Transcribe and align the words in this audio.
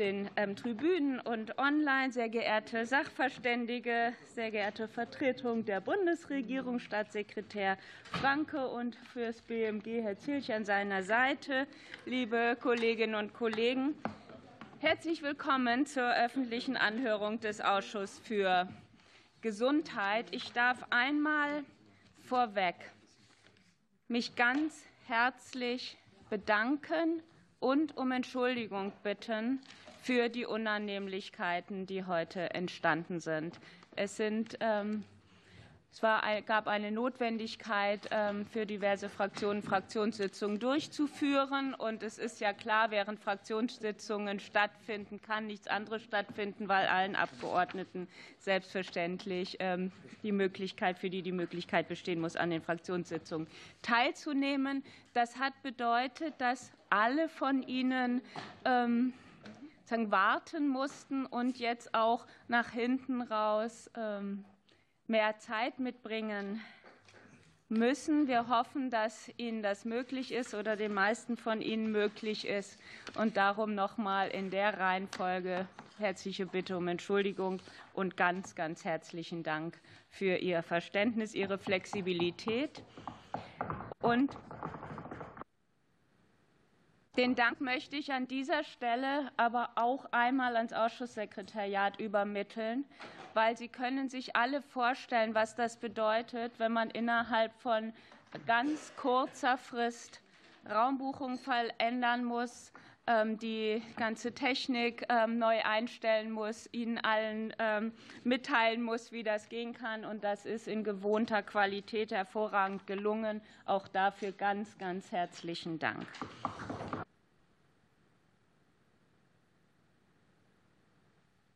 den 0.00 0.30
ähm, 0.36 0.56
Tribünen 0.56 1.20
und 1.20 1.58
online, 1.58 2.10
sehr 2.10 2.30
geehrte 2.30 2.86
Sachverständige, 2.86 4.14
sehr 4.34 4.50
geehrte 4.50 4.88
Vertretung 4.88 5.66
der 5.66 5.82
Bundesregierung, 5.82 6.78
Staatssekretär 6.78 7.76
Franke 8.04 8.66
und 8.66 8.96
fürs 8.96 9.42
BMG 9.42 10.02
Herr 10.02 10.16
Zilch 10.16 10.54
an 10.54 10.64
seiner 10.64 11.02
Seite, 11.02 11.66
liebe 12.06 12.56
Kolleginnen 12.58 13.14
und 13.14 13.34
Kollegen. 13.34 13.94
Herzlich 14.78 15.22
willkommen 15.22 15.84
zur 15.84 16.10
öffentlichen 16.14 16.78
Anhörung 16.78 17.38
des 17.40 17.60
Ausschusses 17.60 18.20
für 18.20 18.68
Gesundheit. 19.42 20.28
Ich 20.30 20.54
darf 20.54 20.82
einmal 20.88 21.62
vorweg 22.24 22.76
mich 24.08 24.34
ganz 24.34 24.82
herzlich 25.06 25.98
bedanken 26.30 27.22
und 27.58 27.98
um 27.98 28.10
Entschuldigung 28.10 28.92
bitten 29.02 29.60
für 30.02 30.28
die 30.28 30.46
Unannehmlichkeiten, 30.46 31.86
die 31.86 32.04
heute 32.04 32.54
entstanden 32.54 33.20
sind. 33.20 33.58
Es 33.96 34.16
sind 34.16 34.56
ähm, 34.60 35.04
es 35.92 36.04
war, 36.04 36.22
gab 36.42 36.68
eine 36.68 36.92
Notwendigkeit 36.92 38.08
ähm, 38.12 38.46
für 38.46 38.64
diverse 38.64 39.08
Fraktionen, 39.08 39.60
Fraktionssitzungen 39.60 40.60
durchzuführen. 40.60 41.74
Und 41.74 42.04
es 42.04 42.16
ist 42.16 42.40
ja 42.40 42.52
klar, 42.52 42.92
während 42.92 43.18
Fraktionssitzungen 43.18 44.38
stattfinden, 44.38 45.20
kann 45.20 45.48
nichts 45.48 45.66
anderes 45.66 46.02
stattfinden, 46.04 46.68
weil 46.68 46.86
allen 46.86 47.16
Abgeordneten 47.16 48.06
selbstverständlich 48.38 49.56
ähm, 49.58 49.90
die 50.22 50.30
Möglichkeit, 50.30 50.96
für 50.96 51.10
die 51.10 51.22
die 51.22 51.32
Möglichkeit 51.32 51.88
bestehen 51.88 52.20
muss, 52.20 52.36
an 52.36 52.50
den 52.50 52.62
Fraktionssitzungen 52.62 53.48
teilzunehmen. 53.82 54.84
Das 55.12 55.38
hat 55.38 55.60
bedeutet, 55.64 56.34
dass 56.38 56.70
alle 56.88 57.28
von 57.28 57.64
Ihnen 57.64 58.22
ähm, 58.64 59.12
warten 60.10 60.68
mussten 60.68 61.26
und 61.26 61.58
jetzt 61.58 61.94
auch 61.94 62.26
nach 62.48 62.70
hinten 62.70 63.22
raus 63.22 63.90
mehr 65.06 65.38
Zeit 65.38 65.78
mitbringen 65.78 66.60
müssen. 67.68 68.26
Wir 68.26 68.48
hoffen, 68.48 68.90
dass 68.90 69.30
Ihnen 69.36 69.62
das 69.62 69.84
möglich 69.84 70.32
ist 70.32 70.54
oder 70.54 70.76
den 70.76 70.92
meisten 70.92 71.36
von 71.36 71.62
Ihnen 71.62 71.90
möglich 71.90 72.46
ist. 72.46 72.78
Und 73.16 73.36
darum 73.36 73.74
nochmal 73.74 74.28
in 74.28 74.50
der 74.50 74.78
Reihenfolge 74.78 75.66
herzliche 75.98 76.46
Bitte 76.46 76.76
um 76.76 76.88
Entschuldigung 76.88 77.60
und 77.92 78.16
ganz, 78.16 78.54
ganz 78.54 78.84
herzlichen 78.84 79.42
Dank 79.42 79.78
für 80.08 80.36
Ihr 80.36 80.62
Verständnis, 80.62 81.34
Ihre 81.34 81.58
Flexibilität. 81.58 82.82
Und 84.02 84.36
den 87.20 87.34
Dank 87.34 87.60
möchte 87.60 87.96
ich 87.96 88.14
an 88.14 88.26
dieser 88.28 88.64
Stelle 88.64 89.30
aber 89.36 89.72
auch 89.74 90.06
einmal 90.10 90.56
ans 90.56 90.72
Ausschusssekretariat 90.72 92.00
übermitteln, 92.00 92.86
weil 93.34 93.58
Sie 93.58 93.68
können 93.68 94.08
sich 94.08 94.36
alle 94.36 94.62
vorstellen, 94.62 95.34
was 95.34 95.54
das 95.54 95.76
bedeutet, 95.76 96.58
wenn 96.58 96.72
man 96.72 96.88
innerhalb 96.88 97.52
von 97.60 97.92
ganz 98.46 98.94
kurzer 98.96 99.58
Frist 99.58 100.22
Raumbuchung 100.66 101.36
verändern 101.36 102.24
muss, 102.24 102.72
ähm, 103.06 103.38
die 103.38 103.82
ganze 103.96 104.32
Technik 104.32 105.04
ähm, 105.10 105.38
neu 105.38 105.60
einstellen 105.62 106.30
muss, 106.30 106.70
Ihnen 106.72 106.96
allen 106.96 107.52
ähm, 107.58 107.92
mitteilen 108.24 108.82
muss, 108.82 109.12
wie 109.12 109.24
das 109.24 109.50
gehen 109.50 109.74
kann. 109.74 110.06
Und 110.06 110.24
das 110.24 110.46
ist 110.46 110.68
in 110.68 110.84
gewohnter 110.84 111.42
Qualität 111.42 112.12
hervorragend 112.12 112.86
gelungen. 112.86 113.42
Auch 113.66 113.88
dafür 113.88 114.32
ganz, 114.32 114.78
ganz 114.78 115.12
herzlichen 115.12 115.78
Dank. 115.78 116.06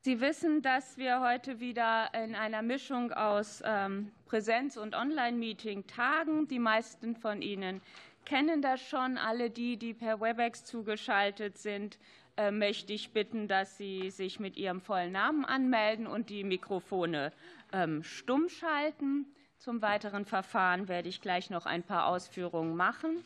Sie 0.05 0.21
wissen, 0.21 0.61
dass 0.61 0.99
wir 0.99 1.23
heute 1.23 1.61
wieder 1.61 2.11
in 2.13 2.35
einer 2.35 2.61
Mischung 2.61 3.11
aus 3.13 3.63
ähm, 3.65 4.13
Präsenz- 4.27 4.77
und 4.77 4.95
Online-Meeting 4.95 5.87
tagen. 5.87 6.47
Die 6.47 6.59
meisten 6.59 7.17
von 7.17 7.41
Ihnen 7.41 7.81
kennen 8.27 8.61
das 8.61 8.87
schon. 8.87 9.17
Alle 9.17 9.49
die, 9.49 9.79
die 9.79 9.95
per 9.95 10.21
Webex 10.21 10.67
zugeschaltet 10.67 11.57
sind, 11.57 11.99
äh, 12.37 12.51
möchte 12.51 12.93
ich 12.93 13.13
bitten, 13.13 13.49
dass 13.49 13.79
Sie 13.79 14.11
sich 14.11 14.39
mit 14.39 14.59
Ihrem 14.59 14.83
vollen 14.83 15.13
Namen 15.13 15.47
anmelden 15.47 16.07
und 16.07 16.29
die 16.29 16.45
Mikrofone 16.45 17.33
ähm, 17.73 18.03
stumm 18.03 18.51
schalten. 18.51 19.25
Zum 19.57 19.81
weiteren 19.81 20.27
Verfahren 20.27 20.87
werde 20.87 21.09
ich 21.09 21.23
gleich 21.23 21.49
noch 21.49 21.65
ein 21.65 21.83
paar 21.83 22.09
Ausführungen 22.09 22.77
machen. 22.77 23.25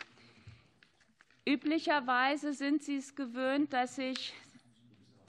Üblicherweise 1.44 2.52
sind 2.52 2.84
Sie 2.84 2.98
es 2.98 3.16
gewöhnt, 3.16 3.72
dass 3.72 3.98
ich 3.98 4.32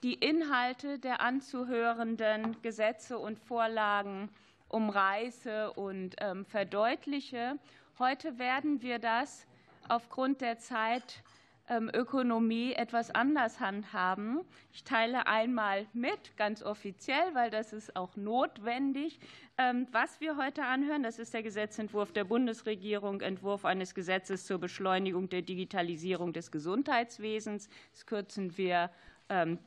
die 0.03 0.13
Inhalte 0.13 0.99
der 0.99 1.21
anzuhörenden 1.21 2.61
Gesetze 2.61 3.17
und 3.17 3.39
Vorlagen 3.39 4.29
umreiße 4.69 5.73
und 5.73 6.15
ähm, 6.19 6.45
verdeutliche. 6.45 7.57
Heute 7.97 8.39
werden 8.39 8.81
wir 8.81 8.99
das 8.99 9.45
aufgrund 9.89 10.39
der 10.41 10.59
Zeitökonomie 10.59 12.71
ähm, 12.71 12.77
etwas 12.77 13.11
anders 13.11 13.59
handhaben. 13.59 14.39
Ich 14.71 14.85
teile 14.85 15.27
einmal 15.27 15.87
mit, 15.93 16.37
ganz 16.37 16.63
offiziell, 16.63 17.33
weil 17.33 17.49
das 17.49 17.73
ist 17.73 17.93
auch 17.95 18.15
notwendig, 18.15 19.19
ähm, 19.57 19.87
was 19.91 20.21
wir 20.21 20.37
heute 20.37 20.63
anhören. 20.63 21.01
Das 21.03 21.19
ist 21.19 21.33
der 21.33 21.43
Gesetzentwurf 21.43 22.13
der 22.13 22.23
Bundesregierung, 22.23 23.19
Entwurf 23.21 23.65
eines 23.65 23.93
Gesetzes 23.95 24.45
zur 24.45 24.59
Beschleunigung 24.59 25.27
der 25.29 25.41
Digitalisierung 25.41 26.31
des 26.31 26.51
Gesundheitswesens. 26.51 27.67
Das 27.91 28.05
kürzen 28.05 28.57
wir 28.57 28.89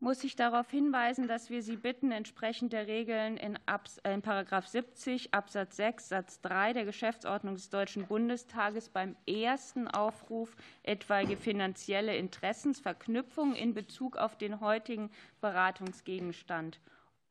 muss 0.00 0.22
ich 0.22 0.36
darauf 0.36 0.70
hinweisen, 0.70 1.28
dass 1.28 1.50
wir 1.50 1.62
Sie 1.62 1.76
bitten, 1.76 2.12
entsprechend 2.12 2.72
der 2.72 2.86
Regeln 2.86 3.36
in, 3.36 3.58
Abs 3.66 3.98
in 4.04 4.22
70 4.22 5.32
Absatz 5.32 5.76
6 5.76 6.08
Satz 6.08 6.40
3 6.42 6.74
der 6.74 6.84
Geschäftsordnung 6.84 7.54
des 7.54 7.70
Deutschen 7.70 8.06
Bundestages 8.06 8.88
beim 8.88 9.16
ersten 9.26 9.88
Aufruf 9.88 10.56
etwaige 10.82 11.36
finanzielle 11.36 12.16
Interessensverknüpfung 12.16 13.54
in 13.54 13.72
Bezug 13.72 14.16
auf 14.16 14.36
den 14.36 14.60
heutigen 14.60 15.10
Beratungsgegenstand 15.40 16.78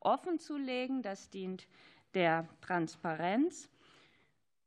offenzulegen. 0.06 1.02
Das 1.02 1.30
dient 1.30 1.68
der 2.14 2.48
Transparenz. 2.62 3.70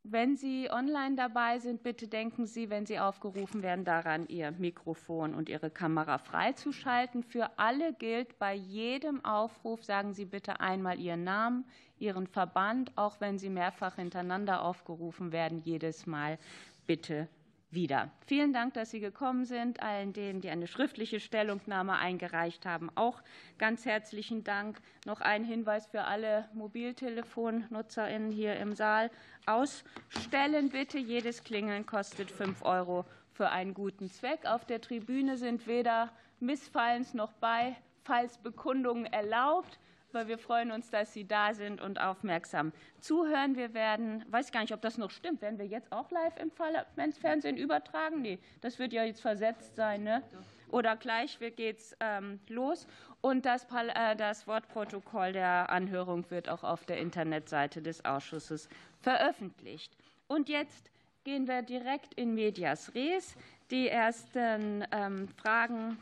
Wenn 0.09 0.37
Sie 0.37 0.69
online 0.71 1.17
dabei 1.17 1.59
sind, 1.59 1.83
bitte 1.83 2.07
denken 2.07 2.47
Sie, 2.47 2.71
wenn 2.71 2.87
Sie 2.87 3.01
aufgerufen 3.01 3.65
werden, 3.65 3.85
daran, 3.85 4.29
Ihr 4.29 4.53
Mikrofon 4.53 5.35
und 5.35 5.49
Ihre 5.49 5.69
Kamera 5.69 6.19
freizuschalten. 6.19 7.25
Für 7.25 7.59
alle 7.59 7.93
gilt 7.93 8.39
bei 8.39 8.55
jedem 8.55 9.25
Aufruf, 9.25 9.83
sagen 9.83 10.13
Sie 10.13 10.25
bitte 10.25 10.61
einmal 10.61 11.01
Ihren 11.01 11.25
Namen, 11.25 11.65
Ihren 11.99 12.29
Verband, 12.29 12.93
auch 12.95 13.21
wenn 13.21 13.39
Sie 13.39 13.51
mehrfach 13.51 13.97
hintereinander 13.97 14.63
aufgerufen 14.63 15.33
werden, 15.33 15.59
jedes 15.65 16.07
Mal 16.07 16.39
bitte 16.87 17.29
wieder. 17.77 18.11
Vielen 18.27 18.53
Dank, 18.53 18.75
dass 18.75 18.91
Sie 18.91 18.99
gekommen 18.99 19.45
sind. 19.45 19.81
Allen 19.81 20.13
denen, 20.13 20.41
die 20.41 20.51
eine 20.51 20.67
schriftliche 20.67 21.21
Stellungnahme 21.21 21.93
eingereicht 21.93 22.67
haben, 22.67 22.91
auch 22.97 23.23
ganz 23.59 23.85
herzlichen 23.85 24.43
Dank. 24.43 24.81
Noch 25.05 25.21
ein 25.21 25.45
Hinweis 25.45 25.87
für 25.87 26.03
alle 26.03 26.49
Mobiltelefonnutzerinnen 26.55 28.33
hier 28.33 28.57
im 28.57 28.75
Saal. 28.75 29.13
Ausstellen 29.47 30.71
bitte. 30.71 30.99
Jedes 30.99 31.45
Klingeln 31.45 31.87
kostet 31.87 32.33
5 32.33 32.65
Euro 32.65 33.05
für 33.33 33.51
einen 33.51 33.75
guten 33.75 34.11
Zweck. 34.11 34.47
Auf 34.47 34.65
der 34.65 34.81
Tribüne 34.81 35.37
sind 35.37 35.69
weder 35.69 36.11
Missfallens 36.41 37.15
noch 37.15 37.33
Beifallsbekundungen 37.35 39.07
erlaubt 39.07 39.79
aber 40.15 40.29
wir 40.29 40.39
freuen 40.39 40.71
uns, 40.71 40.91
dass 40.91 41.13
Sie 41.13 41.27
da 41.27 41.55
sind 41.55 41.81
und 41.81 42.01
aufmerksam 42.01 42.73
zuhören. 43.01 43.57
Wir 43.57 43.75
werden, 43.75 44.25
weiß 44.31 44.53
gar 44.53 44.61
nicht, 44.61 44.73
ob 44.73 44.81
das 44.81 44.99
noch 44.99 45.11
stimmt, 45.11 45.43
werden 45.43 45.59
wir 45.59 45.67
jetzt 45.67 45.93
auch 45.93 46.11
live 46.11 46.37
im 46.39 46.51
Parlamentsfernsehen 46.51 47.57
übertragen? 47.57 48.23
Nee, 48.23 48.39
das 48.61 48.79
wird 48.79 48.93
ja 48.93 49.05
jetzt 49.05 49.21
versetzt 49.21 49.77
sein, 49.77 50.03
ne? 50.05 50.23
Oder 50.69 50.97
gleich 50.97 51.39
geht 51.39 51.79
es 51.79 51.97
ähm, 52.01 52.41
los. 52.49 52.87
Und 53.21 53.47
das, 53.47 53.67
äh, 53.95 54.17
das 54.17 54.47
Wortprotokoll 54.47 55.33
der 55.33 55.71
Anhörung 55.71 56.29
wird 56.31 56.49
auch 56.49 56.65
auf 56.65 56.85
der 56.85 56.99
Internetseite 56.99 57.83
des 57.83 58.05
Ausschusses 58.05 58.69
veröffentlicht. 59.01 59.93
Und 60.29 60.49
jetzt 60.49 60.91
gehen 61.25 61.47
wir 61.47 61.63
direkt 61.63 62.15
in 62.15 62.35
Medias 62.35 62.95
Res. 62.95 63.37
Die 63.71 63.89
ersten 63.89 64.85
ähm, 64.93 65.29
Fragen 65.37 65.99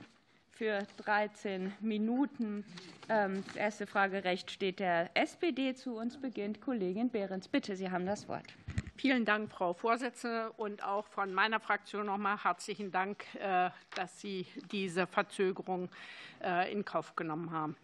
für 0.57 0.87
13 1.05 1.73
Minuten. 1.81 2.65
Ähm, 3.09 3.43
das 3.47 3.57
erste 3.57 3.87
Fragerecht 3.87 4.51
steht 4.51 4.81
der 4.81 5.11
SPD 5.15 5.75
zu. 5.75 5.97
Uns 5.97 6.17
beginnt 6.17 6.61
Kollegin 6.61 7.11
Behrens. 7.11 7.49
Bitte, 7.49 7.77
Sie 7.77 7.91
haben 7.91 8.07
das 8.07 8.29
Wort. 8.29 8.47
Vielen 8.97 9.25
Dank, 9.25 9.51
Frau 9.51 9.75
Vorsitzende, 9.75 10.53
und 10.53 10.85
auch 10.85 11.07
von 11.09 11.35
meiner 11.35 11.59
Fraktion 11.59 12.07
noch 12.07 12.17
mal 12.17 12.43
herzlichen 12.43 12.93
Dank, 12.93 13.25
äh, 13.35 13.71
dass 13.97 14.21
Sie 14.21 14.47
diese 14.71 15.09
Verzögerung 15.09 15.91
äh, 16.41 16.71
in 16.73 16.85
Kauf 16.85 17.17
genommen 17.17 17.51
haben. 17.51 17.77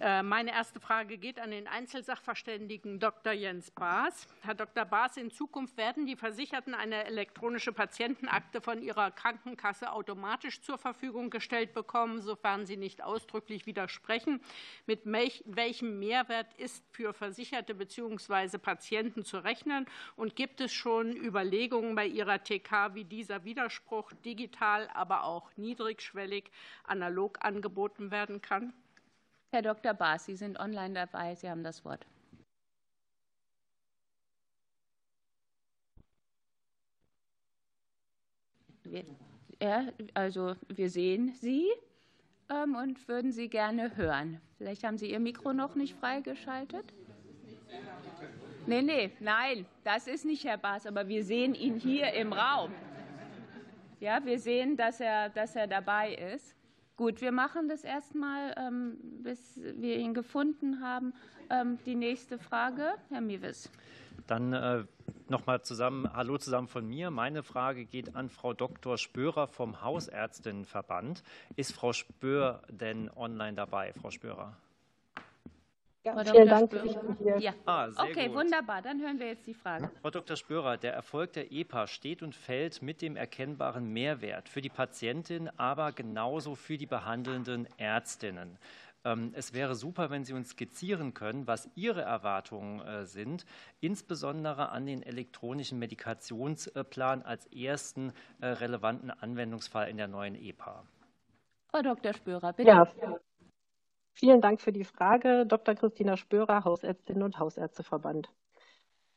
Äh, 0.00 0.24
meine 0.24 0.50
erste 0.50 0.80
Frage 0.80 1.18
geht 1.18 1.38
an 1.38 1.52
den 1.52 1.68
Einzelsachverständigen 1.68 2.98
Dr. 2.98 3.32
Jens 3.32 3.70
Baas. 3.70 4.26
Herr 4.42 4.54
Dr. 4.54 4.84
Baas, 4.84 5.16
in 5.16 5.30
Zukunft 5.30 5.76
werden 5.76 6.04
die 6.04 6.16
Versicherten 6.16 6.74
eine 6.74 7.04
elektronische 7.04 7.72
Patientenakte 7.72 8.60
von 8.60 8.82
ihrer 8.82 9.12
Krankenkasse 9.12 9.92
automatisch 9.92 10.62
zur 10.62 10.78
Verfügung 10.78 11.30
gestellt 11.30 11.74
bekommen, 11.74 12.20
sofern 12.20 12.66
sie 12.66 12.76
nicht 12.76 13.04
ausdrücklich 13.04 13.66
widersprechen. 13.66 14.40
Mit 14.86 15.02
welchem 15.04 16.00
Mehrwert 16.00 16.52
ist 16.54 16.84
für 16.90 17.14
Versicherte 17.14 17.74
bzw. 17.74 18.58
Patienten 18.58 19.24
zu 19.24 19.38
rechnen? 19.38 19.86
Und 20.16 20.34
gibt 20.34 20.55
es 20.60 20.72
schon 20.72 21.16
Überlegungen 21.16 21.94
bei 21.94 22.06
Ihrer 22.06 22.42
TK, 22.42 22.94
wie 22.94 23.04
dieser 23.04 23.44
Widerspruch 23.44 24.12
digital, 24.24 24.88
aber 24.94 25.24
auch 25.24 25.50
niedrigschwellig 25.56 26.50
analog 26.84 27.38
angeboten 27.44 28.10
werden 28.10 28.42
kann? 28.42 28.72
Herr 29.50 29.62
Dr. 29.62 29.94
Baas, 29.94 30.24
Sie 30.26 30.36
sind 30.36 30.58
online 30.58 30.94
dabei. 30.94 31.34
Sie 31.34 31.48
haben 31.48 31.64
das 31.64 31.84
Wort. 31.84 32.06
Ja, 39.60 39.86
also 40.14 40.54
wir 40.68 40.90
sehen 40.90 41.32
Sie 41.32 41.66
ähm, 42.50 42.76
und 42.76 43.08
würden 43.08 43.32
Sie 43.32 43.48
gerne 43.48 43.96
hören. 43.96 44.40
Vielleicht 44.58 44.84
haben 44.84 44.98
Sie 44.98 45.10
Ihr 45.10 45.20
Mikro 45.20 45.52
noch 45.52 45.74
nicht 45.74 45.94
freigeschaltet. 45.96 46.84
Nee, 48.66 48.82
nee, 48.82 49.12
nein, 49.20 49.64
das 49.84 50.08
ist 50.08 50.24
nicht 50.24 50.44
Herr 50.44 50.58
Baas, 50.58 50.86
aber 50.86 51.06
wir 51.06 51.22
sehen 51.22 51.54
ihn 51.54 51.76
hier 51.76 52.12
im 52.14 52.32
Raum. 52.32 52.72
Ja, 54.00 54.24
wir 54.24 54.40
sehen, 54.40 54.76
dass 54.76 55.00
er, 55.00 55.28
dass 55.28 55.54
er 55.54 55.68
dabei 55.68 56.14
ist. 56.14 56.56
Gut, 56.96 57.20
wir 57.20 57.30
machen 57.30 57.68
das 57.68 57.84
erstmal, 57.84 58.54
ähm, 58.58 58.96
bis 59.22 59.60
wir 59.62 59.96
ihn 59.96 60.14
gefunden 60.14 60.80
haben. 60.80 61.14
Ähm, 61.48 61.78
die 61.86 61.94
nächste 61.94 62.38
Frage, 62.38 62.94
Herr 63.08 63.20
Miewes. 63.20 63.70
Dann 64.26 64.52
äh, 64.52 64.84
nochmal 65.28 65.62
zusammen, 65.62 66.12
hallo 66.12 66.36
zusammen 66.36 66.66
von 66.66 66.88
mir. 66.88 67.10
Meine 67.10 67.44
Frage 67.44 67.84
geht 67.84 68.16
an 68.16 68.28
Frau 68.28 68.52
Dr. 68.52 68.98
Spörer 68.98 69.46
vom 69.46 69.82
Hausärztinnenverband. 69.82 71.22
Ist 71.54 71.72
Frau 71.72 71.92
Spör 71.92 72.62
denn 72.68 73.10
online 73.14 73.54
dabei, 73.54 73.92
Frau 73.92 74.10
Spörer? 74.10 74.56
Ja, 76.06 76.24
vielen 76.24 76.48
Dank. 76.48 76.72
Ich 76.72 76.96
bin 76.96 77.16
hier. 77.18 77.38
Ja. 77.38 77.52
Ah, 77.64 77.88
okay, 77.98 78.28
gut. 78.28 78.36
wunderbar. 78.36 78.80
Dann 78.80 79.00
hören 79.00 79.18
wir 79.18 79.26
jetzt 79.26 79.44
die 79.46 79.54
Frage. 79.54 79.90
Frau 80.02 80.10
Dr. 80.10 80.36
Spörer, 80.36 80.76
der 80.76 80.92
Erfolg 80.92 81.32
der 81.32 81.50
EPA 81.50 81.88
steht 81.88 82.22
und 82.22 82.34
fällt 82.36 82.80
mit 82.80 83.02
dem 83.02 83.16
erkennbaren 83.16 83.92
Mehrwert 83.92 84.48
für 84.48 84.60
die 84.60 84.68
Patientin, 84.68 85.50
aber 85.56 85.90
genauso 85.90 86.54
für 86.54 86.78
die 86.78 86.86
behandelnden 86.86 87.66
Ärztinnen. 87.76 88.56
Ähm, 89.04 89.32
es 89.34 89.52
wäre 89.52 89.74
super, 89.74 90.08
wenn 90.10 90.24
Sie 90.24 90.32
uns 90.32 90.50
skizzieren 90.50 91.12
können, 91.12 91.48
was 91.48 91.68
Ihre 91.74 92.02
Erwartungen 92.02 92.80
äh, 92.86 93.04
sind, 93.04 93.44
insbesondere 93.80 94.68
an 94.68 94.86
den 94.86 95.02
elektronischen 95.02 95.80
Medikationsplan 95.80 97.22
als 97.22 97.46
ersten 97.46 98.12
äh, 98.40 98.46
relevanten 98.46 99.10
Anwendungsfall 99.10 99.88
in 99.88 99.96
der 99.96 100.06
neuen 100.06 100.36
EPA. 100.36 100.84
Frau 101.72 101.82
Dr. 101.82 102.12
Spörer, 102.14 102.52
bitte. 102.52 102.70
Ja, 102.70 102.88
Vielen 104.18 104.40
Dank 104.40 104.62
für 104.62 104.72
die 104.72 104.84
Frage, 104.84 105.44
Dr. 105.44 105.74
Christina 105.74 106.16
Spörer, 106.16 106.64
Hausärztin 106.64 107.22
und 107.22 107.38
Hausärzteverband. 107.38 108.32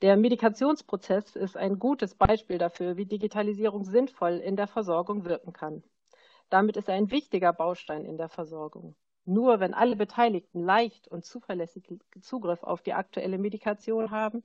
Der 0.02 0.18
Medikationsprozess 0.18 1.38
ist 1.38 1.56
ein 1.56 1.80
gutes 1.80 2.16
Beispiel 2.16 2.58
dafür, 2.58 2.98
wie 2.98 3.06
Digitalisierung 3.06 3.86
sinnvoll 3.86 4.40
in 4.40 4.58
der 4.58 4.68
Versorgung 4.68 5.24
wirken 5.24 5.54
kann. 5.54 5.84
Damit 6.50 6.76
ist 6.76 6.90
er 6.90 6.96
ein 6.96 7.12
wichtiger 7.12 7.54
Baustein 7.54 8.04
in 8.04 8.18
der 8.18 8.28
Versorgung. 8.28 8.94
Nur 9.24 9.62
wenn 9.62 9.74
alle 9.74 9.96
Beteiligten 9.96 10.66
leicht 10.66 11.08
und 11.08 11.24
zuverlässig 11.24 11.88
Zugriff 12.20 12.64
auf 12.64 12.82
die 12.82 12.94
aktuelle 12.94 13.38
Medikation 13.38 14.12
haben, 14.12 14.44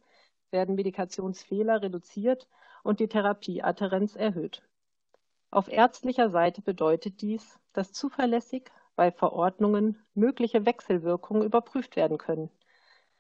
werden 0.53 0.77
Medikationsfehler 0.77 1.83
reduziert 1.83 2.47
und 2.85 3.01
die 3.01 3.09
Therapieadherenz 3.09 4.15
erhöht. 4.15 4.63
Auf 5.51 5.67
ärztlicher 5.67 6.31
Seite 6.31 6.63
bedeutet 6.63 7.23
dies, 7.23 7.59
dass 7.73 7.93
zuverlässig, 7.93 8.71
bei 8.97 9.11
Verordnungen 9.11 10.05
mögliche 10.15 10.67
Wechselwirkungen 10.67 11.43
überprüft 11.43 11.97
werden 11.97 12.19
können, 12.19 12.51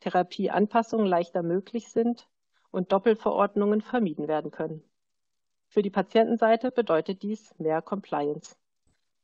Therapieanpassungen 0.01 1.07
leichter 1.07 1.43
möglich 1.43 1.89
sind 1.89 2.29
und 2.71 2.93
Doppelverordnungen 2.93 3.81
vermieden 3.81 4.29
werden 4.29 4.51
können. 4.51 4.83
Für 5.69 5.83
die 5.83 5.91
Patientenseite 5.91 6.71
bedeutet 6.71 7.23
dies 7.23 7.55
mehr 7.59 7.83
Compliance. 7.83 8.57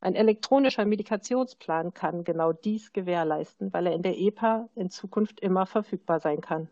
Ein 0.00 0.14
elektronischer 0.14 0.86
Medikationsplan 0.86 1.92
kann 1.92 2.24
genau 2.24 2.52
dies 2.52 2.92
gewährleisten, 2.92 3.72
weil 3.72 3.86
er 3.86 3.92
in 3.92 4.02
der 4.02 4.18
EPA 4.18 4.68
in 4.74 4.90
Zukunft 4.90 5.40
immer 5.40 5.66
verfügbar 5.66 6.20
sein 6.20 6.40
kann. 6.40 6.70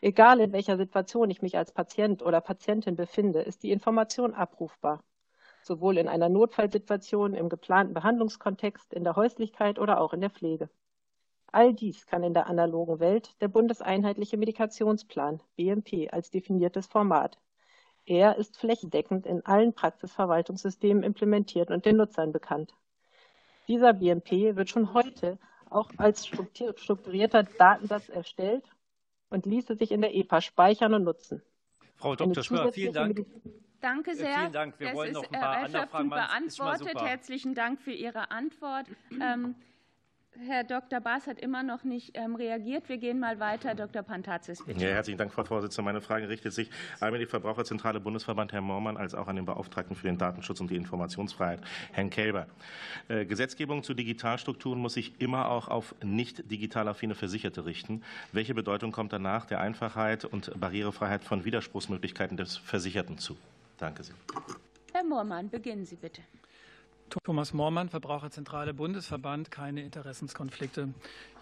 Egal 0.00 0.40
in 0.40 0.52
welcher 0.52 0.76
Situation 0.76 1.30
ich 1.30 1.40
mich 1.40 1.56
als 1.56 1.72
Patient 1.72 2.22
oder 2.22 2.40
Patientin 2.40 2.96
befinde, 2.96 3.42
ist 3.42 3.62
die 3.62 3.70
Information 3.70 4.34
abrufbar 4.34 5.02
sowohl 5.62 5.98
in 5.98 6.08
einer 6.08 6.28
Notfallsituation, 6.28 7.34
im 7.34 7.48
geplanten 7.48 7.94
Behandlungskontext, 7.94 8.92
in 8.92 9.04
der 9.04 9.16
Häuslichkeit 9.16 9.78
oder 9.78 10.00
auch 10.00 10.12
in 10.12 10.20
der 10.20 10.30
Pflege. 10.30 10.68
All 11.50 11.72
dies 11.72 12.06
kann 12.06 12.22
in 12.22 12.34
der 12.34 12.46
analogen 12.46 13.00
Welt 13.00 13.34
der 13.40 13.48
Bundeseinheitliche 13.48 14.36
Medikationsplan 14.36 15.40
BMP 15.56 16.12
als 16.12 16.30
definiertes 16.30 16.86
Format. 16.86 17.38
Er 18.04 18.36
ist 18.36 18.58
flächendeckend 18.58 19.26
in 19.26 19.44
allen 19.44 19.74
Praxisverwaltungssystemen 19.74 21.02
implementiert 21.02 21.70
und 21.70 21.84
den 21.84 21.96
Nutzern 21.96 22.32
bekannt. 22.32 22.74
Dieser 23.66 23.92
BMP 23.92 24.56
wird 24.56 24.70
schon 24.70 24.94
heute 24.94 25.38
auch 25.70 25.90
als 25.98 26.26
strukturierter 26.26 27.42
Datensatz 27.42 28.08
erstellt 28.08 28.64
und 29.30 29.44
ließe 29.44 29.76
sich 29.76 29.90
in 29.90 30.00
der 30.00 30.14
EPA 30.14 30.40
speichern 30.40 30.94
und 30.94 31.04
nutzen. 31.04 31.42
Frau 31.96 32.16
Dr. 32.16 32.42
Schwör, 32.42 32.72
vielen 32.72 32.92
Dank. 32.92 33.26
Danke 33.80 34.14
sehr. 34.14 34.38
Vielen 34.38 34.52
Dank. 34.52 34.74
Wir 34.78 34.88
das 34.88 34.96
wollen 34.96 35.12
noch 35.12 35.24
ein 35.24 35.40
paar 35.40 35.56
andere 35.56 35.86
Fragen 35.86 36.10
beantwortet. 36.10 37.00
Herzlichen 37.00 37.54
Dank 37.54 37.80
für 37.80 37.92
Ihre 37.92 38.30
Antwort. 38.30 38.86
Ähm, 39.20 39.56
Herr 40.46 40.62
Dr. 40.62 41.00
Baas 41.00 41.26
hat 41.26 41.40
immer 41.40 41.64
noch 41.64 41.82
nicht 41.82 42.12
ähm, 42.14 42.36
reagiert. 42.36 42.88
Wir 42.88 42.98
gehen 42.98 43.18
mal 43.18 43.40
weiter. 43.40 43.74
Dr. 43.74 44.02
Pantazis, 44.02 44.64
bitte. 44.64 44.84
Ja, 44.84 44.90
herzlichen 44.90 45.18
Dank, 45.18 45.32
Frau 45.32 45.42
Vorsitzende. 45.42 45.84
Meine 45.84 46.00
Frage 46.00 46.28
richtet 46.28 46.52
sich 46.52 46.70
einmal 47.00 47.14
an 47.14 47.20
die 47.20 47.26
Verbraucherzentrale 47.26 47.98
Bundesverband, 47.98 48.52
Herrn 48.52 48.62
Mormann, 48.62 48.96
als 48.96 49.14
auch 49.14 49.26
an 49.26 49.34
den 49.34 49.46
Beauftragten 49.46 49.96
für 49.96 50.06
den 50.06 50.16
Datenschutz 50.16 50.60
und 50.60 50.70
die 50.70 50.76
Informationsfreiheit, 50.76 51.60
Herrn 51.92 52.10
Kelber. 52.10 52.46
Äh, 53.08 53.26
Gesetzgebung 53.26 53.82
zu 53.82 53.94
Digitalstrukturen 53.94 54.78
muss 54.78 54.94
sich 54.94 55.20
immer 55.20 55.48
auch 55.48 55.66
auf 55.66 55.94
nicht 56.04 56.48
digital 56.48 56.86
affine 56.86 57.16
Versicherte 57.16 57.64
richten. 57.64 58.02
Welche 58.30 58.54
Bedeutung 58.54 58.92
kommt 58.92 59.12
danach 59.12 59.44
der 59.44 59.60
Einfachheit 59.60 60.24
und 60.24 60.52
Barrierefreiheit 60.58 61.24
von 61.24 61.44
Widerspruchsmöglichkeiten 61.44 62.36
des 62.36 62.56
Versicherten 62.56 63.18
zu? 63.18 63.36
Danke 63.78 64.02
sehr. 64.02 64.14
Herr 64.92 65.04
Moormann, 65.04 65.48
beginnen 65.48 65.84
Sie 65.84 65.96
bitte. 65.96 66.22
Thomas 67.24 67.54
Moormann, 67.54 67.88
Verbraucherzentrale 67.88 68.74
Bundesverband, 68.74 69.50
keine 69.50 69.82
Interessenskonflikte. 69.82 70.92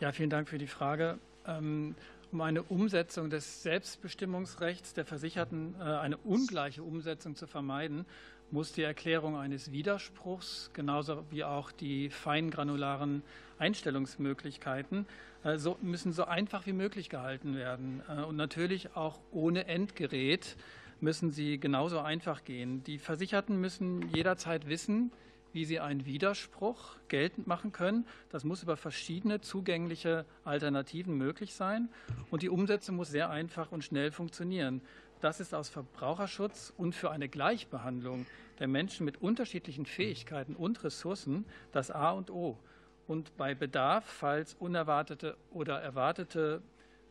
Ja, 0.01 0.13
vielen 0.13 0.31
Dank 0.31 0.49
für 0.49 0.59
die 0.59 0.69
Frage. 0.69 1.19
Ähm, 1.47 1.97
um 2.33 2.41
eine 2.41 2.63
Umsetzung 2.63 3.31
des 3.31 3.63
Selbstbestimmungsrechts 3.63 4.95
der 4.95 5.05
Versicherten, 5.05 5.75
äh, 5.79 5.83
eine 5.83 6.17
ungleiche 6.19 6.83
Umsetzung 6.83 7.35
zu 7.35 7.47
vermeiden, 7.47 8.05
muss 8.51 8.73
die 8.73 8.83
Erklärung 8.83 9.37
eines 9.37 9.73
Widerspruchs 9.73 10.71
genauso 10.73 11.25
wie 11.31 11.45
auch 11.45 11.73
die 11.73 12.11
feingranularen 12.11 13.23
Einstellungsmöglichkeiten 13.59 15.07
äh, 15.45 15.57
so, 15.57 15.77
müssen 15.83 16.13
so 16.13 16.25
einfach 16.25 16.67
wie 16.67 16.73
möglich 16.73 17.09
gehalten 17.09 17.57
werden 17.57 18.03
äh, 18.09 18.23
und 18.23 18.37
natürlich 18.37 18.95
auch 18.95 19.19
ohne 19.33 19.67
Endgerät 19.67 20.57
müssen 21.01 21.31
sie 21.31 21.59
genauso 21.59 22.01
einfach 22.01 22.45
gehen. 22.45 22.83
Die 22.85 22.99
Versicherten 22.99 23.61
müssen 23.61 24.09
jederzeit 24.15 24.69
wissen, 24.69 25.13
wie 25.53 25.65
sie 25.65 25.81
einen 25.81 26.05
Widerspruch 26.05 26.97
geltend 27.09 27.47
machen 27.47 27.73
können. 27.73 28.07
Das 28.31 28.45
muss 28.45 28.63
über 28.63 28.77
verschiedene 28.77 29.41
zugängliche 29.41 30.27
Alternativen 30.45 31.17
möglich 31.17 31.55
sein. 31.55 31.89
Und 32.31 32.43
die 32.43 32.51
Umsetzung 32.51 32.97
muss 32.97 33.09
sehr 33.09 33.31
einfach 33.31 33.73
und 33.73 33.83
schnell 33.83 34.11
funktionieren. 34.11 34.83
Das 35.21 35.41
ist 35.41 35.55
aus 35.55 35.71
Verbraucherschutz 35.71 36.75
und 36.77 36.95
für 36.95 37.11
eine 37.11 37.29
Gleichbehandlung 37.29 38.27
der 38.59 38.69
Menschen 38.69 39.07
mit 39.07 39.23
unterschiedlichen 39.23 39.87
Fähigkeiten 39.87 40.55
und 40.55 40.85
Ressourcen 40.85 41.47
das 41.73 41.91
A 41.91 42.11
und 42.11 42.31
O. 42.31 42.59
Und 43.07 43.37
bei 43.37 43.55
Bedarf, 43.55 44.05
falls 44.05 44.55
unerwartete 44.55 45.37
oder 45.51 45.81
erwartete 45.81 46.61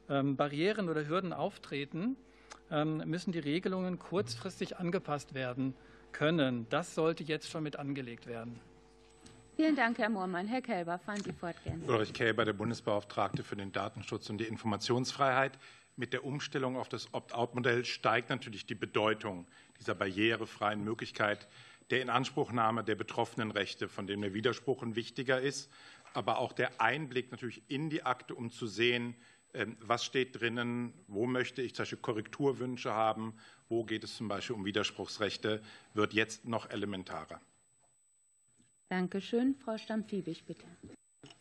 ähm, 0.08 0.36
Barrieren 0.36 0.90
oder 0.90 1.08
Hürden 1.08 1.34
auftreten, 1.34 2.16
müssen 2.70 3.32
die 3.32 3.40
Regelungen 3.40 4.00
kurzfristig 4.00 4.78
angepasst 4.78 5.34
werden 5.34 5.76
können. 6.12 6.68
Das 6.70 6.96
sollte 6.96 7.24
jetzt 7.24 7.50
schon 7.50 7.64
mit 7.64 7.78
angelegt 7.78 8.26
werden. 8.26 8.60
Vielen 9.56 9.76
Dank, 9.76 9.98
Herr 10.00 10.10
Moormann. 10.10 10.48
Herr 10.48 10.62
Kelber, 10.62 11.00
fahren 11.00 11.22
Sie 11.24 11.32
fort 11.32 11.56
gerne. 11.64 11.86
Ulrich 11.88 12.14
Kelber, 12.14 12.44
der 12.44 12.54
Bundesbeauftragte 12.54 13.44
für 13.44 13.56
den 13.56 13.72
Datenschutz 13.72 14.30
und 14.30 14.38
die 14.40 14.46
Informationsfreiheit. 14.46 15.58
Mit 15.96 16.12
der 16.12 16.26
Umstellung 16.26 16.76
auf 16.76 16.90
das 16.90 17.14
Opt-out-Modell 17.14 17.86
steigt 17.86 18.30
natürlich 18.30 18.66
die 18.66 18.76
Bedeutung 18.76 19.48
dieser 19.80 19.96
barrierefreien 19.96 20.84
Möglichkeit 20.84 21.48
der 21.90 22.02
Inanspruchnahme 22.02 22.84
der 22.84 22.96
betroffenen 22.96 23.52
Rechte, 23.52 23.88
von 23.88 24.08
dem 24.08 24.22
der 24.22 24.34
Widerspruch 24.34 24.84
ein 24.84 24.96
wichtiger 24.96 25.40
ist, 25.40 25.72
aber 26.14 26.40
auch 26.40 26.52
der 26.52 26.82
Einblick 26.82 27.32
natürlich 27.32 27.62
in 27.70 27.90
die 27.90 28.04
Akte, 28.04 28.36
um 28.36 28.50
zu 28.50 28.68
sehen, 28.68 29.04
ähm, 29.06 29.16
was 29.80 30.04
steht 30.04 30.40
drinnen, 30.40 30.94
wo 31.08 31.26
möchte 31.26 31.62
ich 31.62 31.76
zum 31.76 31.84
Beispiel 31.84 32.00
Korrekturwünsche 32.00 32.94
haben, 32.94 33.36
wo 33.70 33.84
geht 33.84 34.04
es 34.04 34.16
zum 34.16 34.28
Beispiel 34.28 34.56
um 34.56 34.66
Widerspruchsrechte, 34.66 35.62
wird 35.94 36.14
jetzt 36.14 36.46
noch 36.46 36.70
elementarer. 36.70 37.40
Danke 38.90 39.22
schön. 39.22 39.56
Frau 39.56 39.78
Stamm-Fiebig, 39.78 40.46
bitte. 40.46 40.66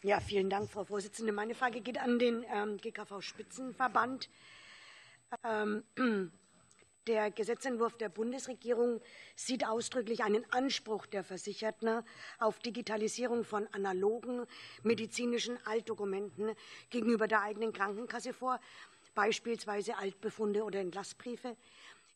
Ja, 0.03 0.21
vielen 0.21 0.51
Dank, 0.51 0.71
Frau 0.71 0.85
Vorsitzende. 0.85 1.33
Meine 1.33 1.55
Frage 1.55 1.81
geht 1.81 1.99
an 1.99 2.19
den 2.19 2.45
ähm, 2.53 2.79
GKV-Spitzenverband. 2.79 4.29
Ähm, 5.43 5.83
der 7.07 7.31
Gesetzentwurf 7.31 7.97
der 7.97 8.09
Bundesregierung 8.09 9.01
sieht 9.37 9.67
ausdrücklich 9.67 10.25
einen 10.25 10.45
Anspruch 10.53 11.07
der 11.07 11.23
Versicherten 11.23 12.03
auf 12.39 12.59
Digitalisierung 12.61 13.45
von 13.45 13.67
analogen 13.73 14.47
medizinischen 14.83 15.59
Altdokumenten 15.67 16.55
gegenüber 16.91 17.29
der 17.29 17.43
eigenen 17.43 17.73
Krankenkasse 17.73 18.33
vor, 18.33 18.61
beispielsweise 19.15 19.97
Altbefunde 19.97 20.65
oder 20.65 20.81
Entlassbriefe. 20.81 21.57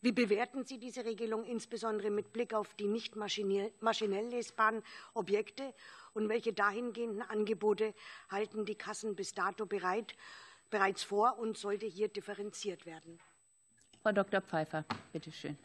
Wie 0.00 0.12
bewerten 0.12 0.64
Sie 0.64 0.78
diese 0.78 1.04
Regelung 1.04 1.44
insbesondere 1.44 2.10
mit 2.10 2.32
Blick 2.32 2.54
auf 2.54 2.72
die 2.74 2.86
nicht 2.86 3.16
maschinell 3.16 4.28
lesbaren 4.28 4.82
Objekte 5.12 5.74
und 6.14 6.28
welche 6.28 6.52
dahingehenden 6.52 7.22
Angebote 7.22 7.94
halten 8.30 8.64
die 8.64 8.76
Kassen 8.76 9.16
bis 9.16 9.34
dato 9.34 9.66
bereit, 9.66 10.14
bereits 10.70 11.02
vor 11.02 11.38
und 11.38 11.58
sollte 11.58 11.86
hier 11.86 12.08
differenziert 12.08 12.86
werden? 12.86 13.18
Frau 14.02 14.12
Dr. 14.12 14.40
Pfeiffer, 14.40 14.84
bitte 15.12 15.30
schön. 15.32 15.56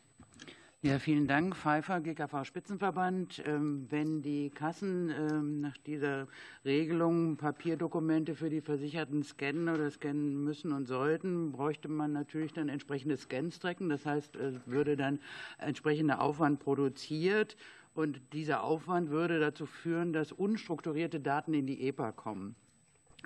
Ja, 0.86 1.00
vielen 1.00 1.28
Dank. 1.28 1.56
Pfeiffer, 1.56 2.02
GKV 2.02 2.44
Spitzenverband. 2.44 3.42
Ähm, 3.46 3.88
wenn 3.90 4.22
die 4.22 4.50
Kassen 4.50 5.10
ähm, 5.10 5.62
nach 5.62 5.78
dieser 5.78 6.28
Regelung 6.66 7.38
Papierdokumente 7.38 8.36
für 8.36 8.50
die 8.50 8.60
Versicherten 8.60 9.24
scannen 9.24 9.70
oder 9.70 9.90
scannen 9.90 10.44
müssen 10.44 10.74
und 10.74 10.86
sollten, 10.86 11.54
bräuchte 11.54 11.88
man 11.88 12.12
natürlich 12.12 12.52
dann 12.52 12.68
entsprechende 12.68 13.16
Scanstrecken. 13.16 13.88
Das 13.88 14.06
heißt, 14.06 14.36
es 14.36 14.56
würde 14.66 14.98
dann 14.98 15.22
entsprechender 15.58 16.20
Aufwand 16.20 16.60
produziert. 16.60 17.56
Und 17.96 18.20
dieser 18.34 18.64
Aufwand 18.64 19.10
würde 19.10 19.40
dazu 19.40 19.66
führen, 19.66 20.12
dass 20.12 20.34
unstrukturierte 20.34 21.22
Daten 21.22 21.54
in 21.54 21.66
die 21.66 21.88
EPA 21.88 22.12
kommen. 22.12 22.58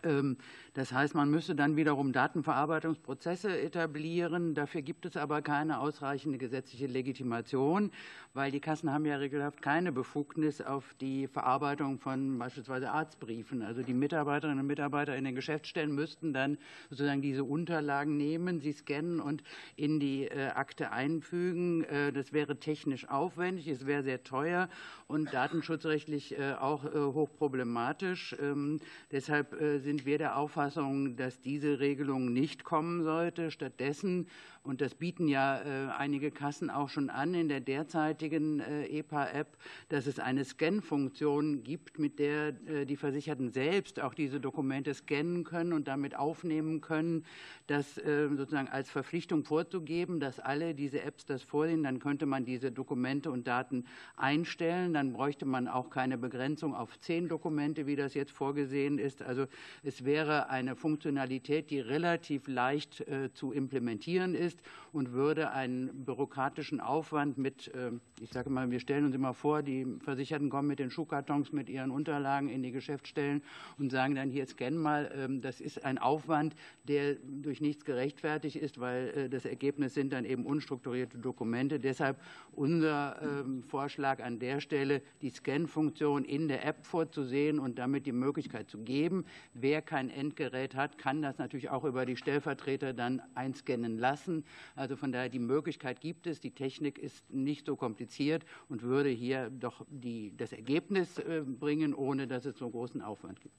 Ähm, 0.04 0.38
das 0.78 0.94
heißt, 0.94 1.16
man 1.16 1.32
müsste 1.32 1.56
dann 1.56 1.76
wiederum 1.76 2.14
Datenverarbeitungsprozesse 2.14 3.60
etablieren. 3.60 4.54
Dafür 4.54 4.84
gibt 4.84 5.08
es 5.08 5.18
aber 5.18 5.42
keine 5.42 5.80
ausreichende 5.80 6.38
gesetzliche 6.38 6.86
Legitimation, 6.86 7.92
weil 8.36 8.52
die 8.52 8.60
Kassen 8.60 8.94
haben 8.94 9.06
ja 9.06 9.16
regelhaft 9.16 9.64
keine 9.64 9.92
Befugnis 9.92 10.62
auf 10.62 10.94
die 11.02 11.28
Verarbeitung 11.28 11.98
von 11.98 12.38
beispielsweise 12.38 12.92
Arztbriefen. 12.92 13.64
Also 13.64 13.82
die 13.82 13.96
Mitarbeiterinnen 13.96 14.60
und 14.60 14.68
Mitarbeiter 14.68 15.16
in 15.16 15.24
den 15.24 15.34
Geschäftsstellen 15.34 15.96
müssten 15.96 16.32
dann 16.32 16.60
sozusagen 16.92 17.24
diese 17.24 17.44
Unterlagen 17.44 18.16
nehmen, 18.16 18.60
sie 18.60 18.74
scannen 18.74 19.20
und 19.20 19.42
in 19.78 20.00
die 20.00 20.26
äh, 20.26 20.50
Akte 20.50 20.92
einfügen. 20.92 21.86
Äh, 21.86 22.14
das 22.14 22.34
wäre 22.34 22.60
technisch 22.60 23.10
aufwendig, 23.10 23.68
es 23.68 23.88
wäre 23.88 24.04
sehr 24.04 24.24
teuer 24.24 24.70
und 25.08 25.34
datenschutzrechtlich 25.34 26.38
äh, 26.38 26.54
auch 26.54 26.84
hochproblematisch. 26.84 28.36
Ähm, 28.40 28.80
deshalb 29.12 29.56
sind 29.88 30.06
wir 30.06 30.18
der 30.18 30.36
Auffassung, 30.36 31.16
dass 31.16 31.40
diese 31.40 31.80
Regelung 31.80 32.34
nicht 32.34 32.66
kommen 32.66 33.04
sollte. 33.04 33.52
Stattdessen 33.52 34.28
und 34.68 34.82
das 34.82 34.96
bieten 34.96 35.30
ja 35.30 35.62
äh, 35.62 35.92
einige 35.98 36.30
Kassen 36.30 36.70
auch 36.70 36.90
schon 36.90 37.10
an 37.10 37.34
in 37.34 37.48
der 37.48 37.62
derzeitigen 37.62 38.60
äh, 38.60 38.86
EPA-App, 38.88 39.58
dass 39.88 40.08
es 40.08 40.20
eine 40.20 40.44
Scan-Funktion 40.44 41.64
gibt, 41.64 42.00
mit 42.00 42.20
der 42.20 42.50
äh, 42.68 42.86
die 42.86 42.98
Versicherten 42.98 43.50
selbst 43.50 44.02
auch 44.02 44.14
diese 44.14 44.42
Dokumente 44.42 44.94
scannen 44.94 45.46
können 45.46 45.72
und 45.72 45.88
damit 45.88 46.16
aufnehmen 46.18 46.82
können, 46.82 47.26
das 47.68 47.96
sozusagen 47.96 48.70
als 48.70 48.90
Verpflichtung 48.90 49.44
vorzugeben, 49.44 50.22
dass 50.22 50.40
alle 50.40 50.74
diese 50.74 51.02
Apps 51.02 51.26
das 51.26 51.44
vorsehen. 51.44 51.84
Dann 51.84 52.00
könnte 52.00 52.26
man 52.26 52.46
diese 52.46 52.72
Dokumente 52.72 53.30
und 53.30 53.46
Daten 53.48 53.86
einstellen. 54.16 54.94
Dann 54.94 55.12
bräuchte 55.12 55.46
man 55.46 55.68
auch 55.68 55.90
keine 55.90 56.18
Begrenzung 56.18 56.74
auf 56.74 56.98
zehn 57.02 57.28
Dokumente, 57.28 57.86
wie 57.86 57.98
das 57.98 58.14
jetzt 58.14 58.32
vorgesehen 58.32 59.00
ist. 59.00 59.22
Also 59.22 59.48
es 59.84 60.06
wäre 60.06 60.50
eine 60.50 60.76
Funktionalität, 60.76 61.70
die 61.70 61.80
relativ 61.80 62.48
leicht 62.48 63.06
zu 63.34 63.52
implementieren 63.52 64.36
ist 64.36 64.60
und 64.98 65.12
würde 65.14 65.52
einen 65.52 66.06
bürokratischen 66.06 66.82
Aufwand 66.82 67.38
mit, 67.38 67.72
ähm, 67.76 68.02
ich 68.20 68.32
sage 68.32 68.50
mal, 68.50 68.72
wir 68.72 68.80
stellen 68.80 69.06
uns 69.06 69.16
immer 69.16 69.34
vor, 69.34 69.62
die 69.62 69.86
Versicherten 70.04 70.50
kommen 70.50 70.68
mit 70.68 70.80
den 70.80 70.90
Schuhkartons 70.90 71.52
mit 71.52 71.70
ihren 71.70 71.92
Unterlagen 71.92 72.50
in 72.50 72.64
die 72.64 72.72
Geschäftsstellen 72.72 73.44
und 73.78 73.92
sagen 73.92 74.16
dann 74.16 74.32
hier, 74.32 74.48
scan 74.48 74.72
mal. 74.72 75.12
Ähm, 75.16 75.42
das 75.42 75.62
ist 75.62 75.86
ein 75.86 76.00
Aufwand, 76.00 76.56
der 76.88 77.16
durch 77.16 77.62
nichts 77.62 77.86
gerechtfertigt 77.86 78.56
ist, 78.56 78.80
weil 78.80 79.10
äh, 79.10 79.30
das 79.30 79.46
Ergebnis 79.46 79.94
sind 79.94 80.14
dann 80.14 80.26
eben 80.26 80.46
unstrukturierte 80.46 81.20
Dokumente. 81.20 81.80
Deshalb 81.80 82.20
unser 82.54 83.22
ähm, 83.22 83.64
Vorschlag 83.64 84.24
an 84.24 84.40
der 84.40 84.60
Stelle, 84.62 85.02
die 85.22 85.30
Scan-Funktion 85.30 86.26
in 86.26 86.48
der 86.48 86.66
App 86.66 86.86
vorzusehen 86.86 87.60
und 87.60 87.78
damit 87.78 88.08
die 88.08 88.12
Möglichkeit 88.12 88.70
zu 88.70 88.80
geben, 88.80 89.26
wer 89.68 89.82
kein 89.82 90.10
Endgerät 90.10 90.76
hat, 90.76 90.98
kann 90.98 91.22
das 91.22 91.40
natürlich 91.40 91.70
auch 91.70 91.84
über 91.84 92.06
die 92.06 92.16
Stellvertreter 92.16 92.94
dann 92.94 93.22
einscannen 93.36 93.98
lassen. 93.98 94.46
Also 94.78 94.96
von 94.96 95.12
daher 95.12 95.28
die 95.28 95.40
Möglichkeit 95.40 96.00
gibt 96.00 96.26
es. 96.26 96.40
Die 96.40 96.52
Technik 96.52 96.98
ist 96.98 97.30
nicht 97.30 97.66
so 97.66 97.76
kompliziert 97.76 98.46
und 98.70 98.82
würde 98.82 99.10
hier 99.10 99.50
doch 99.50 99.86
die, 99.90 100.34
das 100.38 100.54
Ergebnis 100.54 101.18
äh, 101.18 101.42
bringen, 101.46 101.94
ohne 101.94 102.28
dass 102.28 102.46
es 102.46 102.58
so 102.58 102.70
großen 102.70 103.02
Aufwand 103.02 103.42
gibt. 103.42 103.56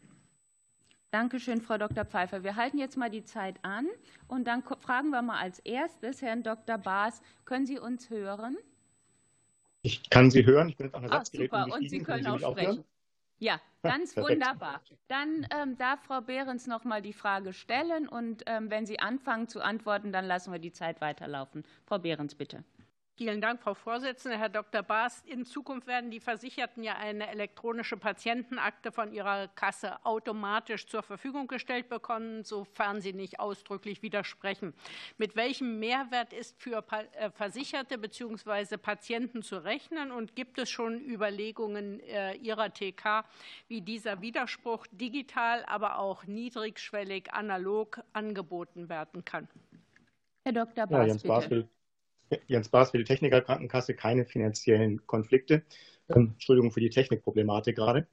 Danke 1.11 1.41
schön, 1.41 1.61
Frau 1.61 1.77
Dr. 1.77 2.07
Pfeiffer. 2.07 2.43
Wir 2.43 2.57
halten 2.57 2.79
jetzt 2.79 2.97
mal 2.97 3.11
die 3.11 3.25
Zeit 3.25 3.63
an 3.63 3.87
und 4.29 4.47
dann 4.47 4.63
fragen 4.63 5.11
wir 5.11 5.21
mal 5.21 5.39
als 5.39 5.59
erstes 5.59 6.23
Herrn 6.23 6.43
Dr. 6.43 6.79
Baas, 6.79 7.21
können 7.45 7.67
Sie 7.67 7.79
uns 7.79 8.09
hören? 8.09 8.57
Ich 9.83 10.09
kann 10.09 10.31
Sie 10.31 10.47
hören. 10.47 10.71
Ich 10.71 10.77
bin 10.79 10.87
jetzt 10.87 10.95
an 10.95 11.03
der 11.03 11.11
Satzgerät. 11.11 11.51
Super, 11.51 11.67
und 11.75 11.91
Sie 11.91 11.99
können, 11.99 12.25
können 12.25 12.39
Sie 12.39 12.45
auch 12.47 12.53
sprechen. 12.53 12.85
Ja, 13.41 13.61
ganz 13.85 14.17
wunderbar. 14.17 14.83
Dann 15.07 15.47
ähm, 15.55 15.77
darf 15.79 16.03
Frau 16.05 16.21
Behrens 16.21 16.67
noch 16.67 16.85
mal 16.85 17.03
die 17.03 17.13
Frage 17.13 17.53
stellen 17.53 18.09
und 18.09 18.43
ähm, 18.47 18.71
wenn 18.71 18.85
Sie 18.85 18.99
anfangen 18.99 19.49
zu 19.49 19.61
antworten, 19.61 20.13
dann 20.13 20.25
lassen 20.27 20.53
wir 20.53 20.59
die 20.59 20.73
Zeit 20.73 21.01
weiterlaufen. 21.01 21.65
Frau 21.87 21.99
Behrens, 21.99 22.35
bitte. 22.35 22.65
Vielen 23.19 23.41
Dank, 23.41 23.61
Frau 23.61 23.75
Vorsitzende. 23.75 24.39
Herr 24.39 24.49
Dr. 24.49 24.81
Baas, 24.81 25.25
in 25.27 25.45
Zukunft 25.45 25.89
werden 25.89 26.13
die 26.13 26.21
Versicherten 26.21 26.85
ja 26.85 26.95
eine 26.99 27.29
elektronische 27.29 27.97
Patientenakte 27.97 28.93
von 28.93 29.13
ihrer 29.13 29.49
Kasse 29.49 30.07
automatisch 30.07 30.87
zur 30.87 31.03
Verfügung 31.03 31.49
gestellt 31.49 31.89
bekommen, 31.89 32.45
sofern 32.45 33.01
sie 33.01 33.13
nicht 33.13 33.41
ausdrücklich 33.41 34.03
widersprechen. 34.03 34.73
Mit 35.17 35.35
welchem 35.35 35.81
Mehrwert 35.81 36.33
ist 36.33 36.63
für 36.63 36.85
äh, 36.93 37.31
Versicherte 37.33 37.99
bzw. 37.99 38.77
Patienten 38.77 39.43
zu 39.43 39.65
rechnen 39.65 40.13
und 40.13 40.37
gibt 40.37 40.57
es 40.61 40.71
schon 40.71 41.01
Überlegungen 41.01 41.99
äh, 41.99 42.35
Ihrer 42.35 42.73
TK, 42.73 43.25
wie 43.67 43.81
dieser 43.81 44.21
Widerspruch 44.21 44.87
digital, 44.93 45.65
aber 45.65 45.99
auch 45.99 46.25
niedrigschwellig 46.27 47.33
analog 47.33 48.01
angeboten 48.13 48.89
werden 48.89 49.25
kann? 49.25 49.49
Herr 50.45 50.53
Dr. 50.53 50.87
Baas, 50.87 51.21
ja, 51.25 51.41
bitte. 51.41 51.69
Jens 52.47 52.69
Baas 52.69 52.91
für 52.91 52.99
die 52.99 53.05
Techniker 53.05 53.41
Krankenkasse 53.41 53.95
keine 53.95 54.25
finanziellen 54.25 55.07
Konflikte. 55.07 55.63
Ähm, 56.09 56.33
Entschuldigung 56.35 56.73
für 56.73 56.81
die 56.81 56.91
Technikproblematik 56.91 57.77
gerade. 57.77 58.07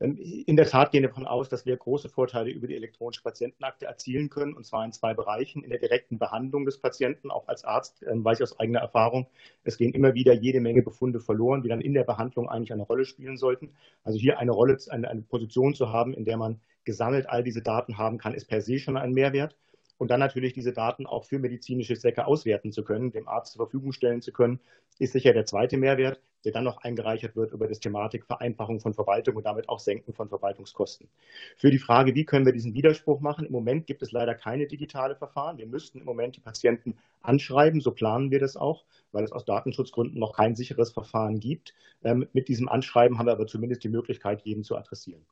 Ähm, 0.00 0.16
in 0.18 0.56
der 0.56 0.66
Tat 0.66 0.90
gehen 0.90 1.02
wir 1.02 1.08
davon 1.08 1.26
aus, 1.26 1.48
dass 1.48 1.66
wir 1.66 1.76
große 1.76 2.08
Vorteile 2.08 2.50
über 2.50 2.66
die 2.66 2.74
elektronische 2.74 3.22
Patientenakte 3.22 3.86
erzielen 3.86 4.30
können, 4.30 4.54
und 4.54 4.64
zwar 4.64 4.84
in 4.84 4.92
zwei 4.92 5.14
Bereichen. 5.14 5.62
In 5.62 5.70
der 5.70 5.78
direkten 5.78 6.18
Behandlung 6.18 6.64
des 6.64 6.78
Patienten, 6.78 7.30
auch 7.30 7.48
als 7.48 7.64
Arzt 7.64 8.02
ähm, 8.02 8.24
weiß 8.24 8.38
ich 8.38 8.42
aus 8.42 8.58
eigener 8.58 8.80
Erfahrung, 8.80 9.26
es 9.64 9.76
gehen 9.76 9.92
immer 9.92 10.14
wieder 10.14 10.32
jede 10.32 10.60
Menge 10.60 10.82
Befunde 10.82 11.20
verloren, 11.20 11.62
die 11.62 11.68
dann 11.68 11.80
in 11.80 11.94
der 11.94 12.04
Behandlung 12.04 12.48
eigentlich 12.48 12.72
eine 12.72 12.82
Rolle 12.82 13.04
spielen 13.04 13.36
sollten. 13.36 13.70
Also 14.02 14.18
hier 14.18 14.38
eine 14.38 14.52
Rolle, 14.52 14.76
eine 14.88 15.22
Position 15.22 15.74
zu 15.74 15.92
haben, 15.92 16.14
in 16.14 16.24
der 16.24 16.36
man 16.36 16.60
gesammelt 16.84 17.28
all 17.28 17.44
diese 17.44 17.62
Daten 17.62 17.96
haben 17.98 18.18
kann, 18.18 18.34
ist 18.34 18.46
per 18.46 18.60
se 18.60 18.78
schon 18.78 18.96
ein 18.96 19.12
Mehrwert 19.12 19.56
und 19.98 20.10
dann 20.10 20.20
natürlich 20.20 20.52
diese 20.52 20.72
Daten 20.72 21.06
auch 21.06 21.24
für 21.24 21.38
medizinische 21.38 21.94
Zwecke 21.94 22.26
auswerten 22.26 22.72
zu 22.72 22.84
können, 22.84 23.12
dem 23.12 23.28
Arzt 23.28 23.52
zur 23.52 23.66
Verfügung 23.66 23.92
stellen 23.92 24.20
zu 24.20 24.32
können, 24.32 24.60
ist 24.98 25.12
sicher 25.12 25.32
der 25.32 25.46
zweite 25.46 25.76
Mehrwert, 25.76 26.20
der 26.44 26.52
dann 26.52 26.64
noch 26.64 26.78
eingereichert 26.78 27.36
wird 27.36 27.52
über 27.52 27.68
das 27.68 27.80
Thematik 27.80 28.26
Vereinfachung 28.26 28.80
von 28.80 28.94
Verwaltung 28.94 29.36
und 29.36 29.44
damit 29.44 29.68
auch 29.68 29.78
Senken 29.78 30.12
von 30.12 30.28
Verwaltungskosten. 30.28 31.08
Für 31.56 31.70
die 31.70 31.78
Frage, 31.78 32.14
wie 32.14 32.24
können 32.24 32.46
wir 32.46 32.52
diesen 32.52 32.74
Widerspruch 32.74 33.20
machen? 33.20 33.46
Im 33.46 33.52
Moment 33.52 33.86
gibt 33.86 34.02
es 34.02 34.12
leider 34.12 34.34
keine 34.34 34.66
digitale 34.66 35.16
Verfahren. 35.16 35.58
Wir 35.58 35.66
müssten 35.66 35.98
im 35.98 36.04
Moment 36.04 36.36
die 36.36 36.40
Patienten 36.40 36.96
anschreiben, 37.20 37.80
so 37.80 37.92
planen 37.92 38.30
wir 38.30 38.40
das 38.40 38.56
auch, 38.56 38.84
weil 39.12 39.24
es 39.24 39.32
aus 39.32 39.44
Datenschutzgründen 39.44 40.18
noch 40.18 40.34
kein 40.36 40.56
sicheres 40.56 40.90
Verfahren 40.90 41.38
gibt. 41.38 41.74
Ähm, 42.02 42.28
mit 42.32 42.48
diesem 42.48 42.68
Anschreiben 42.68 43.18
haben 43.18 43.26
wir 43.26 43.32
aber 43.32 43.46
zumindest 43.46 43.84
die 43.84 43.88
Möglichkeit, 43.88 44.42
jeden 44.42 44.64
zu 44.64 44.76
adressieren. 44.76 45.24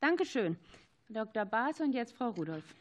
Dankeschön. 0.00 0.58
Dr. 1.08 1.44
Baas 1.44 1.80
und 1.80 1.92
jetzt 1.92 2.14
Frau 2.14 2.30
Rudolph. 2.30 2.74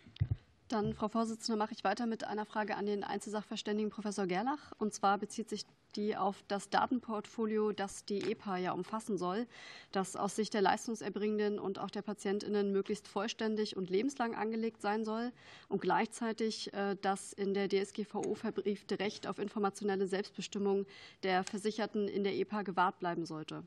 Dann, 0.69 0.93
Frau 0.93 1.09
Vorsitzende, 1.09 1.57
mache 1.57 1.73
ich 1.73 1.83
weiter 1.83 2.05
mit 2.05 2.23
einer 2.23 2.45
Frage 2.45 2.75
an 2.77 2.85
den 2.85 3.03
Einzelsachverständigen 3.03 3.91
Professor 3.91 4.25
Gerlach. 4.25 4.71
Und 4.79 4.93
zwar 4.93 5.17
bezieht 5.17 5.49
sich 5.49 5.65
die 5.95 6.15
auf 6.15 6.43
das 6.47 6.69
Datenportfolio, 6.69 7.71
das 7.71 8.05
die 8.05 8.31
EPA 8.31 8.57
ja 8.57 8.71
umfassen 8.71 9.17
soll, 9.17 9.45
das 9.91 10.15
aus 10.15 10.35
Sicht 10.35 10.53
der 10.53 10.61
Leistungserbringenden 10.61 11.59
und 11.59 11.77
auch 11.77 11.91
der 11.91 12.01
PatientInnen 12.01 12.71
möglichst 12.71 13.07
vollständig 13.07 13.77
und 13.77 13.89
lebenslang 13.89 14.33
angelegt 14.33 14.81
sein 14.81 15.05
soll 15.05 15.31
und 15.69 15.81
gleichzeitig 15.81 16.73
äh, 16.73 16.95
das 17.01 17.33
in 17.33 17.53
der 17.53 17.69
DSGVO 17.69 18.33
verbriefte 18.33 18.99
Recht 18.99 19.27
auf 19.27 19.37
informationelle 19.37 20.07
Selbstbestimmung 20.07 20.87
der 21.21 21.43
Versicherten 21.43 22.07
in 22.07 22.23
der 22.23 22.33
EPA 22.35 22.63
gewahrt 22.63 22.97
bleiben 22.99 23.25
sollte. 23.25 23.63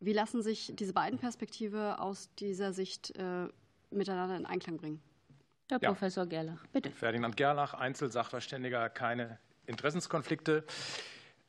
Wie 0.00 0.12
lassen 0.12 0.42
sich 0.42 0.72
diese 0.74 0.92
beiden 0.92 1.18
Perspektive 1.18 1.98
aus 2.00 2.28
dieser 2.38 2.74
Sicht 2.74 3.16
äh, 3.16 3.48
miteinander 3.94 4.36
in 4.36 4.46
Einklang 4.46 4.76
bringen? 4.76 5.02
Herr 5.70 5.80
ja. 5.80 5.90
Professor 5.90 6.26
Gerlach, 6.26 6.66
bitte. 6.72 6.90
Ferdinand 6.90 7.36
Gerlach, 7.36 7.74
Einzelsachverständiger, 7.74 8.90
keine 8.90 9.38
Interessenskonflikte. 9.66 10.64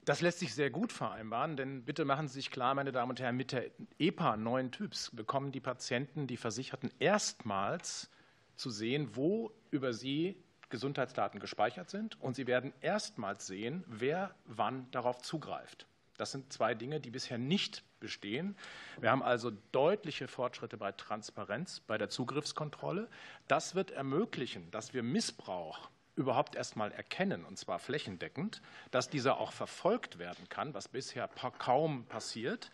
Das 0.06 0.22
lässt 0.22 0.40
sich 0.40 0.54
sehr 0.54 0.70
gut 0.70 0.94
vereinbaren, 0.94 1.58
denn 1.58 1.84
bitte 1.84 2.06
machen 2.06 2.28
Sie 2.28 2.36
sich 2.36 2.52
klar, 2.52 2.76
meine 2.76 2.92
Damen 2.92 3.10
und 3.10 3.20
Herren, 3.20 3.36
mit 3.36 3.52
der 3.52 3.72
EPA 3.98 4.38
neuen 4.38 4.72
Typs 4.72 5.12
bekommen 5.12 5.52
die 5.52 5.60
Patienten, 5.60 6.28
die 6.28 6.38
Versicherten 6.38 6.92
erstmals 7.00 8.10
zu 8.56 8.70
sehen, 8.70 9.16
wo 9.16 9.52
über 9.72 9.94
sie 9.94 10.42
Gesundheitsdaten 10.70 11.40
gespeichert 11.40 11.90
sind 11.90 12.20
und 12.22 12.36
sie 12.36 12.48
werden 12.48 12.74
erstmals 12.82 13.48
sehen, 13.48 13.84
wer 13.88 14.34
wann 14.46 14.90
darauf 14.92 15.22
zugreift. 15.22 15.88
Das 16.18 16.32
sind 16.32 16.52
zwei 16.52 16.74
Dinge, 16.74 17.00
die 17.00 17.10
bisher 17.10 17.38
nicht 17.38 17.84
bestehen. 18.00 18.56
Wir 19.00 19.12
haben 19.12 19.24
also 19.24 19.52
deutliche 19.72 20.28
Fortschritte 20.28 20.78
bei 20.78 20.92
Transparenz, 20.92 21.82
bei 21.82 21.98
der 21.98 22.10
Zugriffskontrolle. 22.10 23.10
Das 23.48 23.76
wird 23.76 23.92
ermöglichen, 23.92 24.70
dass 24.72 24.94
wir 24.94 25.04
Missbrauch 25.04 25.90
überhaupt 26.16 26.56
erst 26.56 26.78
mal 26.78 26.92
erkennen, 26.92 27.44
und 27.44 27.58
zwar 27.58 27.80
flächendeckend, 27.80 28.62
dass 28.92 29.10
dieser 29.10 29.38
auch 29.38 29.52
verfolgt 29.52 30.18
werden 30.18 30.48
kann, 30.50 30.74
was 30.74 30.88
bisher 30.88 31.28
kaum 31.60 32.06
passiert. 32.06 32.72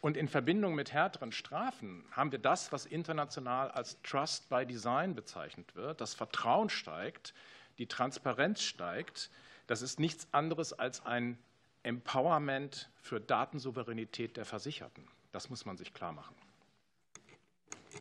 Und 0.00 0.16
in 0.16 0.26
Verbindung 0.26 0.74
mit 0.74 0.92
härteren 0.92 1.30
Strafen 1.30 2.04
haben 2.10 2.32
wir 2.32 2.40
das, 2.40 2.72
was 2.72 2.86
international 2.86 3.70
als 3.70 4.00
Trust 4.02 4.48
by 4.48 4.66
Design 4.66 5.14
bezeichnet 5.14 5.76
wird. 5.76 6.00
Das 6.00 6.14
Vertrauen 6.14 6.70
steigt, 6.70 7.34
die 7.78 7.86
Transparenz 7.86 8.62
steigt. 8.62 9.30
Das 9.68 9.80
ist 9.80 10.00
nichts 10.00 10.26
anderes 10.32 10.72
als 10.72 11.06
ein 11.06 11.38
Empowerment 11.82 12.90
für 13.00 13.20
Datensouveränität 13.20 14.36
der 14.36 14.44
Versicherten. 14.44 15.04
Das 15.32 15.50
muss 15.50 15.64
man 15.64 15.76
sich 15.76 15.92
klar 15.92 16.12
machen. 16.12 16.34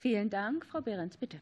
Vielen 0.01 0.29
Dank. 0.29 0.65
Frau 0.65 0.81
Behrens, 0.81 1.17
bitte. 1.17 1.41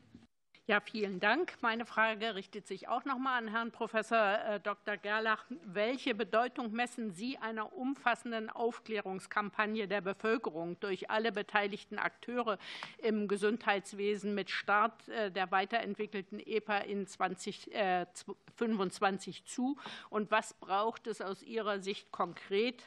Ja, 0.69 0.79
vielen 0.81 1.19
Dank. 1.19 1.53
Meine 1.61 1.87
Frage 1.87 2.35
richtet 2.35 2.67
sich 2.67 2.87
auch 2.87 3.03
noch 3.03 3.17
mal 3.17 3.39
an 3.39 3.47
Herrn 3.47 3.71
Professor 3.71 4.37
äh, 4.37 4.59
Dr. 4.59 4.97
Gerlach. 4.97 5.43
Welche 5.65 6.13
Bedeutung 6.13 6.71
messen 6.73 7.11
Sie 7.11 7.39
einer 7.39 7.73
umfassenden 7.73 8.51
Aufklärungskampagne 8.51 9.87
der 9.87 10.01
Bevölkerung 10.01 10.79
durch 10.79 11.09
alle 11.09 11.31
beteiligten 11.31 11.97
Akteure 11.97 12.59
im 12.99 13.27
Gesundheitswesen 13.27 14.35
mit 14.35 14.51
Start 14.51 15.09
äh, 15.09 15.31
der 15.31 15.49
weiterentwickelten 15.49 16.39
EPA 16.39 16.77
in 16.77 17.07
2025 17.07 19.39
äh, 19.39 19.45
zu? 19.45 19.75
Und 20.11 20.29
was 20.29 20.53
braucht 20.53 21.07
es 21.07 21.19
aus 21.19 21.41
Ihrer 21.41 21.79
Sicht 21.79 22.11
konkret? 22.11 22.83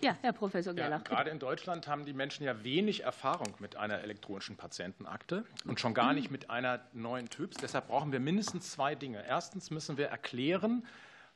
Ja, 0.00 0.16
Herr 0.22 0.32
Professor 0.32 0.72
Gerlach. 0.72 1.02
Ja, 1.04 1.16
gerade 1.16 1.30
in 1.30 1.38
Deutschland 1.38 1.86
haben 1.86 2.06
die 2.06 2.14
Menschen 2.14 2.44
ja 2.44 2.64
wenig 2.64 3.02
Erfahrung 3.02 3.54
mit 3.58 3.76
einer 3.76 4.00
elektronischen 4.00 4.56
Patientenakte 4.56 5.44
und 5.66 5.78
schon 5.78 5.92
gar 5.92 6.14
nicht 6.14 6.30
mit 6.30 6.48
einer 6.48 6.80
neuen 6.92 7.28
Typs. 7.28 7.58
Deshalb 7.58 7.88
brauchen 7.88 8.10
wir 8.10 8.20
mindestens 8.20 8.70
zwei 8.70 8.94
Dinge. 8.94 9.22
Erstens 9.26 9.70
müssen 9.70 9.98
wir 9.98 10.06
erklären, 10.06 10.86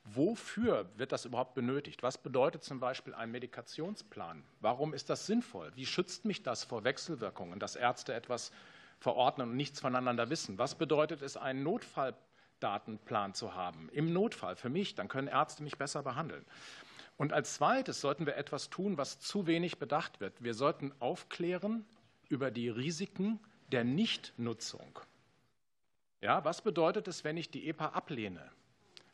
wofür 0.05 0.87
wird 0.97 1.13
das 1.13 1.25
überhaupt 1.27 1.55
benötigt? 1.55 2.03
Was 2.03 2.19
bedeutet 2.19 2.65
zum 2.65 2.81
Beispiel 2.81 3.15
ein 3.15 3.31
Medikationsplan? 3.31 4.43
Warum 4.61 4.95
ist 4.95 5.11
das 5.11 5.27
sinnvoll? 5.27 5.71
Wie 5.75 5.87
schützt 5.87 6.25
mich 6.25 6.43
das 6.43 6.65
vor 6.65 6.85
Wechselwirkungen, 6.85 7.59
dass 7.59 7.77
Ärzte 7.77 8.15
etwas 8.15 8.51
verordnen 8.99 9.51
und 9.51 9.57
nichts 9.57 9.81
voneinander 9.81 10.31
wissen? 10.31 10.59
Was 10.59 10.75
bedeutet 10.75 11.21
es, 11.21 11.37
einen 11.37 11.63
Notfalldatenplan 11.63 13.35
zu 13.35 13.55
haben? 13.55 13.91
Im 13.93 14.13
Notfall 14.13 14.57
für 14.57 14.71
mich, 14.71 14.95
dann 14.95 15.09
können 15.09 15.29
Ärzte 15.29 15.63
mich 15.63 15.77
besser 15.77 16.03
behandeln. 16.03 16.45
Und 17.17 17.33
als 17.33 17.55
zweites 17.55 18.01
sollten 18.01 18.27
wir 18.27 18.37
etwas 18.37 18.71
tun, 18.71 18.99
was 18.99 19.21
zu 19.21 19.47
wenig 19.47 19.79
bedacht 19.79 20.21
wird. 20.21 20.43
Wir 20.43 20.55
sollten 20.55 20.93
aufklären 20.99 21.85
über 22.29 22.51
die 22.51 22.69
Risiken 22.69 23.39
der 23.71 23.85
Nichtnutzung. 23.85 24.99
Ja, 26.21 26.45
was 26.45 26.63
bedeutet 26.63 27.07
es, 27.07 27.23
wenn 27.23 27.37
ich 27.37 27.51
die 27.51 27.69
EPA 27.69 27.89
ablehne? 27.89 28.51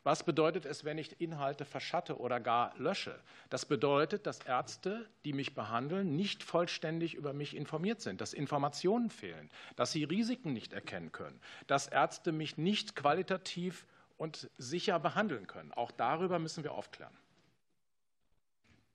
Was 0.03 0.23
bedeutet 0.23 0.65
es, 0.65 0.83
wenn 0.83 0.97
ich 0.97 1.21
Inhalte 1.21 1.63
verschatte 1.63 2.17
oder 2.17 2.39
gar 2.39 2.75
lösche? 2.77 3.19
Das 3.51 3.65
bedeutet, 3.65 4.25
dass 4.25 4.39
Ärzte, 4.39 5.07
die 5.25 5.33
mich 5.33 5.53
behandeln, 5.53 6.15
nicht 6.15 6.41
vollständig 6.41 7.13
über 7.13 7.33
mich 7.33 7.55
informiert 7.55 8.01
sind, 8.01 8.19
dass 8.19 8.33
Informationen 8.33 9.11
fehlen, 9.11 9.51
dass 9.75 9.91
sie 9.91 10.03
Risiken 10.03 10.53
nicht 10.53 10.73
erkennen 10.73 11.11
können, 11.11 11.39
dass 11.67 11.85
Ärzte 11.85 12.31
mich 12.31 12.57
nicht 12.57 12.95
qualitativ 12.95 13.85
und 14.17 14.49
sicher 14.57 14.99
behandeln 14.99 15.45
können. 15.45 15.71
Auch 15.71 15.91
darüber 15.91 16.39
müssen 16.39 16.63
wir 16.63 16.71
aufklären. 16.71 17.15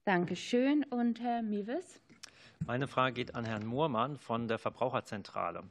Dankeschön. 0.07 0.85
Und 0.85 1.21
Herr 1.21 1.42
Miewes? 1.42 2.01
Meine 2.64 2.87
Frage 2.87 3.14
geht 3.14 3.35
an 3.35 3.45
Herrn 3.45 3.66
Moormann 3.66 4.16
von 4.19 4.47
der 4.47 4.57
Verbraucherzentrale. 4.57 5.64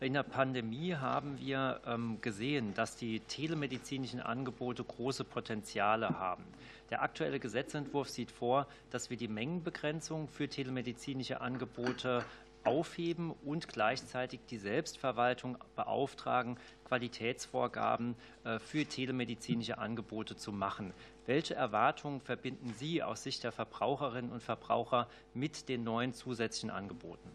In 0.00 0.14
der 0.14 0.24
Pandemie 0.24 0.96
haben 0.96 1.38
wir 1.38 1.80
ähm, 1.86 2.20
gesehen, 2.20 2.74
dass 2.74 2.96
die 2.96 3.20
telemedizinischen 3.20 4.18
Angebote 4.18 4.82
große 4.82 5.22
Potenziale 5.22 6.08
haben. 6.08 6.42
Der 6.90 7.02
aktuelle 7.02 7.38
Gesetzentwurf 7.38 8.08
sieht 8.08 8.32
vor, 8.32 8.66
dass 8.90 9.10
wir 9.10 9.16
die 9.16 9.28
Mengenbegrenzung 9.28 10.26
für 10.26 10.48
telemedizinische 10.48 11.40
Angebote 11.40 12.24
aufheben 12.68 13.32
und 13.44 13.68
gleichzeitig 13.68 14.40
die 14.50 14.58
Selbstverwaltung 14.58 15.56
beauftragen, 15.74 16.58
Qualitätsvorgaben 16.84 18.14
äh, 18.44 18.58
für 18.58 18.84
telemedizinische 18.84 19.78
Angebote 19.78 20.36
zu 20.36 20.52
machen. 20.52 20.92
Welche 21.26 21.54
Erwartungen 21.54 22.20
verbinden 22.20 22.74
Sie 22.74 23.02
aus 23.02 23.22
Sicht 23.22 23.44
der 23.44 23.52
Verbraucherinnen 23.52 24.30
und 24.30 24.42
Verbraucher 24.42 25.08
mit 25.34 25.68
den 25.68 25.84
neuen 25.84 26.12
zusätzlichen 26.12 26.70
Angeboten? 26.70 27.28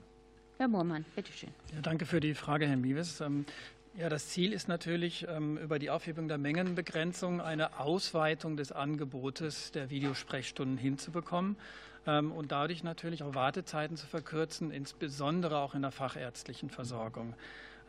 Herr 0.57 0.67
Moormann, 0.67 1.05
bitteschön. 1.15 1.49
Ja, 1.73 1.81
danke 1.81 2.05
für 2.05 2.19
die 2.19 2.35
Frage, 2.35 2.67
Herr 2.67 2.77
Miewes. 2.77 3.19
Ähm, 3.21 3.45
ja, 3.95 4.09
das 4.09 4.29
Ziel 4.29 4.53
ist 4.53 4.67
natürlich, 4.67 5.27
ähm, 5.27 5.57
über 5.57 5.77
die 5.77 5.89
Aufhebung 5.89 6.27
der 6.27 6.37
Mengenbegrenzung 6.37 7.41
eine 7.41 7.79
Ausweitung 7.79 8.57
des 8.57 8.71
Angebotes 8.71 9.71
der 9.71 9.89
Videosprechstunden 9.89 10.77
hinzubekommen 10.77 11.57
und 12.05 12.51
dadurch 12.51 12.83
natürlich 12.83 13.23
auch 13.23 13.35
Wartezeiten 13.35 13.97
zu 13.97 14.07
verkürzen, 14.07 14.71
insbesondere 14.71 15.57
auch 15.57 15.75
in 15.75 15.81
der 15.81 15.91
fachärztlichen 15.91 16.69
Versorgung. 16.69 17.33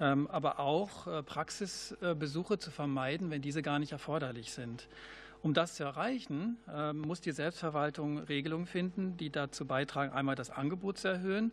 Ähm, 0.00 0.26
aber 0.28 0.58
auch 0.58 1.06
äh, 1.06 1.22
Praxisbesuche 1.22 2.58
zu 2.58 2.70
vermeiden, 2.70 3.30
wenn 3.30 3.42
diese 3.42 3.62
gar 3.62 3.78
nicht 3.78 3.92
erforderlich 3.92 4.52
sind. 4.52 4.88
Um 5.42 5.52
das 5.52 5.74
zu 5.74 5.84
erreichen, 5.84 6.56
muss 6.94 7.20
die 7.20 7.32
Selbstverwaltung 7.32 8.16
Regelungen 8.16 8.64
finden, 8.64 9.18
die 9.18 9.28
dazu 9.28 9.66
beitragen, 9.66 10.10
einmal 10.10 10.36
das 10.36 10.48
Angebot 10.48 10.96
zu 10.96 11.08
erhöhen 11.08 11.52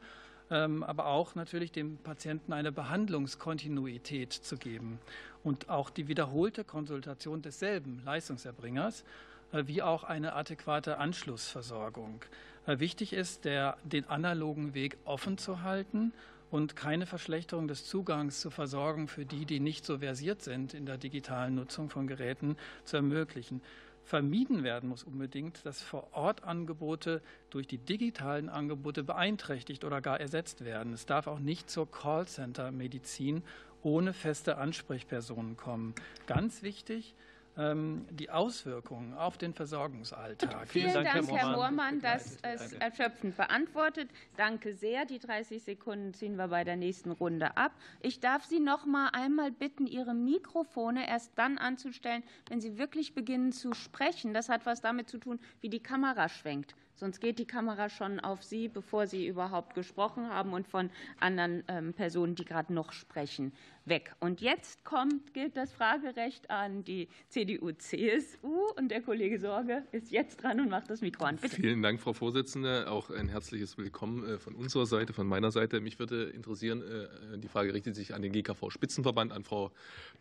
ähm, 0.52 0.84
aber 0.84 1.06
auch 1.06 1.34
natürlich 1.34 1.72
dem 1.72 1.98
Patienten 1.98 2.52
eine 2.52 2.72
Behandlungskontinuität 2.72 4.34
zu 4.34 4.58
geben 4.58 5.00
und 5.44 5.70
auch 5.70 5.90
die 5.90 6.10
wiederholte 6.10 6.66
Konsultation 6.66 7.42
desselben 7.42 8.02
Leistungserbringers 8.04 9.06
äh, 9.54 9.64
wie 9.66 9.82
auch 9.82 10.04
eine 10.04 10.34
adäquate 10.34 10.98
Anschlussversorgung. 10.98 12.22
Äh, 12.66 12.80
wichtig 12.80 13.14
ist, 13.14 13.46
der, 13.46 13.78
den 13.84 14.08
analogen 14.08 14.74
Weg 14.74 14.98
offen 15.06 15.38
zu 15.38 15.62
halten 15.64 16.14
und 16.52 16.76
keine 16.76 17.06
Verschlechterung 17.06 17.68
des 17.68 17.86
Zugangs 17.86 18.42
zur 18.42 18.52
Versorgung 18.52 19.08
für 19.08 19.26
die, 19.26 19.46
die 19.46 19.60
nicht 19.60 19.86
so 19.86 20.00
versiert 20.00 20.42
sind 20.42 20.74
in 20.74 20.86
der 20.86 20.98
digitalen 20.98 21.56
Nutzung 21.56 21.90
von 21.90 22.08
Geräten, 22.08 22.58
zu 22.84 22.98
ermöglichen. 22.98 23.62
Vermieden 24.04 24.64
werden 24.64 24.90
muss 24.90 25.04
unbedingt, 25.04 25.66
dass 25.66 25.82
Vor-Ort-Angebote 25.82 27.22
durch 27.50 27.68
die 27.68 27.78
digitalen 27.78 28.50
Angebote 28.50 29.04
beeinträchtigt 29.04 29.86
oder 29.86 30.02
gar 30.02 30.20
ersetzt 30.20 30.66
werden. 30.66 30.92
Es 30.92 31.06
darf 31.06 31.28
auch 31.28 31.40
nicht 31.40 31.70
zur 31.70 31.90
Callcenter-Medizin 31.90 33.44
ohne 33.84 34.14
feste 34.14 34.58
Ansprechpersonen 34.58 35.56
kommen. 35.56 35.94
Ganz 36.28 36.62
wichtig, 36.62 37.16
die 37.58 38.30
Auswirkungen 38.30 39.14
auf 39.14 39.38
den 39.38 39.54
Versorgungsalltag. 39.54 40.68
Vielen 40.70 40.94
Dank, 40.94 41.08
Herr 41.08 41.22
Moormann. 41.22 41.38
Herr 41.38 41.58
Moormann. 41.58 42.02
Das 42.02 42.38
ist 42.38 42.74
erschöpfend 42.80 43.36
beantwortet. 43.36 44.10
Danke 44.38 44.74
sehr. 44.74 45.06
Die 45.06 45.20
30 45.20 45.62
Sekunden 45.62 46.14
ziehen 46.14 46.38
wir 46.38 46.48
bei 46.48 46.64
der 46.64 46.78
nächsten 46.78 47.12
Runde 47.12 47.58
ab. 47.58 47.74
Ich 48.00 48.22
darf 48.22 48.46
Sie 48.46 48.60
noch 48.60 48.86
mal 48.86 49.10
einmal 49.10 49.52
bitten, 49.52 49.86
Ihre 49.86 50.14
Mikrofone 50.14 51.08
erst 51.08 51.34
dann 51.36 51.58
anzustellen, 51.58 52.24
wenn 52.48 52.62
Sie 52.62 52.78
wirklich 52.78 53.14
beginnen 53.14 53.52
zu 53.52 53.74
sprechen. 53.74 54.34
Das 54.34 54.48
hat 54.48 54.66
was 54.66 54.80
damit 54.80 55.10
zu 55.10 55.18
tun, 55.18 55.40
wie 55.60 55.70
die 55.70 55.84
Kamera 55.84 56.30
schwenkt. 56.30 56.76
Sonst 57.02 57.20
geht 57.20 57.40
die 57.40 57.48
Kamera 57.48 57.90
schon 57.90 58.20
auf 58.20 58.44
Sie, 58.44 58.68
bevor 58.68 59.08
Sie 59.08 59.26
überhaupt 59.26 59.74
gesprochen 59.74 60.30
haben 60.30 60.54
und 60.54 60.68
von 60.68 60.92
anderen 61.20 61.64
ähm, 61.68 61.94
Personen, 61.94 62.36
die 62.36 62.46
gerade 62.46 62.72
noch 62.72 62.92
sprechen, 62.92 63.54
weg. 63.86 64.14
Und 64.20 64.40
jetzt 64.40 64.86
kommt, 64.86 65.34
gilt 65.34 65.58
das 65.58 65.72
Fragerecht 65.72 66.52
an 66.52 66.84
die 66.84 67.08
CDU-CSU 67.30 68.68
und 68.78 68.90
der 68.90 69.02
Kollege 69.02 69.40
Sorge 69.40 69.84
ist 69.92 70.12
jetzt 70.12 70.44
dran 70.44 70.60
und 70.60 70.70
macht 70.70 70.92
das 70.92 71.02
Mikro 71.02 71.26
an. 71.26 71.38
Bitte. 71.38 71.56
Vielen 71.56 71.82
Dank, 71.82 72.00
Frau 72.00 72.14
Vorsitzende. 72.14 72.92
Auch 72.92 73.10
ein 73.10 73.30
herzliches 73.30 73.80
Willkommen 73.80 74.24
äh, 74.24 74.38
von 74.38 74.54
unserer 74.54 74.86
Seite, 74.86 75.12
von 75.12 75.26
meiner 75.26 75.50
Seite. 75.50 75.82
Mich 75.82 75.98
würde 75.98 76.26
interessieren, 76.26 76.84
äh, 76.84 77.40
die 77.40 77.48
Frage 77.48 77.74
richtet 77.74 77.96
sich 77.96 78.14
an 78.14 78.22
den 78.22 78.32
GKV-Spitzenverband, 78.32 79.32
an 79.32 79.44
Frau 79.44 79.72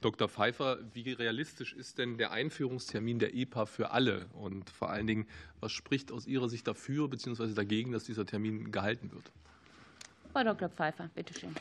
Dr. 0.00 0.30
Pfeiffer. 0.30 0.78
Wie 0.94 1.12
realistisch 1.12 1.74
ist 1.74 1.98
denn 1.98 2.16
der 2.16 2.30
Einführungstermin 2.30 3.18
der 3.18 3.34
EPA 3.34 3.66
für 3.66 3.90
alle? 3.90 4.30
Und 4.32 4.70
vor 4.70 4.88
allen 4.88 5.06
Dingen, 5.06 5.26
was 5.60 5.72
spricht 5.72 6.10
aus 6.10 6.26
Ihrer 6.26 6.48
Sicht 6.48 6.69
dafür 6.70 7.08
bzw. 7.08 7.54
dagegen, 7.54 7.92
dass 7.92 8.04
dieser 8.04 8.26
Termin 8.26 8.72
gehalten 8.72 9.10
wird? 9.12 9.30
Frau 10.32 10.44
Dr. 10.44 10.68
Pfeiffer, 10.68 11.10
bitte 11.14 11.38
schön. 11.38 11.54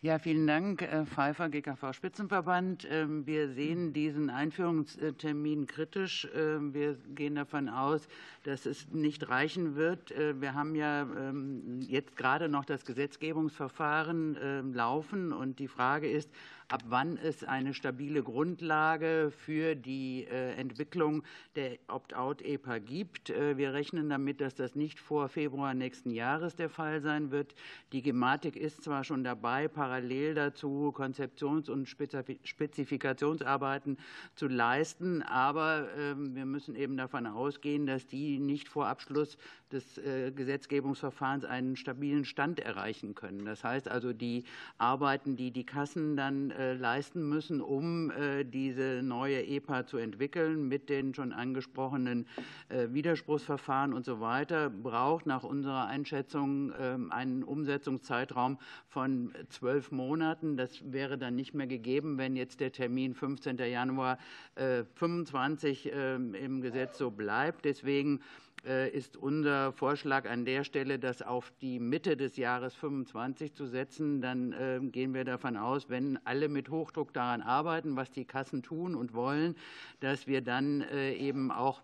Ja, 0.00 0.18
vielen 0.18 0.46
Dank, 0.46 0.82
äh, 0.82 1.06
Pfeiffer, 1.06 1.48
GKV 1.48 1.94
Spitzenverband. 1.94 2.86
Ähm, 2.90 3.26
wir 3.26 3.48
sehen 3.48 3.94
diesen 3.94 4.28
Einführungstermin 4.28 5.66
kritisch. 5.66 6.28
Ähm, 6.34 6.74
wir 6.74 6.96
gehen 7.14 7.36
davon 7.36 7.70
aus, 7.70 8.06
dass 8.42 8.66
es 8.66 8.90
nicht 8.92 9.28
reichen 9.30 9.76
wird. 9.76 10.10
Äh, 10.12 10.38
wir 10.42 10.52
haben 10.52 10.74
ja 10.74 11.02
ähm, 11.02 11.80
jetzt 11.88 12.16
gerade 12.16 12.50
noch 12.50 12.66
das 12.66 12.84
Gesetzgebungsverfahren 12.84 14.74
laufen 14.74 15.32
und 15.32 15.58
die 15.58 15.68
Frage 15.68 16.10
ist, 16.10 16.30
ab 16.74 16.82
wann 16.88 17.16
es 17.18 17.44
eine 17.44 17.72
stabile 17.72 18.24
Grundlage 18.24 19.32
für 19.44 19.76
die 19.76 20.24
äh, 20.24 20.54
Entwicklung 20.54 21.22
der 21.54 21.78
Opt-out-EPA 21.86 22.80
gibt. 22.80 23.30
Äh, 23.30 23.56
wir 23.56 23.74
rechnen 23.74 24.08
damit, 24.08 24.40
dass 24.40 24.56
das 24.56 24.74
nicht 24.74 24.98
vor 24.98 25.28
Februar 25.28 25.72
nächsten 25.72 26.10
Jahres 26.10 26.56
der 26.56 26.68
Fall 26.68 27.00
sein 27.00 27.30
wird. 27.30 27.54
Die 27.92 28.02
Gematik 28.02 28.56
ist 28.56 28.82
zwar 28.82 29.04
schon 29.04 29.22
dabei, 29.22 29.68
parallel 29.68 30.34
dazu 30.34 30.92
Konzeptions- 30.92 31.70
und 31.70 31.88
Spezifikationsarbeiten 31.88 33.96
zu 34.34 34.48
leisten, 34.48 35.22
aber 35.22 35.86
ähm, 35.96 36.34
wir 36.34 36.44
müssen 36.44 36.74
eben 36.74 36.96
davon 36.96 37.28
ausgehen, 37.28 37.86
dass 37.86 38.08
die 38.08 38.40
nicht 38.40 38.68
vor 38.68 38.88
Abschluss 38.88 39.38
des 39.74 39.98
äh, 39.98 40.30
Gesetzgebungsverfahrens 40.30 41.44
einen 41.44 41.76
stabilen 41.76 42.24
Stand 42.24 42.60
erreichen 42.60 43.14
können. 43.14 43.44
Das 43.44 43.64
heißt 43.64 43.88
also, 43.88 44.12
die 44.12 44.44
Arbeiten, 44.78 45.36
die 45.36 45.50
die 45.50 45.66
Kassen 45.66 46.16
dann 46.16 46.50
äh, 46.50 46.74
leisten 46.74 47.28
müssen, 47.28 47.60
um 47.60 48.10
äh, 48.10 48.44
diese 48.44 49.02
neue 49.02 49.44
EPA 49.44 49.86
zu 49.86 49.98
entwickeln, 49.98 50.68
mit 50.68 50.88
den 50.88 51.14
schon 51.14 51.32
angesprochenen 51.32 52.26
Widerspruchsverfahren 52.68 53.92
und 53.92 54.04
so 54.04 54.20
weiter, 54.20 54.70
braucht 54.70 55.26
nach 55.26 55.42
unserer 55.42 55.86
Einschätzung 55.86 56.72
ähm, 56.78 57.10
einen 57.10 57.42
Umsetzungszeitraum 57.42 58.58
von 58.86 59.32
zwölf 59.48 59.90
Monaten. 59.90 60.56
Das 60.56 60.92
wäre 60.92 61.18
dann 61.18 61.34
nicht 61.34 61.54
mehr 61.54 61.66
gegeben, 61.66 62.16
wenn 62.18 62.36
jetzt 62.36 62.60
der 62.60 62.70
Termin 62.70 63.14
15. 63.14 63.58
Januar 63.58 64.18
25 64.54 65.90
ähm, 65.92 66.34
im 66.34 66.60
Gesetz 66.60 66.98
so 66.98 67.10
bleibt. 67.10 67.64
Deswegen 67.64 68.20
ist 68.64 69.16
unser 69.16 69.72
Vorschlag 69.72 70.28
an 70.28 70.44
der 70.44 70.64
Stelle, 70.64 70.98
das 70.98 71.22
auf 71.22 71.52
die 71.60 71.78
Mitte 71.78 72.16
des 72.16 72.36
Jahres 72.36 72.74
25 72.74 73.54
zu 73.54 73.66
setzen. 73.66 74.20
Dann 74.20 74.52
äh, 74.52 74.80
gehen 74.82 75.14
wir 75.14 75.24
davon 75.24 75.56
aus, 75.56 75.90
wenn 75.90 76.18
alle 76.24 76.48
mit 76.48 76.70
Hochdruck 76.70 77.12
daran 77.12 77.42
arbeiten, 77.42 77.96
was 77.96 78.10
die 78.10 78.24
Kassen 78.24 78.62
tun 78.62 78.94
und 78.94 79.14
wollen, 79.14 79.54
dass 80.00 80.26
wir 80.26 80.40
dann 80.40 80.80
äh, 80.80 81.12
eben 81.14 81.50
auch 81.50 81.82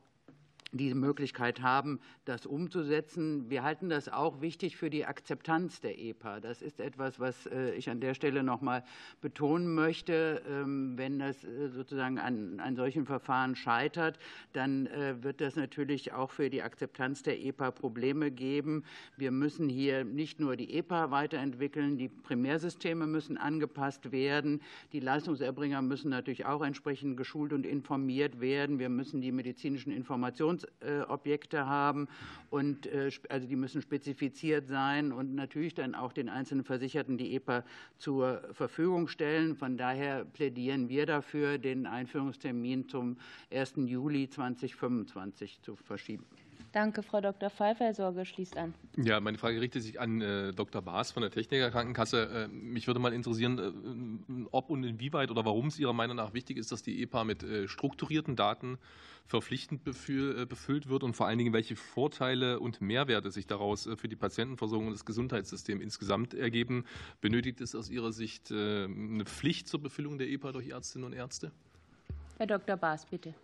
diese 0.72 0.94
Möglichkeit 0.94 1.62
haben, 1.62 2.00
das 2.24 2.46
umzusetzen. 2.46 3.50
Wir 3.50 3.62
halten 3.62 3.88
das 3.88 4.08
auch 4.08 4.40
wichtig 4.40 4.76
für 4.76 4.90
die 4.90 5.04
Akzeptanz 5.04 5.80
der 5.80 5.98
EPA. 5.98 6.40
Das 6.40 6.62
ist 6.62 6.80
etwas, 6.80 7.18
was 7.18 7.46
äh, 7.46 7.72
ich 7.74 7.90
an 7.90 8.00
der 8.00 8.14
Stelle 8.14 8.42
noch 8.42 8.60
mal 8.60 8.84
betonen 9.20 9.74
möchte. 9.74 10.42
Ähm, 10.48 10.96
wenn 10.96 11.18
das 11.18 11.44
äh, 11.44 11.68
sozusagen 11.70 12.18
an, 12.18 12.60
an 12.60 12.76
solchen 12.76 13.04
Verfahren 13.04 13.56
scheitert, 13.56 14.18
dann 14.52 14.86
äh, 14.86 15.22
wird 15.22 15.40
das 15.40 15.56
natürlich 15.56 16.12
auch 16.12 16.30
für 16.30 16.50
die 16.50 16.62
Akzeptanz 16.62 17.22
der 17.22 17.40
EPA 17.40 17.70
Probleme 17.72 18.30
geben. 18.30 18.84
Wir 19.16 19.30
müssen 19.30 19.68
hier 19.68 20.04
nicht 20.04 20.38
nur 20.38 20.56
die 20.56 20.74
EPA 20.74 21.10
weiterentwickeln, 21.10 21.98
die 21.98 22.08
Primärsysteme 22.08 23.06
müssen 23.06 23.36
angepasst 23.36 24.12
werden. 24.12 24.60
Die 24.92 25.00
Leistungserbringer 25.00 25.82
müssen 25.82 26.10
natürlich 26.10 26.46
auch 26.46 26.62
entsprechend 26.62 27.16
geschult 27.16 27.52
und 27.52 27.66
informiert 27.66 28.40
werden. 28.40 28.78
Wir 28.78 28.88
müssen 28.88 29.20
die 29.20 29.32
medizinischen 29.32 29.90
Informations 29.90 30.59
Informationsobjekte 30.80 31.66
haben 31.66 32.08
und 32.50 32.86
äh, 32.86 33.10
also 33.28 33.46
die 33.46 33.56
müssen 33.56 33.82
spezifiziert 33.82 34.66
sein 34.68 35.12
und 35.12 35.34
natürlich 35.34 35.74
dann 35.74 35.94
auch 35.94 36.12
den 36.12 36.28
einzelnen 36.28 36.64
Versicherten 36.64 37.18
die 37.18 37.34
EPA 37.34 37.64
zur 37.98 38.42
Verfügung 38.52 39.08
stellen. 39.08 39.54
Von 39.56 39.76
daher 39.76 40.24
plädieren 40.24 40.88
wir 40.88 41.06
dafür, 41.06 41.58
den 41.58 41.86
Einführungstermin 41.86 42.88
zum 42.88 43.16
1. 43.52 43.74
Juli 43.76 44.28
2025 44.28 45.60
zu 45.62 45.76
verschieben. 45.76 46.24
Danke, 46.72 47.02
Frau 47.02 47.20
Dr. 47.20 47.50
Pfeiffer. 47.50 47.86
Herr 47.86 47.94
Sorge 47.94 48.24
schließt 48.24 48.56
an. 48.56 48.74
Ja, 48.96 49.18
meine 49.18 49.38
Frage 49.38 49.60
richtet 49.60 49.82
sich 49.82 49.98
an 49.98 50.20
äh, 50.20 50.52
Dr. 50.52 50.80
Baas 50.82 51.10
von 51.10 51.22
der 51.22 51.32
Technikerkrankenkasse. 51.32 52.48
Äh, 52.48 52.48
mich 52.48 52.86
würde 52.86 53.00
mal 53.00 53.12
interessieren, 53.12 53.58
äh, 53.58 54.46
ob 54.52 54.70
und 54.70 54.84
inwieweit 54.84 55.32
oder 55.32 55.44
warum 55.44 55.66
es 55.66 55.80
Ihrer 55.80 55.92
Meinung 55.92 56.16
nach 56.16 56.32
wichtig 56.32 56.58
ist, 56.58 56.70
dass 56.70 56.82
die 56.82 57.02
EPA 57.02 57.24
mit 57.24 57.44
strukturierten 57.66 58.36
Daten 58.36 58.78
verpflichtend 59.26 59.84
befüllt 59.84 60.88
wird 60.88 61.02
und 61.02 61.14
vor 61.14 61.26
allen 61.26 61.38
Dingen, 61.38 61.52
welche 61.52 61.76
Vorteile 61.76 62.60
und 62.60 62.80
Mehrwerte 62.80 63.30
sich 63.30 63.46
daraus 63.46 63.88
für 63.96 64.08
die 64.08 64.16
Patientenversorgung 64.16 64.88
und 64.88 64.92
das 64.92 65.04
Gesundheitssystem 65.04 65.80
insgesamt 65.80 66.34
ergeben. 66.34 66.84
Benötigt 67.20 67.60
es 67.60 67.74
aus 67.74 67.90
Ihrer 67.90 68.12
Sicht 68.12 68.50
eine 68.50 69.24
Pflicht 69.24 69.68
zur 69.68 69.80
Befüllung 69.80 70.18
der 70.18 70.28
EPA 70.28 70.52
durch 70.52 70.68
Ärztinnen 70.68 71.06
und 71.06 71.12
Ärzte? 71.12 71.52
Herr 72.38 72.46
Dr. 72.46 72.76
Baas, 72.76 73.06
bitte. 73.06 73.34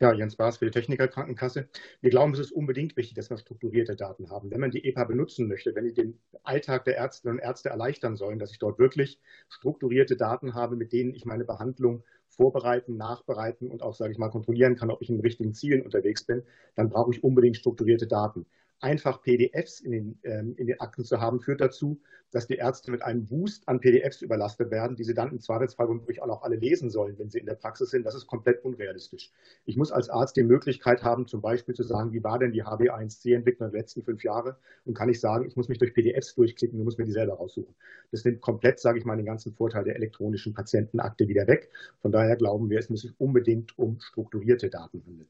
Ja, 0.00 0.12
Jens 0.12 0.36
Baas 0.36 0.58
für 0.58 0.64
die 0.66 0.70
Technikerkrankenkasse. 0.72 1.68
Wir 2.00 2.10
glauben, 2.10 2.32
es 2.32 2.38
ist 2.40 2.52
unbedingt 2.52 2.96
wichtig, 2.96 3.14
dass 3.14 3.30
wir 3.30 3.38
strukturierte 3.38 3.94
Daten 3.96 4.28
haben. 4.30 4.50
Wenn 4.50 4.60
man 4.60 4.70
die 4.72 4.84
EPA 4.84 5.04
benutzen 5.04 5.46
möchte, 5.48 5.74
wenn 5.74 5.84
die 5.84 5.94
den 5.94 6.18
Alltag 6.42 6.84
der 6.84 6.96
Ärztinnen 6.96 7.38
und 7.38 7.42
Ärzte 7.42 7.70
erleichtern 7.70 8.16
sollen, 8.16 8.38
dass 8.38 8.50
ich 8.50 8.58
dort 8.58 8.78
wirklich 8.78 9.20
strukturierte 9.48 10.16
Daten 10.16 10.54
habe, 10.54 10.76
mit 10.76 10.92
denen 10.92 11.14
ich 11.14 11.24
meine 11.24 11.44
Behandlung 11.44 12.02
vorbereiten, 12.28 12.96
nachbereiten 12.96 13.70
und 13.70 13.82
auch, 13.82 13.94
sage 13.94 14.12
ich 14.12 14.18
mal, 14.18 14.30
kontrollieren 14.30 14.74
kann, 14.74 14.90
ob 14.90 15.00
ich 15.00 15.08
in 15.08 15.16
den 15.16 15.22
richtigen 15.22 15.54
Zielen 15.54 15.82
unterwegs 15.82 16.24
bin, 16.24 16.42
dann 16.74 16.88
brauche 16.88 17.12
ich 17.12 17.22
unbedingt 17.22 17.56
strukturierte 17.56 18.08
Daten 18.08 18.46
einfach 18.80 19.22
PDFs 19.22 19.80
in 19.80 19.92
den, 19.92 20.18
ähm, 20.24 20.54
in 20.56 20.66
den 20.66 20.80
Akten 20.80 21.04
zu 21.04 21.20
haben, 21.20 21.40
führt 21.40 21.60
dazu, 21.60 22.00
dass 22.34 22.48
die 22.48 22.56
Ärzte 22.56 22.90
mit 22.90 23.02
einem 23.02 23.26
Boost 23.26 23.68
an 23.68 23.80
PDFs 23.80 24.20
überlastet 24.20 24.72
werden, 24.72 24.96
die 24.96 25.04
sie 25.04 25.14
dann 25.14 25.30
im 25.30 25.40
Zweifelsfall 25.40 25.88
womöglich 25.88 26.20
auch 26.20 26.26
noch 26.26 26.42
alle 26.42 26.56
lesen 26.56 26.90
sollen, 26.90 27.16
wenn 27.16 27.30
sie 27.30 27.38
in 27.38 27.46
der 27.46 27.54
Praxis 27.54 27.90
sind. 27.90 28.04
Das 28.04 28.16
ist 28.16 28.26
komplett 28.26 28.64
unrealistisch. 28.64 29.30
Ich 29.66 29.76
muss 29.76 29.92
als 29.92 30.10
Arzt 30.10 30.36
die 30.36 30.42
Möglichkeit 30.42 31.04
haben, 31.04 31.28
zum 31.28 31.40
Beispiel 31.40 31.76
zu 31.76 31.84
sagen, 31.84 32.12
wie 32.12 32.24
war 32.24 32.40
denn 32.40 32.50
die 32.50 32.64
HB1C-Entwicklung 32.64 33.70
der 33.70 33.80
letzten 33.80 34.02
fünf 34.02 34.24
Jahre? 34.24 34.56
Und 34.84 34.94
kann 34.94 35.08
ich 35.08 35.20
sagen, 35.20 35.46
ich 35.46 35.54
muss 35.54 35.68
mich 35.68 35.78
durch 35.78 35.94
PDFs 35.94 36.34
durchklicken 36.34 36.78
und 36.78 36.84
muss 36.84 36.98
mir 36.98 37.04
die 37.04 37.12
selber 37.12 37.34
raussuchen. 37.34 37.74
Das 38.10 38.24
nimmt 38.24 38.40
komplett, 38.40 38.80
sage 38.80 38.98
ich 38.98 39.04
mal, 39.04 39.16
den 39.16 39.26
ganzen 39.26 39.52
Vorteil 39.52 39.84
der 39.84 39.94
elektronischen 39.94 40.54
Patientenakte 40.54 41.28
wieder 41.28 41.46
weg. 41.46 41.70
Von 42.02 42.10
daher 42.10 42.34
glauben 42.36 42.68
wir, 42.68 42.80
es 42.80 42.90
muss 42.90 43.02
sich 43.02 43.12
unbedingt 43.18 43.78
um 43.78 44.00
strukturierte 44.00 44.70
Daten 44.70 45.04
handeln. 45.06 45.28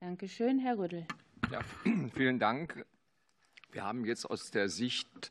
Dankeschön, 0.00 0.60
Herr 0.60 0.78
Rüttel. 0.78 1.06
Ja, 1.50 1.60
vielen 2.14 2.38
Dank. 2.38 2.86
Wir 3.72 3.82
haben 3.82 4.04
jetzt 4.04 4.26
aus 4.26 4.52
der 4.52 4.68
Sicht 4.68 5.30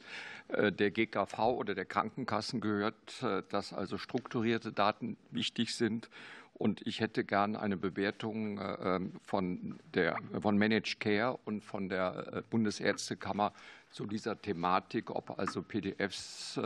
äh, 0.49 0.73
der 0.73 0.91
GKV 0.91 1.39
oder 1.39 1.73
der 1.73 1.85
Krankenkassen 1.85 2.59
gehört, 2.59 3.23
äh, 3.23 3.43
dass 3.47 3.71
also 3.71 3.97
strukturierte 3.97 4.73
Daten 4.73 5.15
wichtig 5.31 5.73
sind. 5.73 6.09
Und 6.53 6.85
ich 6.85 6.99
hätte 6.99 7.23
gern 7.23 7.55
eine 7.55 7.77
Bewertung 7.77 8.57
äh, 8.57 8.95
ähm, 8.95 9.13
von, 9.21 9.79
der, 9.93 10.17
von 10.41 10.57
Managed 10.57 10.99
Care 10.99 11.39
und 11.45 11.63
von 11.63 11.87
der 11.87 12.43
Bundesärztekammer 12.49 13.53
zu 13.89 14.05
dieser 14.05 14.41
Thematik, 14.41 15.11
ob 15.11 15.39
also 15.39 15.63
PDFs 15.63 16.59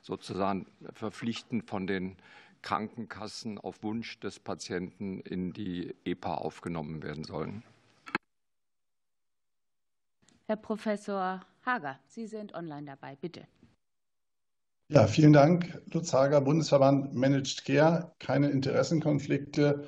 sozusagen 0.00 0.66
verpflichtend 0.94 1.68
von 1.68 1.86
den 1.86 2.16
Krankenkassen 2.62 3.58
auf 3.58 3.82
Wunsch 3.82 4.18
des 4.20 4.40
Patienten 4.40 5.20
in 5.20 5.52
die 5.52 5.94
EPA 6.04 6.34
aufgenommen 6.34 7.02
werden 7.02 7.24
sollen. 7.24 7.62
Herr 10.46 10.56
Professor 10.56 11.40
Hager, 11.64 11.98
Sie 12.06 12.26
sind 12.26 12.54
online 12.54 12.86
dabei, 12.86 13.16
bitte. 13.16 13.46
Ja, 14.88 15.08
vielen 15.08 15.32
Dank, 15.32 15.82
Lutz 15.92 16.12
Hager, 16.12 16.40
Bundesverband 16.40 17.12
Managed 17.12 17.64
Care, 17.64 18.14
keine 18.20 18.50
Interessenkonflikte. 18.50 19.84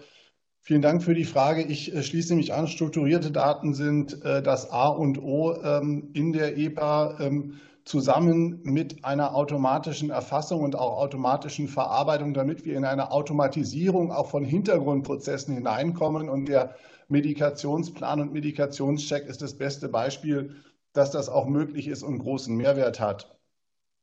Vielen 0.61 0.83
Dank 0.83 1.02
für 1.02 1.14
die 1.14 1.24
Frage. 1.24 1.62
Ich 1.62 1.94
äh, 1.94 2.02
schließe 2.02 2.35
mich 2.35 2.52
an. 2.52 2.66
Strukturierte 2.66 3.31
Daten 3.31 3.72
sind 3.72 4.22
äh, 4.24 4.42
das 4.42 4.70
A 4.70 4.88
und 4.88 5.18
O 5.22 5.54
ähm, 5.62 6.11
in 6.12 6.33
der 6.33 6.59
EPA 6.59 7.18
ähm, 7.20 7.61
zusammen 7.88 8.61
mit 8.64 9.03
einer 9.03 9.35
automatischen 9.35 10.11
Erfassung 10.11 10.61
und 10.61 10.77
auch 10.77 10.98
automatischen 10.98 11.68
Verarbeitung, 11.68 12.35
damit 12.35 12.66
wir 12.66 12.77
in 12.77 12.85
eine 12.85 13.11
Automatisierung 13.11 14.12
auch 14.12 14.29
von 14.29 14.44
Hintergrundprozessen 14.44 15.55
hineinkommen. 15.55 16.29
Und 16.29 16.48
der 16.48 16.74
Medikationsplan 17.09 18.20
und 18.20 18.35
Medikationscheck 18.35 19.27
ist 19.27 19.40
das 19.40 19.55
beste 19.55 19.88
Beispiel, 19.88 20.57
dass 20.92 21.12
das 21.12 21.31
auch 21.31 21.46
möglich 21.46 21.88
ist 21.88 22.03
und 22.03 22.18
großen 22.18 22.55
Mehrwert 22.55 23.01
hat. 23.01 23.38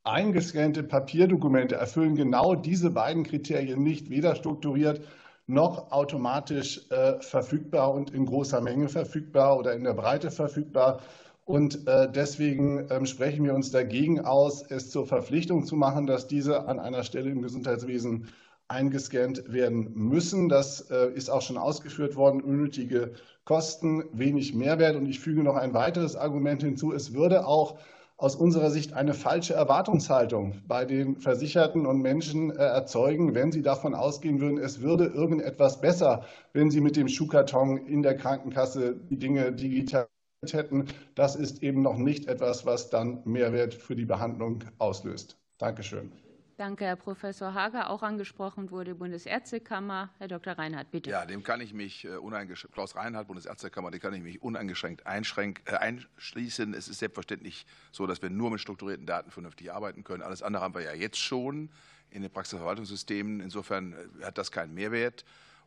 Eingescannte 0.04 0.82
Papierdokumente 0.82 1.76
erfüllen 1.76 2.16
genau 2.16 2.56
diese 2.56 2.90
beiden 2.90 3.24
Kriterien 3.24 3.84
nicht, 3.84 4.10
weder 4.10 4.36
strukturiert 4.36 5.02
noch 5.46 5.92
automatisch 5.92 6.90
äh, 6.90 7.20
verfügbar 7.22 7.94
und 7.94 8.10
in 8.10 8.26
großer 8.26 8.62
Menge 8.62 8.90
verfügbar 8.90 9.60
oder 9.60 9.74
in 9.74 9.84
der 9.84 9.94
Breite 9.94 10.32
verfügbar. 10.32 11.02
Und 11.46 11.88
äh, 11.88 12.12
deswegen 12.12 12.90
äh, 12.90 13.06
sprechen 13.06 13.46
wir 13.46 13.54
uns 13.54 13.70
dagegen 13.70 14.20
aus, 14.20 14.64
es 14.64 14.90
zur 14.90 15.06
Verpflichtung 15.06 15.64
zu 15.64 15.76
machen, 15.76 16.08
dass 16.08 16.28
diese 16.28 16.68
an 16.68 16.80
einer 16.80 17.04
Stelle 17.04 17.30
im 17.30 17.44
Gesundheitswesen 17.44 18.28
eingescannt 18.68 19.54
werden 19.54 19.92
müssen. 19.94 20.50
Das 20.50 20.90
äh, 20.90 21.12
ist 21.14 21.30
auch 21.30 21.44
schon 21.44 21.58
ausgeführt 21.58 22.16
worden. 22.16 22.42
Unnötige 22.42 23.14
Kosten, 23.44 24.06
wenig 24.12 24.56
Mehrwert. 24.56 24.96
Und 24.96 25.06
ich 25.06 25.20
füge 25.20 25.44
noch 25.44 25.56
ein 25.56 25.76
weiteres 25.76 26.16
Argument 26.16 26.64
hinzu. 26.64 26.92
Es 26.92 27.14
würde 27.14 27.46
auch 27.46 27.78
aus 28.18 28.36
unserer 28.36 28.72
Sicht 28.72 28.94
eine 28.94 29.14
falsche 29.14 29.54
Erwartungshaltung 29.54 30.64
bei 30.68 30.84
den 30.84 31.18
Versicherten 31.18 31.86
und 31.86 32.02
Menschen 32.02 32.50
äh, 32.50 32.56
erzeugen, 32.56 33.36
wenn 33.36 33.52
sie 33.52 33.62
davon 33.62 33.94
ausgehen 33.94 34.40
würden, 34.40 34.58
es 34.58 34.82
würde 34.82 35.06
irgendetwas 35.06 35.80
besser, 35.80 36.24
wenn 36.54 36.72
sie 36.72 36.82
mit 36.82 36.96
dem 36.96 37.08
Schuhkarton 37.10 37.78
in 37.86 38.02
der 38.02 38.16
Krankenkasse 38.16 38.96
die 39.10 39.20
Dinge 39.20 39.52
digital 39.52 40.08
hätten. 40.54 40.86
Das 41.16 41.36
ist 41.36 41.64
eben 41.64 41.82
noch 41.82 41.98
nicht 41.98 42.28
etwas, 42.28 42.66
was 42.66 42.90
dann 42.90 43.22
Mehrwert 43.26 43.74
für 43.74 43.96
die 43.96 44.06
Behandlung 44.06 44.64
auslöst. 44.78 45.38
Dankeschön. 45.58 46.12
Danke, 46.58 46.86
Herr 46.86 46.96
Professor 46.96 47.54
Hager. 47.54 47.90
Auch 47.90 48.02
angesprochen 48.02 48.72
wurde 48.72 48.92
die 48.92 48.98
Bundesärztekammer. 48.98 50.10
Herr 50.20 50.28
Dr. 50.30 50.54
Reinhardt, 50.54 50.90
bitte. 50.90 51.10
Ja, 51.10 51.26
dem 51.26 51.44
kann 51.44 51.60
ich 51.60 51.74
mich 51.74 52.06
äh, 52.06 52.16
uneingeschränkt, 52.16 52.74
Klaus 52.74 52.96
Reinhardt, 52.96 53.28
Bundesärztekammer, 53.28 53.92
dem 53.92 54.00
kann 54.00 54.14
ich 54.14 54.22
mich 54.22 54.42
uneingeschränkt 54.42 55.04
äh, 55.06 55.76
einschließen. 55.76 56.74
Es 56.74 56.88
ist 56.88 57.00
selbstverständlich 57.00 57.66
so, 57.92 58.08
dass 58.08 58.22
wir 58.22 58.30
nur 58.30 58.52
mit 58.52 58.62
strukturierten 58.62 59.06
Daten 59.06 59.32
vernünftig 59.32 59.74
arbeiten 59.74 60.06
können. 60.06 60.24
Alles 60.24 60.44
andere 60.44 60.64
haben 60.64 60.76
wir 60.76 60.82
ja 60.82 60.94
jetzt 60.94 61.18
schon 61.18 61.70
in 62.10 62.22
den 62.22 62.32
Praxisverwaltungssystemen. 62.32 63.42
Insofern 63.42 63.92
äh, 63.92 64.24
hat 64.24 64.38
das 64.38 64.50
keinen 64.50 64.74
Mehrwert. 64.74 65.26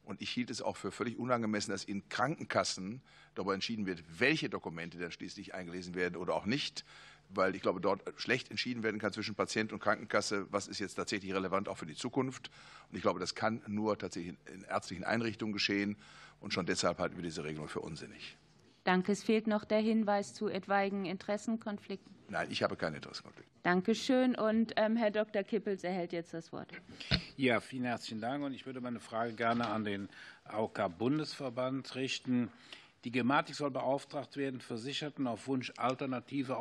Und 0.08 0.22
ich 0.22 0.30
hielt 0.30 0.48
es 0.48 0.62
auch 0.62 0.78
für 0.78 0.90
völlig 0.90 1.18
unangemessen, 1.18 1.70
dass 1.70 1.84
in 1.84 2.08
Krankenkassen 2.08 3.02
darüber 3.34 3.52
entschieden 3.52 3.84
wird, 3.84 4.02
welche 4.18 4.48
Dokumente 4.48 4.98
dann 4.98 5.12
schließlich 5.12 5.54
eingelesen 5.54 5.94
werden 5.94 6.16
oder 6.16 6.34
auch 6.34 6.46
nicht 6.46 6.84
weil 7.30 7.54
ich 7.54 7.62
glaube, 7.62 7.80
dort 7.80 8.02
schlecht 8.16 8.50
entschieden 8.50 8.82
werden 8.82 8.98
kann 8.98 9.12
zwischen 9.12 9.34
Patient 9.34 9.72
und 9.72 9.80
Krankenkasse, 9.80 10.46
was 10.50 10.66
ist 10.66 10.78
jetzt 10.78 10.94
tatsächlich 10.94 11.34
relevant 11.34 11.68
auch 11.68 11.76
für 11.76 11.86
die 11.86 11.94
Zukunft. 11.94 12.50
Und 12.88 12.96
ich 12.96 13.02
glaube, 13.02 13.20
das 13.20 13.34
kann 13.34 13.62
nur 13.66 13.98
tatsächlich 13.98 14.34
in 14.52 14.62
ärztlichen 14.64 15.04
Einrichtungen 15.04 15.52
geschehen. 15.52 15.96
Und 16.40 16.54
schon 16.54 16.66
deshalb 16.66 16.98
halten 16.98 17.16
wir 17.16 17.22
diese 17.22 17.44
Regelung 17.44 17.68
für 17.68 17.80
unsinnig. 17.80 18.38
Danke. 18.88 19.12
Es 19.12 19.22
fehlt 19.22 19.46
noch 19.46 19.66
der 19.66 19.80
Hinweis 19.80 20.32
zu 20.32 20.48
etwaigen 20.48 21.04
Interessenkonflikten. 21.04 22.10
Nein, 22.30 22.48
ich 22.50 22.62
habe 22.62 22.74
keine 22.74 22.96
Interessenkonflikte. 22.96 23.52
Danke 23.62 23.94
schön. 23.94 24.34
Und 24.34 24.72
ähm, 24.76 24.96
Herr 24.96 25.10
Dr. 25.10 25.42
Kippels 25.42 25.84
erhält 25.84 26.14
jetzt 26.14 26.32
das 26.32 26.54
Wort. 26.54 26.72
Ja, 27.36 27.60
vielen 27.60 27.84
herzlichen 27.84 28.22
Dank. 28.22 28.42
Und 28.42 28.54
ich 28.54 28.64
würde 28.64 28.80
meine 28.80 28.98
Frage 28.98 29.34
gerne 29.34 29.66
an 29.66 29.84
den 29.84 30.08
AOK-Bundesverband 30.44 31.96
richten. 31.96 32.50
Die 33.04 33.10
Gematik 33.10 33.56
soll 33.56 33.70
beauftragt 33.70 34.38
werden, 34.38 34.62
Versicherten 34.62 35.26
auf 35.26 35.48
Wunsch 35.48 35.70
alternative 35.76 36.56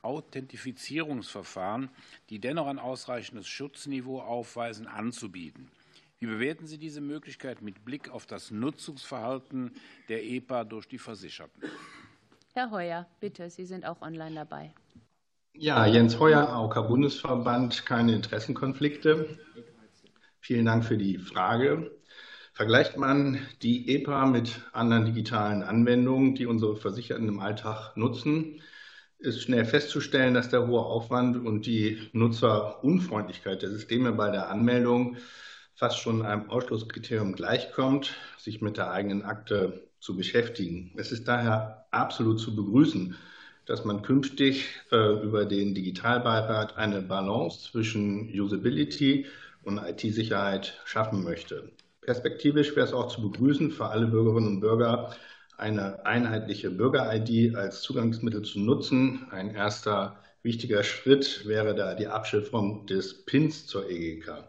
Authentifizierungsverfahren, 0.00 1.90
die 2.30 2.38
dennoch 2.38 2.66
ein 2.66 2.78
ausreichendes 2.78 3.46
Schutzniveau 3.46 4.22
aufweisen, 4.22 4.86
anzubieten. 4.86 5.70
Wie 6.18 6.26
bewerten 6.26 6.66
Sie 6.66 6.78
diese 6.78 7.02
Möglichkeit 7.02 7.60
mit 7.60 7.84
Blick 7.84 8.08
auf 8.08 8.24
das 8.24 8.50
Nutzungsverhalten 8.50 9.72
der 10.08 10.24
EPA 10.24 10.64
durch 10.64 10.88
die 10.88 10.98
Versicherten? 10.98 11.62
Herr 12.54 12.70
Heuer, 12.70 13.06
bitte, 13.20 13.50
Sie 13.50 13.66
sind 13.66 13.84
auch 13.84 14.00
online 14.00 14.34
dabei. 14.34 14.72
Ja, 15.52 15.84
Jens 15.84 16.18
Heuer, 16.18 16.48
AOK 16.48 16.88
Bundesverband, 16.88 17.84
keine 17.84 18.14
Interessenkonflikte. 18.14 19.38
Vielen 20.40 20.64
Dank 20.64 20.86
für 20.86 20.96
die 20.96 21.18
Frage. 21.18 21.90
Vergleicht 22.54 22.96
man 22.96 23.38
die 23.60 23.94
EPA 23.94 24.24
mit 24.24 24.62
anderen 24.72 25.04
digitalen 25.04 25.62
Anwendungen, 25.62 26.34
die 26.34 26.46
unsere 26.46 26.76
Versicherten 26.76 27.28
im 27.28 27.40
Alltag 27.40 27.94
nutzen, 27.94 28.62
ist 29.18 29.42
schnell 29.42 29.66
festzustellen, 29.66 30.32
dass 30.32 30.48
der 30.48 30.66
hohe 30.66 30.80
Aufwand 30.80 31.36
und 31.36 31.66
die 31.66 32.08
Nutzerunfreundlichkeit 32.12 33.60
der 33.60 33.70
Systeme 33.70 34.12
bei 34.12 34.30
der 34.30 34.48
Anmeldung 34.48 35.18
fast 35.76 35.98
schon 35.98 36.24
einem 36.24 36.50
Ausschlusskriterium 36.50 37.34
gleichkommt, 37.34 38.14
sich 38.38 38.62
mit 38.62 38.78
der 38.78 38.90
eigenen 38.90 39.22
Akte 39.22 39.84
zu 40.00 40.16
beschäftigen. 40.16 40.92
Es 40.96 41.12
ist 41.12 41.28
daher 41.28 41.86
absolut 41.90 42.40
zu 42.40 42.56
begrüßen, 42.56 43.14
dass 43.66 43.84
man 43.84 44.02
künftig 44.02 44.68
äh, 44.90 45.22
über 45.22 45.44
den 45.44 45.74
Digitalbeirat 45.74 46.76
eine 46.78 47.02
Balance 47.02 47.70
zwischen 47.70 48.28
Usability 48.30 49.26
und 49.64 49.78
IT-Sicherheit 49.78 50.80
schaffen 50.86 51.22
möchte. 51.24 51.70
Perspektivisch 52.00 52.74
wäre 52.74 52.86
es 52.86 52.92
auch 52.92 53.08
zu 53.08 53.20
begrüßen, 53.20 53.70
für 53.70 53.86
alle 53.86 54.06
Bürgerinnen 54.06 54.48
und 54.48 54.60
Bürger 54.60 55.14
eine 55.58 56.06
einheitliche 56.06 56.70
Bürger-ID 56.70 57.56
als 57.56 57.82
Zugangsmittel 57.82 58.42
zu 58.42 58.60
nutzen. 58.60 59.26
Ein 59.30 59.54
erster 59.54 60.20
wichtiger 60.42 60.84
Schritt 60.84 61.46
wäre 61.46 61.74
da 61.74 61.94
die 61.94 62.06
Abschiffung 62.06 62.86
des 62.86 63.24
PINs 63.26 63.66
zur 63.66 63.90
EGK. 63.90 64.44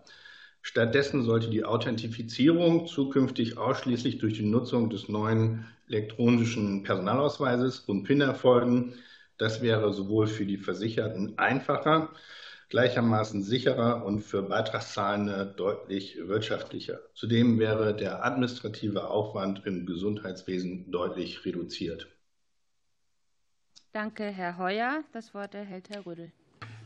Stattdessen 0.68 1.24
sollte 1.24 1.50
die 1.50 1.64
Authentifizierung 1.64 2.88
zukünftig 2.88 3.58
ausschließlich 3.58 4.18
durch 4.18 4.34
die 4.34 4.46
Nutzung 4.46 4.90
des 4.90 5.08
neuen 5.08 5.66
elektronischen 5.88 6.84
Personalausweises 6.84 7.80
und 7.80 8.04
PIN 8.04 8.20
erfolgen. 8.20 8.94
Das 9.38 9.62
wäre 9.62 9.94
sowohl 9.94 10.28
für 10.28 10.46
die 10.46 10.58
Versicherten 10.58 11.38
einfacher 11.38 12.10
gleichermaßen 12.68 13.44
sicherer 13.44 14.06
und 14.06 14.20
für 14.20 14.44
Beitragszahlende 14.44 15.54
deutlich 15.56 16.18
wirtschaftlicher. 16.28 17.00
Zudem 17.14 17.60
wäre 17.60 17.96
der 17.96 18.26
administrative 18.26 19.10
Aufwand 19.10 19.66
im 19.66 19.86
Gesundheitswesen 19.86 20.92
deutlich 20.92 21.46
reduziert. 21.46 22.10
Danke, 23.94 24.26
Herr 24.26 24.58
Heuer. 24.58 25.06
Das 25.14 25.34
Wort 25.34 25.56
erhält 25.56 25.90
Herr 25.90 26.06
Rödel. 26.06 26.34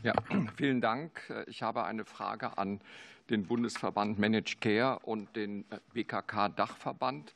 Ja, 0.04 0.14
vielen 0.56 0.80
Dank. 0.80 1.20
Ich 1.48 1.62
habe 1.62 1.82
eine 1.82 2.04
Frage 2.04 2.56
an 2.58 2.80
den 3.30 3.44
Bundesverband 3.46 4.18
Managed 4.18 4.60
Care 4.60 4.98
und 5.00 5.34
den 5.36 5.64
BKK-Dachverband. 5.94 7.34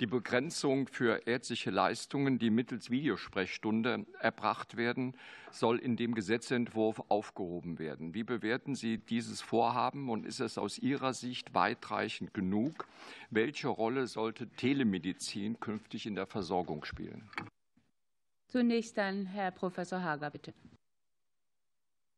Die 0.00 0.06
Begrenzung 0.06 0.86
für 0.86 1.26
ärztliche 1.26 1.70
Leistungen, 1.70 2.38
die 2.38 2.50
mittels 2.50 2.88
Videosprechstunde 2.88 4.06
erbracht 4.20 4.76
werden, 4.76 5.16
soll 5.50 5.80
in 5.80 5.96
dem 5.96 6.14
Gesetzentwurf 6.14 7.02
aufgehoben 7.08 7.80
werden. 7.80 8.14
Wie 8.14 8.22
bewerten 8.22 8.76
Sie 8.76 8.98
dieses 8.98 9.40
Vorhaben 9.40 10.08
und 10.08 10.24
ist 10.24 10.38
es 10.38 10.56
aus 10.56 10.78
Ihrer 10.78 11.14
Sicht 11.14 11.52
weitreichend 11.52 12.32
genug? 12.32 12.86
Welche 13.30 13.66
Rolle 13.66 14.06
sollte 14.06 14.48
Telemedizin 14.48 15.58
künftig 15.58 16.06
in 16.06 16.14
der 16.14 16.26
Versorgung 16.26 16.84
spielen? 16.84 17.28
Zunächst 18.46 18.96
dann 18.96 19.26
Herr 19.26 19.50
Professor 19.50 20.00
Hager, 20.00 20.30
bitte. 20.30 20.54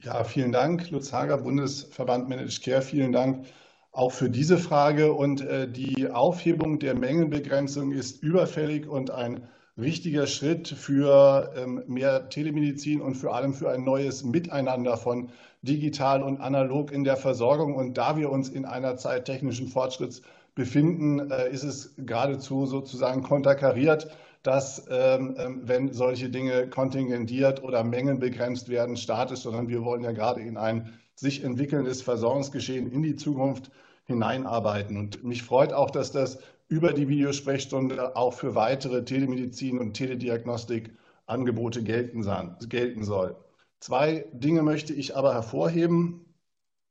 Ja, 0.02 0.24
vielen 0.24 0.50
Dank, 0.50 0.90
Lutz 0.90 1.12
Hager, 1.12 1.36
Bundesverband 1.36 2.26
Managed 2.26 2.62
Care. 2.62 2.80
Vielen 2.80 3.12
Dank 3.12 3.44
auch 3.92 4.12
für 4.12 4.30
diese 4.30 4.56
Frage. 4.56 5.12
Und 5.12 5.42
äh, 5.42 5.70
die 5.70 6.08
Aufhebung 6.08 6.78
der 6.78 6.94
Mengenbegrenzung 6.94 7.92
ist 7.92 8.22
überfällig 8.22 8.88
und 8.88 9.10
ein 9.10 9.46
wichtiger 9.76 10.26
Schritt 10.26 10.68
für 10.68 11.52
ähm, 11.54 11.82
mehr 11.86 12.30
Telemedizin 12.30 13.02
und 13.02 13.16
vor 13.16 13.34
allem 13.34 13.52
für 13.52 13.70
ein 13.70 13.84
neues 13.84 14.24
Miteinander 14.24 14.96
von 14.96 15.28
digital 15.60 16.22
und 16.22 16.40
analog 16.40 16.92
in 16.92 17.04
der 17.04 17.18
Versorgung. 17.18 17.74
Und 17.74 17.98
da 17.98 18.16
wir 18.16 18.30
uns 18.30 18.48
in 18.48 18.64
einer 18.64 18.96
Zeit 18.96 19.26
technischen 19.26 19.68
Fortschritts 19.68 20.22
befinden, 20.54 21.30
äh, 21.30 21.50
ist 21.50 21.62
es 21.64 21.94
geradezu 21.98 22.64
sozusagen 22.64 23.22
konterkariert, 23.22 24.08
dass, 24.42 24.86
ähm, 24.90 25.36
ähm, 25.38 25.60
wenn 25.64 25.92
solche 25.92 26.30
Dinge 26.30 26.68
kontingentiert 26.68 27.62
oder 27.62 27.84
mengenbegrenzt 27.84 28.68
werden, 28.68 28.96
statisch, 28.96 29.40
sondern 29.40 29.68
wir 29.68 29.84
wollen 29.84 30.02
ja 30.02 30.12
gerade 30.12 30.40
in 30.40 30.56
ein 30.56 30.98
sich 31.14 31.44
entwickelndes 31.44 32.00
Versorgungsgeschehen 32.00 32.90
in 32.90 33.02
die 33.02 33.16
Zukunft 33.16 33.70
hineinarbeiten. 34.04 34.96
Und 34.96 35.22
mich 35.22 35.42
freut 35.42 35.72
auch, 35.72 35.90
dass 35.90 36.12
das 36.12 36.38
über 36.68 36.92
die 36.92 37.08
Videosprechstunde 37.08 38.16
auch 38.16 38.32
für 38.32 38.54
weitere 38.54 39.04
Telemedizin 39.04 39.78
und 39.78 39.94
Telediagnostikangebote 39.94 41.82
gelten, 41.82 42.24
gelten 42.68 43.04
soll. 43.04 43.36
Zwei 43.80 44.26
Dinge 44.32 44.62
möchte 44.62 44.94
ich 44.94 45.16
aber 45.16 45.34
hervorheben. 45.34 46.24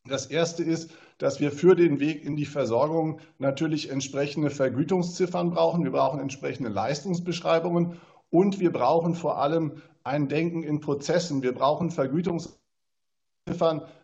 Das 0.07 0.25
erste 0.25 0.63
ist, 0.63 0.91
dass 1.17 1.39
wir 1.39 1.51
für 1.51 1.75
den 1.75 1.99
Weg 1.99 2.23
in 2.23 2.35
die 2.35 2.45
Versorgung 2.45 3.19
natürlich 3.37 3.89
entsprechende 3.89 4.49
Vergütungsziffern 4.49 5.51
brauchen. 5.51 5.83
Wir 5.83 5.91
brauchen 5.91 6.19
entsprechende 6.19 6.69
Leistungsbeschreibungen 6.69 7.99
und 8.29 8.59
wir 8.59 8.71
brauchen 8.71 9.15
vor 9.15 9.37
allem 9.39 9.81
ein 10.03 10.29
Denken 10.29 10.63
in 10.63 10.79
Prozessen. 10.79 11.43
Wir 11.43 11.53
brauchen 11.53 11.91
Vergütungsziffern, 11.91 12.57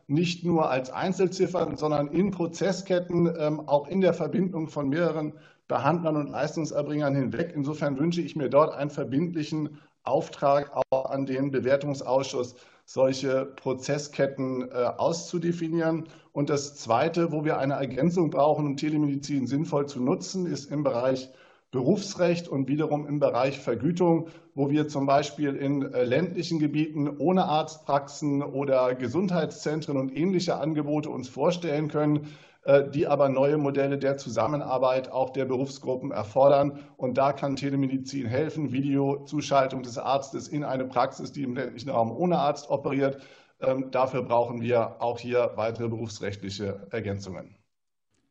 nicht 0.07 0.43
nur 0.43 0.69
als 0.69 0.91
Einzelziffern, 0.91 1.77
sondern 1.77 2.09
in 2.09 2.31
Prozessketten, 2.31 3.33
ähm, 3.37 3.61
auch 3.61 3.87
in 3.87 4.01
der 4.01 4.13
Verbindung 4.13 4.67
von 4.67 4.89
mehreren 4.89 5.33
Behandlern 5.67 6.17
und 6.17 6.29
Leistungserbringern 6.29 7.15
hinweg. 7.15 7.53
Insofern 7.55 7.97
wünsche 7.97 8.21
ich 8.21 8.35
mir 8.35 8.49
dort 8.49 8.73
einen 8.73 8.91
verbindlichen 8.91 9.79
Auftrag 10.03 10.71
auch 10.91 11.09
an 11.09 11.25
den 11.25 11.49
Bewertungsausschuss, 11.49 12.55
solche 12.85 13.45
Prozessketten 13.45 14.69
äh, 14.69 14.73
auszudefinieren. 14.97 16.05
Und 16.31 16.49
das 16.49 16.75
Zweite, 16.75 17.31
wo 17.31 17.43
wir 17.43 17.57
eine 17.57 17.73
Ergänzung 17.73 18.29
brauchen, 18.29 18.65
um 18.65 18.77
Telemedizin 18.77 19.47
sinnvoll 19.47 19.87
zu 19.87 19.99
nutzen, 19.99 20.45
ist 20.45 20.71
im 20.71 20.83
Bereich 20.83 21.29
Berufsrecht 21.71 22.47
und 22.47 22.69
wiederum 22.69 23.05
im 23.05 23.19
Bereich 23.19 23.59
Vergütung, 23.59 24.29
wo 24.53 24.69
wir 24.69 24.87
zum 24.87 25.05
Beispiel 25.05 25.55
in 25.55 25.93
äh, 25.93 26.03
ländlichen 26.03 26.59
Gebieten 26.59 27.17
ohne 27.17 27.45
Arztpraxen 27.45 28.41
oder 28.43 28.95
Gesundheitszentren 28.95 29.97
und 29.97 30.15
ähnliche 30.15 30.55
Angebote 30.55 31.09
uns 31.09 31.27
vorstellen 31.27 31.89
können, 31.89 32.27
die 32.91 33.05
aber 33.05 33.29
neue 33.29 33.57
Modelle 33.57 33.99
der 33.99 34.17
Zusammenarbeit 34.17 35.11
auch 35.11 35.29
der 35.29 35.45
Berufsgruppen 35.45 36.11
erfordern. 36.11 36.79
Und 36.97 37.15
da 37.15 37.31
kann 37.31 37.55
Telemedizin 37.55 38.25
helfen, 38.25 38.71
Videozuschaltung 38.71 39.83
des 39.83 39.99
Arztes 39.99 40.47
in 40.47 40.63
eine 40.63 40.85
Praxis, 40.85 41.31
die 41.31 41.43
im 41.43 41.55
ländlichen 41.55 41.91
Raum 41.91 42.11
ohne 42.11 42.39
Arzt 42.39 42.69
operiert. 42.71 43.21
Ähm, 43.59 43.91
dafür 43.91 44.23
brauchen 44.23 44.61
wir 44.61 45.01
auch 45.01 45.19
hier 45.19 45.51
weitere 45.55 45.87
berufsrechtliche 45.87 46.87
Ergänzungen. 46.91 47.55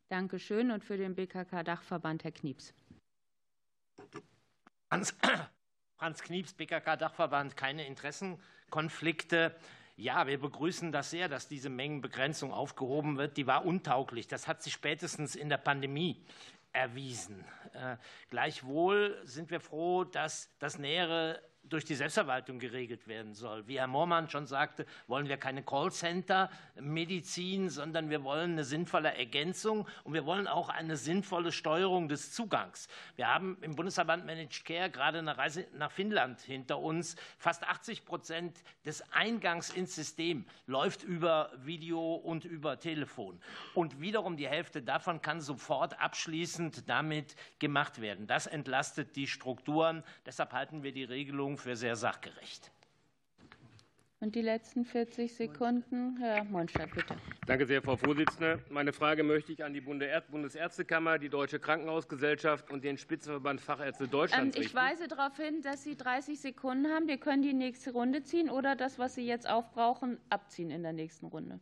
Dankeschön. 0.08 0.70
Und 0.70 0.84
für 0.84 0.96
den 0.96 1.14
BKK-Dachverband 1.14 2.24
Herr 2.24 2.32
Knieps. 2.32 2.74
Franz, 4.88 5.14
Franz 5.96 6.22
Knieps, 6.22 6.54
BKK-Dachverband, 6.54 7.56
keine 7.56 7.86
Interessenkonflikte. 7.86 9.54
Ja, 9.96 10.26
wir 10.26 10.40
begrüßen 10.40 10.90
das 10.90 11.11
sehr, 11.11 11.28
dass 11.28 11.46
diese 11.46 11.70
Mengenbegrenzung 11.70 12.52
aufgehoben 12.52 13.16
wird. 13.16 13.37
Die 13.37 13.46
war 13.46 13.64
untauglich. 13.64 14.26
Das 14.26 14.48
hat 14.48 14.62
sich 14.62 14.72
spätestens 14.72 15.37
in 15.37 15.48
der 15.48 15.59
Pandemie 15.59 16.24
erwiesen. 16.72 17.44
Äh, 17.72 17.96
gleichwohl 18.28 19.20
sind 19.24 19.50
wir 19.50 19.61
froh, 19.61 20.02
dass 20.02 20.50
das 20.59 20.78
nähere 20.78 21.40
durch 21.68 21.85
die 21.85 21.94
Selbstverwaltung 21.94 22.59
geregelt 22.59 23.09
werden 23.09 23.35
soll. 23.35 23.66
Wie 23.66 23.79
Herr 23.79 23.87
Moormann 23.87 24.29
schon 24.29 24.46
sagte, 24.46 24.87
wollen 25.07 25.29
wir 25.29 25.37
keine 25.37 25.62
Callcenter-Medizin, 25.62 27.70
sondern 27.70 28.11
wir 28.11 28.24
wollen 28.24 28.53
eine 28.53 28.64
sinnvolle 28.64 29.16
Ergänzung 29.16 29.87
und 30.05 30.12
wir 30.12 30.27
wollen 30.27 30.46
auch 30.46 30.68
eine 30.68 30.96
sinnvolle 30.96 31.53
Steuerung 31.53 32.09
des 32.09 32.33
Zugangs. 32.33 32.88
Wir 33.16 33.29
haben 33.29 33.57
im 33.62 33.77
Bundesverband 33.77 34.27
Managed 34.27 34.64
Care 34.64 34.90
gerade 34.90 35.18
eine 35.18 35.37
Reise 35.37 35.66
nach 35.74 35.90
Finnland 35.90 36.40
hinter 36.40 36.79
uns. 36.79 37.16
Fast 37.38 37.64
80 37.64 38.05
Prozent 38.05 38.62
des 38.85 39.03
Eingangs 39.12 39.70
ins 39.70 39.94
System 39.94 40.44
läuft 40.66 41.03
über 41.03 41.50
Video 41.57 42.14
und 42.14 42.44
über 42.44 42.79
Telefon. 42.79 43.40
Und 43.74 44.00
wiederum 44.00 44.37
die 44.37 44.48
Hälfte 44.48 44.83
davon 44.83 45.22
kann 45.22 45.40
sofort 45.40 46.00
abschließend 46.00 46.88
damit 46.88 47.37
gemacht 47.59 48.00
werden. 48.00 48.27
Das 48.27 48.46
entlastet 48.46 49.16
die 49.16 49.27
Strukturen. 49.27 50.03
Deshalb 50.27 50.53
halten 50.53 50.83
wir 50.83 50.92
die 50.92 51.05
Regelung 51.05 51.53
Entschuldigung 51.54 51.58
für 51.58 51.76
sehr 51.76 51.96
sachgerecht. 51.96 52.70
Und 54.20 54.34
die 54.34 54.42
letzten 54.42 54.86
40 54.86 55.34
Sekunden, 55.34 56.16
Herr 56.18 56.44
Monstadt, 56.44 56.90
bitte. 56.94 57.14
Danke 57.46 57.66
sehr, 57.66 57.82
Frau 57.82 57.96
Vorsitzende. 57.96 58.58
Meine 58.70 58.94
Frage 58.94 59.22
möchte 59.22 59.52
ich 59.52 59.62
an 59.62 59.74
die 59.74 59.82
Bundesärztekammer, 59.82 61.18
die 61.18 61.28
Deutsche 61.28 61.58
Krankenhausgesellschaft 61.58 62.70
und 62.70 62.84
den 62.84 62.96
Spitzenverband 62.96 63.60
Fachärzte 63.60 64.08
Deutschlands 64.08 64.56
ähm, 64.56 64.62
Ich 64.62 64.74
weise 64.74 65.08
darauf 65.08 65.36
hin, 65.36 65.60
dass 65.60 65.82
Sie 65.82 65.96
30 65.96 66.40
Sekunden 66.40 66.86
haben. 66.88 67.06
Wir 67.06 67.18
können 67.18 67.42
die 67.42 67.52
nächste 67.52 67.92
Runde 67.92 68.22
ziehen 68.22 68.48
oder 68.48 68.76
das, 68.76 68.98
was 68.98 69.14
Sie 69.14 69.26
jetzt 69.26 69.48
aufbrauchen, 69.48 70.18
abziehen 70.30 70.70
in 70.70 70.82
der 70.82 70.94
nächsten 70.94 71.26
Runde. 71.26 71.60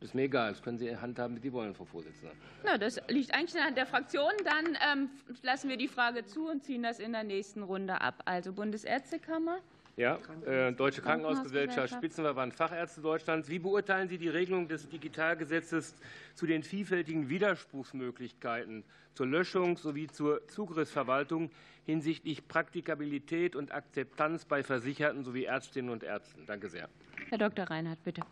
Das 0.00 0.10
ist 0.10 0.14
mir 0.14 0.22
egal. 0.22 0.50
Das 0.50 0.62
können 0.62 0.78
Sie 0.78 0.96
handhaben, 0.96 1.36
wie 1.36 1.40
Sie 1.40 1.52
wollen, 1.52 1.74
Frau 1.74 1.84
Vorsitzende. 1.84 2.32
Na, 2.64 2.76
das 2.76 3.00
liegt 3.08 3.32
eigentlich 3.32 3.52
in 3.52 3.56
der 3.56 3.64
Hand 3.64 3.76
der 3.78 3.86
Fraktion. 3.86 4.32
Dann 4.44 4.76
ähm, 4.92 5.10
lassen 5.42 5.68
wir 5.68 5.76
die 5.76 5.88
Frage 5.88 6.24
zu 6.26 6.48
und 6.48 6.62
ziehen 6.62 6.82
das 6.82 6.98
in 6.98 7.12
der 7.12 7.24
nächsten 7.24 7.62
Runde 7.62 8.00
ab. 8.00 8.22
Also 8.26 8.52
Bundesärztekammer. 8.52 9.60
Ja, 9.96 10.18
äh, 10.44 10.72
Deutsche 10.72 11.02
Krankenhausgesellschaft, 11.02 11.94
Spitzenverband 11.94 12.52
Fachärzte 12.52 13.00
Deutschlands. 13.00 13.48
Wie 13.48 13.60
beurteilen 13.60 14.08
Sie 14.08 14.18
die 14.18 14.28
Regelung 14.28 14.66
des 14.66 14.88
Digitalgesetzes 14.88 15.94
zu 16.34 16.46
den 16.46 16.64
vielfältigen 16.64 17.28
Widerspruchsmöglichkeiten 17.28 18.84
zur 19.14 19.26
Löschung 19.26 19.76
sowie 19.76 20.08
zur 20.08 20.48
Zugriffsverwaltung 20.48 21.50
hinsichtlich 21.84 22.48
Praktikabilität 22.48 23.54
und 23.54 23.72
Akzeptanz 23.72 24.44
bei 24.44 24.64
Versicherten 24.64 25.22
sowie 25.22 25.44
Ärztinnen 25.44 25.90
und 25.90 26.02
Ärzten? 26.02 26.44
Danke 26.46 26.68
sehr. 26.68 26.88
Herr 27.30 27.38
Dr. 27.38 27.70
Reinhardt, 27.70 28.02
bitte. 28.02 28.22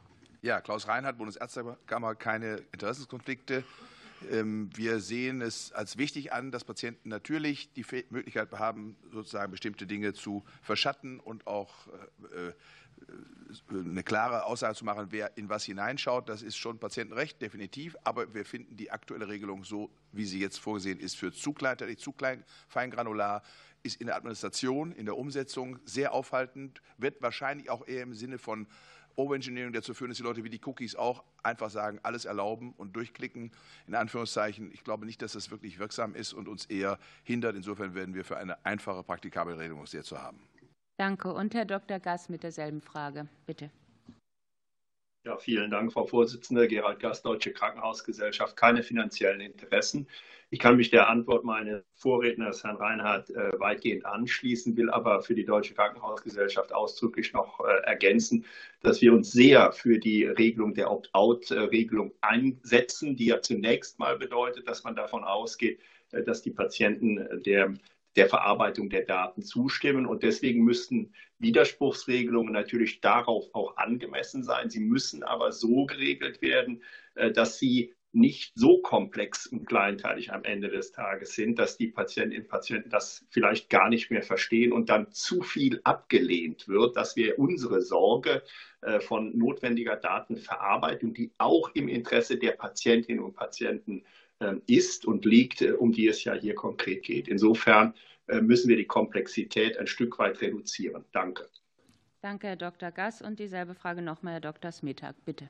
Ja, 0.44 0.60
Klaus 0.60 0.88
Reinhardt, 0.88 1.18
Bundesärztekammer, 1.18 2.16
keine 2.16 2.56
Interessenskonflikte. 2.72 3.62
Ähm, 4.28 4.70
wir 4.74 4.98
sehen 4.98 5.40
es 5.40 5.70
als 5.70 5.98
wichtig 5.98 6.32
an, 6.32 6.50
dass 6.50 6.64
Patienten 6.64 7.10
natürlich 7.10 7.72
die 7.74 7.86
Möglichkeit 8.10 8.50
haben, 8.50 8.96
sozusagen 9.12 9.52
bestimmte 9.52 9.86
Dinge 9.86 10.14
zu 10.14 10.44
verschatten 10.60 11.20
und 11.20 11.46
auch 11.46 11.86
äh, 12.34 12.48
äh, 12.48 12.52
eine 13.70 14.02
klare 14.02 14.44
Aussage 14.46 14.74
zu 14.74 14.84
machen, 14.84 15.06
wer 15.10 15.36
in 15.38 15.48
was 15.48 15.62
hineinschaut. 15.62 16.28
Das 16.28 16.42
ist 16.42 16.56
schon 16.56 16.80
Patientenrecht, 16.80 17.40
definitiv. 17.40 17.96
Aber 18.02 18.34
wir 18.34 18.44
finden 18.44 18.76
die 18.76 18.90
aktuelle 18.90 19.28
Regelung 19.28 19.62
so, 19.62 19.90
wie 20.10 20.24
sie 20.24 20.40
jetzt 20.40 20.58
vorgesehen 20.58 20.98
ist, 20.98 21.16
für 21.16 21.32
zu 21.32 21.52
kleinteilig, 21.52 22.00
zu 22.00 22.10
klein, 22.10 22.42
feingranular, 22.66 23.44
ist 23.84 24.00
in 24.00 24.08
der 24.08 24.16
Administration, 24.16 24.90
in 24.90 25.06
der 25.06 25.16
Umsetzung 25.16 25.78
sehr 25.84 26.12
aufhaltend, 26.12 26.82
wird 26.98 27.22
wahrscheinlich 27.22 27.70
auch 27.70 27.86
eher 27.86 28.02
im 28.02 28.14
Sinne 28.14 28.38
von 28.38 28.66
Overengineering 29.16 29.72
dazu 29.72 29.94
führen, 29.94 30.10
dass 30.10 30.18
die 30.18 30.22
Leute 30.22 30.44
wie 30.44 30.50
die 30.50 30.60
Cookies 30.64 30.96
auch 30.96 31.24
einfach 31.42 31.70
sagen, 31.70 31.98
alles 32.02 32.24
erlauben 32.24 32.72
und 32.76 32.94
durchklicken. 32.96 33.50
In 33.86 33.94
Anführungszeichen, 33.94 34.70
ich 34.72 34.84
glaube 34.84 35.06
nicht, 35.06 35.22
dass 35.22 35.32
das 35.32 35.50
wirklich 35.50 35.78
wirksam 35.78 36.14
ist 36.14 36.32
und 36.32 36.48
uns 36.48 36.66
eher 36.66 36.98
hindert. 37.24 37.56
Insofern 37.56 37.94
werden 37.94 38.14
wir 38.14 38.24
für 38.24 38.36
eine 38.36 38.64
einfache, 38.64 39.02
praktikable 39.02 39.58
Regelung 39.58 39.86
sehr 39.86 40.02
zu 40.02 40.20
haben. 40.20 40.40
Danke. 40.98 41.32
Und 41.32 41.54
Herr 41.54 41.64
Dr. 41.64 41.98
Gass 41.98 42.28
mit 42.28 42.42
derselben 42.42 42.80
Frage, 42.80 43.26
bitte. 43.46 43.70
Ja, 45.24 45.36
vielen 45.36 45.70
Dank, 45.70 45.92
Frau 45.92 46.04
Vorsitzende. 46.04 46.66
Gerald 46.66 46.98
Gast, 46.98 47.24
Deutsche 47.24 47.52
Krankenhausgesellschaft. 47.52 48.56
Keine 48.56 48.82
finanziellen 48.82 49.40
Interessen. 49.40 50.08
Ich 50.50 50.58
kann 50.58 50.76
mich 50.76 50.90
der 50.90 51.08
Antwort 51.08 51.44
meines 51.44 51.84
Vorredners, 51.94 52.64
Herrn 52.64 52.74
Reinhardt, 52.74 53.30
äh, 53.30 53.52
weitgehend 53.60 54.04
anschließen, 54.04 54.76
will 54.76 54.90
aber 54.90 55.22
für 55.22 55.36
die 55.36 55.44
Deutsche 55.44 55.74
Krankenhausgesellschaft 55.74 56.74
ausdrücklich 56.74 57.32
noch 57.32 57.60
äh, 57.60 57.84
ergänzen, 57.84 58.44
dass 58.80 59.00
wir 59.00 59.12
uns 59.12 59.30
sehr 59.30 59.70
für 59.70 60.00
die 60.00 60.24
Regelung 60.24 60.74
der 60.74 60.90
Opt-out-Regelung 60.90 62.12
einsetzen, 62.20 63.14
die 63.14 63.26
ja 63.26 63.40
zunächst 63.40 64.00
mal 64.00 64.18
bedeutet, 64.18 64.66
dass 64.66 64.82
man 64.82 64.96
davon 64.96 65.22
ausgeht, 65.22 65.78
äh, 66.10 66.24
dass 66.24 66.42
die 66.42 66.50
Patienten 66.50 67.42
der 67.44 67.74
der 68.16 68.28
Verarbeitung 68.28 68.90
der 68.90 69.02
Daten 69.04 69.42
zustimmen. 69.42 70.06
Und 70.06 70.22
deswegen 70.22 70.64
müssten 70.64 71.12
Widerspruchsregelungen 71.38 72.52
natürlich 72.52 73.00
darauf 73.00 73.46
auch 73.54 73.76
angemessen 73.76 74.44
sein. 74.44 74.70
Sie 74.70 74.80
müssen 74.80 75.22
aber 75.22 75.52
so 75.52 75.86
geregelt 75.86 76.42
werden, 76.42 76.82
äh, 77.14 77.32
dass 77.32 77.58
sie 77.58 77.94
nicht 78.12 78.52
so 78.54 78.82
komplex 78.82 79.46
und 79.46 79.66
kleinteilig 79.66 80.32
am 80.32 80.44
Ende 80.44 80.68
des 80.68 80.92
Tages 80.92 81.34
sind, 81.34 81.58
dass 81.58 81.78
die 81.78 81.88
Patientinnen 81.88 82.44
und 82.44 82.50
Patienten 82.50 82.90
das 82.90 83.24
vielleicht 83.30 83.70
gar 83.70 83.88
nicht 83.88 84.10
mehr 84.10 84.22
verstehen 84.22 84.72
und 84.72 84.90
dann 84.90 85.10
zu 85.12 85.42
viel 85.42 85.80
abgelehnt 85.84 86.68
wird, 86.68 86.96
dass 86.96 87.16
wir 87.16 87.38
unsere 87.38 87.80
Sorge 87.80 88.42
äh, 88.82 89.00
von 89.00 89.36
notwendiger 89.36 89.96
Datenverarbeitung, 89.96 91.14
die 91.14 91.32
auch 91.38 91.70
im 91.74 91.88
Interesse 91.88 92.36
der 92.36 92.52
Patientinnen 92.52 93.24
und 93.24 93.34
Patienten 93.34 94.04
ist 94.66 95.06
und 95.06 95.24
liegt, 95.24 95.62
äh, 95.62 95.72
um 95.72 95.92
die 95.92 96.08
es 96.08 96.24
ja 96.24 96.34
hier 96.34 96.54
konkret 96.54 97.02
geht. 97.02 97.28
Insofern 97.28 97.94
äh, 98.28 98.40
müssen 98.40 98.68
wir 98.68 98.76
die 98.76 98.86
Komplexität 98.86 99.78
ein 99.78 99.86
Stück 99.86 100.18
weit 100.18 100.40
reduzieren. 100.40 101.04
Danke. 101.12 101.48
Danke, 102.20 102.48
Herr 102.48 102.56
Dr. 102.56 102.90
Gass. 102.92 103.20
Und 103.20 103.38
dieselbe 103.38 103.74
Frage 103.74 104.02
nochmal, 104.02 104.34
Herr 104.34 104.40
Dr. 104.40 104.70
Smetag, 104.70 105.16
bitte. 105.24 105.48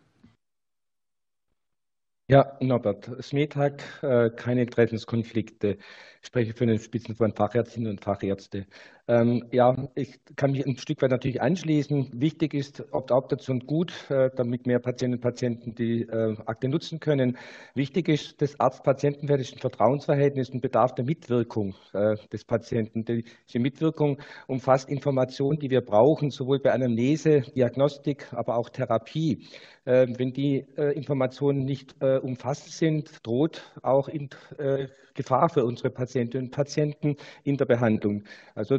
Ja, 2.29 2.57
Norbert 2.61 3.11
Smetag, 3.23 3.83
äh, 4.03 4.31
keine 4.31 4.63
Interessenskonflikte. 4.63 5.77
Ich 6.23 6.29
spreche 6.29 6.55
für 6.55 6.65
den 6.65 6.79
Spitzenverband 6.79 7.37
Fachärztinnen 7.37 7.91
und 7.91 8.01
Fachärzte. 8.01 8.67
Ähm, 9.09 9.49
ja, 9.51 9.89
ich 9.97 10.21
kann 10.37 10.53
mich 10.53 10.65
ein 10.65 10.77
Stück 10.77 11.03
weit 11.03 11.11
natürlich 11.11 11.43
anschließen. 11.43 12.11
Wichtig 12.15 12.55
ist 12.55 12.85
Opt-out 12.93 13.35
gut, 13.67 13.93
äh, 14.11 14.31
damit 14.37 14.67
mehr 14.67 14.79
Patientinnen 14.79 15.19
und 15.19 15.23
Patienten 15.23 15.75
die 15.75 16.03
äh, 16.03 16.37
Akte 16.47 16.69
nutzen 16.69 17.01
können. 17.01 17.37
Wichtig 17.75 18.09
ist 18.09 18.41
das 18.41 18.61
Arzt-Patienten-Verhältnis 18.61 19.61
Vertrauensverhältnis 19.61 20.51
und 20.51 20.61
bedarf 20.61 20.95
der 20.95 21.05
Mitwirkung 21.05 21.75
äh, 21.95 22.15
des 22.33 22.45
Patienten. 22.45 23.05
Diese 23.05 23.59
Mitwirkung 23.59 24.21
umfasst 24.47 24.89
Informationen, 24.89 25.59
die 25.59 25.71
wir 25.71 25.81
brauchen, 25.81 26.31
sowohl 26.31 26.61
bei 26.61 26.71
Anamnese, 26.71 27.41
Diagnostik, 27.41 28.33
aber 28.33 28.57
auch 28.57 28.69
Therapie. 28.69 29.49
Ähm, 29.85 30.17
wenn 30.17 30.33
die 30.33 30.65
äh, 30.77 30.93
Informationen 30.97 31.65
nicht 31.65 31.97
äh, 32.01 32.19
umfasst 32.19 32.71
sind, 32.79 33.27
droht 33.27 33.73
auch 33.83 34.09
in 34.09 34.31
äh, 34.59 34.87
Gefahr 35.15 35.49
für 35.49 35.65
unsere 35.65 35.91
Patientinnen 35.91 36.47
und 36.47 36.51
Patienten 36.53 37.17
in 37.45 37.57
der 37.57 37.67
Behandlung. 37.67 38.23
Also 38.55 38.79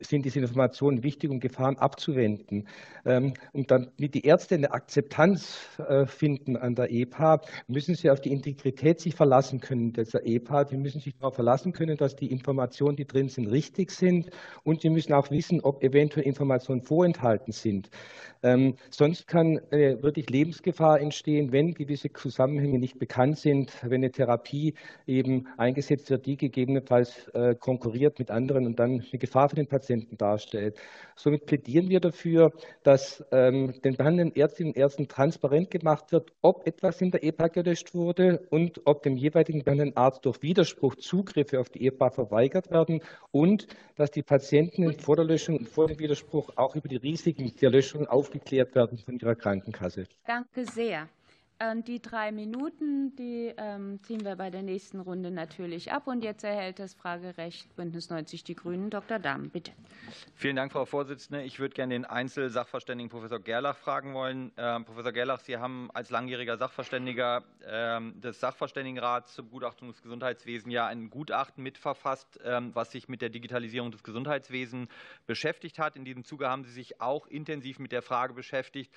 sind 0.00 0.24
diese 0.24 0.40
Informationen 0.40 1.02
wichtig, 1.02 1.30
um 1.30 1.40
Gefahren 1.40 1.76
abzuwenden. 1.76 2.66
Ähm, 3.04 3.34
und 3.52 3.70
damit 3.70 4.14
die 4.14 4.24
Ärzte 4.24 4.54
eine 4.54 4.72
Akzeptanz 4.72 5.58
äh, 5.78 6.06
finden 6.06 6.56
an 6.56 6.74
der 6.74 6.90
EPA, 6.90 7.40
müssen 7.68 7.94
sie 7.94 8.10
auf 8.10 8.20
die 8.20 8.32
Integrität 8.32 9.00
sich 9.00 9.14
verlassen 9.14 9.60
können 9.60 9.92
dieser 9.92 10.26
EPA. 10.26 10.64
Die 10.64 10.76
müssen 10.76 11.00
sich 11.00 11.14
darauf 11.16 11.34
verlassen 11.34 11.72
können, 11.72 11.96
dass 11.96 12.16
die 12.16 12.30
Informationen, 12.30 12.96
die 12.96 13.06
drin 13.06 13.28
sind, 13.28 13.46
richtig 13.46 13.90
sind. 13.90 14.30
Und 14.64 14.82
sie 14.82 14.90
müssen 14.90 15.12
auch 15.12 15.30
wissen, 15.30 15.60
ob 15.60 15.82
eventuell 15.82 16.26
Informationen 16.26 16.82
vorenthalten 16.82 17.52
sind. 17.52 17.90
Ähm, 18.42 18.76
sonst 18.90 19.26
kann 19.26 19.58
äh, 19.70 20.02
wirklich 20.02 20.30
Lebensgefahr 20.30 20.98
entstehen, 21.00 21.52
wenn 21.52 21.74
gewisse 21.74 22.10
Zusammenhänge 22.10 22.78
nicht 22.78 22.98
bekannt 22.98 23.38
sind, 23.38 23.70
wenn 23.82 24.00
eine 24.00 24.10
Therapie 24.10 24.74
eben 25.06 25.46
eingesetzt 25.58 26.08
wird, 26.08 26.24
die 26.24 26.38
gegebenenfalls 26.38 27.28
äh, 27.34 27.54
konkurriert 27.54 28.18
mit 28.18 28.30
anderen 28.30 28.64
und 28.64 28.78
dann 28.78 29.04
eine 29.10 29.18
Gefahr 29.18 29.50
für 29.50 29.56
den 29.56 29.66
Patienten 29.66 29.89
Patienten 29.90 30.16
darstellt. 30.16 30.78
Somit 31.16 31.46
plädieren 31.46 31.88
wir 31.88 32.00
dafür, 32.00 32.52
dass 32.84 33.24
ähm, 33.32 33.74
den 33.82 33.96
behandelnden 33.96 34.36
Ärztinnen 34.36 34.72
und 34.72 34.78
Ärzten 34.78 35.08
transparent 35.08 35.70
gemacht 35.70 36.12
wird, 36.12 36.32
ob 36.42 36.66
etwas 36.66 37.00
in 37.00 37.10
der 37.10 37.24
EPA 37.24 37.48
gelöscht 37.48 37.94
wurde 37.94 38.46
und 38.50 38.80
ob 38.84 39.02
dem 39.02 39.16
jeweiligen 39.16 39.64
behandelnden 39.64 39.96
Arzt 39.96 40.24
durch 40.24 40.42
Widerspruch 40.42 40.94
Zugriffe 40.94 41.58
auf 41.58 41.70
die 41.70 41.86
EPA 41.86 42.10
verweigert 42.10 42.70
werden 42.70 43.02
und 43.32 43.66
dass 43.96 44.12
die 44.12 44.22
Patienten 44.22 44.92
vor 44.92 45.16
der 45.16 45.24
Löschung 45.24 45.58
und 45.58 45.68
vor 45.68 45.88
dem 45.88 45.98
Widerspruch 45.98 46.50
auch 46.56 46.76
über 46.76 46.88
die 46.88 46.96
Risiken 46.96 47.52
der 47.60 47.70
Löschung 47.70 48.06
aufgeklärt 48.06 48.74
werden 48.74 48.98
von 48.98 49.18
ihrer 49.18 49.34
Krankenkasse. 49.34 50.04
Danke 50.24 50.64
sehr. 50.64 51.08
Und 51.62 51.88
die 51.88 52.00
drei 52.00 52.32
Minuten, 52.32 53.14
die 53.16 53.52
ähm, 53.58 54.02
ziehen 54.02 54.24
wir 54.24 54.36
bei 54.36 54.48
der 54.48 54.62
nächsten 54.62 54.98
Runde 54.98 55.30
natürlich 55.30 55.92
ab. 55.92 56.06
Und 56.06 56.24
jetzt 56.24 56.42
erhält 56.42 56.78
das 56.78 56.94
Fragerecht 56.94 57.76
Bündnis 57.76 58.08
90 58.08 58.44
Die 58.44 58.54
Grünen. 58.54 58.88
Dr. 58.88 59.18
Dahm, 59.18 59.50
bitte. 59.50 59.72
Vielen 60.34 60.56
Dank, 60.56 60.72
Frau 60.72 60.86
Vorsitzende. 60.86 61.42
Ich 61.42 61.60
würde 61.60 61.74
gerne 61.74 61.92
den 61.92 62.06
Einzelsachverständigen 62.06 63.10
Professor 63.10 63.40
Gerlach 63.40 63.76
fragen 63.76 64.14
wollen. 64.14 64.56
Äh, 64.56 64.80
Professor 64.80 65.12
Gerlach, 65.12 65.40
Sie 65.40 65.58
haben 65.58 65.90
als 65.92 66.08
langjähriger 66.08 66.56
Sachverständiger 66.56 67.44
des 68.14 68.40
Sachverständigenrats 68.40 69.34
zum 69.34 69.50
Gutachtung 69.50 69.88
des 69.88 70.02
Gesundheitswesens 70.02 70.72
ja 70.72 70.86
ein 70.86 71.10
Gutachten 71.10 71.62
mitverfasst, 71.62 72.40
was 72.42 72.90
sich 72.90 73.08
mit 73.08 73.20
der 73.20 73.28
Digitalisierung 73.28 73.90
des 73.90 74.02
Gesundheitswesens 74.02 74.88
beschäftigt 75.26 75.78
hat. 75.78 75.96
In 75.96 76.04
diesem 76.04 76.24
Zuge 76.24 76.48
haben 76.48 76.64
Sie 76.64 76.72
sich 76.72 77.00
auch 77.00 77.26
intensiv 77.26 77.78
mit 77.78 77.92
der 77.92 78.02
Frage 78.02 78.32
beschäftigt, 78.34 78.90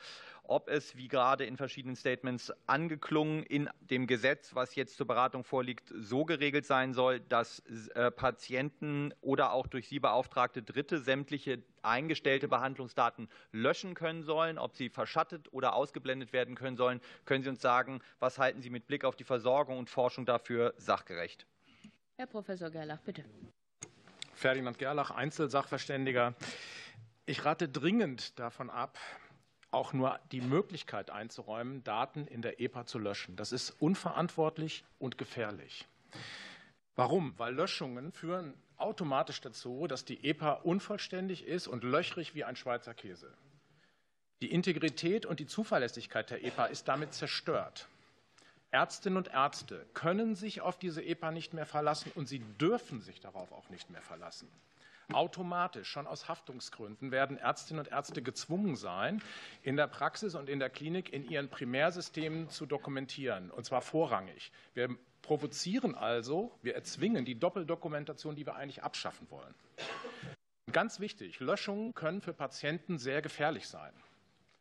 ob 0.54 0.70
es, 0.70 0.96
wie 0.96 1.08
gerade 1.08 1.46
in 1.46 1.58
verschiedenen 1.58 1.96
Statements 1.96 2.54
angeklungen, 2.68 3.42
in 3.42 3.68
dem 3.82 4.06
Gesetz, 4.06 4.54
was 4.54 4.76
jetzt 4.76 4.98
zur 4.98 5.08
Beratung 5.08 5.44
vorliegt, 5.44 5.92
so 5.98 6.26
geregelt 6.26 6.68
sein 6.68 6.94
soll, 6.94 7.22
dass 7.22 7.60
äh, 7.96 8.12
Patienten 8.12 9.16
oder 9.22 9.52
auch 9.52 9.66
durch 9.66 9.88
sie 9.88 10.00
beauftragte 10.00 10.62
Dritte 10.62 11.00
sämtliche 11.00 11.64
eingestellte 11.82 12.48
Behandlungsdaten 12.48 13.30
löschen 13.52 13.96
können 13.96 14.22
sollen, 14.22 14.60
ob 14.60 14.76
sie 14.76 14.90
verschattet 14.90 15.52
oder 15.52 15.74
ausgeblendet 15.74 16.34
werden 16.34 16.54
können 16.54 16.78
sollen. 16.78 17.02
Können 17.26 17.44
Sie 17.44 17.50
uns 17.50 17.62
sagen, 17.64 18.00
was 18.20 18.38
halten 18.38 18.62
Sie 18.62 18.70
mit 18.70 18.86
Blick 18.86 19.06
auf 19.06 19.16
die 19.16 19.24
Versorgung 19.24 19.80
und 19.80 19.90
Forschung 19.90 20.28
dafür 20.28 20.76
sachgerecht? 20.78 21.48
Herr 22.16 22.28
Professor 22.28 22.70
Gerlach, 22.70 23.02
bitte. 23.02 23.26
Ferdinand 24.36 24.78
Gerlach, 24.78 25.10
Einzelsachverständiger. 25.10 26.36
Ich 27.26 27.44
rate 27.44 27.70
dringend 27.70 28.38
davon 28.38 28.70
ab, 28.70 29.00
auch 29.74 29.94
nur 29.94 30.20
die 30.32 30.42
Möglichkeit 30.42 31.10
einzuräumen, 31.10 31.84
Daten 31.84 32.28
in 32.28 32.42
der 32.42 32.60
EPA 32.60 32.86
zu 32.86 33.00
löschen. 33.00 33.36
Das 33.36 33.52
ist 33.52 33.72
unverantwortlich 33.80 34.84
und 35.00 35.18
gefährlich. 35.18 35.86
Warum? 36.96 37.34
Weil 37.38 37.56
Löschungen 37.56 38.12
führen 38.12 38.54
automatisch 38.78 39.42
dazu, 39.42 39.88
dass 39.88 40.06
die 40.06 40.24
EPA 40.24 40.54
unvollständig 40.54 41.46
ist 41.46 41.68
und 41.68 41.84
löchrig 41.84 42.36
wie 42.36 42.44
ein 42.44 42.56
Schweizer 42.56 42.94
Käse. 42.94 43.34
Die 44.42 44.52
Integrität 44.52 45.26
und 45.26 45.40
die 45.40 45.48
Zuverlässigkeit 45.48 46.30
der 46.30 46.44
EPA 46.44 46.66
ist 46.66 46.88
damit 46.88 47.14
zerstört. 47.14 47.88
Ärztinnen 48.72 49.18
und 49.18 49.28
Ärzte 49.30 49.86
können 49.94 50.36
sich 50.36 50.62
auf 50.62 50.78
diese 50.78 51.04
EPA 51.04 51.32
nicht 51.32 51.54
mehr 51.54 51.66
verlassen 51.66 52.12
und 52.16 52.28
sie 52.28 52.40
dürfen 52.60 53.02
sich 53.02 53.22
darauf 53.22 53.52
auch 53.52 53.70
nicht 53.70 53.90
mehr 53.90 54.02
verlassen. 54.02 54.50
Automatisch, 55.12 55.90
schon 55.90 56.08
aus 56.08 56.30
Haftungsgründen, 56.30 57.12
werden 57.12 57.38
Ärztinnen 57.38 57.86
und 57.86 57.92
Ärzte 57.92 58.22
gezwungen 58.22 58.76
sein, 58.76 59.22
in 59.62 59.76
der 59.76 59.88
Praxis 59.88 60.36
und 60.36 60.50
in 60.50 60.60
der 60.60 60.70
Klinik 60.70 61.12
in 61.12 61.30
ihren 61.30 61.50
Primärsystemen 61.50 62.50
zu 62.50 62.66
dokumentieren, 62.66 63.52
und 63.52 63.66
zwar 63.66 63.82
vorrangig. 63.82 64.52
Wir 64.74 64.96
provozieren 65.22 65.96
also, 65.96 66.58
wir 66.62 66.76
erzwingen 66.76 67.26
die 67.26 67.40
Doppeldokumentation, 67.40 68.36
die 68.36 68.46
wir 68.46 68.56
eigentlich 68.56 68.84
abschaffen 68.84 69.30
wollen. 69.30 69.54
Ganz 70.72 71.00
wichtig, 71.00 71.40
Löschungen 71.40 71.94
können 71.94 72.22
für 72.22 72.34
Patienten 72.34 72.98
sehr 72.98 73.22
gefährlich 73.22 73.68
sein. 73.68 73.94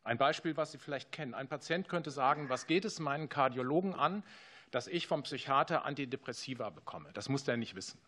Ein 0.03 0.17
Beispiel, 0.17 0.57
was 0.57 0.71
Sie 0.71 0.77
vielleicht 0.77 1.11
kennen. 1.11 1.33
Ein 1.33 1.47
Patient 1.47 1.87
könnte 1.87 2.11
sagen, 2.11 2.49
was 2.49 2.67
geht 2.67 2.83
es 2.83 2.99
meinen 2.99 3.29
Kardiologen 3.29 3.93
an, 3.93 4.23
dass 4.71 4.87
ich 4.87 5.07
vom 5.07 5.23
Psychiater 5.23 5.85
Antidepressiva 5.85 6.69
bekomme? 6.71 7.09
Das 7.13 7.29
muss 7.29 7.45
der 7.45 7.55
nicht 7.55 7.75
wissen. 7.75 7.99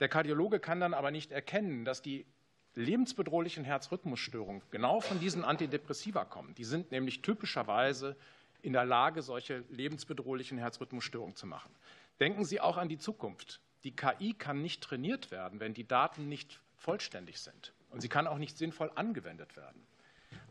Der 0.00 0.08
Kardiologe 0.08 0.60
kann 0.60 0.80
dann 0.80 0.94
aber 0.94 1.10
nicht 1.10 1.30
erkennen, 1.30 1.84
dass 1.84 2.02
die 2.02 2.26
lebensbedrohlichen 2.74 3.64
Herzrhythmusstörungen 3.64 4.62
genau 4.70 5.00
von 5.00 5.20
diesen 5.20 5.44
Antidepressiva 5.44 6.24
kommen. 6.24 6.54
Die 6.54 6.64
sind 6.64 6.90
nämlich 6.90 7.22
typischerweise 7.22 8.16
in 8.62 8.72
der 8.72 8.84
Lage, 8.84 9.22
solche 9.22 9.64
lebensbedrohlichen 9.70 10.58
Herzrhythmusstörungen 10.58 11.36
zu 11.36 11.46
machen. 11.46 11.74
Denken 12.20 12.44
Sie 12.44 12.60
auch 12.60 12.76
an 12.76 12.88
die 12.88 12.98
Zukunft. 12.98 13.60
Die 13.84 13.96
KI 13.96 14.34
kann 14.34 14.60
nicht 14.60 14.82
trainiert 14.82 15.30
werden, 15.30 15.60
wenn 15.60 15.74
die 15.74 15.86
Daten 15.86 16.28
nicht 16.28 16.60
vollständig 16.76 17.40
sind. 17.40 17.72
Und 17.90 18.00
sie 18.00 18.08
kann 18.08 18.26
auch 18.26 18.38
nicht 18.38 18.56
sinnvoll 18.56 18.90
angewendet 18.94 19.56
werden. 19.56 19.82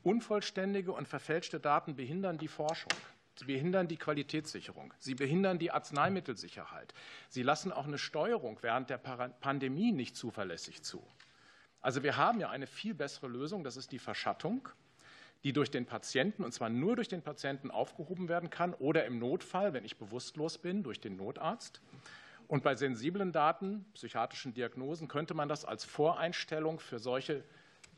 Unvollständige 0.04 0.92
und 0.92 1.08
verfälschte 1.08 1.60
Daten 1.60 1.96
behindern 1.96 2.38
die 2.38 2.48
Forschung. 2.48 2.92
Sie 3.40 3.46
behindern 3.46 3.88
die 3.88 3.96
Qualitätssicherung. 3.96 4.94
Sie 5.00 5.16
behindern 5.16 5.60
die 5.60 5.72
Arzneimittelsicherheit. 5.72 6.94
Sie 7.30 7.42
lassen 7.42 7.72
auch 7.72 7.88
eine 7.88 7.98
Steuerung 7.98 8.60
während 8.62 8.90
der 8.90 8.98
Pandemie 8.98 9.94
nicht 9.94 10.18
zuverlässig 10.18 10.84
zu. 10.84 11.02
Also 11.80 12.04
wir 12.04 12.18
haben 12.18 12.42
ja 12.42 12.50
eine 12.50 12.68
viel 12.68 12.94
bessere 12.94 13.30
Lösung, 13.30 13.64
das 13.64 13.78
ist 13.78 13.94
die 13.94 14.00
Verschattung. 14.00 14.68
die 15.44 15.54
durch 15.54 15.72
den 15.72 15.86
Patienten, 15.86 16.44
und 16.44 16.54
zwar 16.54 16.70
nur 16.70 16.96
durch 16.96 17.08
den 17.08 17.22
Patienten, 17.22 17.72
aufgehoben 17.72 18.28
werden 18.28 18.50
kann 18.50 18.74
oder 18.74 19.06
im 19.06 19.20
Notfall, 19.20 19.74
wenn 19.74 19.86
ich 19.86 19.98
bewusstlos 19.98 20.58
bin, 20.58 20.84
durch 20.84 21.00
den 21.00 21.16
Notarzt. 21.16 21.82
Und 22.48 22.64
bei 22.64 22.76
sensiblen 22.76 23.32
Daten, 23.32 23.86
psychiatrischen 23.94 24.54
Diagnosen, 24.54 25.08
könnte 25.08 25.34
man 25.34 25.48
das 25.48 25.66
als 25.66 25.86
Voreinstellung 25.86 26.80
für 26.80 27.00
solche 27.00 27.44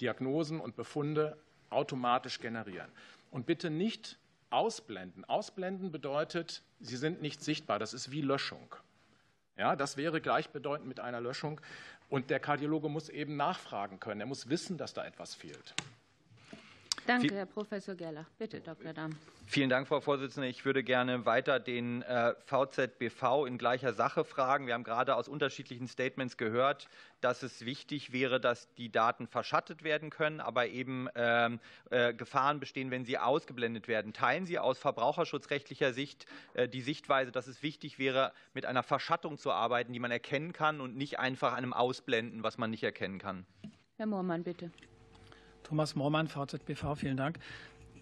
Diagnosen 0.01 0.59
und 0.59 0.75
Befunde 0.75 1.37
automatisch 1.69 2.39
generieren. 2.39 2.91
Und 3.31 3.45
bitte 3.45 3.69
nicht 3.69 4.19
ausblenden. 4.51 5.25
Ausblenden 5.25 5.91
bedeutet, 5.91 6.63
sie 6.79 6.97
sind 6.97 7.21
nicht 7.21 7.43
sichtbar. 7.43 7.79
Das 7.79 7.93
ist 7.93 8.11
wie 8.11 8.21
Löschung. 8.21 8.75
Ja, 9.57 9.75
das 9.75 9.97
wäre 9.97 10.21
gleichbedeutend 10.21 10.87
mit 10.87 10.99
einer 10.99 11.21
Löschung. 11.21 11.61
Und 12.09 12.29
der 12.29 12.39
Kardiologe 12.39 12.89
muss 12.89 13.09
eben 13.09 13.37
nachfragen 13.37 13.99
können. 13.99 14.21
Er 14.21 14.27
muss 14.27 14.49
wissen, 14.49 14.77
dass 14.77 14.93
da 14.93 15.05
etwas 15.05 15.33
fehlt. 15.33 15.73
Danke, 17.07 17.33
Herr 17.35 17.45
Professor 17.45 17.95
Gerlach. 17.95 18.29
Bitte, 18.37 18.61
Dr. 18.61 18.93
Dahm. 18.93 19.15
Vielen 19.47 19.69
Dank, 19.69 19.87
Frau 19.87 20.01
Vorsitzende. 20.01 20.47
Ich 20.47 20.65
würde 20.65 20.83
gerne 20.83 21.25
weiter 21.25 21.59
den 21.59 22.03
äh, 22.03 22.33
VZBV 22.45 23.45
in 23.47 23.57
gleicher 23.57 23.93
Sache 23.93 24.23
fragen. 24.23 24.67
Wir 24.67 24.75
haben 24.75 24.83
gerade 24.83 25.15
aus 25.15 25.27
unterschiedlichen 25.27 25.87
Statements 25.87 26.37
gehört, 26.37 26.87
dass 27.19 27.43
es 27.43 27.65
wichtig 27.65 28.13
wäre, 28.13 28.39
dass 28.39 28.73
die 28.75 28.91
Daten 28.91 29.27
verschattet 29.27 29.83
werden 29.83 30.09
können, 30.09 30.39
aber 30.39 30.67
eben 30.67 31.07
ähm, 31.15 31.59
äh, 31.89 32.13
Gefahren 32.13 32.59
bestehen, 32.59 32.91
wenn 32.91 33.03
sie 33.03 33.17
ausgeblendet 33.17 33.87
werden. 33.87 34.13
Teilen 34.13 34.45
Sie 34.45 34.59
aus 34.59 34.77
verbraucherschutzrechtlicher 34.77 35.93
Sicht 35.93 36.25
äh, 36.53 36.67
die 36.67 36.81
Sichtweise, 36.81 37.31
dass 37.31 37.47
es 37.47 37.63
wichtig 37.63 37.99
wäre, 37.99 38.31
mit 38.53 38.65
einer 38.65 38.83
Verschattung 38.83 39.37
zu 39.37 39.51
arbeiten, 39.51 39.91
die 39.91 39.99
man 39.99 40.11
erkennen 40.11 40.53
kann 40.53 40.79
und 40.79 40.95
nicht 40.95 41.19
einfach 41.19 41.53
einem 41.53 41.73
Ausblenden, 41.73 42.43
was 42.43 42.57
man 42.57 42.69
nicht 42.69 42.83
erkennen 42.83 43.19
kann? 43.19 43.45
Herr 43.97 44.05
Moormann, 44.05 44.43
bitte. 44.43 44.71
Thomas 45.71 45.95
Moormann, 45.95 46.27
VZBV, 46.27 46.97
vielen 46.97 47.15
Dank. 47.15 47.39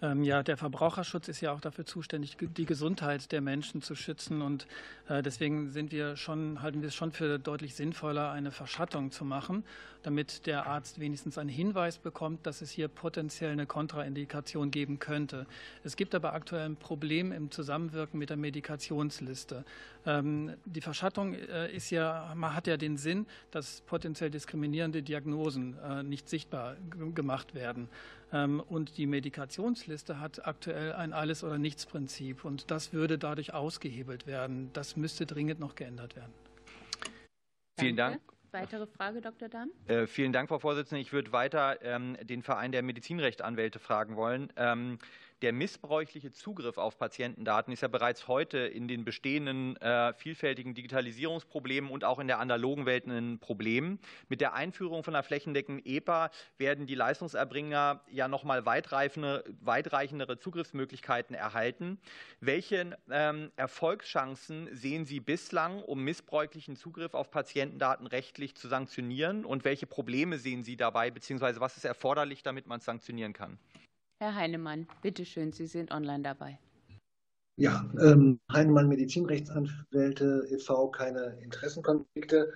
Ähm, 0.02 0.24
ja, 0.24 0.42
der 0.42 0.56
Verbraucherschutz 0.56 1.28
ist 1.28 1.40
ja 1.40 1.52
auch 1.52 1.60
dafür 1.60 1.86
zuständig, 1.86 2.36
die 2.40 2.66
Gesundheit 2.66 3.30
der 3.30 3.40
Menschen 3.40 3.80
zu 3.80 3.94
schützen. 3.94 4.42
Und 4.42 4.66
äh, 5.08 5.22
deswegen 5.22 5.70
sind 5.70 5.92
wir 5.92 6.16
schon, 6.16 6.62
halten 6.62 6.82
wir 6.82 6.88
es 6.88 6.96
schon 6.96 7.12
für 7.12 7.38
deutlich 7.38 7.76
sinnvoller, 7.76 8.32
eine 8.32 8.50
Verschattung 8.50 9.12
zu 9.12 9.24
machen, 9.24 9.62
damit 10.02 10.46
der 10.46 10.66
Arzt 10.66 11.00
wenigstens 11.00 11.38
einen 11.38 11.48
Hinweis 11.50 11.98
bekommt, 11.98 12.46
dass 12.46 12.62
es 12.62 12.70
hier 12.70 12.88
potenziell 12.88 13.52
eine 13.52 13.66
Kontraindikation 13.66 14.70
geben 14.70 14.98
könnte. 14.98 15.46
Es 15.84 15.96
gibt 15.96 16.14
aber 16.14 16.32
aktuell 16.32 16.66
ein 16.66 16.76
Problem 16.76 17.32
im 17.32 17.50
Zusammenwirken 17.50 18.18
mit 18.18 18.30
der 18.30 18.36
Medikationsliste. 18.36 19.64
Ähm, 20.06 20.54
die 20.64 20.80
Verschattung 20.80 21.34
äh, 21.34 21.74
ist 21.74 21.90
ja, 21.90 22.32
man 22.34 22.54
hat 22.54 22.66
ja 22.66 22.76
den 22.76 22.96
Sinn, 22.96 23.26
dass 23.50 23.82
potenziell 23.82 24.30
diskriminierende 24.30 25.02
Diagnosen 25.02 25.76
äh, 25.78 26.02
nicht 26.02 26.28
sichtbar 26.28 26.76
gemacht 27.14 27.54
werden. 27.54 27.88
Ähm, 28.32 28.60
und 28.60 28.96
die 28.96 29.06
Medikationsliste 29.06 30.20
hat 30.20 30.46
aktuell 30.46 30.92
ein 30.92 31.12
Alles- 31.12 31.44
oder 31.44 31.58
Nichts-Prinzip. 31.58 32.44
Und 32.44 32.70
das 32.70 32.92
würde 32.92 33.18
dadurch 33.18 33.52
ausgehebelt 33.52 34.26
werden. 34.26 34.70
Das 34.72 34.96
müsste 34.96 35.26
dringend 35.26 35.60
noch 35.60 35.74
geändert 35.74 36.16
werden. 36.16 36.32
Vielen 37.78 37.96
Dank. 37.96 38.20
Weitere 38.52 38.86
Frage, 38.86 39.20
Dr. 39.20 39.48
Dahm? 39.48 39.70
Äh, 39.86 40.06
vielen 40.06 40.32
Dank, 40.32 40.48
Frau 40.48 40.58
Vorsitzende. 40.58 41.00
Ich 41.00 41.12
würde 41.12 41.32
weiter 41.32 41.82
ähm, 41.82 42.16
den 42.22 42.42
Verein 42.42 42.72
der 42.72 42.82
Medizinrechtanwälte 42.82 43.78
fragen 43.78 44.16
wollen. 44.16 44.52
Ähm, 44.56 44.98
der 45.42 45.52
missbräuchliche 45.52 46.30
Zugriff 46.32 46.78
auf 46.78 46.98
Patientendaten 46.98 47.72
ist 47.72 47.80
ja 47.80 47.88
bereits 47.88 48.28
heute 48.28 48.58
in 48.58 48.88
den 48.88 49.04
bestehenden 49.04 49.76
äh, 49.76 50.12
vielfältigen 50.14 50.74
Digitalisierungsproblemen 50.74 51.90
und 51.90 52.04
auch 52.04 52.18
in 52.18 52.26
der 52.26 52.38
analogen 52.38 52.86
Welt 52.86 53.06
ein 53.06 53.38
Problem. 53.38 53.98
Mit 54.28 54.40
der 54.40 54.54
Einführung 54.54 55.02
von 55.02 55.14
einer 55.14 55.22
flächendeckenden 55.22 55.84
EPA 55.84 56.30
werden 56.58 56.86
die 56.86 56.94
Leistungserbringer 56.94 58.00
ja 58.10 58.28
nochmal 58.28 58.66
weitreichendere 58.66 60.38
Zugriffsmöglichkeiten 60.38 61.34
erhalten. 61.34 61.98
Welche 62.40 62.98
ähm, 63.10 63.50
Erfolgschancen 63.56 64.68
sehen 64.72 65.04
Sie 65.04 65.20
bislang, 65.20 65.82
um 65.82 66.02
missbräuchlichen 66.04 66.76
Zugriff 66.76 67.14
auf 67.14 67.30
Patientendaten 67.30 68.06
rechtlich 68.06 68.54
zu 68.54 68.68
sanktionieren? 68.68 69.44
Und 69.44 69.64
welche 69.64 69.86
Probleme 69.86 70.38
sehen 70.38 70.64
Sie 70.64 70.76
dabei, 70.76 71.10
beziehungsweise 71.10 71.60
was 71.60 71.76
ist 71.76 71.84
erforderlich, 71.84 72.42
damit 72.42 72.66
man 72.66 72.78
es 72.78 72.84
sanktionieren 72.84 73.32
kann? 73.32 73.58
Herr 74.22 74.34
Heinemann, 74.34 74.86
bitte 75.00 75.24
schön, 75.24 75.50
Sie 75.50 75.66
sind 75.66 75.92
online 75.92 76.22
dabei. 76.22 76.58
Ja, 77.56 77.90
ähm, 78.02 78.38
Heinemann 78.52 78.86
Medizinrechtsanwälte 78.86 80.46
e.V., 80.50 80.90
keine 80.90 81.38
Interessenkonflikte. 81.42 82.52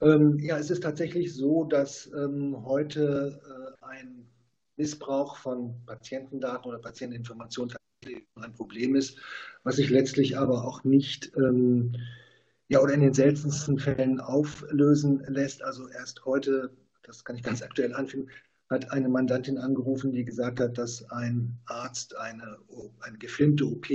Ähm, 0.00 0.38
ja, 0.38 0.56
es 0.56 0.70
ist 0.70 0.82
tatsächlich 0.82 1.34
so, 1.34 1.64
dass 1.64 2.10
ähm, 2.14 2.56
heute 2.64 3.38
äh, 3.44 3.84
ein 3.84 4.26
Missbrauch 4.78 5.36
von 5.36 5.74
Patientendaten 5.84 6.70
oder 6.70 6.78
Patienteninformationen 6.78 7.76
ein 8.36 8.52
Problem 8.54 8.94
ist, 8.94 9.18
was 9.62 9.76
sich 9.76 9.90
letztlich 9.90 10.38
aber 10.38 10.64
auch 10.64 10.84
nicht 10.84 11.32
ähm, 11.36 11.92
ja, 12.68 12.80
oder 12.80 12.94
in 12.94 13.00
den 13.00 13.12
seltensten 13.12 13.78
Fällen 13.78 14.20
auflösen 14.20 15.22
lässt. 15.28 15.62
Also 15.62 15.86
erst 15.86 16.24
heute, 16.24 16.70
das 17.02 17.26
kann 17.26 17.36
ich 17.36 17.42
ganz 17.42 17.60
aktuell 17.60 17.94
anfügen, 17.94 18.30
hat 18.70 18.90
eine 18.90 19.08
Mandantin 19.08 19.58
angerufen, 19.58 20.12
die 20.12 20.24
gesagt 20.24 20.60
hat, 20.60 20.78
dass 20.78 21.08
ein 21.10 21.56
Arzt 21.66 22.16
eine, 22.16 22.58
eine 23.00 23.18
gefilmte 23.18 23.66
OP, 23.66 23.88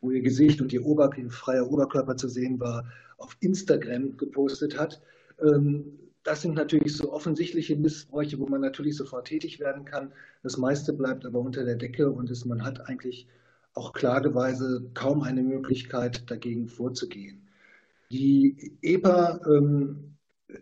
wo 0.00 0.10
ihr 0.10 0.20
Gesicht 0.20 0.60
und 0.60 0.72
ihr 0.72 0.84
Ober, 0.84 1.10
freier 1.28 1.70
Oberkörper 1.70 2.16
zu 2.16 2.28
sehen 2.28 2.58
war, 2.58 2.84
auf 3.18 3.36
Instagram 3.40 4.16
gepostet 4.16 4.78
hat. 4.78 5.00
Ähm, 5.40 5.98
das 6.22 6.42
sind 6.42 6.54
natürlich 6.54 6.96
so 6.96 7.12
offensichtliche 7.12 7.76
Missbräuche, 7.76 8.38
wo 8.38 8.46
man 8.46 8.60
natürlich 8.60 8.96
sofort 8.96 9.28
tätig 9.28 9.58
werden 9.58 9.84
kann. 9.84 10.12
Das 10.42 10.58
meiste 10.58 10.92
bleibt 10.92 11.24
aber 11.24 11.38
unter 11.40 11.64
der 11.64 11.76
Decke 11.76 12.10
und 12.10 12.30
es, 12.30 12.44
man 12.44 12.62
hat 12.62 12.88
eigentlich 12.88 13.26
auch 13.74 13.92
klageweise 13.92 14.90
kaum 14.94 15.22
eine 15.22 15.42
Möglichkeit, 15.42 16.30
dagegen 16.30 16.68
vorzugehen. 16.68 17.48
Die 18.10 18.76
EPA 18.82 19.40
ähm, 19.46 20.09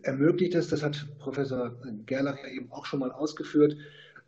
ermöglicht 0.03 0.55
es, 0.55 0.69
das 0.69 0.83
hat 0.83 1.07
Professor 1.19 1.75
Gerlach 2.05 2.37
ja 2.37 2.49
eben 2.49 2.71
auch 2.71 2.85
schon 2.85 2.99
mal 2.99 3.11
ausgeführt, 3.11 3.75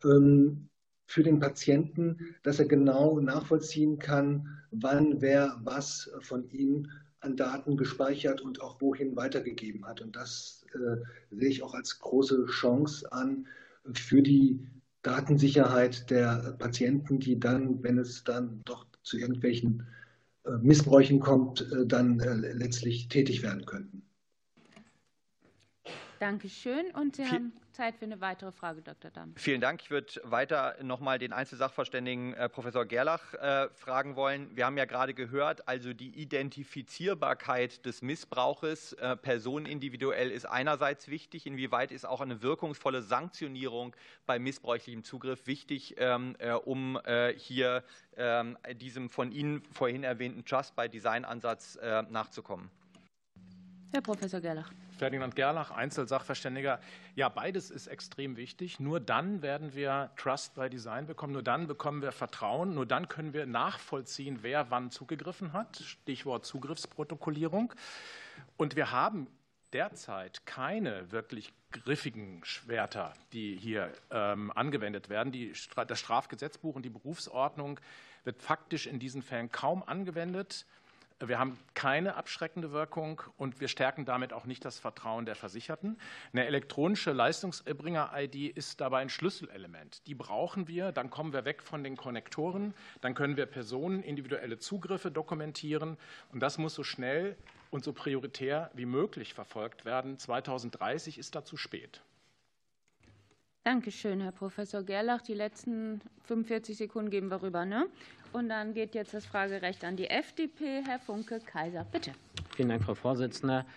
ähm, 0.03 0.69
für 1.05 1.23
den 1.23 1.39
Patienten, 1.39 2.35
dass 2.41 2.59
er 2.59 2.65
genau 2.65 3.19
nachvollziehen 3.19 3.99
kann, 3.99 4.47
wann 4.71 5.21
wer 5.21 5.59
was 5.63 6.09
von 6.21 6.49
ihm 6.49 6.87
an 7.19 7.35
Daten 7.35 7.75
gespeichert 7.77 8.41
und 8.41 8.61
auch 8.61 8.79
wohin 8.81 9.15
weitergegeben 9.15 9.85
hat. 9.85 10.01
Und 10.01 10.15
das 10.15 10.65
äh, 10.73 10.97
sehe 11.35 11.49
ich 11.49 11.63
auch 11.63 11.73
als 11.73 11.99
große 11.99 12.45
Chance 12.45 13.11
an 13.11 13.45
für 13.93 14.21
die 14.21 14.65
Datensicherheit 15.03 16.09
der 16.09 16.55
Patienten, 16.57 17.19
die 17.19 17.39
dann, 17.39 17.83
wenn 17.83 17.97
es 17.97 18.23
dann 18.23 18.61
doch 18.65 18.85
zu 19.03 19.17
irgendwelchen 19.17 19.87
äh, 20.45 20.51
Missbräuchen 20.61 21.19
kommt, 21.19 21.69
äh, 21.71 21.85
dann 21.85 22.19
äh, 22.19 22.35
letztlich 22.53 23.07
tätig 23.09 23.43
werden 23.43 23.65
könnten. 23.65 24.03
Dankeschön. 26.21 26.91
Und 26.93 27.15
Sie 27.15 27.25
haben 27.25 27.51
Zeit 27.71 27.95
für 27.95 28.05
eine 28.05 28.21
weitere 28.21 28.51
Frage, 28.51 28.83
Dr. 28.83 29.09
Damm. 29.09 29.33
Vielen 29.37 29.59
Dank. 29.59 29.81
Ich 29.81 29.89
würde 29.89 30.21
weiter 30.23 30.75
noch 30.83 30.99
mal 30.99 31.17
den 31.17 31.33
Einzelsachverständigen 31.33 32.35
äh, 32.35 32.47
Professor 32.47 32.85
Gerlach 32.85 33.33
äh, 33.33 33.69
fragen 33.69 34.15
wollen. 34.15 34.55
Wir 34.55 34.67
haben 34.67 34.77
ja 34.77 34.85
gerade 34.85 35.15
gehört, 35.15 35.67
also 35.67 35.93
die 35.93 36.09
Identifizierbarkeit 36.09 37.87
des 37.87 38.03
Missbrauches 38.03 38.93
äh, 38.93 39.17
personenindividuell 39.17 40.29
ist 40.29 40.45
einerseits 40.45 41.07
wichtig. 41.07 41.47
Inwieweit 41.47 41.91
ist 41.91 42.05
auch 42.05 42.21
eine 42.21 42.43
wirkungsvolle 42.43 43.01
Sanktionierung 43.01 43.95
bei 44.27 44.37
missbräuchlichem 44.37 45.03
Zugriff 45.03 45.47
wichtig, 45.47 45.95
ähm, 45.97 46.35
äh, 46.37 46.51
um 46.51 46.99
hier 47.35 47.83
ähm, 48.15 48.57
diesem 48.75 49.09
von 49.09 49.31
Ihnen 49.31 49.63
vorhin 49.71 50.03
erwähnten 50.03 50.45
Trust 50.45 50.75
by 50.75 50.87
Design 50.87 51.25
Ansatz 51.25 51.77
äh, 51.77 52.03
nachzukommen? 52.03 52.69
Herr 53.93 54.01
Professor 54.01 54.39
Gerlach. 54.39 54.71
Ferdinand 54.97 55.35
Gerlach, 55.35 55.69
Einzelsachverständiger. 55.71 56.79
Ja, 57.15 57.27
beides 57.27 57.69
ist 57.69 57.87
extrem 57.87 58.37
wichtig. 58.37 58.79
Nur 58.79 59.01
dann 59.01 59.41
werden 59.41 59.73
wir 59.73 60.11
Trust 60.15 60.55
by 60.55 60.69
Design 60.69 61.07
bekommen, 61.07 61.33
nur 61.33 61.43
dann 61.43 61.67
bekommen 61.67 62.01
wir 62.01 62.13
Vertrauen, 62.13 62.73
nur 62.73 62.85
dann 62.85 63.09
können 63.09 63.33
wir 63.33 63.45
nachvollziehen, 63.45 64.39
wer 64.43 64.71
wann 64.71 64.91
zugegriffen 64.91 65.51
hat. 65.51 65.75
Stichwort 65.75 66.45
Zugriffsprotokollierung. 66.45 67.73
Und 68.55 68.77
wir 68.77 68.91
haben 68.91 69.27
derzeit 69.73 70.45
keine 70.45 71.11
wirklich 71.11 71.51
griffigen 71.71 72.45
Schwerter, 72.45 73.13
die 73.33 73.57
hier 73.57 73.91
ähm, 74.09 74.51
angewendet 74.55 75.09
werden. 75.09 75.33
Die, 75.33 75.53
das 75.87 75.99
Strafgesetzbuch 75.99 76.75
und 76.75 76.83
die 76.83 76.89
Berufsordnung 76.89 77.77
wird 78.23 78.41
faktisch 78.41 78.87
in 78.87 78.99
diesen 78.99 79.21
Fällen 79.21 79.51
kaum 79.51 79.83
angewendet. 79.83 80.65
Wir 81.27 81.39
haben 81.39 81.57
keine 81.73 82.15
abschreckende 82.15 82.71
Wirkung 82.71 83.21
und 83.37 83.59
wir 83.59 83.67
stärken 83.67 84.05
damit 84.05 84.33
auch 84.33 84.45
nicht 84.45 84.65
das 84.65 84.79
Vertrauen 84.79 85.25
der 85.25 85.35
Versicherten. 85.35 85.99
Eine 86.33 86.45
elektronische 86.45 87.11
Leistungserbringer-ID 87.11 88.55
ist 88.55 88.81
dabei 88.81 88.99
ein 88.99 89.09
Schlüsselelement. 89.09 90.05
Die 90.07 90.15
brauchen 90.15 90.67
wir, 90.67 90.91
dann 90.91 91.09
kommen 91.09 91.33
wir 91.33 91.45
weg 91.45 91.61
von 91.63 91.83
den 91.83 91.97
Konnektoren, 91.97 92.73
dann 93.01 93.13
können 93.13 93.37
wir 93.37 93.45
Personen 93.45 94.03
individuelle 94.03 94.57
Zugriffe 94.57 95.11
dokumentieren 95.11 95.97
und 96.31 96.41
das 96.41 96.57
muss 96.57 96.75
so 96.75 96.83
schnell 96.83 97.37
und 97.69 97.83
so 97.83 97.93
prioritär 97.93 98.69
wie 98.73 98.85
möglich 98.85 99.33
verfolgt 99.33 99.85
werden. 99.85 100.17
2030 100.17 101.17
ist 101.17 101.35
da 101.35 101.43
zu 101.43 101.57
spät. 101.57 102.01
Dankeschön, 103.63 104.21
Herr 104.21 104.31
Professor 104.31 104.81
Gerlach. 104.81 105.21
Die 105.21 105.35
letzten 105.35 106.01
45 106.23 106.75
Sekunden 106.75 107.11
geben 107.11 107.29
wir 107.29 107.43
rüber. 107.43 107.63
Ne? 107.63 107.85
Und 108.33 108.49
dann 108.49 108.73
geht 108.73 108.95
jetzt 108.95 109.13
das 109.13 109.27
Fragerecht 109.27 109.83
an 109.83 109.95
die 109.95 110.09
FDP. 110.09 110.81
Herr 110.83 110.97
Funke-Kaiser, 110.97 111.85
bitte. 111.91 112.11
Vielen 112.55 112.69
Dank, 112.69 112.83
Frau 112.83 112.95
Vorsitzende. 112.95 113.67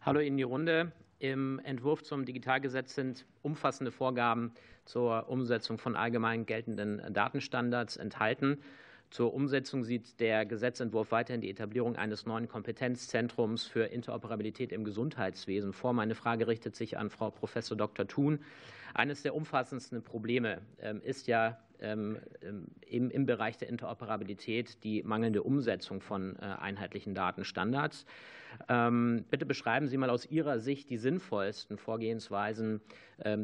Hallo 0.00 0.20
in 0.20 0.38
die 0.38 0.44
Runde. 0.44 0.92
Im 1.18 1.60
Entwurf 1.62 2.02
zum 2.02 2.24
Digitalgesetz 2.24 2.94
sind 2.94 3.26
umfassende 3.42 3.92
Vorgaben 3.92 4.54
zur 4.86 5.28
Umsetzung 5.28 5.76
von 5.76 5.94
allgemein 5.94 6.46
geltenden 6.46 7.02
Datenstandards 7.12 7.98
enthalten. 7.98 8.62
Zur 9.14 9.32
Umsetzung 9.32 9.84
sieht 9.84 10.18
der 10.18 10.44
Gesetzentwurf 10.44 11.12
weiterhin 11.12 11.40
die 11.40 11.48
Etablierung 11.48 11.94
eines 11.94 12.26
neuen 12.26 12.48
Kompetenzzentrums 12.48 13.64
für 13.64 13.84
Interoperabilität 13.84 14.72
im 14.72 14.82
Gesundheitswesen 14.82 15.72
vor. 15.72 15.92
Meine 15.92 16.16
Frage 16.16 16.48
richtet 16.48 16.74
sich 16.74 16.98
an 16.98 17.10
Frau 17.10 17.30
Prof. 17.30 17.54
Dr. 17.76 18.08
Thun. 18.08 18.40
Eines 18.92 19.22
der 19.22 19.36
umfassendsten 19.36 20.02
Probleme 20.02 20.62
ähm, 20.80 21.00
ist 21.00 21.28
ja 21.28 21.60
ähm, 21.78 22.18
ähm, 22.90 23.12
im 23.12 23.24
Bereich 23.24 23.56
der 23.56 23.68
Interoperabilität 23.68 24.82
die 24.82 25.04
mangelnde 25.04 25.44
Umsetzung 25.44 26.00
von 26.00 26.34
äh, 26.34 26.40
einheitlichen 26.40 27.14
Datenstandards. 27.14 28.06
Bitte 28.66 29.46
beschreiben 29.46 29.88
Sie 29.88 29.96
mal 29.96 30.10
aus 30.10 30.30
Ihrer 30.30 30.60
Sicht 30.60 30.88
die 30.88 30.96
sinnvollsten 30.96 31.76
Vorgehensweisen 31.76 32.80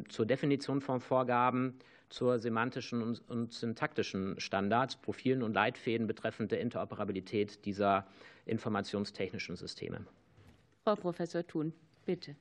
zur 0.09 0.25
Definition 0.25 0.81
von 0.81 1.01
Vorgaben, 1.01 1.81
zur 2.11 2.39
semantischen 2.39 3.19
und 3.29 3.53
syntaktischen 3.53 4.39
Standards, 4.39 4.97
Profilen 4.97 5.43
und 5.43 5.55
Leitfäden 5.55 6.07
betreffend 6.07 6.53
der 6.53 6.61
Interoperabilität 6.61 7.65
dieser 7.65 8.07
informationstechnischen 8.47 9.57
Systeme. 9.57 10.05
Frau 10.85 10.97
Professor 10.97 11.47
Thun, 11.47 11.73
bitte. 12.05 12.35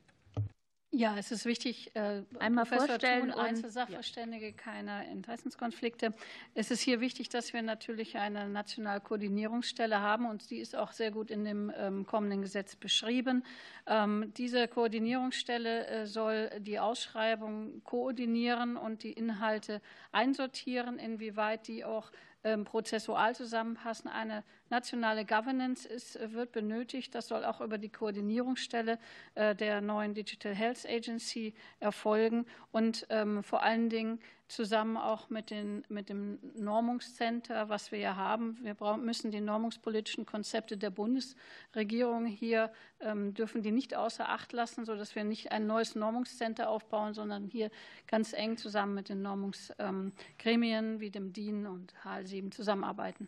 Ja, 0.91 1.15
es 1.19 1.31
ist 1.31 1.45
wichtig, 1.45 1.95
äh, 1.95 2.23
einmal 2.39 2.65
Professor 2.65 2.87
vorstellen 2.87 3.29
Thun, 3.29 3.39
Einzelsachverständige, 3.39 4.47
ja. 4.47 4.51
keine 4.53 5.11
Interessenskonflikte. 5.11 6.15
Es 6.55 6.71
ist 6.71 6.81
hier 6.81 6.99
wichtig, 6.99 7.29
dass 7.29 7.53
wir 7.53 7.61
natürlich 7.61 8.17
eine 8.17 8.49
nationale 8.49 8.99
Koordinierungsstelle 8.99 10.01
haben 10.01 10.25
und 10.25 10.49
die 10.49 10.57
ist 10.57 10.75
auch 10.75 10.91
sehr 10.91 11.11
gut 11.11 11.29
in 11.29 11.45
dem 11.45 11.71
ähm, 11.77 12.07
kommenden 12.07 12.41
Gesetz 12.41 12.75
beschrieben. 12.75 13.43
Ähm, 13.85 14.33
diese 14.35 14.67
Koordinierungsstelle 14.67 15.85
äh, 15.85 16.05
soll 16.07 16.49
die 16.59 16.79
Ausschreibung 16.79 17.83
koordinieren 17.83 18.75
und 18.75 19.03
die 19.03 19.13
Inhalte 19.13 19.81
einsortieren, 20.11 20.97
inwieweit 20.97 21.67
die 21.67 21.85
auch 21.85 22.11
ähm, 22.43 22.63
prozessual 22.63 23.35
zusammenpassen. 23.35 24.09
Eine 24.09 24.43
nationale 24.69 25.25
Governance 25.25 25.87
ist, 25.87 26.19
wird 26.33 26.51
benötigt. 26.51 27.15
Das 27.15 27.27
soll 27.27 27.45
auch 27.45 27.61
über 27.61 27.77
die 27.77 27.89
Koordinierungsstelle 27.89 28.99
äh, 29.35 29.55
der 29.55 29.81
neuen 29.81 30.13
Digital 30.13 30.53
Health 30.53 30.85
Agency 30.87 31.53
erfolgen 31.79 32.45
und 32.71 33.05
ähm, 33.09 33.43
vor 33.43 33.63
allen 33.63 33.89
Dingen 33.89 34.19
zusammen 34.49 34.97
auch 34.97 35.29
mit, 35.29 35.51
den, 35.51 35.83
mit 35.89 36.09
dem 36.09 36.39
Normungscenter, 36.55 37.69
was 37.69 37.91
wir 37.91 37.99
ja 37.99 38.15
haben. 38.15 38.57
Wir 38.61 38.75
müssen 38.97 39.31
die 39.31 39.41
normungspolitischen 39.41 40.25
Konzepte 40.25 40.75
der 40.75 40.89
Bundesregierung 40.89 42.25
hier, 42.25 42.71
ähm, 42.99 43.33
dürfen 43.33 43.61
die 43.61 43.71
nicht 43.71 43.95
außer 43.95 44.27
Acht 44.27 44.51
lassen, 44.51 44.85
sodass 44.85 45.15
wir 45.15 45.23
nicht 45.23 45.51
ein 45.51 45.67
neues 45.67 45.95
Normungscenter 45.95 46.69
aufbauen, 46.69 47.13
sondern 47.13 47.45
hier 47.45 47.69
ganz 48.07 48.33
eng 48.33 48.57
zusammen 48.57 48.95
mit 48.95 49.09
den 49.09 49.21
Normungsgremien 49.21 50.99
wie 50.99 51.11
dem 51.11 51.31
DIN 51.31 51.67
und 51.67 51.93
HL7 52.03 52.51
zusammenarbeiten. 52.51 53.27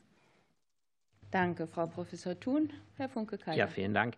Danke, 1.31 1.65
Frau 1.65 1.87
Professor 1.87 2.39
Thun. 2.39 2.71
Herr 2.97 3.09
Funke-Kaiser. 3.09 3.57
Ja, 3.57 3.67
vielen 3.67 3.93
Dank. 3.93 4.15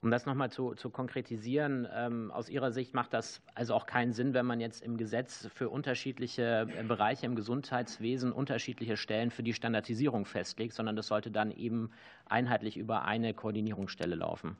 Um 0.00 0.10
das 0.10 0.26
nochmal 0.26 0.50
zu, 0.50 0.74
zu 0.74 0.90
konkretisieren, 0.90 1.86
ähm, 1.94 2.32
aus 2.32 2.48
Ihrer 2.48 2.72
Sicht 2.72 2.92
macht 2.92 3.12
das 3.12 3.40
also 3.54 3.74
auch 3.74 3.86
keinen 3.86 4.12
Sinn, 4.12 4.34
wenn 4.34 4.46
man 4.46 4.60
jetzt 4.60 4.82
im 4.82 4.96
Gesetz 4.96 5.48
für 5.54 5.68
unterschiedliche 5.68 6.68
äh, 6.76 6.82
Bereiche 6.82 7.26
im 7.26 7.36
Gesundheitswesen 7.36 8.32
unterschiedliche 8.32 8.96
Stellen 8.96 9.30
für 9.30 9.44
die 9.44 9.54
Standardisierung 9.54 10.24
festlegt, 10.24 10.74
sondern 10.74 10.96
das 10.96 11.06
sollte 11.06 11.30
dann 11.30 11.52
eben 11.52 11.90
einheitlich 12.24 12.76
über 12.76 13.04
eine 13.04 13.32
Koordinierungsstelle 13.32 14.16
laufen. 14.16 14.56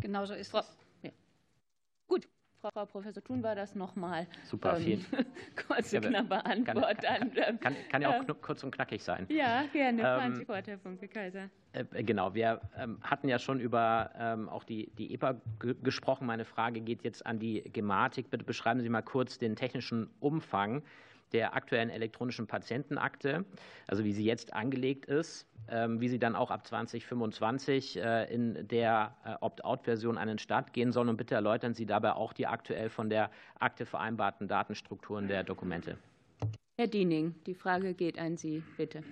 Genauso 0.00 0.34
ist 0.34 0.54
es. 0.54 0.76
Frau 2.72 2.86
Professor 2.86 3.22
Thun 3.22 3.42
war 3.42 3.54
das 3.54 3.74
nochmal. 3.74 4.26
Super, 4.44 4.76
vielen 4.76 5.04
ähm, 5.12 5.26
Kurze, 5.66 6.00
knappe 6.00 6.44
Antwort. 6.44 7.02
Kann, 7.02 7.32
kann, 7.60 7.76
kann, 7.90 8.02
ja 8.02 8.10
auch 8.10 8.28
äh, 8.28 8.34
kurz 8.40 8.62
und 8.64 8.70
knackig 8.70 9.02
sein. 9.02 9.26
Ja, 9.28 9.64
gerne. 9.72 10.02
Fahren 10.02 10.34
Sie 10.34 10.44
fort, 10.44 10.66
Herr 10.66 10.78
Funke-Kaiser. 10.78 11.48
Äh, 11.72 12.02
genau, 12.02 12.34
wir 12.34 12.60
ähm, 12.76 12.98
hatten 13.02 13.28
ja 13.28 13.38
schon 13.38 13.60
über 13.60 14.10
ähm, 14.18 14.48
auch 14.48 14.64
die, 14.64 14.90
die 14.98 15.14
EPA 15.14 15.36
gesprochen. 15.82 16.26
Meine 16.26 16.44
Frage 16.44 16.80
geht 16.80 17.02
jetzt 17.02 17.24
an 17.26 17.38
die 17.38 17.62
Gematik. 17.62 18.30
Bitte 18.30 18.44
beschreiben 18.44 18.80
Sie 18.80 18.88
mal 18.88 19.02
kurz 19.02 19.38
den 19.38 19.56
technischen 19.56 20.10
Umfang 20.20 20.82
der 21.32 21.54
aktuellen 21.54 21.90
elektronischen 21.90 22.46
Patientenakte, 22.46 23.44
also 23.86 24.04
wie 24.04 24.12
sie 24.12 24.24
jetzt 24.24 24.52
angelegt 24.52 25.06
ist, 25.06 25.46
ähm, 25.68 26.00
wie 26.00 26.08
sie 26.08 26.18
dann 26.18 26.36
auch 26.36 26.50
ab 26.50 26.66
2025 26.66 27.98
äh, 27.98 28.32
in 28.32 28.66
der 28.68 29.16
äh, 29.24 29.34
Opt-out-Version 29.40 30.18
an 30.18 30.28
den 30.28 30.38
Start 30.38 30.72
gehen 30.72 30.92
soll. 30.92 31.08
Und 31.08 31.16
bitte 31.16 31.34
erläutern 31.34 31.74
Sie 31.74 31.86
dabei 31.86 32.12
auch 32.12 32.32
die 32.32 32.46
aktuell 32.46 32.88
von 32.88 33.10
der 33.10 33.30
Akte 33.58 33.86
vereinbarten 33.86 34.48
Datenstrukturen 34.48 35.28
der 35.28 35.42
Dokumente. 35.44 35.98
Herr 36.78 36.86
Diening, 36.86 37.34
die 37.46 37.54
Frage 37.54 37.94
geht 37.94 38.18
an 38.18 38.36
Sie, 38.36 38.62
bitte. 38.76 39.02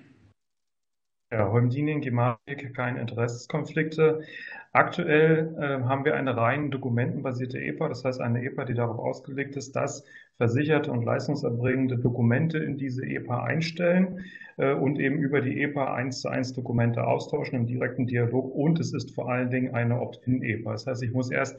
Ja, 1.35 1.51
Holm-Diening, 1.51 2.01
Gematik, 2.01 2.74
keine 2.76 3.01
Interessenskonflikte. 3.01 4.20
Aktuell 4.70 5.53
äh, 5.59 5.85
haben 5.85 6.05
wir 6.05 6.14
eine 6.14 6.37
rein 6.37 6.70
dokumentenbasierte 6.70 7.59
EPA, 7.61 7.89
das 7.89 8.05
heißt 8.05 8.20
eine 8.20 8.45
EPA, 8.45 8.64
die 8.64 8.74
darauf 8.74 9.01
ausgelegt 9.01 9.57
ist, 9.57 9.74
dass 9.74 10.05
versicherte 10.37 10.93
und 10.93 11.05
leistungserbringende 11.05 11.99
Dokumente 11.99 12.59
in 12.59 12.76
diese 12.76 13.05
EPA 13.05 13.43
einstellen 13.43 14.24
äh, 14.59 14.74
und 14.74 15.01
eben 15.01 15.18
über 15.18 15.41
die 15.41 15.61
EPA 15.61 15.95
eins 15.95 16.20
zu 16.20 16.28
eins 16.28 16.53
Dokumente 16.53 17.05
austauschen 17.05 17.57
im 17.57 17.66
direkten 17.66 18.07
Dialog. 18.07 18.55
Und 18.55 18.78
es 18.78 18.95
ist 18.95 19.12
vor 19.12 19.28
allen 19.28 19.51
Dingen 19.51 19.74
eine 19.74 20.01
Opt-in-EPA. 20.01 20.70
Das 20.70 20.87
heißt, 20.87 21.03
ich 21.03 21.12
muss 21.12 21.32
erst 21.32 21.59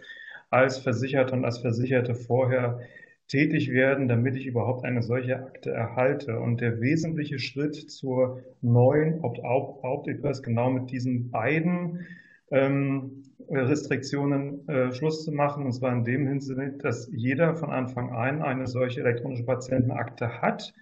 als 0.51 0.77
Versicherte 0.77 1.33
und 1.33 1.43
als 1.43 1.57
Versicherte 1.57 2.15
vorher 2.15 2.79
tätig 3.27 3.71
werden, 3.71 4.07
damit 4.07 4.35
ich 4.35 4.45
überhaupt 4.45 4.85
eine 4.85 5.01
solche 5.01 5.37
Akte 5.37 5.71
erhalte. 5.71 6.39
Und 6.39 6.61
der 6.61 6.79
wesentliche 6.81 7.39
Schritt 7.39 7.75
zur 7.75 8.41
neuen 8.61 9.21
Opt-out-EPA 9.21 10.29
ist 10.29 10.43
genau 10.43 10.69
mit 10.69 10.91
diesen 10.91 11.31
beiden 11.31 12.05
ähm, 12.51 13.23
Restriktionen 13.49 14.67
äh, 14.67 14.91
Schluss 14.93 15.25
zu 15.25 15.31
machen. 15.31 15.65
Und 15.65 15.73
zwar 15.73 15.93
in 15.93 16.03
dem 16.03 16.27
Hinsicht, 16.27 16.83
dass 16.83 17.09
jeder 17.11 17.55
von 17.55 17.71
Anfang 17.71 18.11
an 18.11 18.41
eine 18.41 18.67
solche 18.67 19.01
elektronische 19.01 19.45
Patientenakte 19.45 20.41
hat 20.41 20.73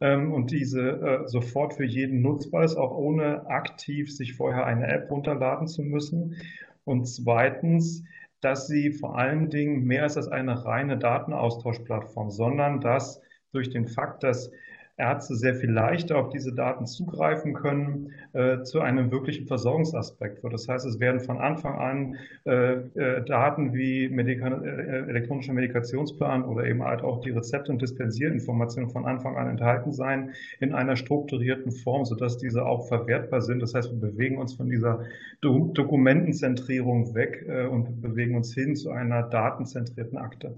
ähm, 0.00 0.32
und 0.32 0.50
diese 0.50 0.90
äh, 0.90 1.28
sofort 1.28 1.74
für 1.74 1.84
jeden 1.84 2.22
nutzbar 2.22 2.64
ist, 2.64 2.76
auch 2.76 2.96
ohne 2.96 3.46
aktiv 3.46 4.14
sich 4.14 4.34
vorher 4.34 4.66
eine 4.66 4.88
App 4.88 5.10
runterladen 5.10 5.66
zu 5.66 5.82
müssen. 5.82 6.36
Und 6.84 7.06
zweitens, 7.06 8.04
dass 8.44 8.66
sie 8.66 8.92
vor 8.92 9.18
allen 9.18 9.48
Dingen 9.48 9.84
mehr 9.84 10.04
ist 10.04 10.16
als 10.16 10.28
eine 10.28 10.64
reine 10.64 10.98
Datenaustauschplattform, 10.98 12.30
sondern 12.30 12.80
dass 12.80 13.22
durch 13.52 13.70
den 13.70 13.86
Fakt, 13.86 14.22
dass 14.22 14.50
Ärzte 14.96 15.34
sehr 15.34 15.56
viel 15.56 15.70
leichter 15.70 16.18
auf 16.18 16.28
diese 16.28 16.54
Daten 16.54 16.86
zugreifen 16.86 17.52
können, 17.52 18.12
äh, 18.32 18.62
zu 18.62 18.80
einem 18.80 19.10
wirklichen 19.10 19.46
Versorgungsaspekt. 19.46 20.44
Das 20.44 20.68
heißt, 20.68 20.86
es 20.86 21.00
werden 21.00 21.18
von 21.18 21.38
Anfang 21.38 21.78
an 21.78 22.16
äh, 22.44 22.74
äh, 22.74 23.24
Daten 23.24 23.74
wie 23.74 24.04
elektronischer 24.04 25.52
Medikationsplan 25.52 26.44
oder 26.44 26.64
eben 26.66 26.84
halt 26.84 27.02
auch 27.02 27.20
die 27.20 27.30
Rezepte- 27.30 27.72
und 27.72 27.82
Dispensierinformationen 27.82 28.90
von 28.90 29.04
Anfang 29.04 29.36
an 29.36 29.48
enthalten 29.48 29.92
sein 29.92 30.30
in 30.60 30.72
einer 30.72 30.94
strukturierten 30.94 31.72
Form, 31.72 32.04
sodass 32.04 32.38
diese 32.38 32.64
auch 32.64 32.86
verwertbar 32.86 33.40
sind. 33.40 33.60
Das 33.62 33.74
heißt, 33.74 33.90
wir 33.90 34.12
bewegen 34.12 34.38
uns 34.38 34.54
von 34.54 34.68
dieser 34.68 35.04
Do 35.40 35.72
Dokumentenzentrierung 35.74 37.14
weg 37.14 37.44
und 37.70 38.00
bewegen 38.00 38.36
uns 38.36 38.54
hin 38.54 38.76
zu 38.76 38.90
einer 38.90 39.22
datenzentrierten 39.24 40.18
Akte. 40.18 40.56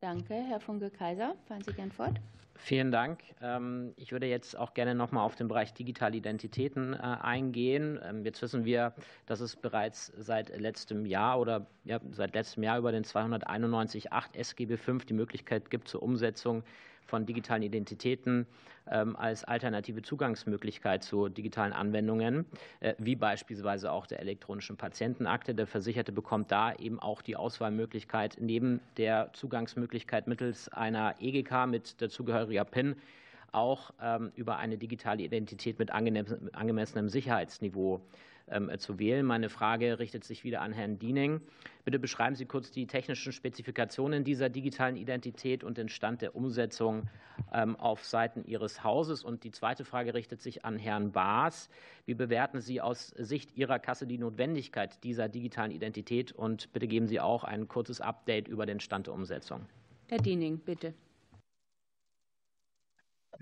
Danke. 0.00 0.34
Herr 0.34 0.60
Funke-Kaiser, 0.60 1.34
fahren 1.46 1.62
Sie 1.62 1.72
gern 1.72 1.90
fort. 1.90 2.20
Vielen 2.60 2.90
Dank. 2.90 3.20
Ähm, 3.40 3.94
ich 3.96 4.10
würde 4.10 4.26
jetzt 4.26 4.58
auch 4.58 4.74
gerne 4.74 4.94
noch 4.94 5.12
mal 5.12 5.22
auf 5.22 5.36
den 5.36 5.46
Bereich 5.46 5.72
digitale 5.74 6.16
Identitäten 6.16 6.92
äh, 6.92 6.96
eingehen. 6.96 8.00
Ähm, 8.02 8.24
jetzt 8.24 8.42
wissen 8.42 8.64
wir, 8.64 8.94
dass 9.26 9.40
es 9.40 9.54
bereits 9.54 10.12
seit 10.18 10.54
letztem 10.58 11.06
Jahr 11.06 11.38
oder 11.38 11.66
ja, 11.84 12.00
seit 12.10 12.34
letztem 12.34 12.64
Jahr 12.64 12.78
über 12.78 12.90
den 12.90 13.04
291.8 13.04 14.34
SGB 14.34 14.76
V 14.76 14.98
die 14.98 15.14
Möglichkeit 15.14 15.70
gibt 15.70 15.86
zur 15.86 16.02
Umsetzung 16.02 16.64
von 17.08 17.26
digitalen 17.26 17.62
Identitäten 17.62 18.46
ähm, 18.90 19.16
als 19.16 19.44
alternative 19.44 20.02
Zugangsmöglichkeit 20.02 21.02
zu 21.02 21.28
digitalen 21.28 21.72
Anwendungen, 21.72 22.44
äh, 22.80 22.94
wie 22.98 23.16
beispielsweise 23.16 23.90
auch 23.90 24.06
der 24.06 24.20
elektronischen 24.20 24.76
Patientenakte. 24.76 25.54
Der 25.54 25.66
Versicherte 25.66 26.12
bekommt 26.12 26.52
da 26.52 26.74
eben 26.74 27.00
auch 27.00 27.22
die 27.22 27.34
Auswahlmöglichkeit 27.34 28.36
neben 28.38 28.80
der 28.98 29.30
Zugangsmöglichkeit 29.32 30.26
mittels 30.26 30.68
einer 30.68 31.14
EGK 31.18 31.66
mit 31.66 32.00
dazugehöriger 32.00 32.64
PIN 32.64 32.96
auch 33.50 33.92
ähm, 34.02 34.30
über 34.34 34.58
eine 34.58 34.76
digitale 34.76 35.22
Identität 35.22 35.78
mit 35.78 35.90
angemessenem 35.90 37.08
Sicherheitsniveau 37.08 38.02
zu 38.78 38.98
wählen. 38.98 39.24
Meine 39.24 39.48
Frage 39.48 39.98
richtet 39.98 40.24
sich 40.24 40.44
wieder 40.44 40.60
an 40.60 40.72
Herrn 40.72 40.98
Diening. 40.98 41.40
Bitte 41.84 41.98
beschreiben 41.98 42.34
Sie 42.34 42.44
kurz 42.44 42.70
die 42.70 42.86
technischen 42.86 43.32
Spezifikationen 43.32 44.24
dieser 44.24 44.48
digitalen 44.48 44.96
Identität 44.96 45.64
und 45.64 45.78
den 45.78 45.88
Stand 45.88 46.22
der 46.22 46.36
Umsetzung 46.36 47.08
ähm, 47.52 47.76
auf 47.76 48.04
Seiten 48.04 48.44
Ihres 48.44 48.84
Hauses. 48.84 49.24
Und 49.24 49.44
die 49.44 49.50
zweite 49.50 49.84
Frage 49.84 50.14
richtet 50.14 50.40
sich 50.40 50.64
an 50.64 50.78
Herrn 50.78 51.12
Baas. 51.12 51.70
Wie 52.04 52.14
bewerten 52.14 52.60
Sie 52.60 52.80
aus 52.80 53.08
Sicht 53.16 53.56
Ihrer 53.56 53.78
Kasse 53.78 54.06
die 54.06 54.18
Notwendigkeit 54.18 55.02
dieser 55.02 55.28
digitalen 55.28 55.70
Identität? 55.70 56.32
Und 56.32 56.72
bitte 56.72 56.88
geben 56.88 57.06
Sie 57.06 57.20
auch 57.20 57.44
ein 57.44 57.68
kurzes 57.68 58.00
Update 58.00 58.48
über 58.48 58.66
den 58.66 58.80
Stand 58.80 59.06
der 59.06 59.14
Umsetzung. 59.14 59.66
Herr 60.08 60.18
Diening, 60.18 60.58
bitte. 60.58 60.94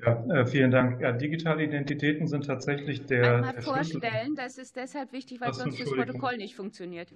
Ja, 0.05 0.25
äh, 0.29 0.47
vielen 0.47 0.71
Dank. 0.71 1.01
Ja, 1.01 1.13
digitale 1.13 1.65
Identitäten 1.65 2.27
sind 2.27 2.47
tatsächlich 2.47 3.07
der. 3.07 3.37
Einmal 3.37 3.53
der 3.55 3.63
vorstellen, 3.63 4.35
das 4.35 4.59
ist 4.59 4.77
deshalb 4.77 5.13
wichtig, 5.13 5.41
weil 5.41 5.55
sonst 5.55 5.81
das 5.81 5.91
Protokoll 5.91 6.37
nicht 6.37 6.55
funktioniert. 6.55 7.13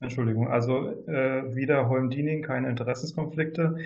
Entschuldigung, 0.00 0.48
also 0.48 0.90
äh, 1.08 1.56
wieder 1.56 1.88
Holm-Diening, 1.88 2.42
keine 2.42 2.68
Interessenskonflikte. 2.68 3.78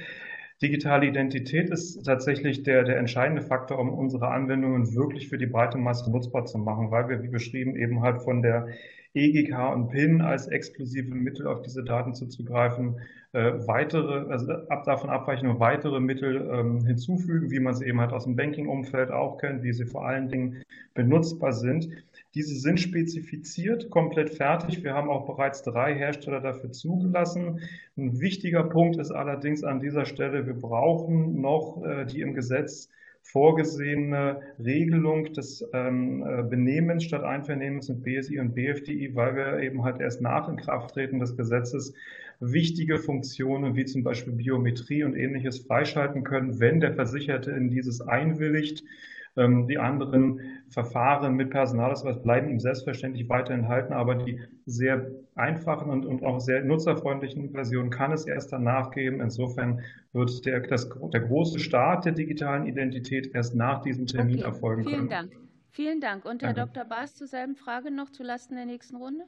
Digitale 0.61 1.07
Identität 1.07 1.70
ist 1.70 2.05
tatsächlich 2.05 2.62
der, 2.62 2.84
der 2.84 2.98
entscheidende 2.98 3.42
Faktor, 3.42 3.78
um 3.78 3.92
unsere 3.92 4.28
Anwendungen 4.28 4.94
wirklich 4.94 5.28
für 5.28 5.38
die 5.38 5.46
breite 5.46 5.78
Masse 5.78 6.11
nutzbar 6.11 6.44
zu 6.44 6.59
machen, 6.59 6.90
weil 6.90 7.09
wir, 7.09 7.22
wie 7.22 7.28
beschrieben, 7.28 7.76
eben 7.76 8.03
halt 8.03 8.22
von 8.22 8.42
der 8.42 8.68
EGK 9.14 9.74
und 9.74 9.88
PIN 9.88 10.20
als 10.20 10.48
exklusive 10.48 11.14
Mittel 11.14 11.46
auf 11.46 11.62
diese 11.62 11.84
Daten 11.84 12.14
zuzugreifen, 12.14 12.96
äh, 13.32 13.52
weitere, 13.66 14.30
also 14.30 14.52
ab 14.68 14.84
davon 14.84 15.10
abweichende 15.10 15.58
weitere 15.58 16.00
Mittel 16.00 16.50
ähm, 16.52 16.84
hinzufügen, 16.84 17.50
wie 17.50 17.60
man 17.60 17.74
sie 17.74 17.86
eben 17.86 18.00
halt 18.00 18.12
aus 18.12 18.24
dem 18.24 18.36
Banking-Umfeld 18.36 19.10
auch 19.10 19.38
kennt, 19.38 19.62
wie 19.62 19.72
sie 19.72 19.86
vor 19.86 20.06
allen 20.06 20.28
Dingen 20.28 20.62
benutzbar 20.94 21.52
sind. 21.52 21.88
Diese 22.34 22.54
sind 22.54 22.80
spezifiziert, 22.80 23.90
komplett 23.90 24.30
fertig. 24.30 24.82
Wir 24.82 24.94
haben 24.94 25.10
auch 25.10 25.26
bereits 25.26 25.62
drei 25.62 25.94
Hersteller 25.94 26.40
dafür 26.40 26.72
zugelassen. 26.72 27.60
Ein 27.96 28.20
wichtiger 28.20 28.64
Punkt 28.64 28.96
ist 28.96 29.10
allerdings 29.10 29.64
an 29.64 29.80
dieser 29.80 30.06
Stelle, 30.06 30.46
wir 30.46 30.54
brauchen 30.54 31.40
noch 31.40 31.82
äh, 31.84 32.06
die 32.06 32.20
im 32.20 32.34
Gesetz 32.34 32.88
vorgesehene 33.22 34.40
Regelung 34.58 35.32
des 35.32 35.66
ähm, 35.72 36.24
äh, 36.26 36.42
Benehmens 36.42 37.04
statt 37.04 37.22
Einvernehmens 37.22 37.88
mit 37.88 38.02
BSI 38.02 38.40
und 38.40 38.54
BFDI, 38.54 39.14
weil 39.14 39.36
wir 39.36 39.60
eben 39.60 39.84
halt 39.84 40.00
erst 40.00 40.20
nach 40.20 40.48
Inkrafttreten 40.48 41.20
des 41.20 41.36
Gesetzes 41.36 41.94
wichtige 42.40 42.98
Funktionen 42.98 43.76
wie 43.76 43.84
zum 43.84 44.02
Beispiel 44.02 44.32
Biometrie 44.32 45.04
und 45.04 45.14
ähnliches 45.14 45.60
freischalten 45.60 46.24
können, 46.24 46.58
wenn 46.60 46.80
der 46.80 46.94
Versicherte 46.94 47.52
in 47.52 47.70
dieses 47.70 48.00
einwilligt. 48.00 48.84
Ähm, 49.37 49.66
die 49.66 49.78
anderen 49.78 50.41
Verfahren 50.68 51.35
mit 51.35 51.51
Personalausweis 51.51 52.22
bleiben 52.22 52.51
ihm 52.51 52.61
selbstverständlich 52.61 53.28
weiterhin 53.28 53.68
halten, 53.68 53.93
aber 53.95 54.14
die 54.14 54.41
sehr 54.66 55.11
einfachen 55.35 55.91
und, 55.91 56.05
und 56.05 56.22
auch 56.22 56.39
sehr 56.39 56.62
nutzerfreundlichen 56.62 57.51
Versionen 57.51 57.91
kann 57.91 58.12
es 58.12 58.26
erst 58.26 58.53
danach 58.53 58.91
geben. 58.91 59.20
Insofern 59.20 59.80
wird 60.12 60.45
der, 60.45 60.61
das, 60.61 60.89
der 61.12 61.20
große 61.20 61.59
Start 61.59 62.05
der 62.05 62.12
digitalen 62.12 62.66
Identität 62.66 63.35
erst 63.35 63.55
nach 63.55 63.80
diesem 63.80 64.07
Termin 64.07 64.37
okay, 64.37 64.45
erfolgen 64.45 64.85
vielen 64.85 65.09
können. 65.09 65.09
Vielen 65.09 65.30
Dank. 65.30 65.43
Vielen 65.70 66.01
Dank. 66.01 66.24
Und 66.26 66.43
Herr 66.43 66.53
Danke. 66.53 66.74
Dr. 66.74 66.89
Baas 66.89 67.14
zur 67.14 67.26
selben 67.26 67.57
Frage 67.57 67.91
noch 67.91 68.11
zulasten 68.11 68.57
der 68.57 68.66
nächsten 68.66 68.97
Runde? 68.97 69.24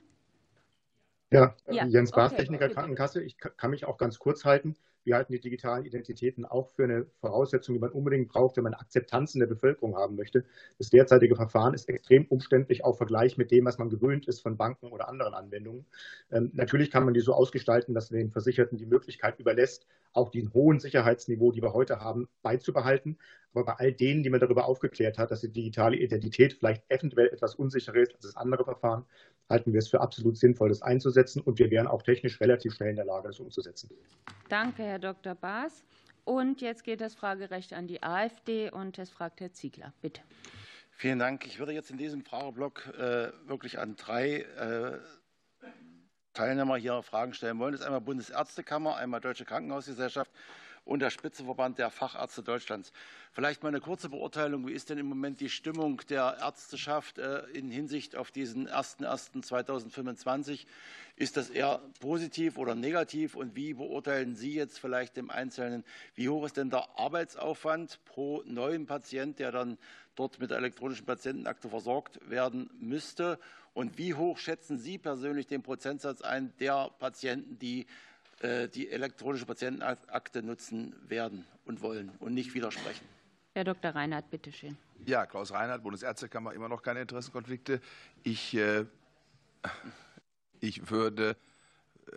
Ja, 1.31 1.55
ja. 1.71 1.87
Jens 1.87 2.11
Baas, 2.11 2.33
okay. 2.33 2.43
Techniker 2.43 2.69
Krankenkasse. 2.69 3.23
Ich 3.23 3.39
kann 3.39 3.71
mich 3.71 3.87
auch 3.87 3.97
ganz 3.97 4.19
kurz 4.19 4.45
halten. 4.45 4.77
Wir 5.05 5.17
halten 5.17 5.33
die 5.33 5.41
digitalen 5.41 5.85
Identitäten 5.85 6.45
auch 6.45 6.71
für 6.71 6.85
eine 6.85 7.07
Voraussetzung, 7.21 7.75
die 7.75 7.81
man 7.81 7.91
unbedingt 7.91 8.29
braucht, 8.29 8.57
wenn 8.57 8.65
man 8.65 8.75
Akzeptanz 8.75 9.35
in 9.35 9.41
der 9.41 9.47
Bevölkerung 9.47 9.97
haben 9.97 10.17
möchte. 10.17 10.45
Das 10.79 10.89
derzeitige 10.89 11.37
Verfahren 11.37 11.75
ist 11.75 11.89
extrem 11.89 12.25
umständlich, 12.27 12.85
auch 12.85 12.97
Vergleich 12.97 13.37
mit 13.37 13.51
dem, 13.51 13.67
was 13.67 13.79
man 13.79 13.91
gewöhnt 13.91 14.27
ist 14.27 14.41
von 14.41 14.57
Banken 14.57 14.87
oder 14.87 15.09
anderen 15.09 15.35
Anwendungen. 15.35 15.85
Ähm, 16.33 16.51
natürlich 16.55 16.91
kann 16.91 17.05
man 17.05 17.15
die 17.15 17.21
so 17.21 17.35
ausgestalten, 17.35 17.95
dass 17.95 18.11
man 18.11 18.21
den 18.21 18.31
Versicherten 18.31 18.79
die 18.79 18.87
Möglichkeit 18.87 19.39
überlässt, 19.39 19.87
auch 20.15 20.31
diesen 20.31 20.55
hohen 20.55 20.81
Sicherheitsniveau, 20.81 21.53
die 21.53 21.63
wir 21.63 21.75
heute 21.75 22.01
haben, 22.01 22.29
beizubehalten. 22.43 23.19
Aber 23.53 23.65
bei 23.65 23.73
all 23.75 23.93
denen, 23.93 24.23
die 24.23 24.31
man 24.31 24.41
darüber 24.41 24.67
aufgeklärt 24.67 25.19
hat, 25.19 25.31
dass 25.31 25.43
die 25.43 25.53
digitale 25.53 25.97
Identität 25.97 26.55
vielleicht 26.55 26.83
eventuell 26.89 27.29
etwas 27.29 27.55
unsicherer 27.55 27.97
ist 27.97 28.15
als 28.15 28.25
das 28.25 28.37
andere 28.37 28.65
Verfahren, 28.65 29.05
halten 29.49 29.73
wir 29.73 29.79
es 29.79 29.89
für 29.89 30.01
absolut 30.01 30.37
sinnvoll, 30.37 30.69
das 30.69 30.83
einzusetzen. 30.83 31.41
Und 31.43 31.59
wir 31.59 31.71
wären 31.71 31.87
auch 31.87 32.03
technisch 32.03 32.41
relativ 32.41 32.75
schnell 32.75 32.91
in 32.91 32.97
der 32.97 33.05
Lage, 33.05 33.29
das 33.29 33.41
umzusetzen. 33.41 33.91
Danke, 34.49 34.83
Herr 34.83 34.99
Dr. 34.99 35.35
Baas. 35.35 35.85
Und 36.25 36.63
jetzt 36.63 36.85
geht 36.85 37.01
das 37.01 37.15
Fragerecht 37.15 37.75
an 37.75 37.87
die 37.87 38.03
AfD 38.03 38.71
und 38.71 38.99
es 38.99 39.11
fragt 39.11 39.41
Herr 39.41 39.53
Ziegler. 39.53 39.93
Bitte. 40.01 40.23
Vielen 40.91 41.19
Dank. 41.19 41.47
Ich 41.47 41.59
würde 41.59 41.73
jetzt 41.73 41.91
in 41.91 41.99
diesem 41.99 42.23
Frageblock 42.23 42.87
äh, 42.99 43.31
wirklich 43.47 43.79
an 43.79 43.97
drei 43.97 44.43
äh, 44.43 44.99
Teilnehmer 46.33 46.77
hier 46.77 47.03
Fragen 47.03 47.35
stellen 47.35 47.59
wollen. 47.59 47.73
Das 47.73 47.81
ist 47.81 47.87
einmal 47.87 48.01
Bundesärztekammer, 48.01 48.97
einmal 48.97 49.21
Deutsche 49.21 49.45
Krankenhausgesellschaft 49.45 50.31
und 50.85 51.01
der 51.01 51.11
Spitzenverband 51.11 51.79
der 51.79 51.91
Fachärzte 51.91 52.43
Deutschlands. 52.43 52.93
Vielleicht 53.33 53.63
mal 53.63 53.71
eine 53.71 53.81
kurze 53.81 54.09
Beurteilung. 54.09 54.67
Wie 54.67 54.73
ist 54.73 54.91
denn 54.91 54.99
im 54.99 55.07
Moment 55.07 55.41
die 55.41 55.49
Stimmung 55.49 56.01
der 56.09 56.37
Ärzteschaft 56.41 57.19
äh, 57.19 57.45
in 57.53 57.71
Hinsicht 57.71 58.17
auf 58.17 58.31
diesen 58.31 58.69
01.01.2025? 58.69 60.67
Ist 61.17 61.37
das 61.37 61.49
eher 61.51 61.81
positiv 62.01 62.59
oder 62.59 62.75
negativ? 62.75 63.35
Und 63.35 63.57
wie 63.57 63.75
beurteilen 63.75 64.35
Sie 64.37 64.55
jetzt 64.55 64.79
vielleicht 64.79 65.17
im 65.17 65.31
Einzelnen, 65.31 65.85
wie 66.15 66.29
hoch 66.29 66.45
ist 66.45 66.57
denn 66.57 66.71
der 66.71 66.99
Arbeitsaufwand 66.99 68.01
pro 68.05 68.43
neuen 68.45 68.87
Patient, 68.87 69.39
der 69.39 69.53
dann 69.53 69.79
dort 70.17 70.39
mit 70.39 70.51
der 70.51 70.59
elektronischen 70.59 71.07
Patientenakte 71.07 71.69
versorgt 71.69 72.19
werden 72.29 72.69
müsste? 72.79 73.39
Und 73.75 73.99
wie 73.99 74.15
hoch 74.15 74.39
schätzen 74.39 74.79
Sie 74.79 74.99
persönlich 74.99 75.47
den 75.47 75.63
Prozentsatz 75.63 76.21
ein 76.21 76.53
der 76.61 76.91
Patienten, 76.99 77.59
die 77.59 77.87
die 78.45 78.91
elektronische 78.91 79.47
Patientenakte 79.47 80.43
nutzen 80.43 80.95
werden 81.09 81.47
und 81.65 81.81
wollen 81.81 82.11
und 82.21 82.35
nicht 82.35 82.55
widersprechen. 82.55 83.07
Herr 83.55 83.65
Dr. 83.65 83.93
Reinhardt, 83.93 84.31
bitte 84.31 84.51
schön. 84.51 84.77
Ja, 85.07 85.27
Klaus 85.27 85.53
Reinhardt, 85.53 85.83
Bundesärztekammer, 85.85 86.55
immer 86.55 86.69
noch 86.69 86.83
keine 86.83 87.01
Interessenkonflikte. 87.01 87.81
Ich, 88.25 88.55
äh, 88.55 88.85
ich 90.59 90.91
würde, 90.91 91.37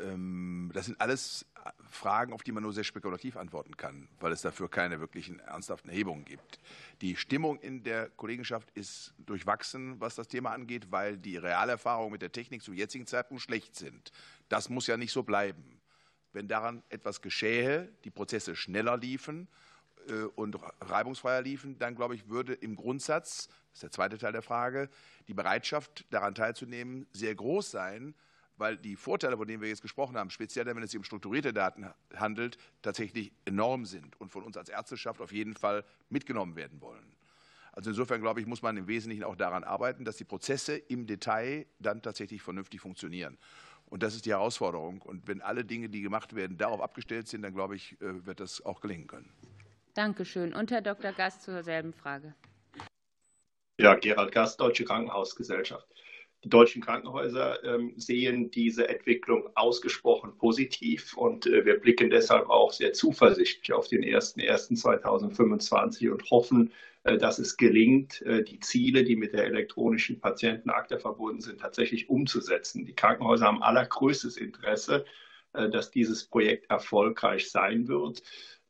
ähm, 0.01 0.71
das 0.73 0.87
sind 0.87 0.99
alles 0.99 1.45
Fragen, 1.89 2.33
auf 2.33 2.41
die 2.41 2.51
man 2.51 2.63
nur 2.63 2.73
sehr 2.73 2.83
spekulativ 2.83 3.37
antworten 3.37 3.77
kann, 3.77 4.07
weil 4.19 4.31
es 4.31 4.41
dafür 4.41 4.67
keine 4.67 4.99
wirklichen 4.99 5.39
ernsthaften 5.39 5.89
Erhebungen 5.89 6.25
gibt. 6.25 6.59
Die 7.01 7.15
Stimmung 7.15 7.59
in 7.59 7.83
der 7.83 8.09
Kollegenschaft 8.09 8.71
ist 8.73 9.13
durchwachsen, 9.19 9.99
was 9.99 10.15
das 10.15 10.27
Thema 10.27 10.53
angeht, 10.53 10.91
weil 10.91 11.17
die 11.17 11.37
Realerfahrungen 11.37 12.13
mit 12.13 12.23
der 12.23 12.31
Technik 12.31 12.63
zum 12.63 12.73
jetzigen 12.73 13.05
Zeitpunkt 13.05 13.43
schlecht 13.43 13.75
sind. 13.75 14.11
Das 14.49 14.69
muss 14.69 14.87
ja 14.87 14.97
nicht 14.97 15.11
so 15.11 15.21
bleiben 15.21 15.77
wenn 16.37 16.47
daran 16.47 16.83
etwas 16.89 17.23
geschähe, 17.23 17.91
die 18.03 18.11
Prozesse 18.11 18.55
schneller 18.55 18.95
liefen 18.95 19.47
äh, 20.07 20.21
und 20.35 20.55
reibungsfreier 20.81 21.41
liefen, 21.41 21.79
dann 21.79 21.95
glaube 21.95 22.13
ich, 22.13 22.29
würde 22.29 22.53
im 22.53 22.75
Grundsatz, 22.75 23.47
das 23.47 23.73
ist 23.73 23.83
der 23.83 23.91
zweite 23.91 24.19
Teil 24.19 24.33
der 24.33 24.43
Frage, 24.43 24.87
die 25.27 25.33
Bereitschaft 25.33 26.05
daran 26.11 26.35
teilzunehmen 26.35 27.07
sehr 27.11 27.33
groß 27.33 27.71
sein, 27.71 28.13
weil 28.55 28.77
die 28.77 28.95
Vorteile, 28.95 29.35
von 29.35 29.47
denen 29.47 29.63
wir 29.63 29.69
jetzt 29.69 29.81
gesprochen 29.81 30.15
haben, 30.15 30.29
speziell 30.29 30.67
wenn 30.67 30.81
es 30.83 30.91
sich 30.91 30.99
um 30.99 31.03
strukturierte 31.03 31.53
Daten 31.53 31.87
handelt, 32.15 32.59
tatsächlich 32.83 33.31
enorm 33.45 33.85
sind 33.85 34.19
und 34.21 34.29
von 34.29 34.43
uns 34.43 34.57
als 34.57 34.69
Ärzteschaft 34.69 35.21
auf 35.21 35.31
jeden 35.31 35.55
Fall 35.55 35.83
mitgenommen 36.09 36.55
werden 36.55 36.79
wollen. 36.81 37.15
Also 37.71 37.89
insofern 37.89 38.21
glaube 38.21 38.41
ich, 38.41 38.45
muss 38.45 38.61
man 38.61 38.77
im 38.77 38.87
Wesentlichen 38.87 39.23
auch 39.23 39.35
daran 39.35 39.63
arbeiten, 39.63 40.05
dass 40.05 40.17
die 40.17 40.23
Prozesse 40.23 40.77
im 40.77 41.07
Detail 41.07 41.65
dann 41.79 42.03
tatsächlich 42.03 42.43
vernünftig 42.43 42.79
funktionieren. 42.79 43.39
Und 43.89 44.03
das 44.03 44.15
ist 44.15 44.25
die 44.25 44.31
Herausforderung. 44.31 45.01
Und 45.01 45.27
wenn 45.27 45.41
alle 45.41 45.63
Dinge, 45.63 45.89
die 45.89 46.01
gemacht 46.01 46.35
werden, 46.35 46.57
darauf 46.57 46.81
abgestellt 46.81 47.27
sind, 47.27 47.41
dann 47.41 47.53
glaube 47.53 47.75
ich, 47.75 47.93
äh, 48.01 48.25
wird 48.25 48.39
das 48.39 48.63
auch 48.65 48.81
gelingen 48.81 49.07
können. 49.07 49.31
Dankeschön. 49.93 50.53
Und 50.53 50.71
Herr 50.71 50.81
Dr. 50.81 51.11
Gast 51.11 51.43
zur 51.43 51.63
selben 51.63 51.93
Frage. 51.93 52.35
Ja, 53.79 53.95
Gerald 53.95 54.31
Gast, 54.31 54.59
Deutsche 54.59 54.85
Krankenhausgesellschaft. 54.85 55.87
Die 56.43 56.49
deutschen 56.49 56.83
Krankenhäuser 56.83 57.63
ähm, 57.63 57.93
sehen 57.95 58.51
diese 58.51 58.87
Entwicklung 58.87 59.49
ausgesprochen 59.55 60.37
positiv 60.37 61.17
und 61.17 61.47
äh, 61.47 61.65
wir 61.65 61.79
blicken 61.79 62.11
deshalb 62.11 62.47
auch 62.49 62.71
sehr 62.71 62.93
zuversichtlich 62.93 63.73
auf 63.73 63.87
den 63.87 64.03
01.01.2025 64.03 66.11
und 66.11 66.29
hoffen, 66.29 66.71
äh, 67.03 67.17
dass 67.17 67.39
es 67.39 67.57
gelingt, 67.57 68.21
äh, 68.21 68.43
die 68.43 68.59
Ziele, 68.59 69.03
die 69.03 69.15
mit 69.15 69.33
der 69.33 69.45
elektronischen 69.45 70.19
Patientenakte 70.19 70.99
verbunden 70.99 71.41
sind, 71.41 71.59
tatsächlich 71.59 72.07
umzusetzen. 72.07 72.85
Die 72.85 72.93
Krankenhäuser 72.93 73.47
haben 73.47 73.63
allergrößtes 73.63 74.37
Interesse, 74.37 75.05
dass 75.53 75.89
dieses 75.89 76.25
Projekt 76.25 76.69
erfolgreich 76.69 77.49
sein 77.49 77.87
wird. 77.87 78.21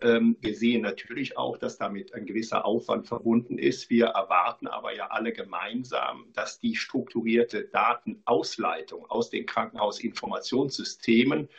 Ähm, 0.01 0.37
wir 0.41 0.55
sehen 0.55 0.81
natürlich 0.81 1.37
auch, 1.37 1.57
dass 1.57 1.77
damit 1.77 2.13
ein 2.13 2.25
gewisser 2.25 2.65
Aufwand 2.65 3.07
verbunden 3.07 3.57
ist. 3.57 3.89
Wir 3.89 4.07
erwarten 4.07 4.67
aber 4.67 4.95
ja 4.95 5.07
alle 5.07 5.33
gemeinsam, 5.33 6.25
dass 6.33 6.59
die 6.59 6.75
strukturierte 6.75 7.65
Datenausleitung 7.65 9.05
aus 9.09 9.29
den 9.29 9.45
Krankenhausinformationssystemen 9.45 11.49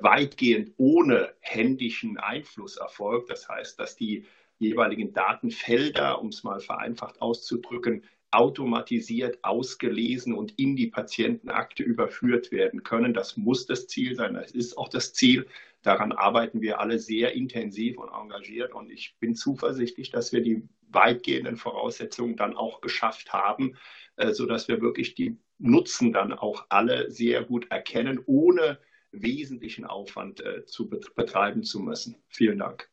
weitgehend 0.00 0.74
ohne 0.76 1.34
händischen 1.40 2.16
Einfluss 2.16 2.76
erfolgt. 2.76 3.30
Das 3.30 3.48
heißt, 3.48 3.80
dass 3.80 3.96
die 3.96 4.24
jeweiligen 4.60 5.12
Datenfelder, 5.12 6.22
um 6.22 6.28
es 6.28 6.44
mal 6.44 6.60
vereinfacht 6.60 7.20
auszudrücken, 7.20 8.04
automatisiert 8.30 9.42
ausgelesen 9.42 10.34
und 10.34 10.56
in 10.58 10.76
die 10.76 10.86
Patientenakte 10.86 11.82
überführt 11.82 12.52
werden 12.52 12.84
können. 12.84 13.12
Das 13.12 13.36
muss 13.36 13.66
das 13.66 13.88
Ziel 13.88 14.14
sein, 14.14 14.34
das 14.34 14.52
ist 14.52 14.78
auch 14.78 14.88
das 14.88 15.14
Ziel. 15.14 15.48
Daran 15.82 16.12
arbeiten 16.12 16.60
wir 16.60 16.80
alle 16.80 16.98
sehr 16.98 17.32
intensiv 17.32 17.98
und 17.98 18.08
engagiert 18.08 18.72
und 18.72 18.90
ich 18.90 19.16
bin 19.18 19.34
zuversichtlich, 19.34 20.10
dass 20.10 20.32
wir 20.32 20.42
die 20.42 20.68
weitgehenden 20.88 21.56
Voraussetzungen 21.56 22.36
dann 22.36 22.54
auch 22.56 22.80
geschafft 22.80 23.32
haben, 23.32 23.76
äh, 24.16 24.32
sodass 24.32 24.68
wir 24.68 24.80
wirklich 24.80 25.14
die 25.14 25.38
Nutzen 25.58 26.12
dann 26.12 26.32
auch 26.32 26.66
alle 26.68 27.10
sehr 27.10 27.44
gut 27.44 27.70
erkennen, 27.70 28.20
ohne 28.26 28.78
wesentlichen 29.10 29.84
Aufwand 29.84 30.40
äh, 30.40 30.64
zu 30.66 30.88
betreiben 30.88 31.62
zu 31.62 31.80
müssen. 31.80 32.16
Vielen 32.28 32.58
Dank. 32.58 32.88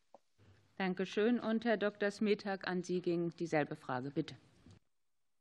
Dankeschön. 0.76 1.40
Und 1.40 1.64
Herr 1.64 1.76
Dr. 1.76 2.10
Smetag, 2.10 2.66
an 2.66 2.82
Sie 2.82 3.02
ging 3.02 3.32
dieselbe 3.38 3.76
Frage. 3.76 4.10
Bitte. 4.10 4.34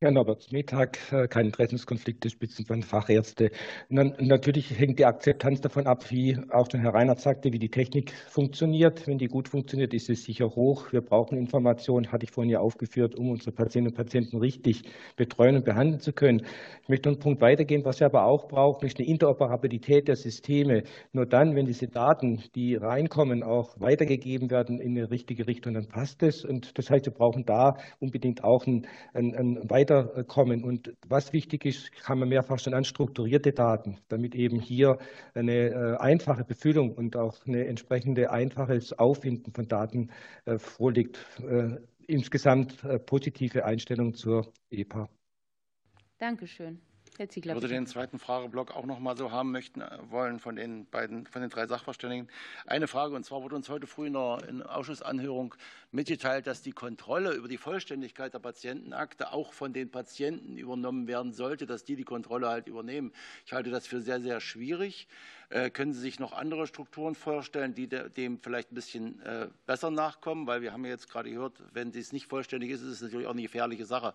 Herr 0.02 0.12
Norbert 0.12 0.44
Smetag, 0.44 0.98
äh, 1.12 1.28
kein 1.28 1.48
Interessenskonflikt 1.48 2.24
der 2.24 2.30
Spitzenfachärzte. 2.30 3.52
Natürlich 3.90 4.80
hängt 4.80 4.98
die 4.98 5.04
Akzeptanz 5.04 5.60
davon 5.60 5.88
ab, 5.88 6.10
wie 6.10 6.38
auch 6.52 6.72
schon 6.72 6.80
Herr 6.80 6.94
Reinhardt 6.94 7.20
sagte, 7.20 7.52
wie 7.52 7.60
die 7.60 7.68
Technik 7.68 8.14
funktioniert. 8.30 9.06
Wenn 9.08 9.18
die 9.18 9.28
gut 9.28 9.50
funktioniert, 9.50 9.94
ist 9.94 10.10
es 10.10 10.24
sicher 10.24 10.56
hoch. 10.56 10.94
Wir 10.94 11.02
brauchen 11.02 11.38
Informationen, 11.38 12.14
hatte 12.14 12.24
ich 12.24 12.32
vorhin 12.32 12.50
ja 12.50 12.62
aufgeführt, 12.62 13.14
um 13.16 13.30
unsere 13.30 13.52
Patientinnen 13.52 13.90
und 13.90 13.98
Patienten 13.98 14.38
richtig 14.38 14.84
betreuen 15.18 15.58
und 15.58 15.66
behandeln 15.66 16.00
zu 16.00 16.14
können. 16.14 16.46
Ich 16.82 16.88
möchte 16.88 17.10
einen 17.10 17.20
Punkt 17.20 17.42
weitergehen. 17.42 17.84
Was 17.84 18.00
wir 18.00 18.08
aber 18.08 18.24
auch 18.24 18.48
brauchen, 18.48 18.86
ist 18.86 19.00
eine 19.00 19.08
Interoperabilität 19.10 20.08
der 20.08 20.16
Systeme. 20.16 20.84
Nur 21.12 21.26
dann, 21.26 21.58
wenn 21.58 21.66
diese 21.66 21.90
Daten, 21.90 22.42
die 22.56 22.76
reinkommen, 22.76 23.44
auch 23.44 23.78
weitergegeben 23.82 24.50
werden 24.50 24.80
in 24.80 24.98
eine 24.98 25.12
richtige 25.12 25.46
Richtung, 25.46 25.74
dann 25.74 25.90
passt 25.90 26.24
es. 26.24 26.46
Und 26.46 26.78
das 26.78 26.90
heißt, 26.90 27.06
wir 27.06 27.14
brauchen 27.14 27.44
da 27.44 27.76
unbedingt 28.00 28.46
auch 28.46 28.66
ein, 28.66 28.88
ein, 29.14 29.36
ein 29.36 29.70
weiterkommen. 29.90 30.64
Und 30.64 30.94
was 31.08 31.34
wichtig 31.34 31.66
ist, 31.66 31.92
haben 32.08 32.20
wir 32.20 32.26
mehrfach 32.26 32.60
schon 32.60 32.74
an, 32.74 32.84
strukturierte 32.84 33.52
Daten, 33.52 33.98
damit 34.08 34.36
eben 34.36 34.60
hier 34.60 34.98
eine 35.34 35.70
äh, 35.70 35.98
einfache 35.98 36.44
Befüllung 36.44 36.94
und 36.94 37.16
auch 37.16 37.46
eine 37.46 37.66
entsprechende 37.66 38.32
einfaches 38.32 38.94
Auffinden 38.94 39.52
von 39.54 39.68
Daten 39.68 40.12
äh, 40.46 40.58
vorliegt. 40.58 41.20
Äh, 41.40 41.78
insgesamt 42.08 42.82
positive 43.06 43.66
Einstellung 43.66 44.16
zur 44.16 44.52
EPA. 44.72 45.08
Dankeschön. 46.18 46.82
Herr 47.20 47.28
Ziegler. 47.28 47.54
Ich 47.54 47.62
würde 47.62 47.74
den 47.74 47.86
zweiten 47.86 48.18
Frageblock 48.18 48.74
auch 48.74 48.86
noch 48.86 49.00
mal 49.00 49.18
so 49.18 49.30
haben 49.30 49.52
möchten 49.52 49.82
äh, 49.82 49.98
wollen 50.10 50.40
von 50.40 50.56
den 50.56 50.86
beiden, 50.86 51.28
von 51.28 51.42
den 51.42 51.50
drei 51.50 51.68
Sachverständigen. 51.68 52.30
Eine 52.66 52.88
Frage, 52.88 53.14
und 53.14 53.26
zwar 53.26 53.44
wurde 53.44 53.58
uns 53.58 53.68
heute 53.68 53.88
früh 53.88 54.08
in 54.08 54.14
der, 54.14 54.38
in 54.48 54.64
Ausschussanhörung 54.64 55.54
mitgeteilt, 55.92 56.48
dass 56.48 56.62
die 56.62 56.72
Kontrolle 56.72 57.34
über 57.34 57.50
die 57.50 57.58
Vollständigkeit 57.58 58.34
der 58.34 58.40
Patientenakte 58.40 59.34
auch 59.34 59.52
von 59.52 59.74
den 59.74 59.92
Patienten 59.92 60.58
übernommen 60.58 61.08
werden 61.08 61.34
sollte, 61.34 61.66
dass 61.66 61.84
die 61.84 61.98
die 61.98 62.06
Kontrolle 62.06 62.48
halt 62.48 62.68
übernehmen. 62.68 63.12
Ich 63.46 63.52
halte 63.52 63.70
das 63.70 63.86
für 63.86 64.00
sehr, 64.00 64.22
sehr 64.22 64.40
schwierig. 64.40 65.10
Äh, 65.50 65.72
können 65.72 65.94
Sie 65.94 66.00
sich 66.00 66.20
noch 66.20 66.32
andere 66.32 66.68
Strukturen 66.68 67.16
vorstellen, 67.16 67.74
die 67.74 67.88
dem 67.90 68.40
vielleicht 68.40 68.72
ein 68.72 68.76
bisschen 68.76 69.20
äh, 69.24 69.48
besser 69.66 69.90
nachkommen? 69.92 70.48
Weil 70.48 70.62
wir 70.62 70.72
haben 70.72 70.86
ja 70.86 70.92
jetzt 70.92 71.10
gerade 71.10 71.30
gehört, 71.30 71.62
wenn 71.74 71.92
dies 71.92 72.14
nicht 72.14 72.28
vollständig 72.28 72.70
ist, 72.70 72.82
ist 72.82 72.92
es 72.92 73.02
natürlich 73.02 73.28
auch 73.28 73.32
eine 73.32 73.42
gefährliche 73.42 73.86
Sache. 73.86 74.14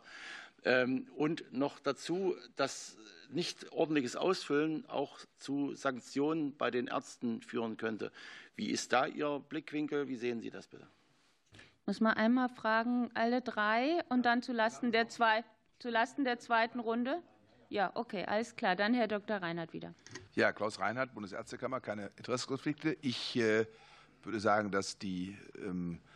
Ähm, 0.65 1.07
und 1.17 1.53
noch 1.53 1.79
dazu, 1.79 2.35
dass 2.57 2.97
nicht 3.31 3.73
ordentliches 3.73 4.17
Ausfüllen 4.17 4.89
auch 4.89 5.19
zu 5.39 5.75
Sanktionen 5.75 6.57
bei 6.57 6.71
den 6.71 6.87
Ärzten 6.87 7.43
führen 7.43 7.77
könnte. 7.77 8.13
Wie 8.57 8.71
ist 8.71 8.93
da 8.93 9.07
Ihr 9.07 9.43
Blickwinkel? 9.49 10.09
Wie 10.09 10.17
sehen 10.17 10.41
Sie 10.41 10.51
das 10.51 10.69
bitte? 10.69 10.87
Muss 11.87 12.01
man 12.01 12.15
einmal 12.15 12.49
fragen, 12.49 13.11
alle 13.15 13.43
drei 13.43 14.03
und 14.09 14.25
dann 14.25 14.43
zulasten 14.43 14.91
der, 14.91 15.09
zwei, 15.09 15.45
zulasten 15.81 16.25
der 16.25 16.39
zweiten 16.39 16.81
Runde? 16.81 17.23
Ja, 17.69 17.91
okay, 17.95 18.25
alles 18.25 18.57
klar. 18.57 18.77
Dann 18.77 18.95
Herr 18.95 19.09
Dr. 19.09 19.37
Reinhardt 19.37 19.73
wieder. 19.73 19.95
Ja, 20.35 20.53
Klaus 20.53 20.79
Reinhardt, 20.79 21.13
Bundesärztekammer, 21.13 21.81
keine 21.81 22.11
Interessenskonflikte. 22.17 22.97
Ich 23.03 23.37
äh, 23.37 23.67
würde 24.23 24.41
sagen, 24.41 24.71
dass 24.71 24.99
die 24.99 25.37
ähm, 25.59 25.99
äh, 25.99 26.14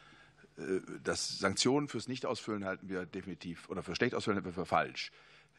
das 1.02 1.38
Sanktionen 1.38 1.88
fürs 1.88 2.09
Nichtausfüllen 2.09 2.64
halten 2.64 2.88
wir 2.88 3.06
definitiv 3.06 3.68
oder 3.68 3.82
für 3.82 3.94
schlecht 3.94 4.14
ausfüllen 4.14 4.36
halten 4.36 4.46
wir 4.46 4.52
für 4.52 4.66
falsch. 4.66 5.11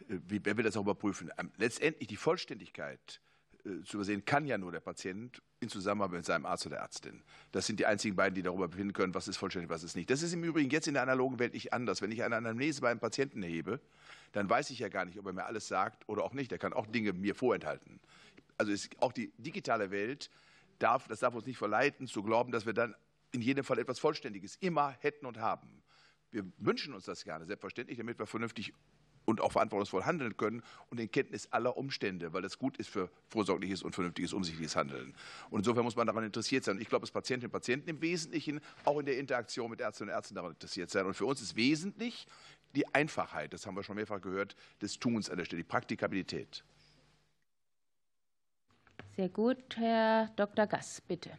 Äh, 0.10 0.20
wie, 0.28 0.42
wer 0.44 0.58
will 0.58 0.64
das 0.64 0.78
auch 0.78 0.82
überprüfen? 0.82 1.32
Ähm, 1.38 1.52
letztendlich 1.58 2.08
die 2.08 2.16
Vollständigkeit 2.16 3.22
äh, 3.66 3.84
zu 3.84 3.98
übersehen 3.98 4.26
kann 4.26 4.46
ja 4.46 4.58
nur 4.58 4.72
der 4.72 4.80
Patient 4.80 5.42
in 5.62 5.70
Zusammenarbeit 5.70 6.18
mit 6.18 6.26
seinem 6.26 6.46
Arzt 6.46 6.66
oder 6.66 6.78
Ärztin. 6.78 7.22
Das 7.52 7.66
sind 7.66 7.80
die 7.80 7.86
einzigen 7.86 8.16
beiden, 8.16 8.36
die 8.36 8.42
darüber 8.42 8.68
befinden 8.68 8.94
können, 8.94 9.14
was 9.14 9.28
ist 9.28 9.38
vollständig, 9.38 9.70
was 9.70 9.84
ist 9.84 9.96
nicht. 9.96 10.10
Das 10.10 10.22
ist 10.22 10.34
im 10.34 10.44
Übrigen 10.44 10.70
jetzt 10.70 10.88
in 10.88 10.94
der 10.94 11.04
analogen 11.04 11.40
Welt 11.40 11.54
nicht 11.54 11.74
anders. 11.74 12.02
Wenn 12.02 12.12
ich 12.12 12.24
eine 12.24 12.38
Anamnese 12.38 12.82
bei 12.82 12.90
einem 12.92 13.00
Patienten 13.00 13.44
erhebe, 13.44 13.82
dann 14.32 14.50
weiß 14.50 14.70
ich 14.70 14.80
ja 14.80 14.90
gar 14.90 15.06
nicht, 15.06 15.20
ob 15.20 15.26
er 15.26 15.34
mir 15.34 15.46
alles 15.46 15.68
sagt 15.68 16.08
oder 16.08 16.24
auch 16.24 16.34
nicht. 16.34 16.52
Er 16.52 16.58
kann 16.58 16.74
auch 16.74 16.88
Dinge 16.88 17.14
mir 17.14 17.36
vorenthalten. 17.36 18.00
Also 18.58 18.74
auch 19.00 19.12
die 19.12 19.32
digitale 19.38 19.92
Welt 19.92 20.30
darf, 20.80 21.08
das 21.08 21.20
darf 21.20 21.36
uns 21.36 21.46
nicht 21.46 21.58
verleiten, 21.58 22.08
zu 22.08 22.24
glauben, 22.24 22.52
dass 22.52 22.66
wir 22.66 22.74
dann 22.74 22.96
in 23.32 23.42
jedem 23.42 23.64
Fall 23.64 23.80
etwas 23.80 24.00
Vollständiges 24.00 24.56
immer 24.58 24.92
hätten 25.00 25.26
und 25.26 25.38
haben. 25.38 25.84
Wir 26.32 26.46
wünschen 26.58 26.94
uns 26.94 27.06
das 27.06 27.24
gerne, 27.24 27.46
selbstverständlich, 27.46 27.98
damit 27.98 28.20
wir 28.20 28.28
vernünftig 28.28 28.74
und 29.26 29.42
auch 29.42 29.52
verantwortungsvoll 29.52 30.06
handeln 30.06 30.36
können 30.38 30.64
und 30.90 31.00
in 31.00 31.10
Kenntnis 31.12 31.48
aller 31.52 31.78
Umstände, 31.78 32.34
weil 32.34 32.42
das 32.42 32.58
gut 32.58 32.78
ist 32.78 32.90
für 32.90 33.12
vorsorgliches 33.28 33.84
und 33.84 33.94
vernünftiges, 33.94 34.34
umsichtiges 34.34 34.76
Handeln. 34.76 35.14
Und 35.52 35.60
insofern 35.60 35.84
muss 35.84 35.96
man 35.96 36.08
daran 36.08 36.24
interessiert 36.24 36.64
sein. 36.64 36.78
Und 36.78 36.82
ich 36.82 36.90
glaube, 36.90 37.04
dass 37.04 37.12
Patientinnen 37.12 37.50
und 37.50 37.52
Patienten 37.52 37.90
im 37.90 38.02
Wesentlichen 38.02 38.60
auch 38.86 39.00
in 39.00 39.06
der 39.06 39.18
Interaktion 39.18 39.70
mit 39.70 39.82
Ärztinnen 39.82 40.10
und 40.10 40.16
Ärzten 40.16 40.36
daran 40.36 40.52
interessiert 40.52 40.90
sein. 40.90 41.06
Und 41.06 41.14
für 41.14 41.26
uns 41.26 41.42
ist 41.42 41.56
wesentlich 41.56 42.26
die 42.76 42.88
Einfachheit, 42.94 43.54
das 43.54 43.66
haben 43.66 43.76
wir 43.76 43.84
schon 43.84 43.96
mehrfach 43.96 44.22
gehört, 44.22 44.56
des 44.82 45.00
Tuns 45.00 45.30
an 45.30 45.38
der 45.38 45.46
Stelle, 45.46 45.62
die 45.62 45.68
Praktikabilität. 45.68 46.64
Sehr 49.16 49.30
gut. 49.30 49.76
Herr 49.76 50.32
Dr. 50.36 50.66
Gass, 50.66 51.02
bitte. 51.02 51.32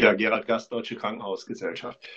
Ja, 0.00 0.14
Gerhard 0.14 0.46
Gast, 0.46 0.72
Deutsche 0.72 0.96
Krankenhausgesellschaft. 0.96 2.08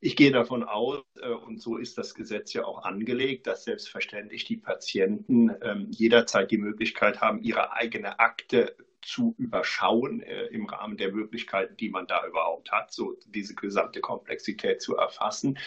Ich 0.00 0.16
gehe 0.16 0.32
davon 0.32 0.64
aus, 0.64 1.02
äh, 1.20 1.28
und 1.28 1.60
so 1.60 1.76
ist 1.76 1.96
das 1.96 2.14
Gesetz 2.14 2.52
ja 2.52 2.64
auch 2.64 2.84
angelegt, 2.84 3.46
dass 3.46 3.64
selbstverständlich 3.64 4.44
die 4.44 4.56
Patienten 4.56 5.50
ähm, 5.62 5.86
jederzeit 5.90 6.50
die 6.50 6.58
Möglichkeit 6.58 7.20
haben, 7.20 7.40
ihre 7.42 7.72
eigene 7.72 8.18
Akte 8.18 8.76
zu 9.02 9.34
überschauen 9.38 10.22
äh, 10.22 10.46
im 10.46 10.66
Rahmen 10.66 10.96
der 10.96 11.12
Möglichkeiten, 11.12 11.76
die 11.76 11.90
man 11.90 12.06
da 12.06 12.26
überhaupt 12.26 12.72
hat, 12.72 12.92
so 12.92 13.16
diese 13.26 13.54
gesamte 13.54 14.00
Komplexität 14.00 14.80
zu 14.80 14.96
erfassen. 14.96 15.58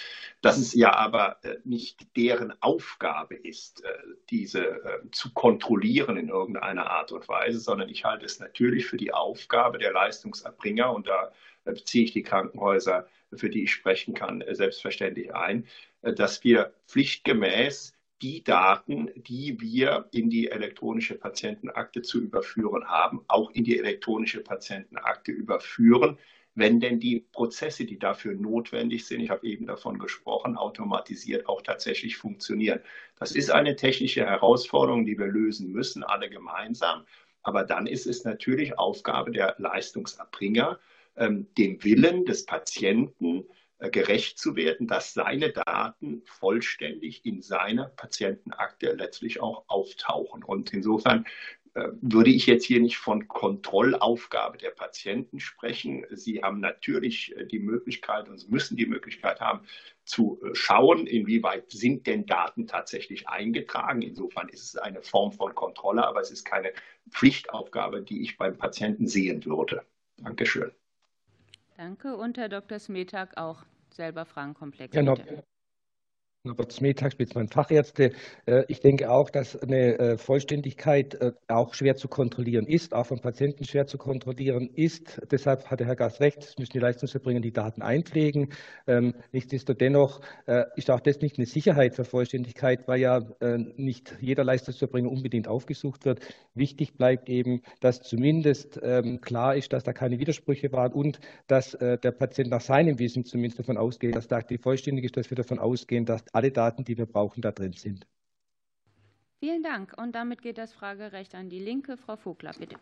Dass 0.41 0.57
es 0.57 0.73
ja 0.73 0.93
aber 0.93 1.43
äh, 1.43 1.57
nicht 1.63 2.15
deren 2.15 2.53
Aufgabe 2.61 3.35
ist, 3.35 3.83
diese 4.29 4.81
zu 5.11 5.33
kontrollieren 5.33 6.17
in 6.17 6.29
irgendeiner 6.29 6.89
Art 6.89 7.11
und 7.11 7.27
Weise, 7.27 7.59
sondern 7.59 7.89
ich 7.89 8.05
halte 8.05 8.25
es 8.25 8.39
natürlich 8.39 8.85
für 8.85 8.97
die 8.97 9.13
Aufgabe 9.13 9.77
der 9.77 9.91
Leistungserbringer 9.91 10.93
und 10.93 11.07
da 11.07 11.31
beziehe 11.63 12.05
ich 12.05 12.13
die 12.13 12.23
Krankenhäuser, 12.23 13.07
für 13.33 13.49
die 13.49 13.63
ich 13.63 13.73
sprechen 13.73 14.13
kann, 14.13 14.43
selbstverständlich 14.51 15.33
ein, 15.33 15.67
dass 16.01 16.43
wir 16.43 16.73
pflichtgemäß 16.87 17.94
die 18.21 18.43
Daten, 18.43 19.09
die 19.15 19.59
wir 19.59 20.07
in 20.11 20.29
die 20.29 20.49
elektronische 20.49 21.15
Patientenakte 21.15 22.01
zu 22.01 22.21
überführen 22.21 22.85
haben, 22.85 23.21
auch 23.27 23.51
in 23.51 23.63
die 23.63 23.77
elektronische 23.77 24.41
Patientenakte 24.41 25.31
überführen, 25.31 26.17
wenn 26.55 26.79
denn 26.79 27.01
die 27.01 27.19
Prozesse, 27.19 27.85
die 27.85 27.99
dafür 27.99 28.33
notwendig 28.33 29.05
sind, 29.05 29.19
ich 29.19 29.29
habe 29.29 29.45
eben 29.45 29.65
davon 29.67 29.99
gesprochen, 29.99 30.55
automatisiert 30.55 31.47
auch 31.49 31.61
tatsächlich 31.61 32.15
funktionieren. 32.15 32.79
Das 33.19 33.33
ist 33.33 33.51
eine 33.51 33.75
technische 33.75 34.25
Herausforderung, 34.25 35.05
die 35.05 35.19
wir 35.19 35.27
lösen 35.27 35.71
müssen, 35.71 36.03
alle 36.03 36.29
gemeinsam. 36.29 37.05
Aber 37.43 37.63
dann 37.63 37.87
ist 37.87 38.07
es 38.07 38.23
natürlich 38.23 38.79
Aufgabe 38.79 39.31
der 39.31 39.55
Leistungserbringer, 39.57 40.79
ähm, 41.17 41.47
dem 41.57 41.83
Willen 41.83 42.23
des 42.23 42.45
Patienten 42.45 43.43
gerecht 43.79 44.39
zu 44.39 44.55
werden, 44.55 44.87
dass 44.87 45.13
seine 45.13 45.51
Daten 45.51 46.21
vollständig 46.25 47.25
in 47.25 47.41
seiner 47.41 47.89
Patientenakte 47.89 48.93
letztlich 48.93 49.41
auch 49.41 49.65
auftauchen. 49.67 50.43
Und 50.43 50.73
insofern 50.73 51.25
äh, 51.75 51.89
würde 52.01 52.29
ich 52.29 52.45
jetzt 52.45 52.63
hier 52.63 52.79
nicht 52.79 52.97
von 52.97 53.27
Kontrollaufgabe 53.27 54.57
der 54.57 54.69
Patienten 54.69 55.41
sprechen. 55.41 56.05
Sie 56.09 56.41
haben 56.41 56.61
natürlich 56.61 57.35
äh, 57.35 57.45
die 57.45 57.59
Möglichkeit 57.59 58.29
und 58.29 58.49
müssen 58.49 58.77
die 58.77 58.85
Möglichkeit 58.85 59.41
haben, 59.41 59.67
zu 60.05 60.39
schauen, 60.53 61.05
inwieweit 61.05 61.71
sind 61.71 62.07
denn 62.07 62.25
Daten 62.25 62.67
tatsächlich 62.67 63.27
eingetragen. 63.27 64.03
Insofern 64.03 64.47
ist 64.49 64.63
es 64.63 64.77
eine 64.77 65.01
Form 65.01 65.33
von 65.33 65.53
Kontrolle, 65.53 66.07
aber 66.07 66.21
es 66.21 66.31
ist 66.31 66.45
keine 66.45 66.71
Pflichtaufgabe, 67.09 68.03
die 68.03 68.21
ich 68.21 68.37
beim 68.37 68.57
Patienten 68.57 69.07
sehen 69.07 69.43
würde. 69.45 69.83
Dankeschön. 70.17 70.71
Danke. 71.77 72.15
Und 72.15 72.37
Herr 72.37 72.49
Dr. 72.49 72.79
Smetag 72.79 73.37
auch 73.37 73.63
selber 73.91 74.25
Fragenkomplex. 74.25 74.95
Ja, 74.95 75.03
no, 75.03 75.15
aber 76.51 76.69
Smetag, 76.69 77.11
Spitzmann 77.11 77.47
Fachärzte. 77.47 78.11
Äh, 78.45 78.63
ich 78.67 78.79
denke 78.79 79.09
auch, 79.09 79.29
dass 79.29 79.55
eine 79.55 79.97
äh, 79.97 80.17
Vollständigkeit 80.17 81.15
äh, 81.15 81.31
auch 81.47 81.73
schwer 81.73 81.95
zu 81.95 82.07
kontrollieren 82.07 82.67
ist, 82.67 82.93
auch 82.93 83.05
vom 83.05 83.19
Patienten 83.19 83.65
schwer 83.65 83.87
zu 83.87 83.97
kontrollieren 83.97 84.69
ist. 84.75 85.21
Deshalb 85.31 85.69
hat 85.69 85.79
der 85.79 85.87
Herr 85.87 85.95
Gast 85.95 86.19
recht, 86.21 86.39
es 86.39 86.57
müssen 86.57 86.73
die 86.73 86.79
Leistungserbringer 86.79 87.39
die 87.39 87.51
Daten 87.51 87.81
einpflegen. 87.81 88.49
Ähm, 88.87 89.13
nichtsdestotrotz 89.31 89.75
ist 90.75 90.91
auch 90.91 90.99
das 90.99 91.21
nicht 91.21 91.37
eine 91.37 91.45
Sicherheit 91.45 91.95
für 91.95 92.05
Vollständigkeit, 92.05 92.87
weil 92.87 92.99
ja 92.99 93.21
nicht 93.75 94.15
jeder 94.19 94.43
Leistungserbringer 94.43 95.09
unbedingt 95.09 95.47
aufgesucht 95.47 96.05
wird. 96.05 96.19
Wichtig 96.53 96.95
bleibt 96.95 97.29
eben, 97.29 97.61
dass 97.79 98.01
zumindest 98.01 98.79
ähm, 98.81 99.21
klar 99.21 99.55
ist, 99.55 99.73
dass 99.73 99.83
da 99.83 99.93
keine 99.93 100.19
Widersprüche 100.19 100.71
waren 100.71 100.93
und 100.93 101.19
dass 101.47 101.71
der 101.71 101.97
Patient 101.97 102.49
nach 102.49 102.61
seinem 102.61 102.99
Wissen 102.99 103.25
zumindest 103.25 103.59
davon 103.59 103.77
ausgeht, 103.77 104.15
dass 104.15 104.27
da 104.27 104.39
die 104.41 104.57
vollständig 104.57 105.05
ist, 105.05 105.17
dass 105.17 105.29
wir 105.29 105.35
davon 105.35 105.59
ausgehen, 105.59 106.05
dass 106.05 106.23
alle 106.35 106.51
Daten, 106.51 106.83
die 106.83 106.97
wir 106.97 107.05
brauchen, 107.05 107.41
da 107.41 107.51
drin 107.51 107.73
sind. 107.73 108.05
Vielen 109.39 109.63
Dank. 109.63 109.93
Und 109.97 110.13
damit 110.13 110.41
geht 110.41 110.57
das 110.57 110.73
Fragerecht 110.73 111.33
an 111.35 111.49
die 111.49 111.59
Linke. 111.59 111.97
Frau 111.97 112.17
Vogler, 112.17 112.51
bitte. 112.57 112.75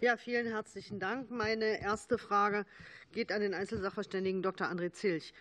Ja, 0.00 0.16
vielen 0.16 0.46
herzlichen 0.46 0.98
Dank. 0.98 1.30
Meine 1.30 1.80
erste 1.80 2.18
Frage 2.18 2.66
geht 3.12 3.32
an 3.32 3.40
den 3.40 3.54
Einzelsachverständigen 3.54 4.42
Dr. 4.42 4.66
André 4.66 4.92
Zilch. 4.92 5.32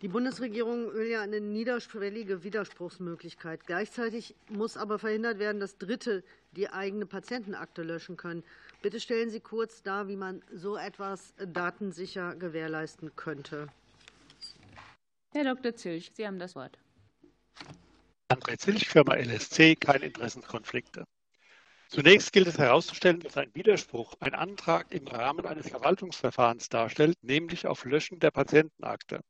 Die 0.00 0.08
Bundesregierung 0.08 0.94
will 0.94 1.08
ja 1.08 1.22
eine 1.22 1.40
niederschwellige 1.40 2.44
Widerspruchsmöglichkeit. 2.44 3.66
Gleichzeitig 3.66 4.36
muss 4.48 4.76
aber 4.76 4.98
verhindert 4.98 5.38
werden, 5.38 5.60
dass 5.60 5.76
Dritte 5.76 6.22
die 6.52 6.70
eigene 6.70 7.04
Patientenakte 7.04 7.82
löschen 7.82 8.16
können. 8.16 8.44
Bitte 8.80 9.00
stellen 9.00 9.28
Sie 9.28 9.40
kurz 9.40 9.82
dar, 9.82 10.08
wie 10.08 10.16
man 10.16 10.42
so 10.52 10.76
etwas 10.76 11.34
datensicher 11.36 12.36
gewährleisten 12.36 13.14
könnte. 13.16 13.68
Herr 15.32 15.44
Dr. 15.44 15.74
Zilch, 15.76 16.10
Sie 16.14 16.26
haben 16.26 16.38
das 16.38 16.56
Wort. 16.56 16.78
André 18.28 18.58
Zilch, 18.58 18.88
Firma 18.88 19.14
LSC, 19.14 19.76
keine 19.76 20.06
Interessenkonflikte. 20.06 21.04
Zunächst 21.88 22.32
gilt 22.32 22.46
es 22.46 22.58
herauszustellen, 22.58 23.20
dass 23.20 23.36
ein 23.36 23.54
Widerspruch 23.54 24.14
ein 24.20 24.34
Antrag 24.34 24.92
im 24.92 25.06
Rahmen 25.06 25.46
eines 25.46 25.68
Verwaltungsverfahrens 25.68 26.68
darstellt, 26.68 27.16
nämlich 27.22 27.66
auf 27.66 27.84
Löschen 27.84 28.20
der 28.20 28.30
Patientenakte. 28.30 29.20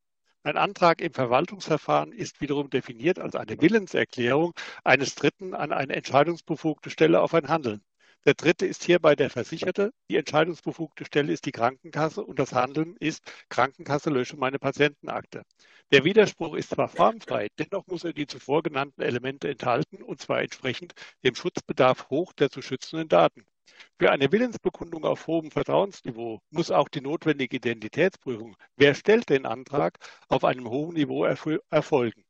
Ein 0.44 0.56
Antrag 0.56 1.00
im 1.00 1.12
Verwaltungsverfahren 1.12 2.12
ist 2.12 2.40
wiederum 2.40 2.70
definiert 2.70 3.18
als 3.18 3.34
eine 3.34 3.60
Willenserklärung 3.60 4.54
eines 4.84 5.14
Dritten 5.16 5.54
an 5.54 5.72
eine 5.72 5.94
entscheidungsbefugte 5.94 6.90
Stelle 6.90 7.20
auf 7.20 7.34
ein 7.34 7.48
Handeln. 7.48 7.82
Der 8.26 8.34
dritte 8.34 8.66
ist 8.66 8.84
hierbei 8.84 9.16
der 9.16 9.30
Versicherte, 9.30 9.92
die 10.10 10.16
entscheidungsbefugte 10.16 11.04
Stelle 11.04 11.32
ist 11.32 11.46
die 11.46 11.52
Krankenkasse 11.52 12.22
und 12.22 12.38
das 12.38 12.52
Handeln 12.52 12.96
ist 13.00 13.22
Krankenkasse 13.48 14.10
lösche 14.10 14.36
meine 14.36 14.58
Patientenakte. 14.58 15.42
Der 15.92 16.04
Widerspruch 16.04 16.54
ist 16.54 16.70
zwar 16.70 16.88
formfrei, 16.88 17.48
dennoch 17.58 17.86
muss 17.86 18.04
er 18.04 18.12
die 18.12 18.26
zuvor 18.26 18.62
genannten 18.62 19.00
Elemente 19.00 19.48
enthalten, 19.48 20.02
und 20.02 20.20
zwar 20.20 20.42
entsprechend 20.42 20.94
dem 21.24 21.34
Schutzbedarf 21.34 22.10
hoch 22.10 22.32
der 22.34 22.50
zu 22.50 22.60
schützenden 22.60 23.08
Daten. 23.08 23.46
Für 23.98 24.10
eine 24.10 24.30
Willensbekundung 24.30 25.04
auf 25.04 25.26
hohem 25.26 25.50
Vertrauensniveau 25.50 26.40
muss 26.50 26.70
auch 26.70 26.88
die 26.88 27.00
notwendige 27.00 27.56
Identitätsprüfung, 27.56 28.56
wer 28.76 28.94
stellt 28.94 29.28
den 29.28 29.46
Antrag, 29.46 29.98
auf 30.28 30.44
einem 30.44 30.68
hohen 30.68 30.94
Niveau 30.94 31.24
erfolgen. 31.24 32.27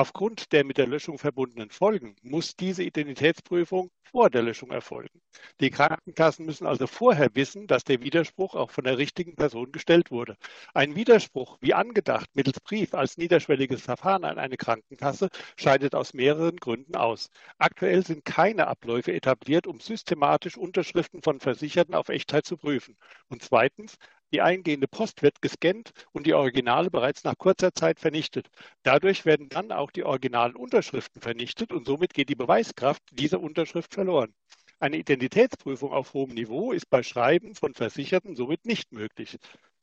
Aufgrund 0.00 0.52
der 0.52 0.64
mit 0.64 0.78
der 0.78 0.86
Löschung 0.86 1.18
verbundenen 1.18 1.68
Folgen 1.68 2.16
muss 2.22 2.56
diese 2.56 2.82
Identitätsprüfung 2.82 3.90
vor 4.10 4.30
der 4.30 4.40
Löschung 4.40 4.70
erfolgen. 4.70 5.20
Die 5.60 5.68
Krankenkassen 5.68 6.46
müssen 6.46 6.66
also 6.66 6.86
vorher 6.86 7.28
wissen, 7.34 7.66
dass 7.66 7.84
der 7.84 8.00
Widerspruch 8.00 8.54
auch 8.54 8.70
von 8.70 8.84
der 8.84 8.96
richtigen 8.96 9.36
Person 9.36 9.72
gestellt 9.72 10.10
wurde. 10.10 10.38
Ein 10.72 10.94
Widerspruch, 10.96 11.58
wie 11.60 11.74
angedacht, 11.74 12.30
mittels 12.32 12.60
Brief 12.60 12.94
als 12.94 13.18
niederschwelliges 13.18 13.82
Verfahren 13.82 14.24
an 14.24 14.38
eine 14.38 14.56
Krankenkasse, 14.56 15.28
scheidet 15.54 15.94
aus 15.94 16.14
mehreren 16.14 16.56
Gründen 16.56 16.96
aus. 16.96 17.28
Aktuell 17.58 18.02
sind 18.02 18.24
keine 18.24 18.68
Abläufe 18.68 19.12
etabliert, 19.12 19.66
um 19.66 19.80
systematisch 19.80 20.56
Unterschriften 20.56 21.20
von 21.20 21.40
Versicherten 21.40 21.94
auf 21.94 22.08
Echtheit 22.08 22.46
zu 22.46 22.56
prüfen. 22.56 22.96
Und 23.28 23.42
zweitens, 23.42 23.98
die 24.32 24.40
eingehende 24.40 24.88
Post 24.88 25.22
wird 25.22 25.42
gescannt 25.42 25.92
und 26.12 26.26
die 26.26 26.34
Originale 26.34 26.90
bereits 26.90 27.24
nach 27.24 27.36
kurzer 27.38 27.72
Zeit 27.72 28.00
vernichtet. 28.00 28.48
Dadurch 28.82 29.24
werden 29.24 29.48
dann 29.48 29.72
auch 29.72 29.90
die 29.90 30.04
originalen 30.04 30.56
Unterschriften 30.56 31.20
vernichtet 31.20 31.72
und 31.72 31.86
somit 31.86 32.14
geht 32.14 32.28
die 32.28 32.34
Beweiskraft 32.34 33.02
dieser 33.12 33.40
Unterschrift 33.40 33.94
verloren. 33.94 34.34
Eine 34.78 34.96
Identitätsprüfung 34.96 35.92
auf 35.92 36.14
hohem 36.14 36.30
Niveau 36.30 36.72
ist 36.72 36.88
bei 36.88 37.02
Schreiben 37.02 37.54
von 37.54 37.74
Versicherten 37.74 38.34
somit 38.34 38.64
nicht 38.64 38.92
möglich. 38.92 39.38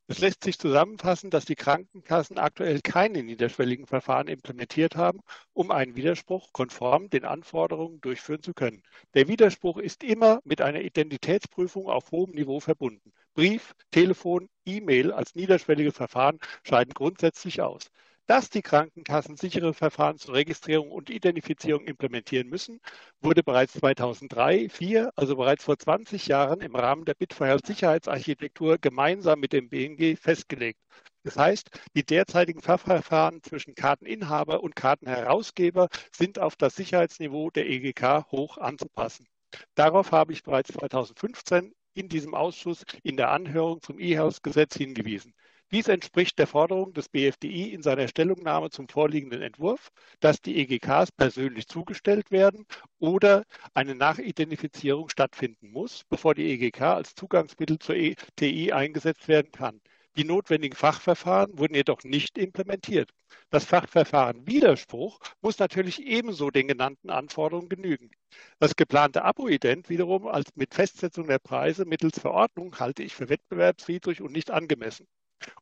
Es 0.10 0.20
lässt 0.20 0.46
sich 0.46 0.58
zusammenfassen, 0.58 1.30
dass 1.30 1.44
die 1.44 1.56
Krankenkassen 1.56 2.38
aktuell 2.38 2.80
keine 2.80 3.24
niederschwelligen 3.24 3.88
Verfahren 3.88 4.30
implementiert 4.30 4.96
haben, 4.96 5.20
um 5.52 5.70
einen 5.70 5.98
Widerspruch 5.98 6.54
konform 6.54 7.10
den 7.10 7.26
Anforderungen 7.26 8.00
durchführen 8.00 8.42
zu 8.42 8.54
können. 8.54 8.84
Der 9.16 9.28
Widerspruch 9.28 9.78
ist 9.78 10.06
immer 10.06 10.40
mit 10.46 10.62
einer 10.62 10.80
Identitätsprüfung 10.80 11.90
auf 11.90 12.10
hohem 12.12 12.32
Niveau 12.32 12.62
verbunden. 12.62 13.12
Brief, 13.38 13.76
Telefon, 13.92 14.50
E-Mail 14.66 15.12
als 15.12 15.36
niederschwellige 15.36 15.92
Verfahren 15.92 16.40
scheiden 16.64 16.96
grundsätzlich 16.96 17.62
aus. 17.62 17.92
Dass 18.26 18.50
die 18.50 18.64
Krankenkassen 18.64 19.38
sichere 19.38 19.76
Verfahren 19.76 20.18
zur 20.18 20.34
Registrierung 20.34 20.90
und 20.90 21.12
Identifizierung 21.12 21.86
implementieren 21.86 22.50
müssen, 22.50 22.80
wurde 23.22 23.44
bereits 23.44 23.74
2003, 23.74 24.70
2004, 24.70 25.12
also 25.16 25.36
bereits 25.36 25.64
vor 25.66 25.78
20 25.78 26.26
Jahren 26.26 26.62
im 26.62 26.76
Rahmen 26.76 27.06
der 27.06 27.14
Bitfire 27.14 27.60
Sicherheitsarchitektur 27.64 28.80
gemeinsam 28.80 29.40
mit 29.40 29.54
dem 29.54 29.70
BNG 29.70 30.18
festgelegt. 30.18 30.80
Das 31.22 31.38
heißt, 31.38 31.70
die 31.96 32.04
derzeitigen 32.04 32.64
Fachverfahren 32.64 33.44
zwischen 33.44 33.76
Karteninhaber 33.76 34.64
und 34.64 34.76
Kartenherausgeber 34.76 35.90
sind 36.12 36.40
auf 36.40 36.56
das 36.56 36.76
Sicherheitsniveau 36.76 37.52
der 37.52 37.70
EGK 37.70 38.32
hoch 38.32 38.58
anzupassen. 38.58 39.28
Darauf 39.76 40.12
habe 40.12 40.34
ich 40.34 40.42
bereits 40.42 40.74
2015 40.74 41.76
in 41.98 42.10
diesem 42.10 42.36
Ausschuss 42.36 42.86
in 43.04 43.18
der 43.18 43.32
Anhörung 43.32 43.82
zum 43.82 44.00
E-House-Gesetz 44.00 44.76
hingewiesen. 44.76 45.34
Dies 45.72 45.90
entspricht 45.90 46.40
der 46.40 46.48
Forderung 46.48 46.94
des 46.94 47.10
BFDI 47.10 47.74
in 47.74 47.82
seiner 47.82 48.08
Stellungnahme 48.08 48.70
zum 48.70 48.88
vorliegenden 48.88 49.42
Entwurf, 49.42 49.90
dass 50.22 50.40
die 50.40 50.58
EGKs 50.60 51.12
persönlich 51.12 51.68
zugestellt 51.68 52.32
werden 52.32 52.66
oder 53.00 53.44
eine 53.74 53.94
Nachidentifizierung 53.94 55.10
stattfinden 55.10 55.72
muss, 55.72 56.06
bevor 56.08 56.36
die 56.36 56.50
EGK 56.52 56.82
als 56.82 57.16
Zugangsmittel 57.16 57.80
zur 57.80 57.96
ETI 57.96 58.72
eingesetzt 58.72 59.28
werden 59.28 59.52
kann. 59.52 59.82
Die 60.18 60.24
notwendigen 60.24 60.76
Fachverfahren 60.76 61.60
wurden 61.60 61.76
jedoch 61.76 62.04
nicht 62.04 62.40
implementiert. 62.40 63.12
Das 63.52 63.66
Fachverfahren 63.66 64.48
Widerspruch 64.48 65.20
muss 65.42 65.60
natürlich 65.60 66.02
ebenso 66.02 66.50
den 66.50 66.68
genannten 66.68 67.12
Anforderungen 67.12 67.70
genügen. 67.70 68.10
Das 68.58 68.76
geplante 68.76 69.24
Abo-Ident 69.24 69.90
wiederum 69.90 70.28
als 70.28 70.56
mit 70.56 70.74
Festsetzung 70.74 71.28
der 71.28 71.38
Preise 71.38 71.86
mittels 71.86 72.20
Verordnung 72.20 72.80
halte 72.80 73.04
ich 73.04 73.14
für 73.14 73.30
wettbewerbswidrig 73.30 74.22
und 74.22 74.32
nicht 74.32 74.50
angemessen. 74.50 75.08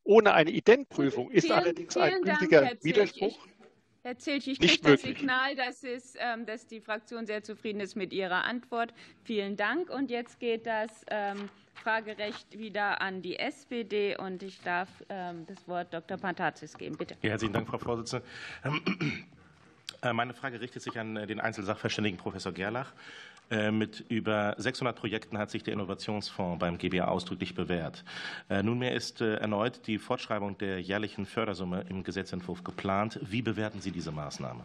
Ohne 0.03 0.33
eine 0.33 0.51
Identprüfung 0.51 1.31
ist 1.31 1.47
vielen, 1.47 1.57
allerdings 1.59 1.97
ein 1.97 2.21
gültiger 2.21 2.71
Widerspruch. 2.81 3.37
Herr 4.05 4.19
Zilch, 4.19 4.47
ich 4.47 4.59
kriege 4.59 4.83
das 4.83 5.01
Signal, 5.01 5.55
dass, 5.55 5.83
es, 5.83 6.13
ähm, 6.19 6.45
dass, 6.45 6.67
die 6.67 6.79
Fraktion 6.79 7.25
sehr 7.25 7.41
zufrieden 7.41 7.79
ist 7.79 7.95
mit 7.95 8.13
Ihrer 8.13 8.43
Antwort. 8.43 8.93
Vielen 9.23 9.57
Dank. 9.57 9.89
Und 9.89 10.11
jetzt 10.11 10.39
geht 10.39 10.67
das 10.67 11.03
ähm, 11.09 11.49
Fragerecht 11.73 12.55
wieder 12.55 13.01
an 13.01 13.23
die 13.23 13.39
SPD. 13.39 14.15
Und 14.15 14.43
ich 14.43 14.61
darf 14.61 14.89
ähm, 15.09 15.47
das 15.47 15.67
Wort 15.67 15.91
Dr. 15.91 16.17
Pantazis 16.17 16.77
geben. 16.77 16.97
Bitte. 16.97 17.15
Ja, 17.23 17.31
herzlichen 17.31 17.53
Dank, 17.53 17.67
Frau 17.67 17.79
Vorsitzende. 17.79 18.23
Äh, 20.03 20.13
meine 20.13 20.35
Frage 20.35 20.61
richtet 20.61 20.83
sich 20.83 20.99
an 20.99 21.15
äh, 21.15 21.25
den 21.25 21.39
Einzelsachverständigen 21.39 22.19
Professor 22.19 22.51
Gerlach. 22.51 22.93
Äh, 23.51 23.71
mit 23.71 24.03
über 24.09 24.55
600 24.57 24.95
Projekten 24.95 25.37
hat 25.37 25.51
sich 25.51 25.63
der 25.63 25.73
Innovationsfonds 25.73 26.59
beim 26.59 26.77
GBA 26.77 27.05
ausdrücklich 27.05 27.53
bewährt. 27.53 28.03
Äh, 28.49 28.63
nunmehr 28.63 28.93
ist 28.93 29.21
äh, 29.21 29.35
erneut 29.35 29.85
die 29.85 29.99
Fortschreibung 29.99 30.57
der 30.57 30.81
jährlichen 30.81 31.27
Fördersumme 31.27 31.85
im 31.89 32.03
Gesetzentwurf 32.03 32.63
geplant. 32.63 33.19
Wie 33.21 33.43
bewerten 33.43 33.81
Sie 33.81 33.91
diese 33.91 34.11
Maßnahme? 34.11 34.63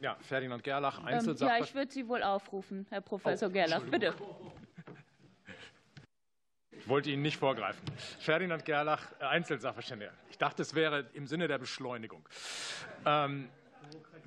Ja, 0.00 0.16
Ferdinand 0.20 0.64
Gerlach, 0.64 1.04
Einzelsachverständiger. 1.04 1.54
Ähm, 1.54 1.60
ja, 1.60 1.64
ich 1.64 1.74
würde 1.74 1.92
Sie 1.92 2.08
wohl 2.08 2.22
aufrufen, 2.22 2.86
Herr 2.88 3.00
Professor 3.02 3.48
oh, 3.48 3.52
Gerlach. 3.52 3.82
Bitte. 3.82 4.14
Ich 6.70 6.88
wollte 6.88 7.10
Ihnen 7.10 7.22
nicht 7.22 7.36
vorgreifen. 7.36 7.82
Ferdinand 8.20 8.64
Gerlach, 8.64 9.12
Einzelsachverständiger. 9.20 10.12
Ich 10.30 10.38
dachte, 10.38 10.62
es 10.62 10.74
wäre 10.74 11.10
im 11.12 11.26
Sinne 11.26 11.48
der 11.48 11.58
Beschleunigung. 11.58 12.26
Ähm, 13.04 13.50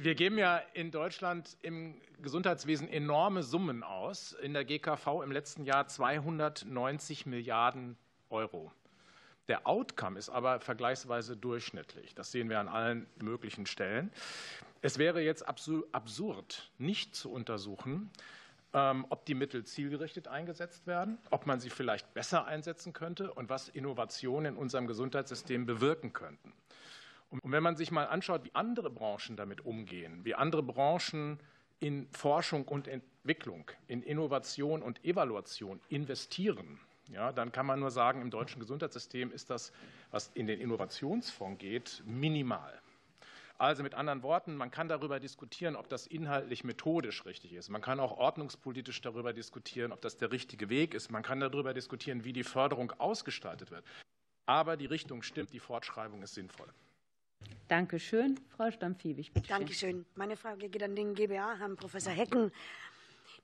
wir 0.03 0.15
geben 0.15 0.37
ja 0.37 0.57
in 0.73 0.89
Deutschland 0.89 1.57
im 1.61 2.01
Gesundheitswesen 2.21 2.87
enorme 2.87 3.43
Summen 3.43 3.83
aus. 3.83 4.33
In 4.33 4.53
der 4.53 4.65
GKV 4.65 5.21
im 5.23 5.31
letzten 5.31 5.63
Jahr 5.63 5.87
290 5.87 7.27
Milliarden 7.27 7.97
Euro. 8.29 8.71
Der 9.47 9.67
Outcome 9.67 10.17
ist 10.17 10.29
aber 10.29 10.59
vergleichsweise 10.59 11.37
durchschnittlich. 11.37 12.15
Das 12.15 12.31
sehen 12.31 12.49
wir 12.49 12.59
an 12.59 12.67
allen 12.67 13.07
möglichen 13.21 13.65
Stellen. 13.65 14.11
Es 14.81 14.97
wäre 14.97 15.21
jetzt 15.21 15.47
absurd, 15.47 16.71
nicht 16.79 17.15
zu 17.15 17.31
untersuchen, 17.31 18.09
ähm, 18.73 19.05
ob 19.09 19.25
die 19.25 19.35
Mittel 19.35 19.65
zielgerichtet 19.65 20.27
eingesetzt 20.27 20.87
werden, 20.87 21.19
ob 21.29 21.45
man 21.45 21.59
sie 21.59 21.69
vielleicht 21.69 22.13
besser 22.13 22.45
einsetzen 22.45 22.93
könnte 22.93 23.33
und 23.33 23.49
was 23.49 23.69
Innovationen 23.69 24.55
in 24.55 24.59
unserem 24.59 24.87
Gesundheitssystem 24.87 25.65
bewirken 25.65 26.13
könnten. 26.13 26.53
Und 27.31 27.39
wenn 27.45 27.63
man 27.63 27.77
sich 27.77 27.91
mal 27.91 28.07
anschaut, 28.07 28.43
wie 28.43 28.53
andere 28.53 28.89
Branchen 28.89 29.37
damit 29.37 29.65
umgehen, 29.65 30.23
wie 30.25 30.35
andere 30.35 30.61
Branchen 30.61 31.39
in 31.79 32.07
Forschung 32.11 32.67
und 32.67 32.87
Entwicklung, 32.87 33.71
in 33.87 34.03
Innovation 34.03 34.83
und 34.83 35.03
Evaluation 35.05 35.79
investieren, 35.87 36.79
ja, 37.09 37.31
dann 37.31 37.51
kann 37.51 37.65
man 37.65 37.79
nur 37.79 37.91
sagen, 37.91 38.21
im 38.21 38.31
deutschen 38.31 38.59
Gesundheitssystem 38.59 39.31
ist 39.31 39.49
das, 39.49 39.71
was 40.11 40.29
in 40.33 40.47
den 40.47 40.59
Innovationsfonds 40.59 41.59
geht, 41.59 42.03
minimal. 42.05 42.81
Also 43.57 43.83
mit 43.83 43.93
anderen 43.93 44.23
Worten, 44.23 44.55
man 44.55 44.71
kann 44.71 44.87
darüber 44.87 45.19
diskutieren, 45.19 45.75
ob 45.75 45.87
das 45.87 46.07
inhaltlich 46.07 46.63
methodisch 46.63 47.25
richtig 47.25 47.53
ist. 47.53 47.69
Man 47.69 47.81
kann 47.81 47.99
auch 47.99 48.17
ordnungspolitisch 48.17 49.01
darüber 49.01 49.33
diskutieren, 49.33 49.91
ob 49.91 50.01
das 50.01 50.17
der 50.17 50.31
richtige 50.31 50.69
Weg 50.69 50.93
ist. 50.93 51.11
Man 51.11 51.21
kann 51.21 51.39
darüber 51.39 51.73
diskutieren, 51.73 52.23
wie 52.23 52.33
die 52.33 52.43
Förderung 52.43 52.91
ausgestaltet 52.97 53.71
wird. 53.71 53.85
Aber 54.47 54.77
die 54.77 54.87
Richtung 54.87 55.21
stimmt, 55.21 55.53
die 55.53 55.59
Fortschreibung 55.59 56.23
ist 56.23 56.33
sinnvoll. 56.33 56.73
Danke 57.67 57.99
schön. 57.99 58.39
Frau 58.55 58.69
Stampfiewig, 58.69 59.31
bitte. 59.33 59.47
Danke 59.47 59.73
schön. 59.73 60.05
Meine 60.15 60.35
Frage 60.35 60.67
geht 60.67 60.83
an 60.83 60.95
den 60.95 61.15
GBA, 61.15 61.57
Herrn 61.57 61.75
Professor 61.75 62.11
Hecken. 62.11 62.51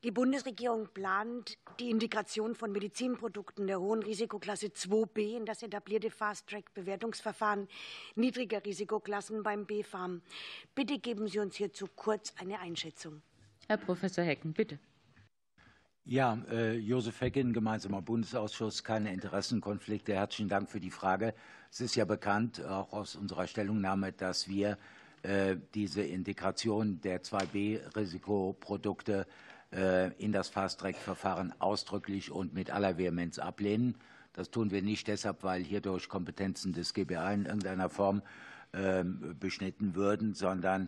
Die 0.04 0.12
Bundesregierung 0.12 0.88
plant 0.94 1.58
die 1.80 1.90
Integration 1.90 2.54
von 2.54 2.72
Medizinprodukten 2.72 3.66
der 3.66 3.80
hohen 3.80 4.04
Risikoklasse 4.04 4.68
2b 4.68 5.38
in 5.38 5.46
das 5.46 5.64
etablierte 5.64 6.12
Fast-Track-Bewertungsverfahren 6.12 7.68
niedriger 8.16 8.64
Risikoklassen 8.64 9.42
beim 9.42 9.66
BfArM. 9.66 10.22
Bitte 10.76 11.00
geben 11.00 11.28
Sie 11.28 11.40
uns 11.40 11.56
hierzu 11.56 11.88
kurz 11.96 12.34
eine 12.38 12.60
Einschätzung. 12.60 13.24
Herr 13.68 13.78
Professor 13.78 14.24
Hecken, 14.24 14.54
bitte. 14.54 14.78
Ja, 16.10 16.38
äh, 16.50 16.78
Josef 16.78 17.20
Hecken, 17.20 17.52
gemeinsamer 17.52 18.02
Bundesausschuss, 18.02 18.86
keine 18.86 19.12
Interessenkonflikte. 19.12 20.14
Herzlichen 20.14 20.48
Dank 20.48 20.70
für 20.70 20.80
die 20.80 20.90
Frage. 20.90 21.34
Es 21.70 21.82
ist 21.82 21.98
ja 21.98 22.06
bekannt, 22.06 22.64
auch 22.64 22.94
aus 22.94 23.18
unserer 23.18 23.46
Stellungnahme, 23.46 24.14
dass 24.14 24.48
wir 24.48 24.78
äh, 25.24 25.58
diese 25.74 26.04
Integration 26.04 27.02
der 27.02 27.24
2b-Risikoprodukte 27.24 29.28
äh, 29.74 30.14
in 30.14 30.32
das 30.32 30.48
Fast-Track-Verfahren 30.48 31.54
ausdrücklich 31.60 32.32
und 32.32 32.54
mit 32.54 32.72
aller 32.72 32.98
Vehemenz 32.98 33.38
ablehnen. 33.38 33.96
Das 34.32 34.50
tun 34.50 34.72
wir 34.72 34.82
nicht 34.82 35.10
deshalb, 35.10 35.44
weil 35.44 35.62
hierdurch 35.62 36.08
Kompetenzen 36.08 36.72
des 36.72 36.94
GBA 36.94 37.34
in 37.34 37.48
irgendeiner 37.48 37.90
Form 37.90 38.22
ähm, 38.72 39.36
beschnitten 39.38 39.94
würden, 39.94 40.36
sondern 40.36 40.88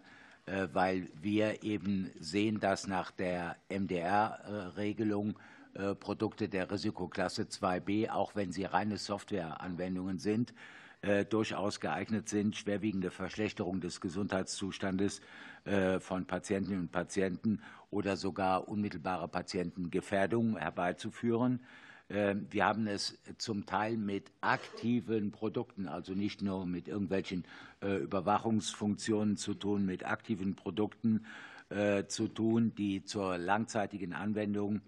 weil 0.73 1.09
wir 1.21 1.63
eben 1.63 2.11
sehen, 2.19 2.59
dass 2.59 2.87
nach 2.87 3.11
der 3.11 3.55
MDR-Regelung 3.69 5.37
äh, 5.73 5.95
Produkte 5.95 6.49
der 6.49 6.71
Risikoklasse 6.71 7.43
2b, 7.43 8.09
auch 8.09 8.35
wenn 8.35 8.51
sie 8.51 8.65
reine 8.65 8.97
Softwareanwendungen 8.97 10.17
sind, 10.19 10.53
durchaus 11.29 11.79
geeignet 11.79 12.27
sind, 12.27 12.57
schwerwiegende 12.57 13.09
Verschlechterung 13.09 13.79
des 13.79 14.01
Gesundheitszustandes 14.01 15.21
von 15.99 16.25
Patientinnen 16.25 16.81
und 16.81 16.91
Patienten 16.91 17.61
oder 17.89 18.17
sogar 18.17 18.67
unmittelbare 18.67 19.29
Patientengefährdung 19.29 20.57
herbeizuführen. 20.57 21.61
Ähm, 22.09 22.47
wir 22.49 22.65
haben 22.65 22.87
es 22.87 23.17
zum 23.37 23.65
Teil 23.65 23.97
mit 23.97 24.31
aktiven 24.41 25.31
Produkten, 25.31 25.87
also 25.87 26.13
nicht 26.13 26.41
nur 26.41 26.65
mit 26.65 26.87
irgendwelchen 26.87 27.45
äh, 27.81 27.97
Überwachungsfunktionen 27.97 29.37
zu 29.37 29.53
tun, 29.53 29.85
mit 29.85 30.05
aktiven 30.05 30.55
Produkten 30.55 31.25
äh, 31.69 32.05
zu 32.05 32.27
tun, 32.27 32.73
die 32.75 33.03
zur 33.03 33.37
langzeitigen 33.37 34.13
Anwendung 34.13 34.81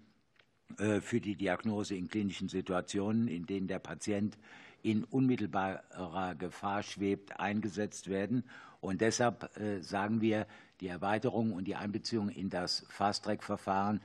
äh, 0.78 1.00
für 1.00 1.20
die 1.20 1.36
Diagnose 1.36 1.94
in 1.94 2.08
klinischen 2.08 2.48
Situationen, 2.48 3.28
in 3.28 3.46
denen 3.46 3.68
der 3.68 3.78
Patient 3.78 4.36
in 4.82 5.04
unmittelbarer 5.04 6.34
Gefahr 6.34 6.82
schwebt, 6.82 7.38
eingesetzt 7.38 8.08
werden. 8.08 8.42
Und 8.80 9.00
deshalb 9.00 9.48
sagen 9.80 10.20
wir, 10.20 10.48
die 10.80 10.88
Erweiterung 10.88 11.52
und 11.52 11.68
die 11.68 11.76
Einbeziehung 11.76 12.28
in 12.30 12.50
das 12.50 12.84
Fast-Track-Verfahren 12.88 14.00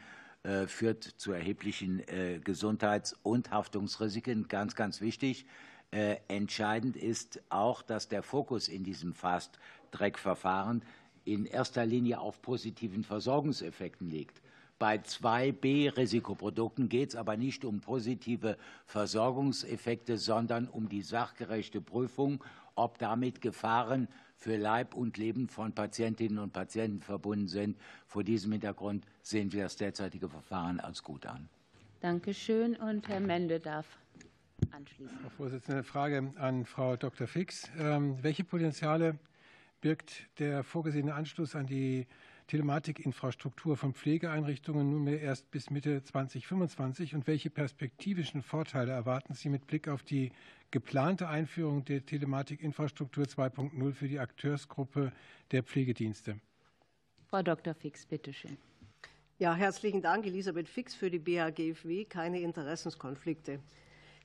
führt 0.68 1.04
zu 1.04 1.32
erheblichen 1.32 2.00
äh, 2.08 2.40
Gesundheits- 2.44 3.16
und 3.24 3.52
Haftungsrisiken. 3.52 4.48
Ganz, 4.48 4.76
ganz 4.76 5.02
wichtig. 5.02 5.46
Äh, 5.92 6.18
entscheidend 6.28 6.96
ist 6.96 7.42
auch, 7.50 7.82
dass 7.82 8.08
der 8.08 8.24
Fokus 8.24 8.68
in 8.68 8.84
diesem 8.84 9.14
Fast-Track-Verfahren 9.14 10.84
in 11.26 11.46
erster 11.46 11.86
Linie 11.86 12.20
auf 12.20 12.42
positiven 12.42 13.04
Versorgungseffekten 13.04 14.10
liegt. 14.10 14.42
Bei 14.80 14.98
2b-Risikoprodukten 14.98 16.88
geht 16.88 17.10
es 17.10 17.16
aber 17.16 17.36
nicht 17.36 17.66
um 17.66 17.82
positive 17.82 18.58
Versorgungseffekte, 18.86 20.18
sondern 20.18 20.68
um 20.68 20.88
die 20.88 21.02
sachgerechte 21.02 21.82
Prüfung, 21.82 22.44
ob 22.76 23.00
damit 23.00 23.42
Gefahren 23.42 24.08
für 24.38 24.56
Leib 24.56 24.94
und 24.94 25.18
Leben 25.18 25.50
von 25.50 25.74
Patientinnen 25.74 26.38
und 26.38 26.54
Patienten 26.54 27.02
verbunden 27.02 27.48
sind. 27.48 27.78
Vor 28.06 28.24
diesem 28.24 28.52
Hintergrund 28.52 29.06
sehen 29.22 29.52
wir 29.52 29.64
das 29.64 29.76
derzeitige 29.76 30.30
Verfahren 30.30 30.80
als 30.80 31.04
gut 31.04 31.26
an. 31.26 31.50
Danke 32.00 32.34
schön. 32.34 32.76
Und 32.76 33.08
Herr 33.08 33.20
Mende 33.20 33.60
darf 33.60 33.86
anschließen. 34.72 35.18
Frau 35.20 35.30
Vorsitzende, 35.30 35.84
Frage 35.84 36.32
an 36.38 36.66
Frau 36.66 36.96
Dr. 36.96 37.28
Fix. 37.28 37.70
Ähm, 37.80 38.18
welche 38.22 38.44
Potenziale 38.44 39.18
birgt 39.82 40.28
der 40.40 40.64
vorgesehene 40.64 41.14
Anschluss 41.14 41.56
an 41.56 41.66
die 41.66 42.08
Telematikinfrastruktur 42.48 43.76
von 43.76 43.94
Pflegeeinrichtungen 43.94 44.90
nunmehr 44.90 45.20
erst 45.20 45.52
bis 45.52 45.70
Mitte 45.70 46.02
2025 46.04 47.14
und 47.14 47.28
welche 47.28 47.50
perspektivischen 47.50 48.42
Vorteile 48.42 48.94
erwarten 48.94 49.34
Sie 49.34 49.50
mit 49.50 49.68
Blick 49.68 49.90
auf 49.90 50.02
die 50.04 50.32
geplante 50.72 51.28
Einführung 51.28 51.86
der 51.86 52.06
Telematikinfrastruktur 52.06 53.26
2.0 53.26 53.94
für 53.94 54.08
die 54.08 54.20
Akteursgruppe 54.20 55.12
der 55.52 55.64
Pflegedienste? 55.64 56.40
Frau 57.28 57.42
Dr. 57.42 57.74
Fix, 57.74 58.06
bitte 58.06 58.34
schön. 58.34 58.58
Ja, 59.40 59.54
herzlichen 59.54 60.02
Dank, 60.02 60.26
Elisabeth 60.26 60.68
Fix 60.68 60.96
für 60.96 61.12
die 61.12 61.20
BAGFW. 61.20 62.06
Keine 62.06 62.40
Interessenskonflikte. 62.42 63.60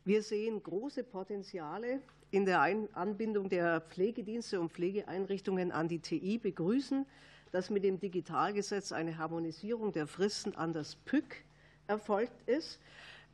Wir 0.05 0.22
sehen 0.22 0.62
große 0.62 1.05
Potenziale 1.05 2.01
in 2.30 2.47
der 2.47 2.61
Anbindung 2.95 3.49
der 3.49 3.80
Pflegedienste 3.80 4.61
und 4.61 4.72
Pflegeeinrichtungen 4.72 5.70
an 5.70 5.88
die 5.88 5.99
TI, 5.99 6.38
begrüßen 6.38 7.07
dass 7.53 7.68
mit 7.68 7.84
dem 7.84 8.01
Digitalgesetz 8.01 8.90
eine 8.93 9.18
Harmonisierung 9.18 9.93
der 9.93 10.07
Fristen 10.07 10.57
an 10.57 10.72
das 10.72 10.97
PÜC 10.97 11.45
erfolgt 11.86 12.49
ist, 12.49 12.80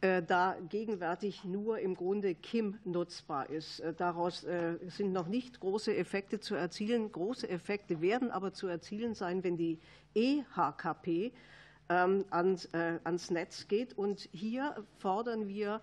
da 0.00 0.56
gegenwärtig 0.68 1.44
nur 1.44 1.80
im 1.80 1.96
Grunde 1.96 2.34
KIM 2.34 2.78
nutzbar 2.84 3.50
ist. 3.50 3.80
Äh, 3.80 3.94
daraus 3.94 4.44
äh, 4.44 4.78
sind 4.86 5.12
noch 5.12 5.26
nicht 5.26 5.58
große 5.60 5.96
Effekte 5.96 6.38
zu 6.38 6.54
erzielen. 6.54 7.10
Große 7.10 7.48
Effekte 7.48 8.00
werden 8.00 8.30
aber 8.30 8.52
zu 8.52 8.68
erzielen 8.68 9.14
sein, 9.14 9.42
wenn 9.42 9.56
die 9.56 9.78
EHKP 10.14 11.32
ähm, 11.88 12.24
ans 12.30 13.30
Netz 13.30 13.66
geht. 13.66 13.96
Und 13.98 14.28
hier 14.32 14.84
fordern 14.98 15.48
wir 15.48 15.80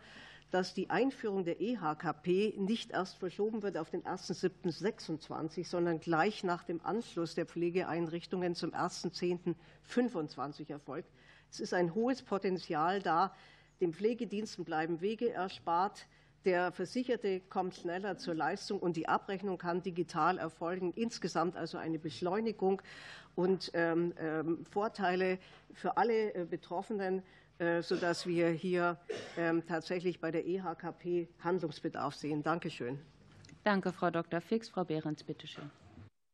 dass 0.51 0.73
die 0.73 0.89
Einführung 0.89 1.43
der 1.43 1.59
EHKP 1.59 2.53
nicht 2.57 2.91
erst 2.91 3.17
verschoben 3.17 3.61
wird 3.61 3.77
auf 3.77 3.89
den 3.89 4.03
1.7.26, 4.03 5.67
sondern 5.67 5.99
gleich 5.99 6.45
nach 6.45 6.63
dem 6.63 6.79
Anschluss 6.85 7.35
der 7.35 7.45
Pflegeeinrichtungen 7.45 8.55
zum 8.55 8.71
1.10.25 8.71 10.69
erfolgt. 10.69 11.09
Es 11.51 11.59
ist 11.59 11.73
ein 11.73 11.93
hohes 11.93 12.21
Potenzial 12.21 13.01
da. 13.01 13.33
Den 13.81 13.93
Pflegediensten 13.93 14.65
bleiben 14.65 15.01
Wege 15.01 15.31
erspart. 15.31 16.07
Der 16.45 16.71
Versicherte 16.71 17.39
kommt 17.39 17.75
schneller 17.75 18.17
zur 18.17 18.35
Leistung 18.35 18.79
und 18.79 18.95
die 18.95 19.07
Abrechnung 19.07 19.57
kann 19.57 19.81
digital 19.81 20.37
erfolgen. 20.37 20.93
Insgesamt 20.93 21.55
also 21.57 21.77
eine 21.77 21.97
Beschleunigung 21.97 22.81
und 23.33 23.71
ähm, 23.73 24.13
ähm, 24.19 24.63
Vorteile 24.65 25.39
für 25.73 25.97
alle 25.97 26.33
äh, 26.35 26.45
Betroffenen. 26.45 27.23
Äh, 27.57 27.81
sodass 27.83 28.27
wir 28.27 28.49
hier 28.49 28.97
ähm, 29.37 29.65
tatsächlich 29.65 30.19
bei 30.19 30.29
der 30.29 30.45
EHKP 30.45 31.29
Handlungsbedarf 31.39 32.13
sehen. 32.13 32.43
Danke 32.43 32.69
schön. 32.69 32.99
Danke, 33.63 33.93
Frau 33.93 34.11
Dr. 34.11 34.41
Fix. 34.41 34.67
Frau 34.67 34.83
Behrens, 34.83 35.23
bitte 35.23 35.47
schön. 35.47 35.71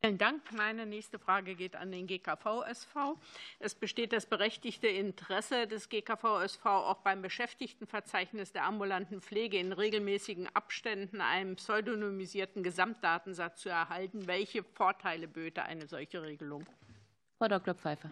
Vielen 0.03 0.17
Dank. 0.17 0.41
Meine 0.53 0.87
nächste 0.87 1.19
Frage 1.19 1.53
geht 1.53 1.75
an 1.75 1.91
den 1.91 2.07
GKV-SV. 2.07 3.19
Es 3.59 3.75
besteht 3.75 4.13
das 4.13 4.25
berechtigte 4.25 4.87
Interesse 4.87 5.67
des 5.67 5.89
GKV-SV, 5.89 6.65
auch 6.65 6.97
beim 7.01 7.21
Beschäftigtenverzeichnis 7.21 8.51
der 8.51 8.65
ambulanten 8.65 9.21
Pflege 9.21 9.59
in 9.59 9.71
regelmäßigen 9.71 10.47
Abständen 10.55 11.21
einen 11.21 11.55
pseudonymisierten 11.55 12.63
Gesamtdatensatz 12.63 13.61
zu 13.61 13.69
erhalten. 13.69 14.25
Welche 14.25 14.63
Vorteile 14.63 15.27
böte 15.27 15.61
eine 15.61 15.85
solche 15.85 16.23
Regelung? 16.23 16.65
Frau 17.37 17.47
Dr. 17.47 17.75
Pfeiffer. 17.75 18.09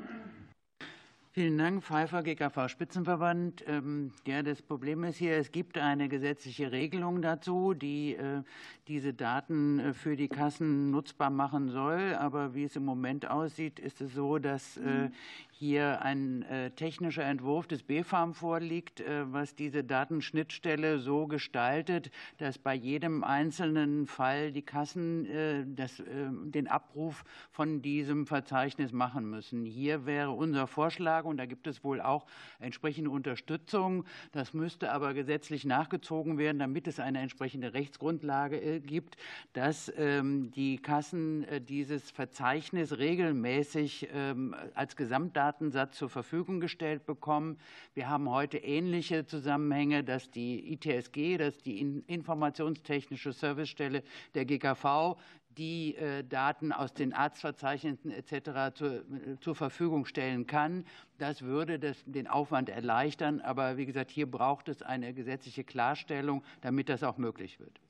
Vielen 1.31 1.59
Dank, 1.59 1.83
Pfeiffer, 1.83 2.23
GKV-Spitzenverband. 2.23 3.63
Ähm, 3.67 4.11
ja, 4.25 4.41
das 4.41 4.63
Problem 4.63 5.03
ist 5.03 5.17
hier, 5.17 5.37
es 5.37 5.51
gibt 5.51 5.77
eine 5.77 6.09
gesetzliche 6.09 6.71
Regelung 6.71 7.21
dazu, 7.21 7.75
die 7.75 8.15
äh, 8.15 8.41
diese 8.87 9.13
Daten 9.13 9.77
äh, 9.77 9.93
für 9.93 10.15
die 10.15 10.27
Kassen 10.27 10.89
nutzbar 10.89 11.29
machen 11.29 11.69
soll. 11.69 12.15
Aber 12.15 12.55
wie 12.55 12.63
es 12.63 12.75
im 12.75 12.83
Moment 12.83 13.29
aussieht, 13.29 13.77
ist 13.77 14.01
es 14.01 14.15
so, 14.15 14.39
dass 14.39 14.77
äh, 14.77 15.11
hier 15.59 16.01
ein 16.03 16.43
äh, 16.43 16.71
technischer 16.71 17.25
Entwurf 17.25 17.67
des 17.67 17.83
BfArM 17.83 18.33
vorliegt, 18.33 19.01
äh, 19.01 19.29
was 19.33 19.55
diese 19.55 19.83
Datenschnittstelle 19.83 20.99
so 20.99 21.27
gestaltet, 21.27 22.11
dass 22.37 22.57
bei 22.57 22.73
jedem 22.73 23.25
einzelnen 23.25 24.07
Fall 24.07 24.53
die 24.53 24.61
Kassen 24.61 25.25
äh, 25.25 25.65
das, 25.67 26.01
den 26.07 26.69
Abruf 26.69 27.25
von 27.51 27.81
diesem 27.81 28.25
Verzeichnis 28.25 28.93
machen 28.93 29.29
müssen. 29.29 29.65
Hier 29.65 30.05
wäre 30.05 30.31
unser 30.31 30.65
Vorschlag, 30.65 31.25
und 31.25 31.35
da 31.35 31.45
gibt 31.45 31.67
es 31.67 31.83
wohl 31.83 31.99
auch 31.99 32.25
entsprechende 32.59 33.09
Unterstützung, 33.09 34.05
das 34.31 34.53
müsste 34.53 34.93
aber 34.93 35.13
gesetzlich 35.13 35.65
nachgezogen 35.65 36.37
werden, 36.37 36.59
damit 36.59 36.87
es 36.87 37.01
eine 37.01 37.19
entsprechende 37.19 37.73
Rechtsgrundlage 37.73 38.79
gibt, 38.79 39.17
dass 39.51 39.91
ähm, 39.97 40.51
die 40.51 40.77
Kassen 40.77 41.45
dieses 41.67 42.11
Verzeichnis 42.11 42.97
regelmäßig 42.97 44.07
ähm, 44.13 44.55
als 44.73 44.95
Gesamtdaten 44.95 45.48
Datensatz 45.49 45.97
zur 45.97 46.09
Verfügung 46.09 46.59
gestellt 46.59 47.07
bekommen. 47.07 47.57
Wir 47.95 48.07
haben 48.07 48.29
heute 48.29 48.59
ähnliche 48.59 49.25
Zusammenhänge, 49.25 50.03
dass 50.03 50.29
die 50.29 50.73
ITSG, 50.73 51.37
dass 51.37 51.57
die 51.57 51.79
Informationstechnische 52.05 53.33
Servicestelle 53.33 54.03
der 54.35 54.45
GKV 54.45 55.17
die 55.57 55.95
äh, 55.95 56.23
Daten 56.23 56.71
aus 56.71 56.93
den 56.93 57.13
Arztverzeichnissen 57.13 58.11
etc. 58.11 58.75
Zur, 58.75 58.93
äh, 58.97 59.39
zur 59.41 59.55
Verfügung 59.55 60.05
stellen 60.05 60.45
kann. 60.45 60.85
Das 61.17 61.41
würde 61.41 61.79
das, 61.79 61.97
den 62.05 62.27
Aufwand 62.27 62.69
erleichtern. 62.69 63.41
Aber 63.41 63.75
wie 63.77 63.87
gesagt, 63.87 64.11
hier 64.11 64.29
braucht 64.29 64.69
es 64.69 64.83
eine 64.83 65.15
gesetzliche 65.15 65.63
Klarstellung, 65.63 66.43
damit 66.61 66.89
das 66.89 67.01
auch 67.03 67.17
möglich 67.17 67.59
wird. 67.59 67.81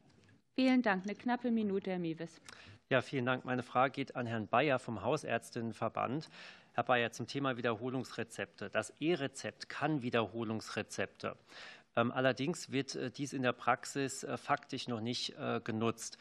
Vielen 0.55 0.81
Dank. 0.81 1.03
Eine 1.03 1.15
knappe 1.15 1.51
Minute, 1.51 1.91
Herr 1.91 1.99
Miewes. 1.99 2.41
Ja, 2.91 3.01
vielen 3.01 3.27
Dank. 3.27 3.45
Meine 3.45 3.61
Frage 3.61 3.91
geht 3.91 4.15
an 4.15 4.25
Herrn 4.25 4.47
Bayer 4.47 4.79
vom 4.79 5.03
Hausärztinnenverband. 5.03 6.27
Herr 6.73 6.83
Bayer, 6.83 7.11
zum 7.11 7.27
Thema 7.27 7.57
Wiederholungsrezepte. 7.57 8.69
Das 8.69 8.93
E-Rezept 8.99 9.69
kann 9.69 10.01
Wiederholungsrezepte. 10.01 11.35
Ähm, 11.95 12.11
allerdings 12.11 12.71
wird 12.71 12.95
äh, 12.95 13.11
dies 13.11 13.33
in 13.33 13.41
der 13.41 13.53
Praxis 13.53 14.23
äh, 14.23 14.37
faktisch 14.37 14.87
noch 14.87 15.01
nicht 15.01 15.37
äh, 15.37 15.59
genutzt 15.63 16.17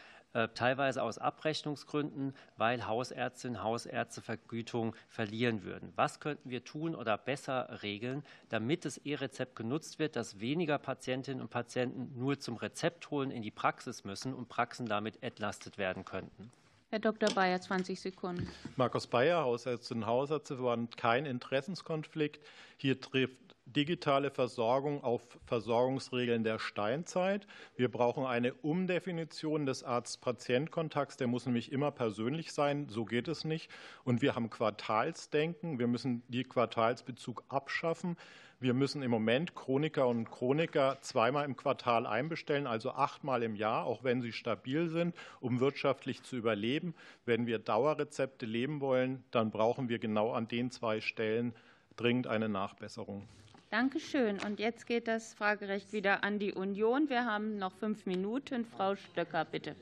teilweise 0.54 1.02
aus 1.02 1.16
Abrechnungsgründen, 1.16 2.34
weil 2.58 2.86
Hausärztinnen 2.86 3.56
und 3.56 3.64
Hausärzte 3.64 4.20
Vergütung 4.20 4.94
verlieren 5.08 5.64
würden. 5.64 5.90
Was 5.96 6.20
könnten 6.20 6.50
wir 6.50 6.62
tun 6.64 6.94
oder 6.94 7.16
besser 7.16 7.82
regeln, 7.82 8.22
damit 8.50 8.84
das 8.84 8.98
E-Rezept 8.98 9.56
genutzt 9.56 9.98
wird, 9.98 10.16
dass 10.16 10.38
weniger 10.38 10.78
Patientinnen 10.78 11.40
und 11.40 11.48
Patienten 11.48 12.12
nur 12.14 12.38
zum 12.38 12.56
Rezept 12.56 13.10
holen 13.10 13.30
in 13.30 13.40
die 13.40 13.50
Praxis 13.50 14.04
müssen 14.04 14.34
und 14.34 14.50
Praxen 14.50 14.84
damit 14.84 15.22
entlastet 15.22 15.78
werden 15.78 16.04
könnten? 16.04 16.52
Herr 16.90 17.00
Dr. 17.00 17.28
Bayer, 17.34 17.60
20 17.60 18.00
Sekunden. 18.00 18.48
Markus 18.76 19.06
Bayer, 19.06 19.44
Hausärztin 19.44 19.98
und 19.98 20.06
Hausärzteverband, 20.06 20.96
kein 20.96 21.26
Interessenskonflikt. 21.26 22.40
Hier 22.78 22.98
trifft 22.98 23.36
digitale 23.66 24.30
Versorgung 24.30 25.04
auf 25.04 25.20
Versorgungsregeln 25.44 26.44
der 26.44 26.58
Steinzeit. 26.58 27.46
Wir 27.76 27.90
brauchen 27.90 28.24
eine 28.24 28.54
Umdefinition 28.54 29.66
des 29.66 29.84
Arzt-Patient-Kontakts. 29.84 31.18
Der 31.18 31.26
muss 31.26 31.44
nämlich 31.44 31.72
immer 31.72 31.90
persönlich 31.90 32.54
sein. 32.54 32.88
So 32.88 33.04
geht 33.04 33.28
es 33.28 33.44
nicht. 33.44 33.70
Und 34.04 34.22
wir 34.22 34.34
haben 34.34 34.48
Quartalsdenken. 34.48 35.78
Wir 35.78 35.88
müssen 35.88 36.22
die 36.28 36.44
Quartalsbezug 36.44 37.44
abschaffen. 37.50 38.16
Wir 38.60 38.74
müssen 38.74 39.02
im 39.02 39.12
Moment 39.12 39.54
Chroniker 39.54 40.08
und 40.08 40.28
Chroniker 40.32 40.98
zweimal 41.00 41.44
im 41.44 41.56
Quartal 41.56 42.08
einbestellen, 42.08 42.66
also 42.66 42.90
achtmal 42.90 43.44
im 43.44 43.54
Jahr, 43.54 43.84
auch 43.84 44.02
wenn 44.02 44.20
sie 44.20 44.32
stabil 44.32 44.88
sind, 44.88 45.14
um 45.38 45.60
wirtschaftlich 45.60 46.24
zu 46.24 46.34
überleben. 46.34 46.96
Wenn 47.24 47.46
wir 47.46 47.60
Dauerrezepte 47.60 48.46
leben 48.46 48.80
wollen, 48.80 49.22
dann 49.30 49.52
brauchen 49.52 49.88
wir 49.88 50.00
genau 50.00 50.32
an 50.32 50.48
den 50.48 50.72
zwei 50.72 51.00
Stellen 51.00 51.54
dringend 51.96 52.26
eine 52.26 52.48
Nachbesserung. 52.48 53.28
Dankeschön. 53.70 54.40
Und 54.44 54.58
jetzt 54.58 54.86
geht 54.86 55.06
das 55.06 55.34
Fragerecht 55.34 55.92
wieder 55.92 56.24
an 56.24 56.40
die 56.40 56.52
Union. 56.52 57.08
Wir 57.08 57.26
haben 57.26 57.58
noch 57.58 57.74
fünf 57.74 58.06
Minuten. 58.06 58.64
Frau 58.64 58.96
Stöcker, 58.96 59.44
bitte. 59.44 59.76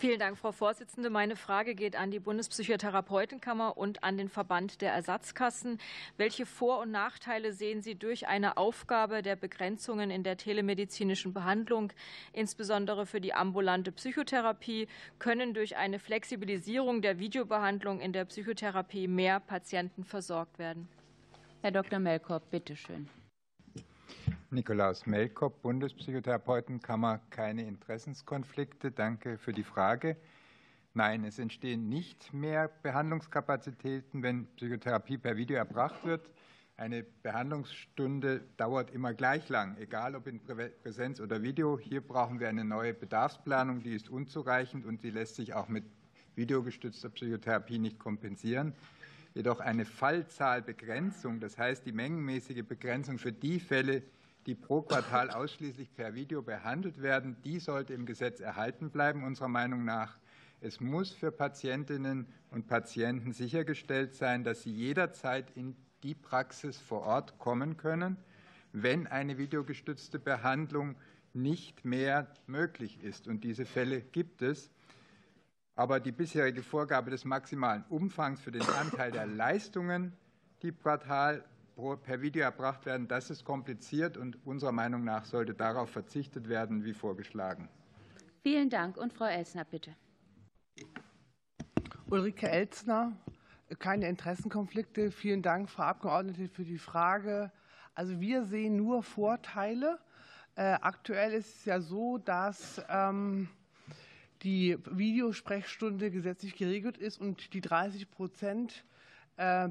Vielen 0.00 0.18
Dank, 0.18 0.38
Frau 0.38 0.50
Vorsitzende. 0.50 1.10
Meine 1.10 1.36
Frage 1.36 1.74
geht 1.74 1.94
an 1.94 2.10
die 2.10 2.20
Bundespsychotherapeutenkammer 2.20 3.76
und 3.76 4.02
an 4.02 4.16
den 4.16 4.30
Verband 4.30 4.80
der 4.80 4.94
Ersatzkassen. 4.94 5.76
Welche 6.16 6.46
Vor- 6.46 6.80
und 6.80 6.90
Nachteile 6.90 7.52
sehen 7.52 7.82
Sie 7.82 7.96
durch 7.96 8.26
eine 8.26 8.56
Aufgabe 8.56 9.20
der 9.20 9.36
Begrenzungen 9.36 10.10
in 10.10 10.22
der 10.22 10.38
telemedizinischen 10.38 11.34
Behandlung, 11.34 11.92
insbesondere 12.32 13.04
für 13.04 13.20
die 13.20 13.34
ambulante 13.34 13.92
Psychotherapie? 13.92 14.88
Können 15.18 15.52
durch 15.52 15.76
eine 15.76 15.98
Flexibilisierung 15.98 17.02
der 17.02 17.18
Videobehandlung 17.18 18.00
in 18.00 18.14
der 18.14 18.24
Psychotherapie 18.24 19.06
mehr 19.06 19.38
Patienten 19.38 20.04
versorgt 20.04 20.58
werden? 20.58 20.88
Herr 21.60 21.72
Dr. 21.72 21.98
Melkorb, 21.98 22.50
bitte 22.50 22.74
schön. 22.74 23.06
Nikolaus 24.52 25.06
Melkop, 25.06 25.62
Bundespsychotherapeutenkammer, 25.62 27.20
keine 27.30 27.68
Interessenskonflikte. 27.68 28.90
Danke 28.90 29.38
für 29.38 29.52
die 29.52 29.62
Frage. 29.62 30.16
Nein, 30.92 31.22
es 31.22 31.38
entstehen 31.38 31.88
nicht 31.88 32.34
mehr 32.34 32.68
Behandlungskapazitäten, 32.82 34.24
wenn 34.24 34.46
Psychotherapie 34.56 35.18
per 35.18 35.36
Video 35.36 35.56
erbracht 35.56 36.04
wird. 36.04 36.28
Eine 36.76 37.04
Behandlungsstunde 37.04 38.40
dauert 38.56 38.90
immer 38.90 39.14
gleich 39.14 39.48
lang, 39.48 39.76
egal 39.76 40.16
ob 40.16 40.26
in 40.26 40.40
Präsenz 40.42 41.20
oder 41.20 41.42
Video. 41.42 41.78
Hier 41.78 42.00
brauchen 42.00 42.40
wir 42.40 42.48
eine 42.48 42.64
neue 42.64 42.92
Bedarfsplanung, 42.92 43.84
die 43.84 43.94
ist 43.94 44.08
unzureichend 44.08 44.84
und 44.84 45.00
sie 45.00 45.10
lässt 45.10 45.36
sich 45.36 45.54
auch 45.54 45.68
mit 45.68 45.84
videogestützter 46.34 47.10
Psychotherapie 47.10 47.78
nicht 47.78 48.00
kompensieren. 48.00 48.74
Jedoch 49.34 49.60
eine 49.60 49.84
Fallzahlbegrenzung, 49.84 51.38
das 51.38 51.56
heißt 51.56 51.86
die 51.86 51.92
mengenmäßige 51.92 52.64
Begrenzung 52.64 53.18
für 53.18 53.32
die 53.32 53.60
Fälle, 53.60 54.02
die 54.50 54.56
pro 54.56 54.82
Quartal 54.82 55.30
ausschließlich 55.30 55.94
per 55.94 56.16
Video 56.16 56.42
behandelt 56.42 57.00
werden, 57.00 57.36
die 57.44 57.60
sollte 57.60 57.94
im 57.94 58.04
Gesetz 58.04 58.40
erhalten 58.40 58.90
bleiben, 58.90 59.22
unserer 59.22 59.46
Meinung 59.46 59.84
nach. 59.84 60.18
Es 60.60 60.80
muss 60.80 61.12
für 61.12 61.30
Patientinnen 61.30 62.26
und 62.50 62.66
Patienten 62.66 63.32
sichergestellt 63.32 64.12
sein, 64.12 64.42
dass 64.42 64.62
sie 64.62 64.72
jederzeit 64.72 65.52
in 65.56 65.76
die 66.02 66.16
Praxis 66.16 66.78
vor 66.78 67.02
Ort 67.02 67.38
kommen 67.38 67.76
können, 67.76 68.16
wenn 68.72 69.06
eine 69.06 69.38
videogestützte 69.38 70.18
Behandlung 70.18 70.96
nicht 71.32 71.84
mehr 71.84 72.26
möglich 72.48 73.00
ist. 73.04 73.28
Und 73.28 73.44
diese 73.44 73.64
Fälle 73.64 74.00
gibt 74.00 74.42
es. 74.42 74.68
Aber 75.76 76.00
die 76.00 76.10
bisherige 76.10 76.64
Vorgabe 76.64 77.12
des 77.12 77.24
maximalen 77.24 77.84
Umfangs 77.88 78.40
für 78.40 78.50
den 78.50 78.68
Anteil 78.68 79.12
der 79.12 79.26
Leistungen, 79.26 80.12
die 80.62 80.72
Quartal 80.72 81.44
per 82.02 82.20
Video 82.20 82.42
erbracht 82.42 82.86
werden, 82.86 83.08
das 83.08 83.30
ist 83.30 83.44
kompliziert 83.44 84.16
und 84.16 84.38
unserer 84.46 84.72
Meinung 84.72 85.04
nach 85.04 85.24
sollte 85.24 85.54
darauf 85.54 85.90
verzichtet 85.90 86.48
werden, 86.48 86.84
wie 86.84 86.92
vorgeschlagen. 86.92 87.68
Vielen 88.42 88.70
Dank. 88.70 88.96
Und 88.96 89.12
Frau 89.12 89.26
Elsner, 89.26 89.64
bitte. 89.64 89.94
Ulrike 92.08 92.48
Elzner, 92.48 93.12
keine 93.78 94.08
Interessenkonflikte. 94.08 95.10
Vielen 95.10 95.42
Dank, 95.42 95.70
Frau 95.70 95.84
Abgeordnete, 95.84 96.48
für 96.48 96.64
die 96.64 96.78
Frage. 96.78 97.52
Also 97.94 98.20
wir 98.20 98.44
sehen 98.44 98.76
nur 98.76 99.02
Vorteile. 99.02 99.98
Äh, 100.56 100.78
aktuell 100.80 101.32
ist 101.32 101.54
es 101.56 101.64
ja 101.66 101.80
so, 101.80 102.18
dass 102.18 102.82
ähm, 102.88 103.48
die 104.42 104.78
Videosprechstunde 104.90 106.10
gesetzlich 106.10 106.56
geregelt 106.56 106.98
ist 106.98 107.20
und 107.20 107.52
die 107.52 107.60
30 107.60 108.10
Prozent 108.10 108.84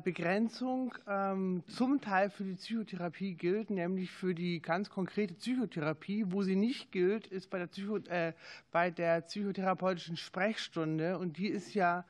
Begrenzung 0.03 0.95
ähm, 1.07 1.63
zum 1.67 2.01
Teil 2.01 2.31
für 2.31 2.43
die 2.43 2.55
Psychotherapie 2.55 3.35
gilt, 3.35 3.69
nämlich 3.69 4.09
für 4.09 4.33
die 4.33 4.61
ganz 4.63 4.89
konkrete 4.89 5.35
Psychotherapie. 5.35 6.25
Wo 6.31 6.41
sie 6.41 6.55
nicht 6.55 6.91
gilt, 6.91 7.27
ist 7.27 7.51
bei 7.51 7.59
der, 7.59 7.67
Psycho, 7.67 7.97
äh, 7.97 8.33
bei 8.71 8.89
der 8.89 9.21
psychotherapeutischen 9.21 10.17
Sprechstunde. 10.17 11.19
Und 11.19 11.37
die 11.37 11.49
ist 11.49 11.75
ja 11.75 12.05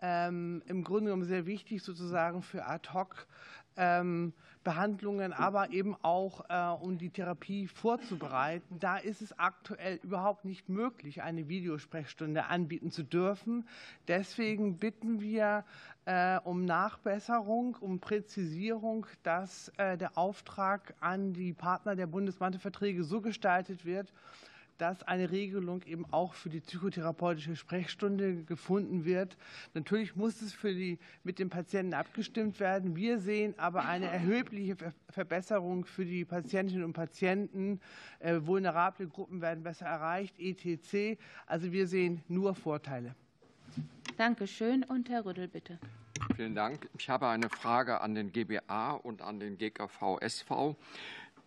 ähm, 0.00 0.60
im 0.66 0.82
Grunde 0.82 1.04
genommen 1.04 1.24
sehr 1.24 1.46
wichtig 1.46 1.84
sozusagen 1.84 2.42
für 2.42 2.66
Ad-Hoc. 2.66 3.28
Ähm, 3.76 4.32
Behandlungen, 4.68 5.32
aber 5.32 5.70
eben 5.70 5.96
auch 6.02 6.44
äh, 6.50 6.84
um 6.84 6.98
die 6.98 7.08
Therapie 7.08 7.68
vorzubereiten. 7.68 8.78
Da 8.78 8.98
ist 8.98 9.22
es 9.22 9.38
aktuell 9.38 9.98
überhaupt 10.02 10.44
nicht 10.44 10.68
möglich, 10.68 11.22
eine 11.22 11.48
Videosprechstunde 11.48 12.44
anbieten 12.44 12.90
zu 12.90 13.02
dürfen. 13.02 13.66
Deswegen 14.08 14.76
bitten 14.76 15.22
wir 15.22 15.64
äh, 16.04 16.38
um 16.44 16.66
Nachbesserung, 16.66 17.78
um 17.80 17.98
Präzisierung, 17.98 19.06
dass 19.22 19.72
äh, 19.78 19.96
der 19.96 20.18
Auftrag 20.18 20.92
an 21.00 21.32
die 21.32 21.54
Partner 21.54 21.96
der 21.96 22.06
Bundesmantelverträge 22.06 23.04
so 23.04 23.22
gestaltet 23.22 23.86
wird, 23.86 24.12
dass 24.78 25.02
eine 25.02 25.30
Regelung 25.30 25.82
eben 25.82 26.06
auch 26.12 26.34
für 26.34 26.48
die 26.48 26.60
psychotherapeutische 26.60 27.56
Sprechstunde 27.56 28.44
gefunden 28.44 29.04
wird. 29.04 29.36
Natürlich 29.74 30.16
muss 30.16 30.40
es 30.40 30.52
für 30.52 30.72
die, 30.72 30.98
mit 31.24 31.38
dem 31.38 31.50
Patienten 31.50 31.94
abgestimmt 31.94 32.60
werden. 32.60 32.96
Wir 32.96 33.18
sehen 33.18 33.54
aber 33.58 33.84
eine 33.84 34.06
erhebliche 34.06 34.76
Verbesserung 35.10 35.84
für 35.84 36.04
die 36.04 36.24
Patientinnen 36.24 36.84
und 36.84 36.92
Patienten. 36.92 37.80
Äh, 38.20 38.40
vulnerable 38.40 39.06
Gruppen 39.08 39.40
werden 39.40 39.62
besser 39.64 39.86
erreicht, 39.86 40.38
etc. 40.38 41.18
Also 41.46 41.72
wir 41.72 41.86
sehen 41.86 42.22
nur 42.28 42.54
Vorteile. 42.54 43.14
Danke 44.16 44.46
schön. 44.46 44.84
Und 44.84 45.08
Herr 45.10 45.24
Rüttel, 45.24 45.48
bitte. 45.48 45.78
Vielen 46.34 46.54
Dank. 46.54 46.88
Ich 46.98 47.08
habe 47.08 47.28
eine 47.28 47.48
Frage 47.48 48.00
an 48.00 48.14
den 48.14 48.32
GBA 48.32 48.92
und 48.92 49.22
an 49.22 49.40
den 49.40 49.58
GKV-SV. 49.58 50.76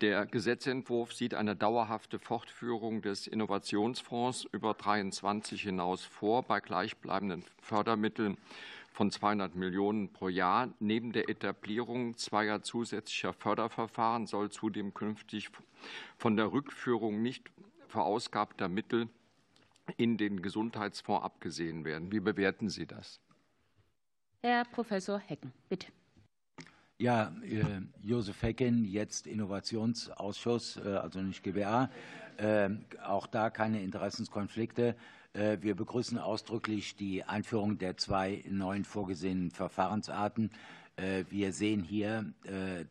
Der 0.02 0.26
Gesetzentwurf 0.26 1.14
sieht 1.14 1.36
eine 1.36 1.56
dauerhafte 1.56 2.18
Fortführung 2.18 3.04
des 3.04 3.28
Innovationsfonds 3.28 4.48
über 4.52 4.74
23 4.74 5.62
hinaus 5.62 6.04
vor 6.04 6.42
bei 6.42 6.60
gleichbleibenden 6.60 7.46
Fördermitteln 7.62 8.40
von 8.92 9.12
200 9.12 9.54
Millionen 9.54 10.12
pro 10.12 10.28
Jahr. 10.28 10.70
Neben 10.80 11.12
der 11.12 11.30
Etablierung 11.30 12.18
zweier 12.18 12.64
zusätzlicher 12.64 13.32
Förderverfahren 13.32 14.26
soll 14.26 14.50
zudem 14.50 14.96
künftig 14.96 15.50
von 16.18 16.36
der 16.36 16.52
Rückführung 16.52 17.22
nicht 17.22 17.52
verausgabter 17.88 18.70
Mittel 18.70 19.08
in 19.98 20.18
den 20.18 20.42
Gesundheitsfonds 20.42 21.24
abgesehen 21.24 21.86
werden. 21.86 22.12
Wie 22.12 22.22
bewerten 22.22 22.70
Sie 22.70 22.88
das? 22.88 23.20
Herr 24.42 24.66
Professor 24.66 25.20
Hecken, 25.20 25.54
bitte. 25.70 25.86
Ja, 27.02 27.34
äh, 27.42 27.64
Josef 28.04 28.44
Hecken, 28.44 28.86
jetzt 28.86 29.26
Innovationsausschuss, 29.26 30.78
äh, 30.86 30.98
also 30.98 31.20
nicht 31.20 31.42
GBA. 31.42 31.90
Äh, 32.38 32.70
auch 33.04 33.26
da 33.26 33.50
keine 33.50 33.82
Interessenskonflikte. 33.82 34.96
Wir 35.34 35.76
begrüßen 35.76 36.18
ausdrücklich 36.18 36.98
die 36.98 37.24
Einführung 37.24 37.78
der 37.80 37.96
zwei 37.96 38.44
neuen 38.50 38.84
vorgesehenen 38.84 39.50
Verfahrensarten. 39.50 40.52
Wir 41.30 41.54
sehen 41.54 41.84
hier, 41.84 42.26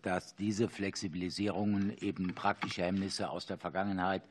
dass 0.00 0.36
diese 0.36 0.70
Flexibilisierungen 0.70 1.94
eben 1.98 2.34
praktische 2.34 2.82
Hemmnisse 2.82 3.28
aus 3.28 3.44
der 3.44 3.58
Vergangenheit 3.58 4.22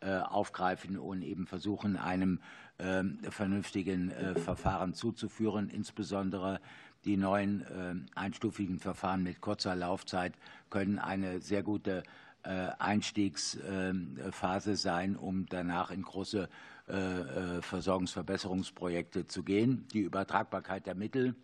aufgreifen 0.00 0.96
und 0.98 1.20
eben 1.20 1.46
versuchen, 1.46 1.98
einem 1.98 2.40
ähm, 2.78 3.18
vernünftigen 3.28 4.12
Verfahren 4.36 4.94
zuzuführen, 4.94 5.68
insbesondere 5.68 6.60
die 7.08 7.16
neuen 7.16 7.62
äh, 7.62 7.94
einstufigen 8.14 8.78
Verfahren 8.78 9.22
mit 9.22 9.40
kurzer 9.40 9.74
Laufzeit 9.74 10.34
können 10.68 10.98
eine 10.98 11.40
sehr 11.40 11.62
gute 11.62 12.02
äh, 12.42 12.68
Einstiegsphase 12.78 14.76
sein, 14.76 15.16
um 15.16 15.46
danach 15.46 15.90
in 15.90 16.02
große 16.02 16.50
äh, 16.86 17.62
Versorgungsverbesserungsprojekte 17.62 19.26
zu 19.26 19.42
gehen. 19.42 19.88
Die 19.94 20.00
Übertragbarkeit 20.00 20.84
der 20.84 20.94
Mittel 20.94 21.34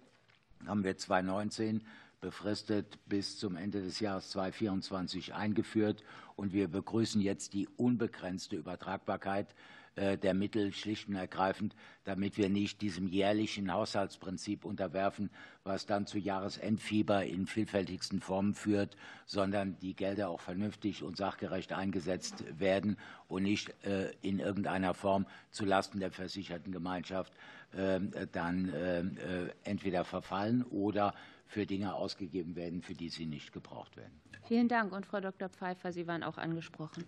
haben 0.66 0.84
wir 0.84 0.98
2019 0.98 1.82
befristet 2.20 2.98
bis 3.06 3.38
zum 3.38 3.56
Ende 3.56 3.80
des 3.80 4.00
Jahres 4.00 4.28
2024 4.32 5.32
eingeführt. 5.32 6.04
Und 6.36 6.52
wir 6.52 6.68
begrüßen 6.68 7.22
jetzt 7.22 7.54
die 7.54 7.68
unbegrenzte 7.78 8.56
Übertragbarkeit 8.56 9.48
äh, 9.48 9.54
der 9.96 10.34
Mittel 10.34 10.72
schlicht 10.72 11.08
und 11.08 11.14
ergreifend, 11.14 11.74
damit 12.04 12.36
wir 12.36 12.48
nicht 12.48 12.80
diesem 12.82 13.06
jährlichen 13.06 13.72
Haushaltsprinzip 13.72 14.64
unterwerfen, 14.64 15.30
was 15.62 15.86
dann 15.86 16.06
zu 16.06 16.18
Jahresendfieber 16.18 17.24
in 17.24 17.46
vielfältigsten 17.46 18.20
Formen 18.20 18.54
führt, 18.54 18.96
sondern 19.24 19.78
die 19.78 19.94
Gelder 19.94 20.28
auch 20.28 20.40
vernünftig 20.40 21.02
und 21.02 21.16
sachgerecht 21.16 21.72
eingesetzt 21.72 22.44
werden 22.58 22.98
und 23.28 23.44
nicht 23.44 23.72
äh, 23.84 24.10
in 24.20 24.38
irgendeiner 24.38 24.94
Form 24.94 25.26
zulasten 25.50 26.00
der 26.00 26.10
versicherten 26.10 26.72
Gemeinschaft 26.72 27.32
ähm, 27.76 28.12
dann 28.32 28.68
äh, 28.68 29.04
entweder 29.64 30.04
verfallen 30.04 30.62
oder 30.64 31.14
für 31.46 31.66
Dinge 31.66 31.94
ausgegeben 31.94 32.56
werden, 32.56 32.82
für 32.82 32.94
die 32.94 33.08
sie 33.08 33.26
nicht 33.26 33.52
gebraucht 33.52 33.96
werden. 33.96 34.12
Vielen 34.46 34.68
Dank. 34.68 34.92
Und 34.92 35.06
Frau 35.06 35.20
Dr. 35.20 35.48
Pfeiffer, 35.48 35.92
Sie 35.92 36.06
waren 36.06 36.22
auch 36.22 36.36
angesprochen. 36.36 37.04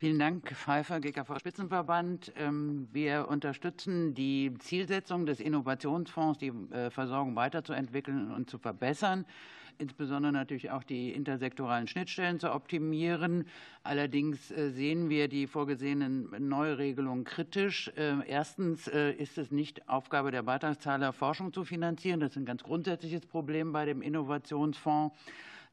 Vielen 0.00 0.18
Dank, 0.18 0.50
Pfeiffer, 0.56 0.98
GKV 0.98 1.38
Spitzenverband. 1.38 2.32
Ähm, 2.38 2.88
wir 2.90 3.28
unterstützen 3.28 4.14
die 4.14 4.54
Zielsetzung 4.58 5.26
des 5.26 5.40
Innovationsfonds, 5.40 6.38
die 6.38 6.54
äh, 6.70 6.88
Versorgung 6.88 7.36
weiterzuentwickeln 7.36 8.30
und 8.30 8.48
zu 8.48 8.56
verbessern 8.56 9.26
insbesondere 9.76 10.30
natürlich 10.30 10.70
auch 10.70 10.82
die 10.82 11.10
intersektoralen 11.10 11.86
Schnittstellen 11.86 12.38
zu 12.38 12.52
optimieren. 12.52 13.46
Allerdings 13.82 14.50
äh, 14.50 14.70
sehen 14.70 15.08
wir 15.08 15.26
die 15.28 15.46
vorgesehenen 15.46 16.28
Neuregelungen 16.48 17.24
kritisch. 17.24 17.90
Äh, 17.96 18.26
erstens 18.26 18.88
ist 18.88 19.38
es 19.38 19.50
nicht 19.50 19.88
Aufgabe 19.88 20.30
der 20.30 20.42
Beitragszahler, 20.42 21.14
Forschung 21.14 21.52
zu 21.52 21.64
finanzieren. 21.64 22.20
Das 22.20 22.32
ist 22.32 22.36
ein 22.36 22.44
ganz 22.46 22.62
grundsätzliches 22.62 23.26
Problem 23.26 23.72
bei 23.72 23.86
dem 23.86 24.02
Innovationsfonds. 24.02 25.14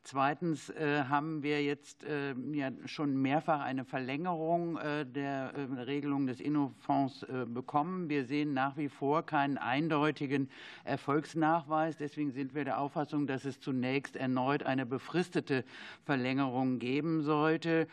Zweitens 0.09 0.69
äh, 0.69 1.03
haben 1.09 1.43
wir 1.43 1.61
jetzt 1.61 2.05
äh, 2.05 2.33
ja 2.53 2.71
schon 2.85 3.21
mehrfach 3.21 3.59
eine 3.59 3.83
Verlängerung 3.83 4.77
äh, 4.77 5.05
der 5.05 5.51
Regelung 5.85 6.27
des 6.27 6.39
Innofonds 6.39 7.25
bekommen. 7.47 8.07
Wir 8.07 8.23
sehen 8.23 8.53
nach 8.53 8.77
wie 8.77 8.87
vor 8.87 9.25
keinen 9.25 9.57
eindeutigen 9.57 10.49
Erfolgsnachweis. 10.85 11.97
Deswegen 11.97 12.31
sind 12.31 12.55
wir 12.55 12.63
der 12.63 12.79
Auffassung, 12.79 13.27
dass 13.27 13.43
es 13.43 13.59
zunächst 13.59 14.15
erneut 14.15 14.63
eine 14.63 14.85
befristete 14.85 15.65
Verlängerung 16.05 16.79
geben 16.79 17.21
sollte. 17.21 17.85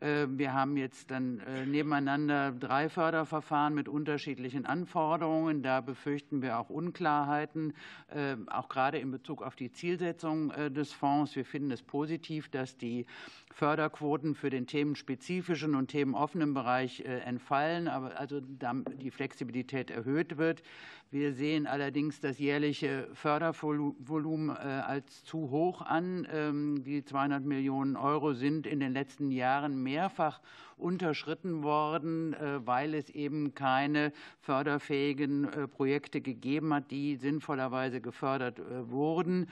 Äh, 0.00 0.26
wir 0.30 0.54
haben 0.54 0.76
jetzt 0.76 1.10
dann 1.10 1.40
äh, 1.40 1.66
nebeneinander 1.66 2.52
drei 2.52 2.88
Förderverfahren 2.88 3.74
mit 3.74 3.88
unterschiedlichen 3.88 4.66
Anforderungen. 4.66 5.62
Da 5.62 5.80
befürchten 5.80 6.42
wir 6.42 6.58
auch 6.58 6.70
Unklarheiten, 6.70 7.74
äh, 8.08 8.36
auch 8.48 8.68
gerade 8.68 8.98
in 8.98 9.10
Bezug 9.10 9.42
auf 9.42 9.54
die 9.54 9.70
Zielsetzung 9.70 10.52
des 10.70 10.92
Fonds. 10.92 11.36
Wir 11.36 11.44
finden 11.44 11.70
es 11.70 11.82
positiv, 11.82 12.48
dass 12.48 12.76
die 12.76 13.06
Förderquoten 13.50 14.34
für 14.34 14.50
den 14.50 14.66
themenspezifischen 14.66 15.74
und 15.74 15.88
themenoffenen 15.88 16.54
Bereich 16.54 17.00
entfallen, 17.00 17.88
aber 17.88 18.18
also 18.18 18.40
die 18.40 19.10
Flexibilität 19.10 19.90
erhöht 19.90 20.38
wird. 20.38 20.62
Wir 21.10 21.32
sehen 21.32 21.66
allerdings 21.66 22.20
das 22.20 22.38
jährliche 22.38 23.08
Fördervolumen 23.14 24.50
als 24.50 25.24
zu 25.24 25.50
hoch 25.50 25.82
an. 25.82 26.28
Ähm, 26.32 26.84
die 26.84 27.04
200 27.04 27.44
Millionen 27.44 27.96
Euro 27.96 28.32
sind 28.32 28.64
in 28.64 28.78
den 28.78 28.92
letzten 28.92 29.32
Jahren 29.32 29.82
mehrfach 29.82 30.40
unterschritten 30.80 31.62
worden, 31.62 32.34
äh, 32.34 32.66
weil 32.66 32.94
es 32.94 33.10
eben 33.10 33.54
keine 33.54 34.12
förderfähigen 34.40 35.44
äh, 35.44 35.68
Projekte 35.68 36.20
gegeben 36.20 36.74
hat, 36.74 36.90
die 36.90 37.16
sinnvollerweise 37.16 38.00
gefördert 38.00 38.58
äh, 38.58 38.90
wurden. 38.90 39.48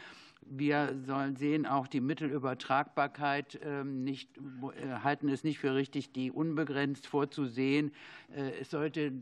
Wir 0.50 0.96
sollen 1.06 1.36
sehen 1.36 1.66
auch 1.66 1.86
die 1.86 2.00
Mittelübertragbarkeit 2.00 3.60
ähm, 3.62 4.02
nicht, 4.02 4.30
äh, 4.38 5.00
halten 5.02 5.28
es 5.28 5.44
nicht 5.44 5.58
für 5.58 5.74
richtig, 5.74 6.12
die 6.12 6.30
unbegrenzt 6.30 7.06
vorzusehen. 7.06 7.92
Äh, 8.34 8.52
es 8.60 8.70
sollte 8.70 9.00
äh, 9.02 9.12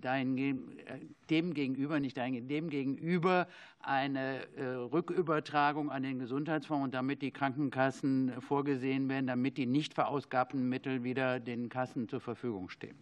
dem 1.31 1.55
gegenüber, 1.55 1.99
nicht 1.99 2.17
dem 2.17 2.71
gegenüber 2.71 3.49
eine 3.81 4.41
Rückübertragung 4.57 5.91
an 5.91 6.03
den 6.03 6.19
Gesundheitsfonds 6.19 6.85
und 6.85 6.95
damit 6.95 7.23
die 7.23 7.31
Krankenkassen 7.31 8.41
vorgesehen 8.41 9.09
werden, 9.09 9.27
damit 9.27 9.59
die 9.59 9.67
nicht 9.67 9.95
verausgabten 9.95 10.69
Mittel 10.69 11.05
wieder 11.05 11.39
den 11.39 11.69
Kassen 11.69 12.09
zur 12.09 12.21
Verfügung 12.21 12.69
stehen. 12.69 12.97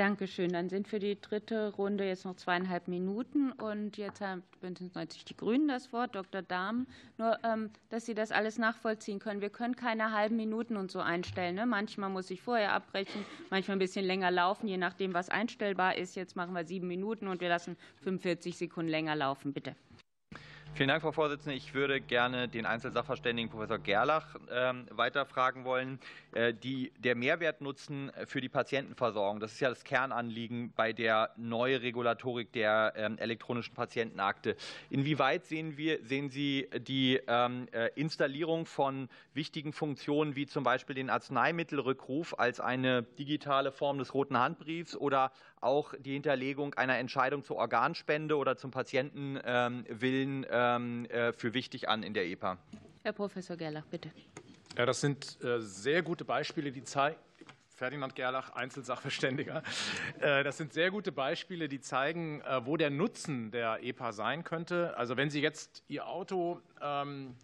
Dankeschön. 0.00 0.50
Dann 0.50 0.70
sind 0.70 0.88
für 0.88 0.98
die 0.98 1.20
dritte 1.20 1.74
Runde 1.74 2.06
jetzt 2.06 2.24
noch 2.24 2.34
zweieinhalb 2.34 2.88
Minuten. 2.88 3.52
Und 3.52 3.98
jetzt 3.98 4.22
haben 4.22 4.42
Bündnis 4.62 4.94
90 4.94 5.26
Die 5.26 5.36
Grünen 5.36 5.68
das 5.68 5.92
Wort. 5.92 6.14
Dr. 6.14 6.40
Dahm, 6.40 6.86
nur, 7.18 7.38
ähm, 7.44 7.68
dass 7.90 8.06
Sie 8.06 8.14
das 8.14 8.32
alles 8.32 8.56
nachvollziehen 8.56 9.18
können. 9.18 9.42
Wir 9.42 9.50
können 9.50 9.76
keine 9.76 10.12
halben 10.12 10.36
Minuten 10.36 10.78
und 10.78 10.90
so 10.90 11.00
einstellen. 11.00 11.54
Ne? 11.54 11.66
Manchmal 11.66 12.08
muss 12.08 12.30
ich 12.30 12.40
vorher 12.40 12.72
abbrechen, 12.72 13.26
manchmal 13.50 13.76
ein 13.76 13.80
bisschen 13.80 14.06
länger 14.06 14.30
laufen, 14.30 14.68
je 14.68 14.78
nachdem, 14.78 15.12
was 15.12 15.28
einstellbar 15.28 15.98
ist. 15.98 16.16
Jetzt 16.16 16.34
machen 16.34 16.54
wir 16.54 16.64
sieben 16.64 16.88
Minuten 16.88 17.28
und 17.28 17.42
wir 17.42 17.50
lassen 17.50 17.76
45 18.02 18.56
Sekunden 18.56 18.90
länger 18.90 19.16
laufen. 19.16 19.52
Bitte. 19.52 19.76
Vielen 20.74 20.88
Dank, 20.88 21.02
Frau 21.02 21.12
Vorsitzende. 21.12 21.56
Ich 21.56 21.74
würde 21.74 22.00
gerne 22.00 22.48
den 22.48 22.64
Einzelsachverständigen 22.64 23.50
Professor 23.50 23.78
Gerlach 23.78 24.36
äh, 24.48 24.72
weiterfragen 24.90 25.64
wollen. 25.64 25.98
Äh, 26.32 26.54
die, 26.54 26.92
der 26.96 27.16
Mehrwertnutzen 27.16 28.10
für 28.26 28.40
die 28.40 28.48
Patientenversorgung, 28.48 29.40
das 29.40 29.52
ist 29.52 29.60
ja 29.60 29.68
das 29.68 29.84
Kernanliegen 29.84 30.72
bei 30.74 30.94
der 30.94 31.32
Neuregulatorik 31.36 32.52
der 32.52 32.94
äh, 32.96 33.10
elektronischen 33.20 33.74
Patientenakte. 33.74 34.56
Inwieweit 34.88 35.44
sehen, 35.44 35.76
wir, 35.76 36.02
sehen 36.02 36.30
Sie 36.30 36.68
die 36.78 37.20
ähm, 37.26 37.66
äh, 37.72 37.90
Installierung 37.96 38.64
von 38.64 39.10
wichtigen 39.34 39.74
Funktionen 39.74 40.34
wie 40.34 40.46
zum 40.46 40.64
Beispiel 40.64 40.94
den 40.94 41.10
Arzneimittelrückruf 41.10 42.38
als 42.38 42.58
eine 42.58 43.02
digitale 43.02 43.72
Form 43.72 43.98
des 43.98 44.14
roten 44.14 44.38
Handbriefs 44.38 44.96
oder 44.96 45.32
auch 45.60 45.94
die 45.98 46.12
Hinterlegung 46.12 46.74
einer 46.74 46.98
Entscheidung 46.98 47.44
zur 47.44 47.56
Organspende 47.56 48.36
oder 48.36 48.56
zum 48.56 48.70
Patientenwillen 48.70 50.46
ähm, 50.50 51.04
äh, 51.06 51.32
für 51.32 51.54
wichtig 51.54 51.88
an 51.88 52.02
in 52.02 52.14
der 52.14 52.26
EPA. 52.26 52.58
Herr 53.02 53.12
Professor 53.12 53.56
Gerlach, 53.56 53.86
bitte. 53.86 54.10
Ja, 54.76 54.86
das 54.86 55.00
sind 55.00 55.42
äh, 55.42 55.60
sehr 55.60 56.02
gute 56.02 56.24
Beispiele, 56.24 56.72
die 56.72 56.82
zeigen, 56.84 57.16
Ferdinand 57.68 58.14
Gerlach, 58.14 58.50
Einzelsachverständiger. 58.50 59.62
Äh, 60.20 60.44
das 60.44 60.58
sind 60.58 60.74
sehr 60.74 60.90
gute 60.90 61.12
Beispiele, 61.12 61.68
die 61.68 61.80
zeigen, 61.80 62.42
wo 62.64 62.76
der 62.76 62.90
Nutzen 62.90 63.50
der 63.50 63.82
EPA 63.82 64.12
sein 64.12 64.44
könnte. 64.44 64.94
Also 64.98 65.16
wenn 65.16 65.30
Sie 65.30 65.40
jetzt 65.40 65.82
Ihr 65.88 66.06
Auto 66.06 66.60
ähm, 66.82 67.36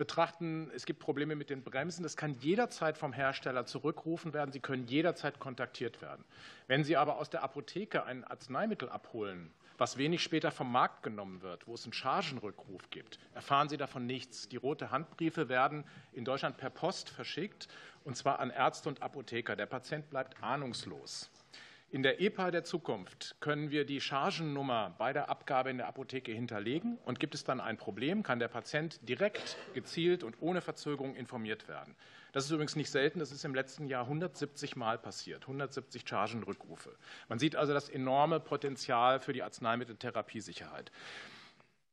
betrachten, 0.00 0.70
es 0.74 0.86
gibt 0.86 0.98
Probleme 0.98 1.36
mit 1.36 1.50
den 1.50 1.62
Bremsen. 1.62 2.02
Das 2.02 2.16
kann 2.16 2.32
jederzeit 2.40 2.96
vom 2.96 3.12
Hersteller 3.12 3.66
zurückgerufen 3.66 4.32
werden. 4.32 4.50
Sie 4.50 4.58
können 4.58 4.86
jederzeit 4.86 5.38
kontaktiert 5.38 6.00
werden. 6.00 6.24
Wenn 6.68 6.84
Sie 6.84 6.96
aber 6.96 7.18
aus 7.18 7.28
der 7.28 7.42
Apotheke 7.42 8.04
ein 8.04 8.24
Arzneimittel 8.24 8.88
abholen, 8.88 9.52
was 9.76 9.98
wenig 9.98 10.22
später 10.22 10.52
vom 10.52 10.72
Markt 10.72 11.02
genommen 11.02 11.42
wird, 11.42 11.66
wo 11.66 11.74
es 11.74 11.84
einen 11.84 11.92
Chargenrückruf 11.92 12.88
gibt, 12.88 13.18
erfahren 13.34 13.68
Sie 13.68 13.76
davon 13.76 14.06
nichts. 14.06 14.48
Die 14.48 14.56
rote 14.56 14.90
Handbriefe 14.90 15.50
werden 15.50 15.84
in 16.14 16.24
Deutschland 16.24 16.56
per 16.56 16.70
Post 16.70 17.10
verschickt, 17.10 17.68
und 18.02 18.16
zwar 18.16 18.38
an 18.38 18.48
Ärzte 18.48 18.88
und 18.88 19.02
Apotheker. 19.02 19.54
Der 19.54 19.66
Patient 19.66 20.08
bleibt 20.08 20.42
ahnungslos. 20.42 21.30
In 21.92 22.04
der 22.04 22.20
EPA 22.20 22.52
der 22.52 22.62
Zukunft 22.62 23.34
können 23.40 23.72
wir 23.72 23.84
die 23.84 24.00
Chargennummer 24.00 24.94
bei 24.96 25.12
der 25.12 25.28
Abgabe 25.28 25.70
in 25.70 25.78
der 25.78 25.88
Apotheke 25.88 26.30
hinterlegen. 26.30 26.98
Und 27.04 27.18
gibt 27.18 27.34
es 27.34 27.42
dann 27.42 27.60
ein 27.60 27.78
Problem, 27.78 28.22
kann 28.22 28.38
der 28.38 28.46
Patient 28.46 29.00
direkt, 29.08 29.56
gezielt 29.74 30.22
und 30.22 30.36
ohne 30.40 30.60
Verzögerung 30.60 31.16
informiert 31.16 31.66
werden. 31.66 31.96
Das 32.30 32.44
ist 32.44 32.52
übrigens 32.52 32.76
nicht 32.76 32.90
selten. 32.90 33.18
Das 33.18 33.32
ist 33.32 33.44
im 33.44 33.56
letzten 33.56 33.88
Jahr 33.88 34.04
170 34.04 34.76
Mal 34.76 34.98
passiert, 34.98 35.42
170 35.42 36.08
Chargenrückrufe. 36.08 36.96
Man 37.28 37.40
sieht 37.40 37.56
also 37.56 37.74
das 37.74 37.88
enorme 37.88 38.38
Potenzial 38.38 39.18
für 39.18 39.32
die 39.32 39.42
Arzneimitteltherapiesicherheit. 39.42 40.92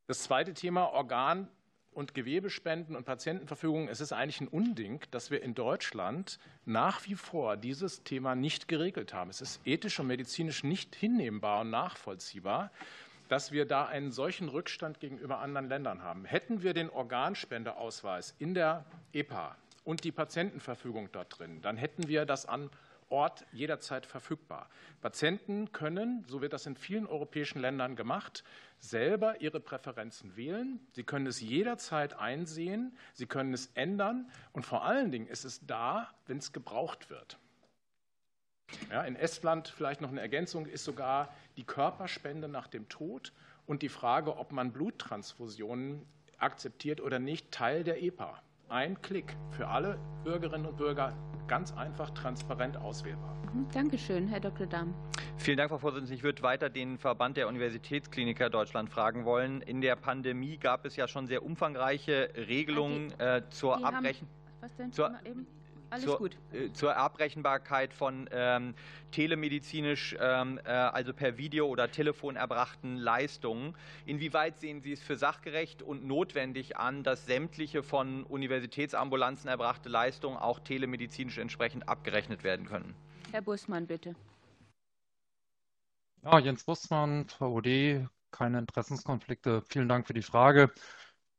Das 0.05 0.21
zweite 0.21 0.53
Thema 0.53 0.93
Organ 0.93 1.47
und 1.97 2.13
Gewebespenden 2.13 2.95
und 2.95 3.05
Patientenverfügung, 3.05 3.87
es 3.87 4.01
ist 4.01 4.13
eigentlich 4.13 4.39
ein 4.39 4.47
Unding, 4.47 5.01
dass 5.09 5.31
wir 5.31 5.41
in 5.41 5.55
Deutschland 5.55 6.37
nach 6.63 7.03
wie 7.07 7.15
vor 7.15 7.57
dieses 7.57 8.03
Thema 8.03 8.35
nicht 8.35 8.67
geregelt 8.67 9.15
haben. 9.15 9.31
Es 9.31 9.41
ist 9.41 9.65
ethisch 9.65 9.99
und 9.99 10.05
medizinisch 10.05 10.63
nicht 10.63 10.95
hinnehmbar 10.95 11.61
und 11.61 11.71
nachvollziehbar, 11.71 12.69
dass 13.29 13.51
wir 13.51 13.65
da 13.65 13.87
einen 13.87 14.11
solchen 14.11 14.47
Rückstand 14.47 14.99
gegenüber 14.99 15.39
anderen 15.39 15.69
Ländern 15.69 16.03
haben. 16.03 16.25
Hätten 16.25 16.61
wir 16.61 16.75
den 16.75 16.91
Organspendeausweis 16.91 18.35
in 18.37 18.53
der 18.53 18.85
EPA 19.11 19.57
und 19.83 20.03
die 20.03 20.11
Patientenverfügung 20.11 21.09
dort 21.11 21.39
drin, 21.39 21.63
dann 21.63 21.77
hätten 21.77 22.07
wir 22.07 22.27
das 22.27 22.45
an 22.45 22.69
Ort 23.09 23.45
jederzeit 23.51 24.05
verfügbar. 24.05 24.69
Patienten 25.01 25.71
können, 25.71 26.25
so 26.27 26.41
wird 26.41 26.53
das 26.53 26.65
in 26.65 26.75
vielen 26.75 27.07
europäischen 27.07 27.59
Ländern 27.59 27.95
gemacht, 27.95 28.43
selber 28.79 29.41
ihre 29.41 29.59
Präferenzen 29.59 30.35
wählen. 30.35 30.79
Sie 30.91 31.03
können 31.03 31.27
es 31.27 31.41
jederzeit 31.41 32.13
einsehen, 32.13 32.97
sie 33.13 33.25
können 33.25 33.53
es 33.53 33.67
ändern 33.75 34.29
und 34.53 34.65
vor 34.65 34.83
allen 34.83 35.11
Dingen 35.11 35.27
ist 35.27 35.45
es 35.45 35.65
da, 35.65 36.09
wenn 36.25 36.37
es 36.37 36.51
gebraucht 36.51 37.09
wird. 37.09 37.37
Ja, 38.91 39.03
in 39.03 39.15
Estland 39.15 39.69
vielleicht 39.69 40.01
noch 40.01 40.09
eine 40.09 40.21
Ergänzung 40.21 40.65
ist 40.65 40.83
sogar 40.83 41.33
die 41.55 41.63
Körperspende 41.63 42.47
nach 42.47 42.67
dem 42.67 42.89
Tod 42.89 43.31
und 43.65 43.81
die 43.81 43.89
Frage, 43.89 44.37
ob 44.37 44.51
man 44.51 44.73
Bluttransfusionen 44.73 46.05
akzeptiert 46.37 47.01
oder 47.01 47.19
nicht, 47.19 47.51
Teil 47.51 47.83
der 47.83 48.03
EPA. 48.03 48.41
Ein 48.69 49.01
Klick 49.01 49.37
für 49.51 49.65
alle 49.65 49.97
Bürgerinnen 50.25 50.65
und 50.65 50.75
Bürger, 50.75 51.13
ganz 51.47 51.71
einfach, 51.71 52.09
transparent 52.09 52.75
auswählbar. 52.75 53.33
Mhm, 53.53 53.65
Dankeschön, 53.71 54.27
Herr 54.27 54.41
Dr. 54.41 54.67
Damm. 54.67 54.93
Vielen 55.37 55.55
Dank, 55.55 55.69
Frau 55.69 55.77
Vorsitzende. 55.77 56.13
Ich 56.13 56.23
würde 56.23 56.41
weiter 56.41 56.69
den 56.69 56.97
Verband 56.97 57.37
der 57.37 57.47
Universitätskliniker 57.47 58.49
Deutschland 58.49 58.89
fragen 58.89 59.23
wollen. 59.23 59.61
In 59.61 59.79
der 59.79 59.95
Pandemie 59.95 60.57
gab 60.57 60.83
es 60.83 60.97
ja 60.97 61.07
schon 61.07 61.27
sehr 61.27 61.43
umfangreiche 61.43 62.29
Regelungen 62.35 63.13
die, 63.17 63.23
äh, 63.23 63.41
zur 63.49 63.85
Abrechnung. 63.85 64.29
Was 64.59 64.75
denn? 64.75 64.91
Zur, 64.91 65.13
eben? 65.23 65.47
Alles 65.89 66.05
zur, 66.05 66.17
gut. 66.17 66.37
Äh, 66.53 66.71
zur 66.73 66.95
Abrechenbarkeit 66.95 67.93
von 67.93 68.29
ähm, 68.31 68.73
telemedizinisch, 69.11 70.15
ähm, 70.19 70.59
äh, 70.65 70.69
also 70.69 71.13
per 71.13 71.37
Video 71.37 71.67
oder 71.67 71.89
Telefon 71.91 72.35
erbrachten 72.35 72.97
Leistungen. 72.97 73.75
Inwieweit 74.05 74.59
sehen 74.59 74.81
Sie 74.81 74.91
es 74.91 75.01
für 75.01 75.15
sachgerecht 75.15 75.81
und 75.81 76.05
notwendig 76.05 76.77
an, 76.77 77.03
dass 77.03 77.25
sämtliche 77.25 77.83
von 77.83 78.23
Universitätsambulanzen 78.23 79.49
erbrachte 79.49 79.89
Leistungen 79.89 80.37
auch 80.37 80.59
telemedizinisch 80.59 81.37
entsprechend 81.37 81.87
abgerechnet 81.87 82.43
werden 82.43 82.65
können? 82.65 82.93
Herr 83.31 83.41
Bussmann, 83.41 83.87
bitte. 83.87 84.15
Ja, 86.23 86.39
Jens 86.39 86.63
Bussmann, 86.65 87.27
VOD, 87.29 88.07
keine 88.31 88.59
Interessenskonflikte. 88.59 89.61
Vielen 89.61 89.87
Dank 89.87 90.07
für 90.07 90.13
die 90.13 90.21
Frage. 90.21 90.71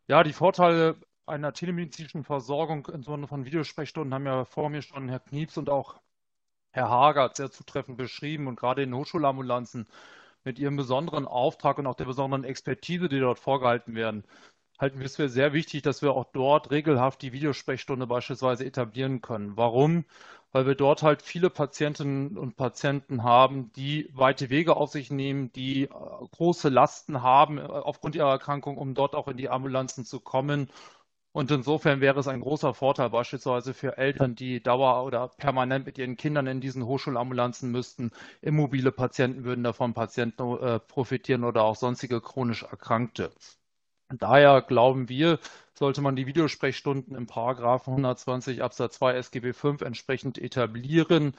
Ja, 0.07 0.23
die 0.23 0.33
Vorteile 0.33 0.97
einer 1.29 1.53
telemedizinischen 1.53 2.25
Versorgung, 2.25 2.87
insbesondere 2.87 3.29
von 3.29 3.45
Videosprechstunden, 3.45 4.15
haben 4.15 4.27
ja 4.27 4.45
vor 4.45 4.71
mir 4.71 4.83
schon 4.83 5.09
Herr 5.09 5.21
Knieps 5.21 5.57
und 5.57 5.71
auch 5.71 6.01
Herr 6.73 6.91
Hagert 6.91 7.37
sehr 7.37 7.51
zutreffend 7.51 7.97
beschrieben. 7.97 8.47
Und 8.47 8.57
gerade 8.57 8.83
in 8.83 8.95
Hochschulambulanzen 8.95 9.87
mit 10.45 10.59
ihrem 10.59 10.77
besonderen 10.77 11.27
Auftrag 11.27 11.79
und 11.79 11.87
auch 11.87 11.95
der 11.95 12.05
besonderen 12.07 12.45
Expertise, 12.45 13.09
die 13.09 13.21
dort 13.21 13.39
vorgehalten 13.39 13.95
werden, 13.95 14.25
halten 14.79 14.99
wir 14.99 15.07
es 15.07 15.17
für 15.17 15.29
sehr 15.29 15.53
wichtig, 15.53 15.83
dass 15.83 16.03
wir 16.03 16.13
auch 16.13 16.27
dort 16.33 16.71
regelhaft 16.71 17.23
die 17.23 17.33
Videosprechstunde 17.33 18.07
beispielsweise 18.07 18.65
etablieren 18.65 19.21
können. 19.21 19.57
Warum? 19.57 20.05
Weil 20.53 20.67
wir 20.67 20.75
dort 20.75 21.03
halt 21.03 21.21
viele 21.23 21.51
Patientinnen 21.51 22.39
und 22.39 22.57
Patienten 22.57 23.23
haben, 23.23 23.73
die 23.73 24.09
weite 24.15 24.49
Wege 24.51 24.77
auf 24.77 24.91
sich 24.91 25.11
nehmen, 25.11 25.53
die 25.53 25.85
äh, 25.85 25.89
große 25.89 26.69
Lasten 26.71 27.23
haben 27.23 27.59
äh, 27.59 27.63
aufgrund 27.63 28.15
ihrer 28.17 28.31
Erkrankung, 28.31 28.79
um 28.79 28.95
dort 28.95 29.15
auch 29.15 29.29
in 29.29 29.37
die 29.37 29.51
Ambulanzen 29.51 30.05
zu 30.05 30.21
kommen 30.21 30.71
und 31.33 31.51
insofern 31.51 32.01
wäre 32.01 32.19
es 32.21 32.29
ein 32.29 32.41
großer 32.41 32.75
Vorteil 32.75 33.11
beispielsweise 33.11 33.75
für 33.75 33.97
Eltern, 33.99 34.35
die 34.35 34.63
dauer- 34.63 35.05
oder 35.05 35.29
permanent 35.29 35.87
mit 35.87 35.99
ihren 35.99 36.17
Kindern 36.17 36.47
in 36.47 36.61
diesen 36.61 36.85
Hochschulambulanzen 36.85 37.71
müssten. 37.71 38.11
Immobile 38.43 38.93
Patienten 38.93 39.45
würden 39.45 39.63
davon 39.65 39.95
Patienten 39.95 40.43
äh, 40.59 40.81
profitieren 40.81 41.45
oder 41.45 41.63
auch 41.65 41.77
sonstige 41.77 42.21
chronisch 42.21 42.63
Erkrankte. 42.65 43.31
Daher 44.11 44.63
glauben 44.63 45.09
wir, 45.09 45.39
sollte 45.75 46.01
man 46.03 46.17
die 46.17 46.27
Videosprechstunden 46.27 47.15
im 47.17 47.27
Paragraphen 47.27 47.93
120 47.93 48.63
Absatz 48.63 48.97
2 48.97 49.15
SGB 49.15 49.53
V 49.55 49.77
entsprechend 49.85 50.39
etablieren, 50.39 51.35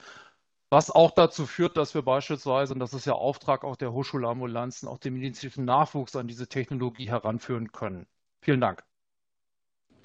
was 0.71 0.91
auch 0.91 1.11
dazu 1.11 1.45
führt, 1.47 1.77
dass 1.77 1.95
wir 1.95 2.03
beispielsweise, 2.03 2.73
und 2.73 2.79
das 2.79 2.93
ist 2.93 3.05
ja 3.05 3.13
Auftrag 3.13 3.63
auch 3.63 3.75
der 3.75 3.93
Hochschulambulanzen, 3.93 4.89
auch 4.89 4.99
den 4.99 5.15
medizinischen 5.15 5.65
Nachwuchs 5.65 6.15
an 6.15 6.27
diese 6.27 6.47
Technologie 6.47 7.09
heranführen 7.09 7.71
können. 7.71 8.07
Vielen 8.41 8.61
Dank. 8.61 8.83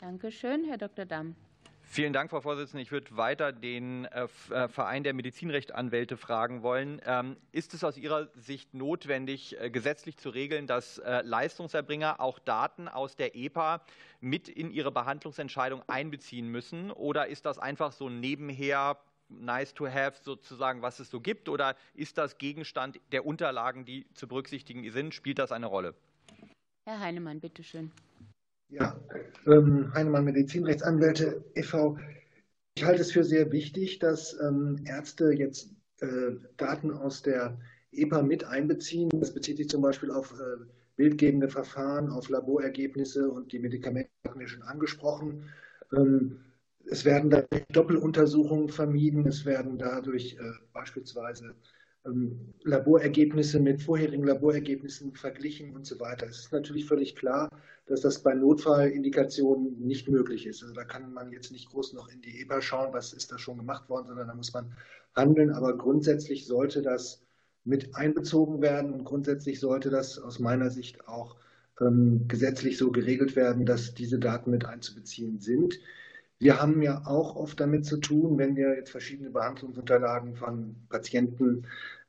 Dankeschön, 0.04 0.64
Herr 0.64 0.76
Dr. 0.76 1.06
Damm. 1.06 1.34
Vielen 1.80 2.12
Dank, 2.12 2.28
Frau 2.28 2.42
Vorsitzende. 2.42 2.82
Ich 2.82 2.92
würde 2.92 3.16
weiter 3.16 3.52
den 3.52 4.04
äh, 4.04 4.28
äh, 4.50 4.68
Verein 4.68 5.02
der 5.02 5.14
Medizinrechtanwälte 5.14 6.18
fragen 6.18 6.62
wollen. 6.62 7.00
Ähm, 7.06 7.38
ist 7.52 7.72
es 7.72 7.82
aus 7.84 7.96
Ihrer 7.96 8.28
Sicht 8.34 8.74
notwendig, 8.74 9.58
äh, 9.58 9.70
gesetzlich 9.70 10.18
zu 10.18 10.28
regeln, 10.28 10.66
dass 10.66 11.00
Leistungserbringer 11.06 12.20
auch 12.20 12.38
Daten 12.38 12.86
aus 12.86 13.16
der 13.16 13.34
EPA 13.34 13.80
mit 14.20 14.50
in 14.50 14.70
ihre 14.70 14.92
Behandlungsentscheidung 14.92 15.82
einbeziehen 15.86 16.48
müssen? 16.48 16.90
Oder 16.90 17.28
ist 17.28 17.46
das 17.46 17.58
einfach 17.58 17.92
so 17.92 18.10
nebenher 18.10 18.98
nice 19.30 19.72
to 19.72 19.86
have 19.86 20.22
sozusagen, 20.22 20.82
was 20.82 21.00
es 21.00 21.08
so 21.08 21.18
gibt? 21.18 21.48
Oder 21.48 21.76
ist 21.94 22.18
das 22.18 22.36
Gegenstand 22.36 23.00
der 23.10 23.24
Unterlagen, 23.24 23.86
die 23.86 24.06
zu 24.12 24.28
berücksichtigen 24.28 24.90
sind? 24.90 25.14
Spielt 25.14 25.38
das 25.38 25.50
eine 25.50 25.64
Rolle? 25.64 25.94
Herr 26.84 27.00
Heinemann, 27.00 27.40
bitteschön. 27.40 27.90
Ja, 28.74 29.00
ähm, 29.46 29.92
Heinemann 29.94 30.24
Medizinrechtsanwälte 30.24 31.44
e.V. 31.54 31.96
Ich 32.76 32.84
halte 32.84 33.02
es 33.02 33.12
für 33.12 33.22
sehr 33.22 33.52
wichtig, 33.52 34.00
dass 34.00 34.36
ähm, 34.40 34.80
Ärzte 34.84 35.30
jetzt 35.30 35.70
äh, 36.00 36.32
Daten 36.56 36.90
aus 36.90 37.22
der 37.22 37.56
EPA 37.92 38.22
mit 38.22 38.44
einbeziehen. 38.44 39.10
Das 39.10 39.32
bezieht 39.32 39.58
sich 39.58 39.68
zum 39.68 39.80
Beispiel 39.80 40.10
auf 40.10 40.32
äh, 40.32 40.64
bildgebende 40.96 41.48
Verfahren, 41.48 42.10
auf 42.10 42.28
Laborergebnisse 42.28 43.30
und 43.30 43.52
die 43.52 43.60
Medikamente 43.60 44.10
hatten 44.26 44.40
wir 44.40 44.48
schon 44.48 44.62
angesprochen. 44.62 45.44
Ähm, 45.92 46.40
es 46.86 47.04
werden 47.04 47.30
dadurch 47.30 47.64
Doppeluntersuchungen 47.68 48.70
vermieden. 48.70 49.24
Es 49.28 49.44
werden 49.44 49.78
dadurch 49.78 50.34
äh, 50.34 50.52
beispielsweise 50.72 51.54
Laborergebnisse 52.64 53.60
mit 53.60 53.82
vorherigen 53.82 54.24
Laborergebnissen 54.24 55.14
verglichen 55.14 55.74
und 55.74 55.86
so 55.86 55.98
weiter. 56.00 56.26
Es 56.26 56.40
ist 56.40 56.52
natürlich 56.52 56.84
völlig 56.84 57.16
klar, 57.16 57.48
dass 57.86 58.02
das 58.02 58.22
bei 58.22 58.34
Notfallindikationen 58.34 59.80
nicht 59.80 60.08
möglich 60.08 60.46
ist. 60.46 60.62
Also 60.62 60.74
da 60.74 60.84
kann 60.84 61.12
man 61.14 61.32
jetzt 61.32 61.50
nicht 61.50 61.70
groß 61.70 61.94
noch 61.94 62.10
in 62.10 62.20
die 62.20 62.42
EPA 62.42 62.60
schauen, 62.60 62.92
was 62.92 63.14
ist 63.14 63.32
da 63.32 63.38
schon 63.38 63.56
gemacht 63.56 63.88
worden, 63.88 64.08
sondern 64.08 64.28
da 64.28 64.34
muss 64.34 64.52
man 64.52 64.74
handeln. 65.14 65.50
Aber 65.50 65.76
grundsätzlich 65.78 66.46
sollte 66.46 66.82
das 66.82 67.22
mit 67.64 67.94
einbezogen 67.96 68.60
werden 68.60 68.92
und 68.92 69.04
grundsätzlich 69.04 69.58
sollte 69.58 69.88
das 69.88 70.18
aus 70.18 70.38
meiner 70.38 70.70
Sicht 70.70 71.08
auch 71.08 71.36
ähm, 71.80 72.28
gesetzlich 72.28 72.76
so 72.76 72.92
geregelt 72.92 73.34
werden, 73.34 73.64
dass 73.64 73.94
diese 73.94 74.18
Daten 74.18 74.50
mit 74.50 74.66
einzubeziehen 74.66 75.40
sind. 75.40 75.80
Wir 76.38 76.60
haben 76.60 76.82
ja 76.82 77.06
auch 77.06 77.36
oft 77.36 77.60
damit 77.60 77.86
zu 77.86 77.96
tun, 77.98 78.38
wenn 78.38 78.56
wir 78.56 78.74
jetzt 78.76 78.90
verschiedene 78.90 79.30
Behandlungsunterlagen 79.30 80.34
von 80.34 80.76
Patienten 80.88 81.66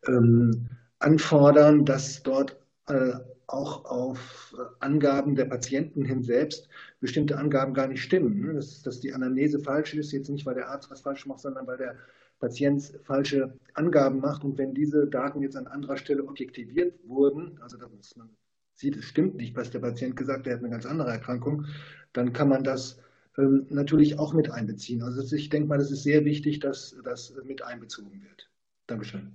ähm, 0.07 0.67
anfordern, 0.99 1.85
dass 1.85 2.23
dort 2.23 2.57
äh, 2.87 3.13
auch 3.47 3.85
auf 3.85 4.55
Angaben 4.79 5.35
der 5.35 5.45
Patienten 5.45 6.03
hin 6.03 6.23
selbst 6.23 6.67
bestimmte 6.99 7.37
Angaben 7.37 7.73
gar 7.73 7.87
nicht 7.87 8.01
stimmen. 8.01 8.41
Ne? 8.41 8.53
Dass, 8.53 8.81
dass 8.81 8.99
die 8.99 9.13
Anamnese 9.13 9.59
falsch 9.59 9.93
ist, 9.93 10.11
jetzt 10.11 10.29
nicht, 10.29 10.45
weil 10.45 10.55
der 10.55 10.69
Arzt 10.69 10.89
was 10.89 11.01
falsch 11.01 11.25
macht, 11.25 11.41
sondern 11.41 11.67
weil 11.67 11.77
der 11.77 11.95
Patient 12.39 12.93
falsche 13.03 13.53
Angaben 13.73 14.19
macht. 14.19 14.43
Und 14.43 14.57
wenn 14.57 14.73
diese 14.73 15.07
Daten 15.07 15.41
jetzt 15.41 15.55
an 15.55 15.67
anderer 15.67 15.97
Stelle 15.97 16.23
objektiviert 16.23 16.93
wurden, 17.05 17.59
also 17.61 17.77
dass 17.77 18.15
man 18.17 18.29
sieht, 18.73 18.97
es 18.97 19.05
stimmt 19.05 19.35
nicht, 19.35 19.55
was 19.55 19.71
der 19.71 19.79
Patient 19.79 20.15
gesagt 20.15 20.41
hat, 20.41 20.47
er 20.47 20.53
hat 20.53 20.59
eine 20.59 20.71
ganz 20.71 20.85
andere 20.85 21.11
Erkrankung, 21.11 21.65
dann 22.13 22.33
kann 22.33 22.49
man 22.49 22.63
das 22.63 22.99
ähm, 23.37 23.65
natürlich 23.69 24.19
auch 24.19 24.33
mit 24.33 24.51
einbeziehen. 24.51 25.01
Also 25.01 25.35
ich 25.35 25.49
denke 25.49 25.67
mal, 25.67 25.77
das 25.77 25.91
ist 25.91 26.03
sehr 26.03 26.25
wichtig, 26.25 26.59
dass 26.59 26.95
das 27.03 27.33
mit 27.43 27.61
einbezogen 27.63 28.21
wird. 28.23 28.49
Dankeschön. 28.87 29.31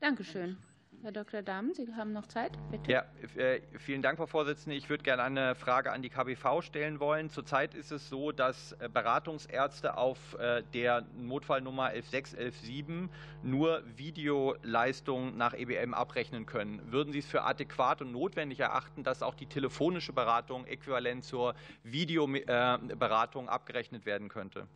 Dankeschön. 0.00 0.56
Herr 1.02 1.10
Dr. 1.10 1.42
Dahmen, 1.42 1.74
Sie 1.74 1.92
haben 1.96 2.12
noch 2.12 2.28
Zeit, 2.28 2.56
bitte. 2.70 2.92
Ja, 2.92 3.04
äh, 3.36 3.60
vielen 3.78 4.02
Dank, 4.02 4.18
Frau 4.18 4.26
Vorsitzende. 4.26 4.76
Ich 4.76 4.88
würde 4.88 5.02
gerne 5.02 5.24
eine 5.24 5.56
Frage 5.56 5.90
an 5.90 6.00
die 6.00 6.10
KBV 6.10 6.62
stellen 6.62 7.00
wollen. 7.00 7.28
Zurzeit 7.28 7.74
ist 7.74 7.90
es 7.90 8.08
so, 8.08 8.30
dass 8.30 8.70
äh, 8.74 8.88
Beratungsärzte 8.88 9.96
auf 9.96 10.38
äh, 10.38 10.62
der 10.72 11.04
Notfallnummer 11.16 11.86
11617 11.86 13.10
nur 13.42 13.82
Videoleistungen 13.96 15.36
nach 15.36 15.54
EBM 15.54 15.92
abrechnen 15.92 16.46
können. 16.46 16.80
Würden 16.92 17.12
Sie 17.12 17.18
es 17.18 17.26
für 17.26 17.42
adäquat 17.42 18.00
und 18.00 18.12
notwendig 18.12 18.60
erachten, 18.60 19.02
dass 19.02 19.24
auch 19.24 19.34
die 19.34 19.46
telefonische 19.46 20.12
Beratung 20.12 20.66
äquivalent 20.66 21.24
zur 21.24 21.56
Videoberatung 21.82 23.48
abgerechnet 23.48 24.06
werden 24.06 24.28
könnte? 24.28 24.68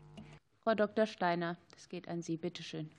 Frau 0.65 0.75
Dr. 0.75 1.07
Steiner, 1.07 1.57
das 1.73 1.89
geht 1.89 2.09
an 2.09 2.21
Sie. 2.21 2.37
Bitte 2.37 2.65
schön. 2.65 2.91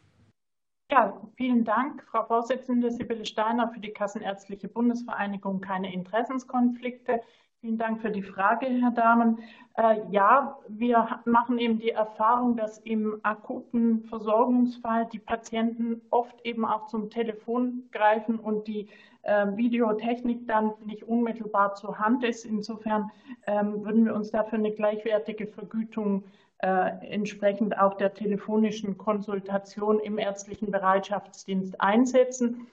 Ja, 0.89 1.21
vielen 1.35 1.65
Dank, 1.65 2.01
Frau 2.03 2.23
Vorsitzende 2.23 2.89
Sibylle 2.91 3.25
Steiner 3.25 3.67
für 3.67 3.81
die 3.81 3.91
Kassenärztliche 3.91 4.69
Bundesvereinigung. 4.69 5.59
Keine 5.59 5.93
Interessenskonflikte. 5.93 7.19
Vielen 7.59 7.77
Dank 7.77 8.01
für 8.01 8.09
die 8.09 8.23
Frage, 8.23 8.67
Herr 8.67 8.91
Dahmen. 8.91 9.39
Äh, 9.75 9.99
ja, 10.11 10.57
wir 10.69 11.19
machen 11.25 11.57
eben 11.57 11.77
die 11.79 11.89
Erfahrung, 11.89 12.55
dass 12.55 12.77
im 12.79 13.19
akuten 13.23 14.05
Versorgungsfall 14.05 15.07
die 15.11 15.19
Patienten 15.19 16.01
oft 16.09 16.39
eben 16.45 16.63
auch 16.63 16.85
zum 16.87 17.09
Telefon 17.09 17.89
greifen 17.91 18.39
und 18.39 18.65
die 18.67 18.87
äh, 19.23 19.45
Videotechnik 19.57 20.47
dann 20.47 20.71
nicht 20.85 21.03
unmittelbar 21.03 21.73
zur 21.73 21.99
Hand 21.99 22.23
ist. 22.23 22.45
Insofern 22.45 23.11
ähm, 23.45 23.83
würden 23.83 24.05
wir 24.05 24.15
uns 24.15 24.31
dafür 24.31 24.57
eine 24.59 24.71
gleichwertige 24.71 25.47
Vergütung 25.47 26.23
äh, 26.59 26.91
entsprechend 27.07 27.77
auch 27.77 27.95
der 27.95 28.13
telefonischen 28.13 28.97
Konsultation 28.97 29.99
im 29.99 30.17
ärztlichen 30.17 30.71
Bereitschaftsdienst 30.71 31.79
einsetzen. 31.79 32.67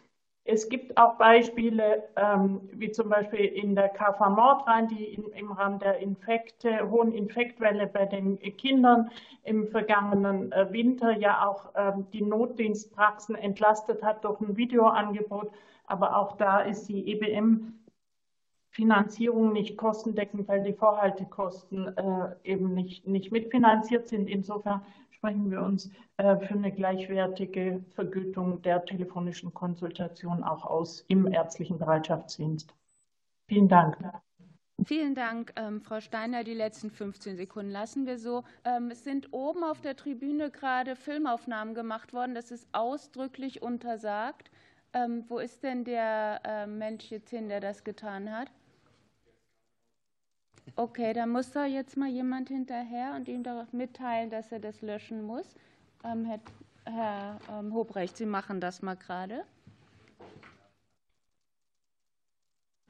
Es 0.46 0.68
gibt 0.68 0.98
auch 0.98 1.16
Beispiele, 1.16 2.04
ähm, 2.16 2.68
wie 2.72 2.90
zum 2.90 3.08
Beispiel 3.08 3.46
in 3.46 3.74
der 3.74 3.88
KV 3.88 4.28
Nordrhein, 4.28 4.88
die 4.88 5.14
im 5.14 5.52
Rahmen 5.52 5.78
der 5.78 5.98
Infekte, 5.98 6.90
hohen 6.90 7.12
Infektwelle 7.12 7.86
bei 7.86 8.04
den 8.04 8.38
Kindern 8.58 9.10
im 9.44 9.68
vergangenen 9.68 10.52
äh, 10.52 10.70
Winter 10.70 11.16
ja 11.16 11.46
auch 11.46 11.70
ähm, 11.74 12.06
die 12.12 12.20
Notdienstpraxen 12.20 13.36
entlastet 13.36 14.02
hat 14.02 14.24
durch 14.24 14.38
ein 14.40 14.56
Videoangebot. 14.56 15.50
Aber 15.86 16.16
auch 16.16 16.36
da 16.36 16.60
ist 16.60 16.88
die 16.88 17.10
EBM 17.10 17.72
Finanzierung 18.74 19.52
nicht 19.52 19.76
kostendeckend, 19.76 20.48
weil 20.48 20.64
die 20.64 20.72
Vorhaltekosten 20.72 21.96
äh, 21.96 22.34
eben 22.42 22.74
nicht, 22.74 23.06
nicht 23.06 23.30
mitfinanziert 23.30 24.08
sind. 24.08 24.28
Insofern 24.28 24.82
sprechen 25.10 25.48
wir 25.50 25.62
uns 25.62 25.90
äh, 26.16 26.36
für 26.38 26.54
eine 26.54 26.72
gleichwertige 26.72 27.84
Vergütung 27.94 28.62
der 28.62 28.84
telefonischen 28.84 29.54
Konsultation 29.54 30.42
auch 30.42 30.66
aus 30.66 31.04
im 31.06 31.32
ärztlichen 31.32 31.78
Bereitschaftsdienst. 31.78 32.74
Vielen 33.48 33.68
Dank. 33.68 33.96
Vielen 34.84 35.14
Dank, 35.14 35.52
ähm, 35.54 35.80
Frau 35.80 36.00
Steiner. 36.00 36.42
Die 36.42 36.52
letzten 36.52 36.90
15 36.90 37.36
Sekunden 37.36 37.70
lassen 37.70 38.06
wir 38.06 38.18
so. 38.18 38.42
Ähm, 38.64 38.90
es 38.90 39.04
sind 39.04 39.32
oben 39.32 39.62
auf 39.62 39.82
der 39.82 39.94
Tribüne 39.94 40.50
gerade 40.50 40.96
Filmaufnahmen 40.96 41.74
gemacht 41.74 42.12
worden. 42.12 42.34
Das 42.34 42.50
ist 42.50 42.66
ausdrücklich 42.72 43.62
untersagt. 43.62 44.50
Ähm, 44.92 45.24
wo 45.28 45.38
ist 45.38 45.62
denn 45.62 45.84
der 45.84 46.66
Mensch 46.66 47.10
jetzt 47.10 47.30
hin, 47.30 47.48
der 47.48 47.60
das 47.60 47.84
getan 47.84 48.32
hat? 48.32 48.50
Okay, 50.76 51.12
dann 51.12 51.30
muss 51.30 51.52
da 51.52 51.66
jetzt 51.66 51.96
mal 51.96 52.08
jemand 52.08 52.48
hinterher 52.48 53.14
und 53.14 53.28
ihm 53.28 53.42
darauf 53.42 53.72
mitteilen, 53.72 54.30
dass 54.30 54.50
er 54.50 54.58
das 54.58 54.82
löschen 54.82 55.22
muss. 55.22 55.54
Ähm, 56.04 56.24
Herr, 56.24 56.40
Herr 56.84 57.38
ähm, 57.52 57.72
Hobrecht, 57.72 58.16
Sie 58.16 58.26
machen 58.26 58.60
das 58.60 58.82
mal 58.82 58.96
gerade. 58.96 59.44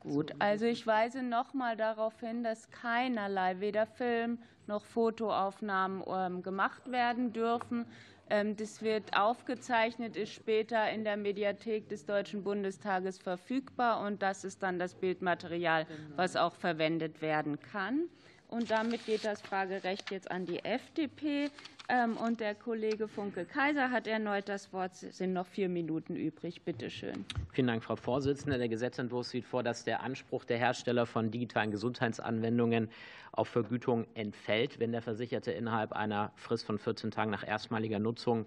Gut, 0.00 0.34
also 0.38 0.66
ich 0.66 0.86
weise 0.86 1.22
noch 1.22 1.54
mal 1.54 1.76
darauf 1.76 2.20
hin, 2.20 2.44
dass 2.44 2.70
keinerlei 2.70 3.60
weder 3.60 3.86
Film 3.86 4.38
noch 4.66 4.84
Fotoaufnahmen 4.84 6.02
ähm, 6.06 6.42
gemacht 6.42 6.90
werden 6.90 7.32
dürfen. 7.32 7.86
Ähm, 8.30 8.56
das 8.56 8.82
wird 8.82 9.16
aufgezeichnet, 9.16 10.16
ist 10.16 10.32
später 10.32 10.90
in 10.90 11.04
der 11.04 11.16
Mediathek 11.16 11.88
des 11.88 12.06
Deutschen 12.06 12.42
Bundestages 12.42 13.18
verfügbar 13.18 14.00
und 14.06 14.22
das 14.22 14.44
ist 14.44 14.62
dann 14.62 14.78
das 14.78 14.94
Bildmaterial, 14.94 15.86
was 16.16 16.36
auch 16.36 16.54
verwendet 16.54 17.20
werden 17.20 17.60
kann. 17.60 18.08
Und 18.48 18.70
damit 18.70 19.04
geht 19.04 19.24
das 19.24 19.42
Fragerecht 19.42 20.10
jetzt 20.10 20.30
an 20.30 20.46
die 20.46 20.64
FDP. 20.64 21.50
Ähm, 21.88 22.16
und 22.16 22.40
der 22.40 22.54
Kollege 22.54 23.08
Funke 23.08 23.44
Kaiser 23.44 23.90
hat 23.90 24.06
erneut 24.06 24.48
das 24.48 24.72
Wort. 24.72 24.92
Es 25.02 25.18
sind 25.18 25.34
noch 25.34 25.46
vier 25.46 25.68
Minuten 25.68 26.16
übrig. 26.16 26.62
Bitte 26.62 26.88
schön. 26.88 27.26
Vielen 27.52 27.66
Dank, 27.66 27.84
Frau 27.84 27.96
Vorsitzende. 27.96 28.56
Der 28.56 28.68
Gesetzentwurf 28.68 29.26
sieht 29.26 29.44
vor, 29.44 29.62
dass 29.62 29.84
der 29.84 30.02
Anspruch 30.02 30.44
der 30.44 30.58
Hersteller 30.58 31.04
von 31.04 31.30
digitalen 31.30 31.70
Gesundheitsanwendungen 31.70 32.88
auf 33.32 33.48
Vergütung 33.48 34.06
entfällt, 34.14 34.78
wenn 34.78 34.92
der 34.92 35.02
Versicherte 35.02 35.52
innerhalb 35.52 35.92
einer 35.92 36.32
Frist 36.36 36.64
von 36.64 36.78
14 36.78 37.10
Tagen 37.10 37.30
nach 37.30 37.46
erstmaliger 37.46 37.98
Nutzung 37.98 38.46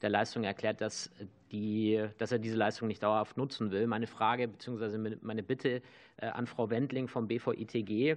der 0.00 0.10
Leistung 0.10 0.44
erklärt, 0.44 0.80
dass, 0.80 1.10
die, 1.50 2.02
dass 2.18 2.32
er 2.32 2.38
diese 2.38 2.56
Leistung 2.56 2.88
nicht 2.88 3.02
dauerhaft 3.02 3.36
nutzen 3.36 3.70
will. 3.70 3.86
Meine 3.86 4.06
Frage 4.06 4.48
bzw. 4.48 5.16
meine 5.20 5.42
Bitte 5.42 5.82
äh, 6.18 6.26
an 6.26 6.46
Frau 6.46 6.70
Wendling 6.70 7.08
vom 7.08 7.26
BVITG 7.26 8.16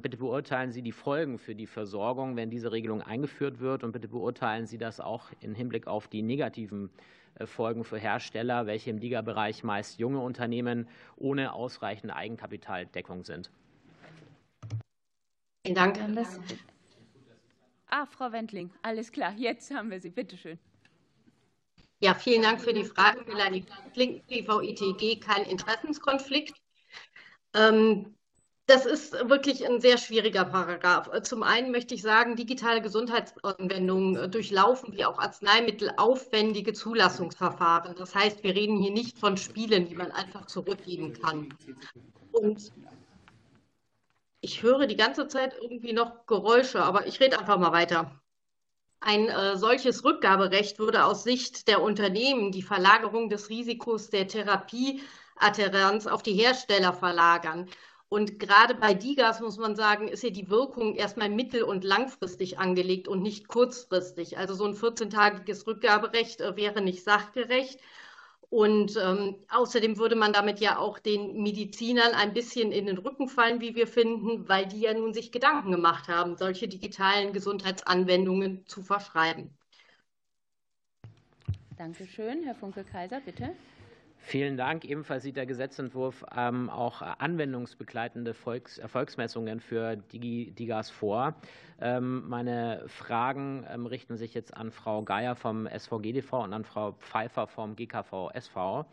bitte 0.00 0.16
beurteilen 0.16 0.72
Sie 0.72 0.82
die 0.82 0.92
Folgen 0.92 1.38
für 1.38 1.54
die 1.54 1.66
Versorgung, 1.66 2.36
wenn 2.36 2.48
diese 2.48 2.72
Regelung 2.72 3.02
eingeführt 3.02 3.60
wird. 3.60 3.84
Und 3.84 3.92
bitte 3.92 4.08
beurteilen 4.08 4.66
Sie 4.66 4.78
das 4.78 4.98
auch 4.98 5.30
im 5.40 5.54
Hinblick 5.54 5.86
auf 5.86 6.08
die 6.08 6.22
negativen 6.22 6.90
äh, 7.34 7.46
Folgen 7.46 7.84
für 7.84 7.98
Hersteller, 7.98 8.66
welche 8.66 8.90
im 8.90 9.00
DIGA-Bereich 9.00 9.64
meist 9.64 9.98
junge 9.98 10.20
Unternehmen 10.20 10.88
ohne 11.16 11.52
ausreichende 11.52 12.16
Eigenkapitaldeckung 12.16 13.24
sind. 13.24 13.50
Vielen 15.64 15.74
Dank. 15.74 15.98
Ah, 17.90 18.06
Frau 18.06 18.32
Wendling, 18.32 18.70
alles 18.82 19.12
klar. 19.12 19.34
Jetzt 19.36 19.74
haben 19.74 19.90
wir 19.90 20.00
Sie. 20.00 20.10
Bitte 20.10 20.36
schön. 20.36 20.58
Ja, 22.00 22.14
vielen 22.14 22.42
Dank 22.42 22.60
für 22.60 22.72
die 22.72 22.84
Frage, 22.84 23.24
Melanie 23.26 23.66
BVITG, 23.94 25.20
kein 25.20 25.44
Interessenskonflikt. 25.44 26.54
Ähm, 27.54 28.14
das 28.68 28.84
ist 28.84 29.14
wirklich 29.30 29.66
ein 29.66 29.80
sehr 29.80 29.96
schwieriger 29.96 30.44
Paragraph. 30.44 31.10
Zum 31.22 31.42
einen 31.42 31.70
möchte 31.70 31.94
ich 31.94 32.02
sagen, 32.02 32.36
digitale 32.36 32.82
Gesundheitsanwendungen 32.82 34.16
äh, 34.16 34.28
durchlaufen 34.28 34.92
wie 34.92 35.06
auch 35.06 35.18
Arzneimittel 35.18 35.90
aufwendige 35.96 36.74
Zulassungsverfahren. 36.74 37.96
Das 37.96 38.14
heißt, 38.14 38.44
wir 38.44 38.54
reden 38.54 38.76
hier 38.76 38.92
nicht 38.92 39.18
von 39.18 39.38
Spielen, 39.38 39.88
die 39.88 39.94
man 39.94 40.12
einfach 40.12 40.44
zurückgeben 40.44 41.14
kann. 41.14 41.54
Und 42.32 42.70
ich 44.42 44.62
höre 44.62 44.86
die 44.86 44.96
ganze 44.96 45.28
Zeit 45.28 45.56
irgendwie 45.62 45.94
noch 45.94 46.26
Geräusche, 46.26 46.82
aber 46.82 47.06
ich 47.06 47.20
rede 47.20 47.38
einfach 47.38 47.58
mal 47.58 47.72
weiter. 47.72 48.20
Ein 49.00 49.28
äh, 49.28 49.56
solches 49.56 50.04
Rückgaberecht 50.04 50.78
würde 50.78 51.06
aus 51.06 51.24
Sicht 51.24 51.68
der 51.68 51.80
Unternehmen 51.80 52.52
die 52.52 52.62
Verlagerung 52.62 53.30
des 53.30 53.48
Risikos 53.48 54.10
der 54.10 54.28
Therapieadherenz 54.28 56.06
auf 56.06 56.22
die 56.22 56.34
Hersteller 56.34 56.92
verlagern. 56.92 57.66
Und 58.08 58.38
gerade 58.38 58.74
bei 58.74 58.94
Digas 58.94 59.40
muss 59.40 59.58
man 59.58 59.76
sagen, 59.76 60.08
ist 60.08 60.22
ja 60.22 60.30
die 60.30 60.48
Wirkung 60.48 60.94
erstmal 60.94 61.28
mittel- 61.28 61.62
und 61.62 61.84
langfristig 61.84 62.58
angelegt 62.58 63.06
und 63.06 63.22
nicht 63.22 63.48
kurzfristig. 63.48 64.38
Also 64.38 64.54
so 64.54 64.64
ein 64.64 64.74
14-tagiges 64.74 65.66
Rückgaberecht 65.66 66.40
äh, 66.40 66.56
wäre 66.56 66.80
nicht 66.80 67.04
sachgerecht. 67.04 67.80
Und 68.50 68.96
ähm, 68.96 69.36
außerdem 69.50 69.98
würde 69.98 70.16
man 70.16 70.32
damit 70.32 70.58
ja 70.60 70.78
auch 70.78 70.98
den 70.98 71.42
Medizinern 71.42 72.14
ein 72.14 72.32
bisschen 72.32 72.72
in 72.72 72.86
den 72.86 72.96
Rücken 72.96 73.28
fallen, 73.28 73.60
wie 73.60 73.74
wir 73.74 73.86
finden, 73.86 74.48
weil 74.48 74.66
die 74.66 74.80
ja 74.80 74.94
nun 74.94 75.12
sich 75.12 75.30
Gedanken 75.30 75.70
gemacht 75.70 76.08
haben, 76.08 76.38
solche 76.38 76.66
digitalen 76.66 77.34
Gesundheitsanwendungen 77.34 78.64
zu 78.66 78.82
verschreiben. 78.82 79.50
Dankeschön. 81.76 82.42
Herr 82.42 82.54
Funke-Kaiser, 82.54 83.20
bitte. 83.20 83.54
Vielen 84.20 84.56
Dank. 84.56 84.84
Ebenfalls 84.84 85.22
sieht 85.22 85.36
der 85.36 85.46
Gesetzentwurf 85.46 86.24
ähm, 86.36 86.68
auch 86.68 87.00
anwendungsbegleitende 87.02 88.34
Volks 88.34 88.76
Erfolgsmessungen 88.76 89.60
für 89.60 89.96
Digas 89.96 90.90
vor. 90.90 91.34
Ähm, 91.80 92.28
meine 92.28 92.82
Fragen 92.88 93.64
ähm, 93.70 93.86
richten 93.86 94.16
sich 94.16 94.34
jetzt 94.34 94.54
an 94.54 94.70
Frau 94.70 95.02
Geier 95.02 95.34
vom 95.34 95.66
SVGDV 95.66 96.32
und 96.44 96.52
an 96.52 96.64
Frau 96.64 96.92
Pfeiffer 96.92 97.46
vom 97.46 97.76
GKV-SV. 97.76 98.84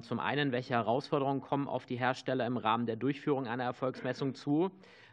Zum 0.00 0.18
einen, 0.18 0.50
welche 0.50 0.72
Herausforderungen 0.72 1.42
kommen 1.42 1.68
auf 1.68 1.84
die 1.84 1.96
Hersteller 1.96 2.46
im 2.46 2.56
Rahmen 2.56 2.86
der 2.86 2.96
Durchführung 2.96 3.46
einer 3.46 3.64
Erfolgsmessung 3.64 4.34
zu? 4.34 4.70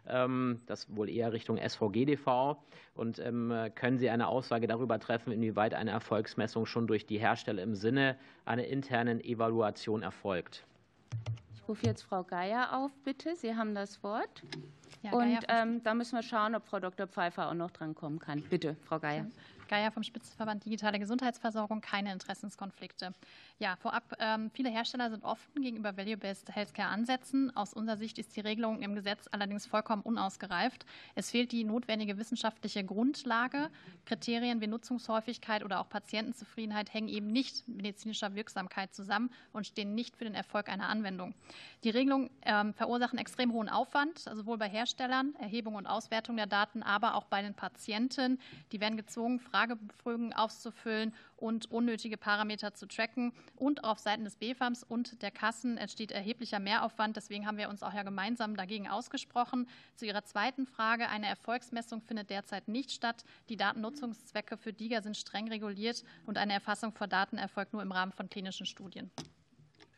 Ähm, 0.08 0.62
das 0.66 0.96
wohl 0.96 1.10
eher 1.10 1.34
Richtung 1.34 1.58
SVGDV. 1.58 2.58
Und 2.96 3.20
ähm, 3.20 3.54
können 3.76 3.98
Sie 3.98 4.10
eine 4.10 4.28
Aussage 4.28 4.68
darüber 4.68 5.00
treffen, 5.00 5.32
inwieweit 5.32 5.74
eine 5.74 5.92
Erfolgsmessung 5.92 6.66
schon 6.66 6.88
durch 6.88 7.06
die 7.06 7.18
Hersteller 7.18 7.62
im 7.62 7.76
Sinne 7.76 8.16
einer 8.46 8.66
internen 8.66 9.20
Evaluation 9.20 10.02
erfolgt? 10.04 10.66
Ich 11.54 11.68
rufe 11.68 11.86
jetzt 11.86 12.04
Frau 12.04 12.24
Geier 12.24 12.78
auf, 12.78 12.92
bitte. 13.04 13.36
Sie 13.36 13.56
haben 13.56 13.74
das 13.74 14.04
Wort. 14.04 14.44
Ja, 15.02 15.12
und 15.12 15.40
ähm, 15.50 15.84
da 15.84 15.94
müssen 15.94 16.16
wir 16.16 16.24
schauen, 16.24 16.56
ob 16.56 16.66
Frau 16.66 16.80
Dr. 16.80 17.08
Pfeiffer 17.08 17.50
auch 17.50 17.54
noch 17.54 17.72
dran 17.72 17.94
kommen 17.94 18.20
kann. 18.20 18.42
Bitte, 18.42 18.76
Frau 18.86 19.00
Geier. 19.00 19.26
Geier 19.68 19.92
vom 19.92 20.04
Spitzenverband 20.04 20.66
Digitale 20.66 21.00
Gesundheitsversorgung. 21.00 21.82
Keine 21.82 22.12
Interessenskonflikte. 22.12 23.14
Ja, 23.58 23.76
vorab, 23.78 24.04
ähm, 24.20 24.52
viele 24.54 24.70
Hersteller 24.70 25.10
sind 25.10 25.24
offen 25.24 25.62
gegenüber 25.62 25.98
Value-Based 25.98 26.54
Healthcare-Ansätzen. 26.54 27.56
Aus 27.56 27.74
unserer 27.74 27.98
Sicht 27.98 28.20
ist 28.20 28.36
die 28.36 28.42
Regelung 28.42 28.82
im 28.82 28.96
Gesetz 28.96 29.28
allerdings 29.32 29.66
vollkommen 29.66 30.02
unausgereift. 30.02 30.86
Es 31.16 31.32
fehlt 31.32 31.52
die 31.52 31.64
notwendige 31.64 32.18
wissenschaftliche 32.18 32.84
Grundlage. 32.84 33.70
Kriterien 34.06 34.62
wie 34.62 34.68
Nutzungshäufigkeit 34.68 35.64
oder 35.64 35.80
auch 35.80 35.90
Patientenzufriedenheit 35.90 36.94
hängen 36.94 37.08
eben 37.08 37.28
nicht 37.28 37.68
mit 37.68 37.96
medizinischer 37.96 38.36
Wirksamkeit 38.36 38.94
zusammen 38.94 39.30
und 39.54 39.66
stehen 39.66 39.96
nicht 39.96 40.18
für 40.18 40.26
den 40.26 40.36
Erfolg 40.36 40.70
einer 40.70 40.90
Anwendung. 40.90 41.34
Die 41.84 41.90
Regelungen 41.90 42.30
ähm, 42.42 42.74
verursachen 42.74 43.18
extrem 43.20 43.54
hohen 43.54 43.70
Aufwand, 43.70 44.20
sowohl 44.20 44.58
bei 44.58 44.68
Herstellern, 44.68 45.36
Erhebung 45.40 45.76
und 45.76 45.88
Auswertung 45.88 46.36
der 46.36 46.48
Daten, 46.48 46.84
aber 46.84 47.16
auch 47.16 47.26
bei 47.26 47.42
den 47.42 47.54
Patienten. 47.54 48.40
Die 48.72 48.82
werden 48.82 48.98
gezwungen, 48.98 49.40
Fragebögen 49.56 50.34
auszufüllen 50.34 51.14
und 51.38 51.72
unnötige 51.72 52.18
Parameter 52.18 52.74
zu 52.74 52.88
tracken. 52.88 53.32
Und 53.56 53.86
auf 53.86 54.00
Seiten 54.00 54.26
des 54.26 54.36
BFAMs 54.36 54.84
und 54.84 55.22
der 55.22 55.32
Kassen 55.32 55.78
entsteht 55.78 56.12
erheblicher 56.12 56.60
Mehraufwand. 56.60 57.16
Deswegen 57.16 57.48
haben 57.48 57.58
wir 57.58 57.70
uns 57.70 57.82
auch 57.82 57.94
ja 57.94 58.04
gemeinsam 58.04 58.58
dagegen 58.58 58.90
ausgesprochen. 58.90 59.70
Zu 59.96 60.06
Ihrer 60.06 60.26
zweiten 60.26 60.66
Frage. 60.66 61.08
Eine 61.08 61.28
Erfolgsmessung 61.28 62.02
findet 62.02 62.30
derzeit 62.32 62.68
nicht 62.68 62.92
statt. 62.92 63.24
Die 63.48 63.56
Datennutzungszwecke 63.56 64.58
für 64.58 64.74
DIGA 64.74 65.02
sind 65.02 65.16
streng 65.16 65.48
reguliert 65.48 66.04
und 66.26 66.38
eine 66.38 66.52
Erfassung 66.52 66.92
von 66.92 67.10
Daten 67.10 67.38
erfolgt 67.38 67.72
nur 67.72 67.82
im 67.82 67.94
Rahmen 67.94 68.12
von 68.12 68.30
klinischen 68.30 68.66
Studien. 68.66 69.10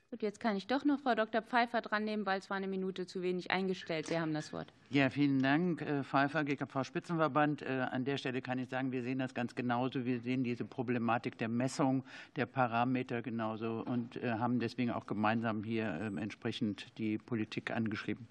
Gut, 0.09 0.21
jetzt 0.21 0.39
kann 0.39 0.55
ich 0.55 0.67
doch 0.67 0.85
noch 0.85 1.01
Frau 1.01 1.15
Dr. 1.15 1.41
Pfeiffer 1.41 1.81
dran 1.81 2.05
nehmen, 2.05 2.25
weil 2.25 2.39
es 2.39 2.49
war 2.49 2.55
eine 2.55 2.69
Minute 2.69 3.05
zu 3.05 3.21
wenig 3.21 3.51
eingestellt. 3.51 4.07
Sie 4.07 4.17
haben 4.17 4.33
das 4.33 4.53
Wort. 4.53 4.71
Ja, 4.89 5.09
vielen 5.09 5.41
Dank, 5.41 5.81
äh, 5.81 6.01
Pfeiffer, 6.01 6.45
GKV 6.45 6.85
Spitzenverband. 6.85 7.61
Äh, 7.61 7.87
an 7.91 8.05
der 8.05 8.17
Stelle 8.17 8.41
kann 8.41 8.57
ich 8.57 8.69
sagen, 8.69 8.93
wir 8.93 9.03
sehen 9.03 9.19
das 9.19 9.33
ganz 9.33 9.53
genauso. 9.53 10.05
Wir 10.05 10.21
sehen 10.21 10.45
diese 10.45 10.63
Problematik 10.63 11.37
der 11.37 11.49
Messung 11.49 12.05
der 12.37 12.45
Parameter 12.45 13.21
genauso 13.21 13.83
und 13.85 14.15
äh, 14.15 14.31
haben 14.31 14.59
deswegen 14.59 14.91
auch 14.91 15.07
gemeinsam 15.07 15.65
hier 15.65 15.99
ähm, 16.01 16.17
entsprechend 16.17 16.97
die 16.97 17.17
Politik 17.17 17.71
angeschrieben. 17.71 18.29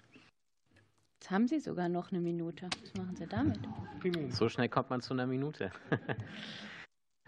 Jetzt 1.19 1.29
haben 1.29 1.47
Sie 1.47 1.59
sogar 1.59 1.89
noch 1.89 2.11
eine 2.11 2.21
Minute. 2.21 2.69
Was 2.81 2.93
machen 2.95 3.15
Sie 3.15 3.27
damit? 3.27 3.59
So 4.33 4.49
schnell 4.49 4.69
kommt 4.69 4.89
man 4.89 5.01
zu 5.01 5.13
einer 5.13 5.27
Minute. 5.27 5.69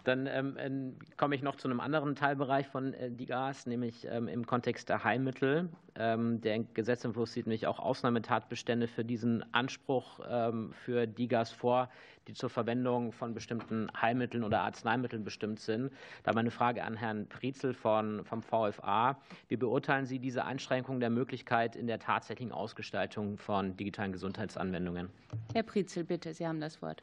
Dann 0.04 0.26
ähm, 0.26 0.56
ähm, 0.58 0.96
komme 1.16 1.34
ich 1.34 1.42
noch 1.42 1.56
zu 1.56 1.68
einem 1.68 1.80
anderen 1.80 2.14
Teilbereich 2.14 2.66
von 2.66 2.94
äh, 2.94 3.10
DIGAS, 3.10 3.66
nämlich 3.66 4.06
ähm, 4.10 4.28
im 4.28 4.46
Kontext 4.46 4.88
der 4.88 5.04
Heilmittel. 5.04 5.68
Ähm, 5.96 6.40
der 6.40 6.60
Gesetzentwurf 6.60 7.28
sieht 7.28 7.46
nämlich 7.46 7.66
auch 7.66 7.78
Ausnahmetatbestände 7.78 8.88
für 8.88 9.04
diesen 9.04 9.44
Anspruch 9.52 10.20
ähm, 10.28 10.72
für 10.72 11.06
DIGAS 11.06 11.52
vor, 11.52 11.90
die 12.28 12.34
zur 12.34 12.48
Verwendung 12.48 13.12
von 13.12 13.34
bestimmten 13.34 13.88
Heilmitteln 14.00 14.44
oder 14.44 14.60
Arzneimitteln 14.62 15.24
bestimmt 15.24 15.60
sind. 15.60 15.90
Da 16.22 16.32
meine 16.32 16.50
Frage 16.50 16.84
an 16.84 16.96
Herrn 16.96 17.28
Prietzel 17.28 17.74
von, 17.74 18.24
vom 18.24 18.42
VFA. 18.42 19.18
Wie 19.48 19.56
beurteilen 19.56 20.06
Sie 20.06 20.18
diese 20.18 20.44
Einschränkung 20.44 21.00
der 21.00 21.10
Möglichkeit 21.10 21.76
in 21.76 21.86
der 21.86 21.98
tatsächlichen 21.98 22.52
Ausgestaltung 22.52 23.36
von 23.36 23.76
digitalen 23.76 24.12
Gesundheitsanwendungen? 24.12 25.10
Herr 25.52 25.62
Prietzel, 25.62 26.04
bitte, 26.04 26.32
Sie 26.34 26.46
haben 26.46 26.60
das 26.60 26.80
Wort. 26.82 27.02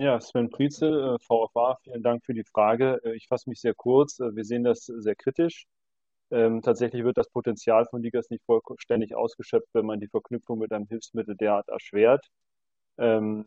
Ja, 0.00 0.20
Sven 0.20 0.48
Prietzel, 0.50 1.16
äh, 1.16 1.18
VFA, 1.18 1.76
vielen 1.82 2.02
Dank 2.04 2.24
für 2.24 2.32
die 2.32 2.44
Frage. 2.44 3.00
Äh, 3.04 3.16
ich 3.16 3.26
fasse 3.26 3.48
mich 3.50 3.60
sehr 3.60 3.74
kurz. 3.74 4.20
Äh, 4.20 4.34
wir 4.36 4.44
sehen 4.44 4.62
das 4.62 4.84
sehr 4.86 5.16
kritisch. 5.16 5.66
Ähm, 6.30 6.62
tatsächlich 6.62 7.02
wird 7.04 7.18
das 7.18 7.28
Potenzial 7.30 7.86
von 7.86 8.02
Ligas 8.02 8.30
nicht 8.30 8.44
vollständig 8.44 9.16
ausgeschöpft, 9.16 9.68
wenn 9.72 9.86
man 9.86 10.00
die 10.00 10.08
Verknüpfung 10.08 10.58
mit 10.60 10.72
einem 10.72 10.86
Hilfsmittel 10.86 11.36
derart 11.36 11.68
erschwert. 11.68 12.24
Ähm, 12.98 13.46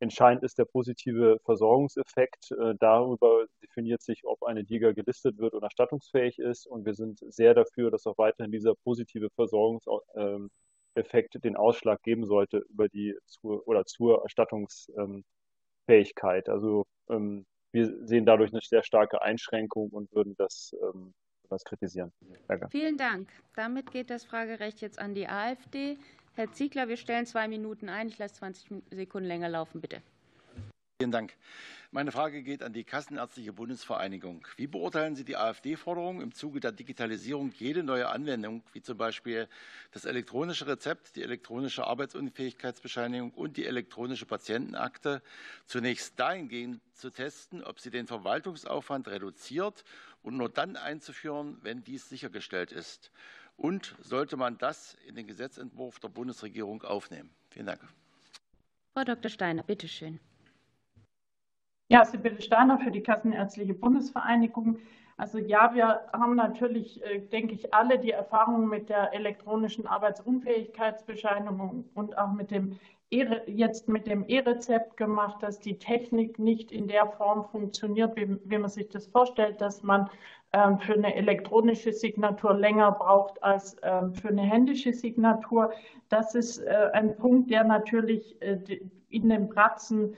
entscheidend 0.00 0.44
ist 0.44 0.58
der 0.58 0.64
positive 0.66 1.38
Versorgungseffekt. 1.44 2.50
darüber 2.80 3.46
definiert 3.62 4.02
sich, 4.02 4.24
ob 4.24 4.42
eine 4.44 4.62
Liga 4.62 4.92
gelistet 4.92 5.38
wird 5.38 5.54
und 5.54 5.62
erstattungsfähig 5.62 6.38
ist. 6.38 6.66
Und 6.66 6.86
wir 6.86 6.94
sind 6.94 7.20
sehr 7.32 7.54
dafür, 7.54 7.90
dass 7.90 8.06
auch 8.06 8.18
weiterhin 8.18 8.52
dieser 8.52 8.74
positive 8.84 9.28
Versorgungseffekt 9.36 11.44
den 11.44 11.56
Ausschlag 11.56 12.02
geben 12.02 12.26
sollte 12.26 12.58
über 12.70 12.88
die 12.88 13.16
zur 13.26 13.66
oder 13.68 13.84
zur 13.86 14.22
Erstattungs 14.22 14.90
Fähigkeit. 15.90 16.48
Also 16.48 16.86
ähm, 17.08 17.44
wir 17.72 18.06
sehen 18.06 18.24
dadurch 18.24 18.52
eine 18.52 18.60
sehr 18.62 18.84
starke 18.84 19.22
Einschränkung 19.22 19.90
und 19.90 20.12
würden 20.12 20.34
das, 20.38 20.72
ähm, 20.82 21.12
das 21.48 21.64
kritisieren. 21.64 22.12
Danke. 22.46 22.68
Vielen 22.70 22.96
Dank. 22.96 23.28
Damit 23.56 23.90
geht 23.90 24.08
das 24.10 24.24
Fragerecht 24.24 24.80
jetzt 24.80 25.00
an 25.00 25.14
die 25.14 25.26
AfD. 25.26 25.98
Herr 26.34 26.52
Ziegler, 26.52 26.88
wir 26.88 26.96
stellen 26.96 27.26
zwei 27.26 27.48
Minuten 27.48 27.88
ein. 27.88 28.08
Ich 28.08 28.18
lasse 28.18 28.36
20 28.36 28.82
Sekunden 28.92 29.26
länger 29.26 29.48
laufen, 29.48 29.80
bitte. 29.80 30.00
Vielen 31.00 31.12
Dank. 31.12 31.34
Meine 31.92 32.12
Frage 32.12 32.42
geht 32.42 32.62
an 32.62 32.74
die 32.74 32.84
Kassenärztliche 32.84 33.54
Bundesvereinigung. 33.54 34.46
Wie 34.58 34.66
beurteilen 34.66 35.16
Sie 35.16 35.24
die 35.24 35.38
AfD-Forderung 35.38 36.20
im 36.20 36.34
Zuge 36.34 36.60
der 36.60 36.72
Digitalisierung, 36.72 37.52
jede 37.56 37.82
neue 37.82 38.10
Anwendung, 38.10 38.62
wie 38.74 38.82
zum 38.82 38.98
Beispiel 38.98 39.48
das 39.92 40.04
elektronische 40.04 40.66
Rezept, 40.66 41.16
die 41.16 41.22
elektronische 41.22 41.86
Arbeitsunfähigkeitsbescheinigung 41.86 43.30
und 43.30 43.56
die 43.56 43.64
elektronische 43.64 44.26
Patientenakte, 44.26 45.22
zunächst 45.64 46.20
dahingehend 46.20 46.82
zu 46.92 47.08
testen, 47.08 47.64
ob 47.64 47.80
sie 47.80 47.90
den 47.90 48.06
Verwaltungsaufwand 48.06 49.08
reduziert 49.08 49.84
und 50.22 50.36
nur 50.36 50.50
dann 50.50 50.76
einzuführen, 50.76 51.56
wenn 51.62 51.82
dies 51.82 52.10
sichergestellt 52.10 52.72
ist? 52.72 53.10
Und 53.56 53.96
sollte 54.02 54.36
man 54.36 54.58
das 54.58 54.98
in 55.06 55.14
den 55.14 55.26
Gesetzentwurf 55.26 55.98
der 55.98 56.08
Bundesregierung 56.08 56.82
aufnehmen? 56.82 57.30
Vielen 57.48 57.64
Dank. 57.64 57.80
Frau 58.92 59.04
Dr. 59.04 59.30
Steiner, 59.30 59.62
bitte 59.62 59.88
schön. 59.88 60.20
Ja, 61.92 62.04
Sibylle 62.04 62.40
Steiner 62.40 62.78
für 62.78 62.92
die 62.92 63.02
Kassenärztliche 63.02 63.74
Bundesvereinigung. 63.74 64.78
Also 65.16 65.38
ja, 65.38 65.74
wir 65.74 66.02
haben 66.12 66.36
natürlich, 66.36 67.02
äh, 67.02 67.18
denke 67.18 67.52
ich, 67.52 67.74
alle 67.74 67.98
die 67.98 68.12
Erfahrung 68.12 68.68
mit 68.68 68.88
der 68.88 69.12
elektronischen 69.12 69.88
Arbeitsunfähigkeitsbescheinigung 69.88 71.86
und 71.94 72.16
auch 72.16 72.30
mit 72.30 72.52
dem 72.52 72.78
e 73.10 73.26
jetzt 73.48 73.88
mit 73.88 74.06
dem 74.06 74.24
E-Rezept 74.28 74.96
gemacht, 74.96 75.42
dass 75.42 75.58
die 75.58 75.78
Technik 75.78 76.38
nicht 76.38 76.70
in 76.70 76.86
der 76.86 77.08
Form 77.08 77.44
funktioniert, 77.46 78.14
wie, 78.14 78.36
wie 78.44 78.58
man 78.58 78.70
sich 78.70 78.88
das 78.88 79.08
vorstellt, 79.08 79.60
dass 79.60 79.82
man 79.82 80.08
ähm, 80.52 80.78
für 80.78 80.94
eine 80.94 81.16
elektronische 81.16 81.92
Signatur 81.92 82.54
länger 82.54 82.92
braucht 82.92 83.42
als 83.42 83.76
ähm, 83.82 84.14
für 84.14 84.28
eine 84.28 84.42
händische 84.42 84.92
Signatur. 84.92 85.72
Das 86.08 86.36
ist 86.36 86.58
äh, 86.58 86.90
ein 86.92 87.16
Punkt, 87.16 87.50
der 87.50 87.64
natürlich 87.64 88.40
äh, 88.42 88.60
in 89.08 89.28
den 89.28 89.48
Praxen 89.48 90.14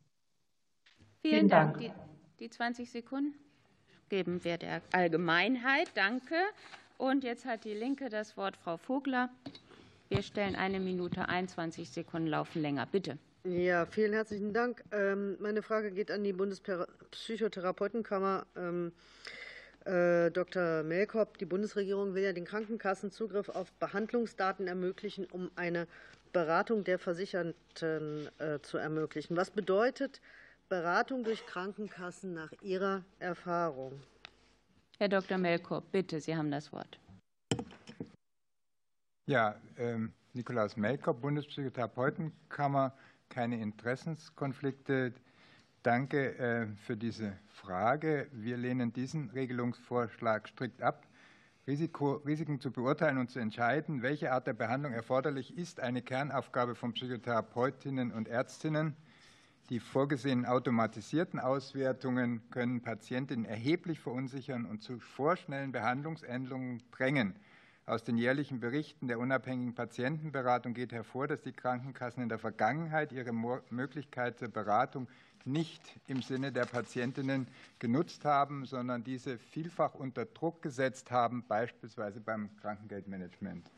Vielen, 1.22 1.36
Vielen 1.36 1.48
Dank. 1.48 1.78
Dank. 1.78 1.94
Die, 2.38 2.44
die 2.44 2.50
20 2.50 2.90
Sekunden 2.90 3.34
geben 4.08 4.44
wir 4.44 4.58
der 4.58 4.82
Allgemeinheit. 4.92 5.90
Danke. 5.94 6.34
Und 6.98 7.24
jetzt 7.24 7.46
hat 7.46 7.64
die 7.64 7.74
Linke 7.74 8.08
das 8.08 8.36
Wort, 8.36 8.56
Frau 8.56 8.76
Vogler. 8.76 9.30
Wir 10.08 10.22
stellen 10.22 10.54
eine 10.54 10.80
Minute 10.80 11.28
21 11.28 11.90
Sekunden 11.90 12.28
laufen 12.28 12.60
länger. 12.60 12.86
Bitte. 12.86 13.18
Ja, 13.44 13.86
vielen 13.86 14.12
herzlichen 14.12 14.52
Dank. 14.52 14.84
Ähm, 14.90 15.36
meine 15.40 15.62
Frage 15.62 15.90
geht 15.90 16.10
an 16.10 16.24
die 16.24 16.32
Bundespsychotherapeutenkammer. 16.32 18.46
Äh, 19.84 20.30
Dr. 20.30 20.82
Melkop, 20.82 21.36
die 21.38 21.44
Bundesregierung 21.44 22.14
will 22.14 22.22
ja 22.22 22.32
den 22.32 22.46
Krankenkassen 22.46 23.10
Zugriff 23.10 23.50
auf 23.50 23.70
Behandlungsdaten 23.72 24.66
ermöglichen, 24.66 25.26
um 25.26 25.50
eine 25.56 25.86
Beratung 26.32 26.84
der 26.84 26.98
Versicherten 26.98 28.28
äh, 28.38 28.60
zu 28.60 28.78
ermöglichen. 28.78 29.36
Was 29.36 29.50
bedeutet 29.50 30.20
Beratung 30.70 31.22
durch 31.22 31.44
Krankenkassen 31.46 32.32
nach 32.32 32.50
Ihrer 32.62 33.04
Erfahrung? 33.18 34.00
Herr 34.98 35.08
Dr. 35.08 35.36
Melkop, 35.36 35.92
bitte, 35.92 36.20
Sie 36.20 36.34
haben 36.34 36.50
das 36.50 36.72
Wort. 36.72 36.98
Ja, 39.26 39.56
ähm, 39.76 40.12
Nikolaus 40.32 40.76
Melkop, 40.76 41.20
Bundespsychotherapeutenkammer, 41.20 42.94
keine 43.28 43.60
Interessenskonflikte. 43.60 45.12
Danke 45.84 46.38
äh, 46.38 46.66
für 46.86 46.96
diese 46.96 47.36
Frage. 47.48 48.26
Wir 48.32 48.56
lehnen 48.56 48.94
diesen 48.94 49.28
Regelungsvorschlag 49.28 50.48
strikt 50.48 50.80
ab. 50.80 51.06
Risiko, 51.66 52.22
Risiken 52.26 52.58
zu 52.58 52.70
beurteilen 52.70 53.18
und 53.18 53.28
zu 53.28 53.38
entscheiden, 53.38 54.00
welche 54.00 54.32
Art 54.32 54.46
der 54.46 54.54
Behandlung 54.54 54.94
erforderlich 54.94 55.58
ist, 55.58 55.80
eine 55.80 56.00
Kernaufgabe 56.00 56.74
von 56.74 56.94
Psychotherapeutinnen 56.94 58.12
und 58.12 58.28
Ärztinnen. 58.28 58.96
Die 59.68 59.78
vorgesehenen 59.78 60.46
automatisierten 60.46 61.38
Auswertungen 61.38 62.40
können 62.48 62.80
Patientinnen 62.80 63.44
erheblich 63.44 64.00
verunsichern 64.00 64.64
und 64.64 64.82
zu 64.82 64.98
vorschnellen 64.98 65.72
Behandlungsänderungen 65.72 66.82
drängen. 66.92 67.34
Aus 67.86 68.02
den 68.02 68.16
jährlichen 68.16 68.60
Berichten 68.60 69.08
der 69.08 69.18
unabhängigen 69.18 69.74
Patientenberatung 69.74 70.72
geht 70.72 70.92
hervor, 70.92 71.28
dass 71.28 71.42
die 71.42 71.52
Krankenkassen 71.52 72.22
in 72.22 72.30
der 72.30 72.38
Vergangenheit 72.38 73.12
ihre 73.12 73.32
Möglichkeit 73.32 74.38
zur 74.38 74.48
Beratung 74.48 75.06
nicht 75.44 75.82
im 76.06 76.22
Sinne 76.22 76.50
der 76.50 76.64
Patientinnen 76.64 77.46
genutzt 77.78 78.24
haben, 78.24 78.64
sondern 78.64 79.04
diese 79.04 79.36
vielfach 79.36 79.92
unter 79.94 80.24
Druck 80.24 80.62
gesetzt 80.62 81.10
haben, 81.10 81.44
beispielsweise 81.46 82.20
beim 82.20 82.48
Krankengeldmanagement. 82.56 83.70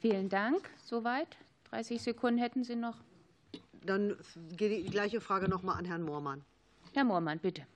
Vielen 0.00 0.28
Dank. 0.28 0.68
Soweit. 0.84 1.38
30 1.70 2.02
Sekunden 2.02 2.38
hätten 2.38 2.62
Sie 2.62 2.76
noch. 2.76 2.98
Dann 3.86 4.16
geht 4.56 4.86
die 4.86 4.90
gleiche 4.90 5.22
Frage 5.22 5.48
noch 5.48 5.62
mal 5.62 5.74
an 5.74 5.86
Herrn 5.86 6.02
Moormann. 6.02 6.44
Herr 6.92 7.04
Moormann, 7.04 7.38
bitte. 7.38 7.66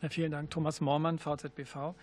Ja, 0.00 0.08
vielen 0.08 0.30
Dank. 0.30 0.50
Thomas 0.50 0.80
Moormann, 0.80 1.18
VZBV. 1.18 1.94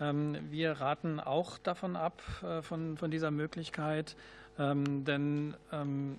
Ähm, 0.00 0.36
wir 0.50 0.72
raten 0.72 1.20
auch 1.20 1.58
davon 1.58 1.96
ab, 1.96 2.22
äh, 2.42 2.62
von, 2.62 2.96
von 2.96 3.10
dieser 3.10 3.30
Möglichkeit, 3.30 4.16
ähm, 4.58 5.04
denn 5.04 5.54
ähm, 5.72 6.18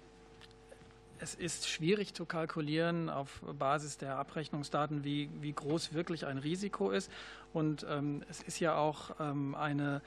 es 1.19 1.35
ist 1.35 1.69
schwierig 1.69 2.14
zu 2.14 2.26
kalkulieren 2.26 3.10
auf 3.10 3.41
Basis 3.57 3.97
der 3.97 4.18
Abrechnungsdaten, 4.18 5.03
wie, 5.03 5.30
wie 5.41 5.51
groß 5.51 5.93
wirklich 5.93 6.26
ein 6.26 6.38
Risiko 6.38 6.91
ist. 6.91 7.11
Und 7.51 7.85
es 8.30 8.41
ist 8.41 8.61
ja 8.61 8.76
auch 8.76 9.19
eine 9.19 10.01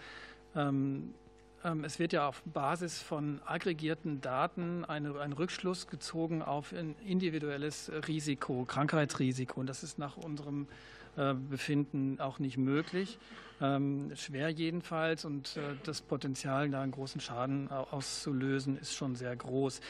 es 1.84 1.98
wird 1.98 2.14
ja 2.14 2.28
auf 2.28 2.42
Basis 2.46 3.02
von 3.02 3.42
aggregierten 3.44 4.22
Daten 4.22 4.86
eine, 4.86 5.20
ein 5.20 5.34
Rückschluss 5.34 5.86
gezogen 5.86 6.40
auf 6.40 6.72
ein 6.72 6.94
individuelles 7.04 7.92
Risiko, 8.08 8.64
Krankheitsrisiko. 8.64 9.60
Und 9.60 9.66
das 9.66 9.82
ist 9.82 9.98
nach 9.98 10.16
unserem 10.16 10.66
Befinden 11.14 12.20
auch 12.20 12.38
nicht 12.38 12.56
möglich. 12.56 13.18
Ähm, 13.60 14.10
schwer 14.16 14.48
jedenfalls. 14.48 15.24
Und 15.24 15.56
äh, 15.56 15.76
das 15.84 16.00
Potenzial, 16.02 16.68
da 16.70 16.82
einen 16.82 16.92
großen 16.92 17.20
Schaden 17.20 17.70
auszulösen, 17.70 18.76
ist 18.76 18.94
schon 18.94 19.14
sehr 19.14 19.36
groß. 19.36 19.80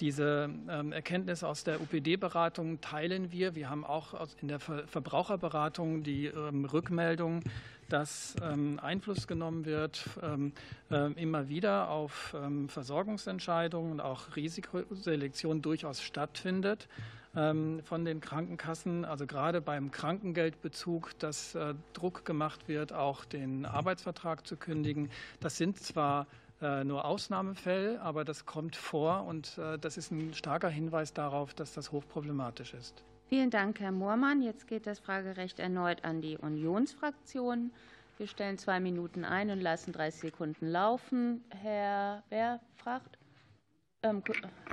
Diese 0.00 0.50
ähm, 0.68 0.92
Erkenntnis 0.92 1.42
aus 1.42 1.64
der 1.64 1.80
UPD-Beratung 1.80 2.80
teilen 2.80 3.32
wir. 3.32 3.54
Wir 3.54 3.70
haben 3.70 3.84
auch 3.84 4.28
in 4.40 4.48
der 4.48 4.60
Verbraucherberatung 4.60 6.02
die 6.02 6.26
Rückmeldung 6.26 7.42
dass 7.88 8.34
ähm, 8.42 8.80
Einfluss 8.82 9.26
genommen 9.26 9.66
wird 9.66 10.08
ähm, 10.22 10.52
äh, 10.90 11.12
immer 11.12 11.50
wieder 11.50 11.90
auf 11.90 12.34
ähm, 12.34 12.70
Versorgungsentscheidungen 12.70 13.92
und 13.92 14.00
auch 14.00 14.34
Risikoselektion 14.34 15.60
durchaus 15.60 16.00
stattfindet 16.00 16.88
von 17.34 18.04
den 18.04 18.20
Krankenkassen, 18.20 19.04
also 19.04 19.26
gerade 19.26 19.60
beim 19.60 19.90
Krankengeldbezug, 19.90 21.18
dass 21.18 21.54
äh, 21.54 21.74
Druck 21.94 22.26
gemacht 22.26 22.68
wird, 22.68 22.92
auch 22.92 23.24
den 23.24 23.64
Arbeitsvertrag 23.64 24.46
zu 24.46 24.56
kündigen. 24.56 25.10
Das 25.40 25.56
sind 25.56 25.78
zwar 25.78 26.26
äh, 26.60 26.84
nur 26.84 27.06
Ausnahmefälle, 27.06 28.02
aber 28.02 28.24
das 28.24 28.44
kommt 28.44 28.76
vor 28.76 29.24
und 29.24 29.58
das 29.80 29.96
ist 29.96 30.10
ein 30.10 30.34
starker 30.34 30.68
Hinweis 30.68 31.12
darauf, 31.14 31.54
dass 31.54 31.72
das 31.72 31.90
hochproblematisch 31.90 32.74
ist. 32.74 33.02
Vielen 33.28 33.48
Dank, 33.48 33.80
Herr 33.80 33.92
Moormann. 33.92 34.42
Jetzt 34.42 34.66
geht 34.66 34.86
das 34.86 34.98
Fragerecht 34.98 35.58
erneut 35.58 36.04
an 36.04 36.20
die 36.20 36.36
Unionsfraktion. 36.36 37.70
Wir 38.18 38.26
stellen 38.26 38.58
zwei 38.58 38.78
Minuten 38.78 39.24
ein 39.24 39.50
und 39.50 39.60
lassen 39.60 39.92
30 39.92 40.20
Sekunden 40.20 40.66
laufen. 40.66 41.42
Herr, 41.48 42.22
wer 42.28 42.60
fragt? 42.76 43.18
Ähm, 44.04 44.20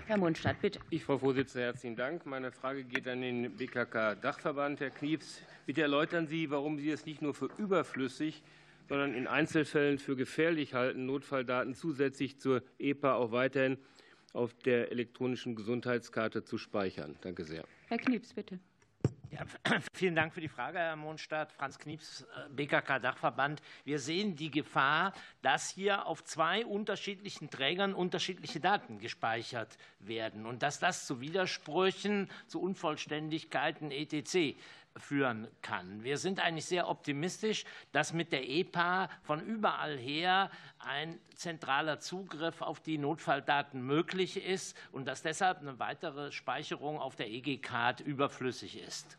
Herr 0.08 0.18
Mundstadt, 0.18 0.60
bitte. 0.60 0.80
Ich, 0.90 1.04
Frau 1.04 1.20
Vorsitzende, 1.20 1.66
herzlichen 1.66 1.96
Dank. 1.96 2.26
Meine 2.26 2.52
Frage 2.52 2.84
geht 2.84 3.08
an 3.08 3.22
den 3.22 3.56
BKK-Dachverband. 3.56 4.80
Herr 4.80 4.90
Knieps, 4.90 5.44
bitte 5.68 5.84
erläutern 5.84 6.26
Sie, 6.26 6.50
warum 6.50 6.80
Sie 6.80 6.90
es 6.90 7.06
nicht 7.06 7.22
nur 7.22 7.36
für 7.36 7.50
überflüssig, 7.60 8.42
sondern 8.88 9.14
in 9.14 9.28
Einzelfällen 9.28 10.00
für 10.00 10.16
gefährlich 10.16 10.74
halten, 10.74 11.06
Notfalldaten 11.06 11.76
zusätzlich 11.76 12.40
zur 12.40 12.64
EPA 12.80 13.14
auch 13.18 13.32
weiterhin 13.32 13.78
auf 14.34 14.56
der 14.56 14.92
elektronischen 14.92 15.56
Gesundheitskarte 15.56 16.44
zu 16.44 16.58
speichern. 16.58 17.16
Danke 17.22 17.44
sehr. 17.44 17.66
Herr 17.88 18.00
Knieps, 18.00 18.34
bitte. 18.34 18.60
Ja, 19.32 19.46
vielen 19.94 20.16
Dank 20.16 20.34
für 20.34 20.42
die 20.42 20.48
Frage, 20.48 20.80
Herr 20.80 20.96
Mondstadt. 20.96 21.52
Franz 21.52 21.78
Knieps, 21.78 22.22
äh, 22.36 22.50
BKK-Dachverband. 22.50 23.62
Wir 23.86 24.00
sehen 24.00 24.36
die 24.36 24.50
Gefahr, 24.50 25.14
dass 25.44 25.70
hier 25.70 26.08
auf 26.08 26.24
zwei 26.24 26.66
unterschiedlichen 26.66 27.50
Trägern 27.50 27.94
unterschiedliche 27.94 28.60
Daten 28.60 28.98
gespeichert 28.98 29.78
werden 30.00 30.48
und 30.48 30.64
dass 30.64 30.80
das 30.80 31.06
zu 31.06 31.22
Widersprüchen, 31.22 32.30
zu 32.48 32.60
Unvollständigkeiten 32.60 33.92
etc 33.92 34.56
führen 34.98 35.48
kann. 35.62 36.04
Wir 36.04 36.18
sind 36.18 36.40
eigentlich 36.40 36.66
sehr 36.66 36.88
optimistisch, 36.88 37.66
dass 37.92 38.14
mit 38.14 38.32
der 38.32 38.50
EPA 38.50 39.10
von 39.24 39.42
überall 39.42 39.98
her 39.98 40.50
ein 40.80 41.20
zentraler 41.36 42.00
Zugriff 42.00 42.62
auf 42.62 42.80
die 42.80 42.98
Notfalldaten 42.98 43.82
möglich 43.82 44.44
ist 44.44 44.76
und 44.92 45.08
dass 45.08 45.22
deshalb 45.22 45.60
eine 45.60 45.80
weitere 45.80 46.32
Speicherung 46.32 47.00
auf 47.00 47.16
der 47.16 47.30
EG-Card 47.30 48.02
überflüssig 48.02 48.82
ist. 48.82 49.18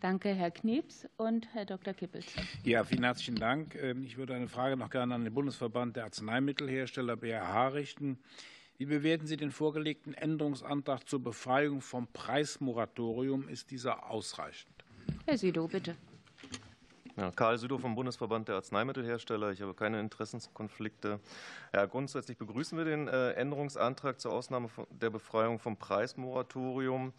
Danke, 0.00 0.34
Herr 0.34 0.50
Knieps 0.50 1.08
und 1.16 1.48
Herr 1.54 1.64
Dr. 1.64 1.94
Kippels. 1.94 2.26
Ja, 2.62 2.84
vielen 2.84 3.04
herzlichen 3.04 3.36
Dank. 3.36 3.74
Ähm, 3.76 4.04
ich 4.04 4.18
würde 4.18 4.34
eine 4.34 4.48
Frage 4.48 4.76
noch 4.76 4.90
gerne 4.90 5.14
an 5.14 5.24
den 5.24 5.32
Bundesverband 5.32 5.96
der 5.96 6.04
Arzneimittelhersteller 6.04 7.16
BAH 7.16 7.68
richten. 7.68 8.18
Wie 8.76 8.86
bewerten 8.86 9.26
Sie 9.26 9.36
den 9.36 9.50
vorgelegten 9.50 10.12
Änderungsantrag 10.12 11.08
zur 11.08 11.22
Befreiung 11.22 11.80
vom 11.80 12.08
Preismoratorium? 12.08 13.48
Ist 13.48 13.70
dieser 13.70 14.10
ausreichend? 14.10 14.73
Herr 15.26 15.38
Südow, 15.38 15.70
bitte. 15.70 15.96
Ja, 17.16 17.30
Karl 17.30 17.58
Südow 17.58 17.80
vom 17.80 17.94
Bundesverband 17.94 18.48
der 18.48 18.56
Arzneimittelhersteller. 18.56 19.52
Ich 19.52 19.62
habe 19.62 19.72
keine 19.72 20.00
Interessenskonflikte. 20.00 21.20
Ja, 21.72 21.86
grundsätzlich 21.86 22.36
begrüßen 22.38 22.76
wir 22.76 22.84
den 22.84 23.06
äh, 23.06 23.30
Änderungsantrag 23.34 24.18
zur 24.18 24.32
Ausnahme 24.32 24.68
der 24.90 25.10
Befreiung 25.10 25.60
vom 25.60 25.76
Preismoratorium. 25.76 27.12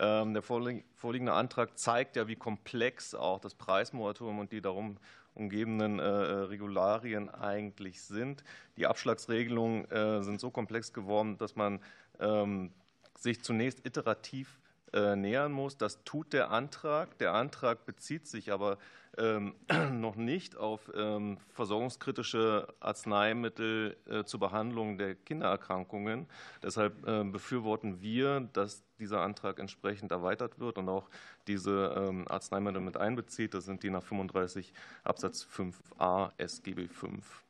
Ähm, 0.00 0.32
der 0.32 0.42
vorliegende 0.42 1.34
Antrag 1.34 1.78
zeigt 1.78 2.16
ja, 2.16 2.28
wie 2.28 2.36
komplex 2.36 3.14
auch 3.14 3.40
das 3.40 3.54
Preismoratorium 3.54 4.38
und 4.38 4.52
die 4.52 4.62
darum 4.62 4.96
umgebenden 5.34 5.98
äh, 5.98 6.02
Regularien 6.02 7.28
eigentlich 7.28 8.00
sind. 8.02 8.44
Die 8.78 8.86
Abschlagsregelungen 8.86 9.90
äh, 9.90 10.22
sind 10.22 10.40
so 10.40 10.50
komplex 10.50 10.94
geworden, 10.94 11.36
dass 11.36 11.56
man 11.56 11.80
ähm, 12.20 12.72
sich 13.18 13.42
zunächst 13.42 13.86
iterativ 13.86 14.61
äh, 14.92 15.16
nähern 15.16 15.52
muss. 15.52 15.76
Das 15.76 16.04
tut 16.04 16.32
der 16.32 16.50
Antrag. 16.50 17.18
Der 17.18 17.34
Antrag 17.34 17.86
bezieht 17.86 18.26
sich 18.26 18.52
aber 18.52 18.78
ähm, 19.18 19.54
noch 19.92 20.16
nicht 20.16 20.56
auf 20.56 20.90
ähm, 20.94 21.38
versorgungskritische 21.50 22.68
Arzneimittel 22.80 23.96
äh, 24.06 24.24
zur 24.24 24.40
Behandlung 24.40 24.98
der 24.98 25.14
Kindererkrankungen. 25.14 26.26
Deshalb 26.62 27.06
äh, 27.06 27.24
befürworten 27.24 28.00
wir, 28.00 28.40
dass 28.52 28.82
dieser 28.98 29.20
Antrag 29.20 29.58
entsprechend 29.58 30.12
erweitert 30.12 30.58
wird 30.58 30.78
und 30.78 30.88
auch 30.88 31.08
diese 31.46 31.94
ähm, 31.96 32.26
Arzneimittel 32.28 32.80
mit 32.80 32.96
einbezieht. 32.96 33.54
Das 33.54 33.64
sind 33.64 33.82
die 33.82 33.90
nach 33.90 34.02
35 34.02 34.72
Absatz 35.04 35.44
5a 35.44 36.32
SGB 36.38 36.88
5. 36.88 37.42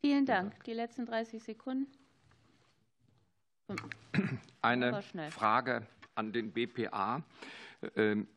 Vielen 0.00 0.26
Dank. 0.26 0.62
Die 0.64 0.72
letzten 0.74 1.06
30 1.06 1.42
Sekunden. 1.42 2.03
Eine 4.62 5.02
Frage 5.30 5.86
an 6.14 6.32
den 6.32 6.52
BPA. 6.52 7.22
Ähm, 7.96 8.28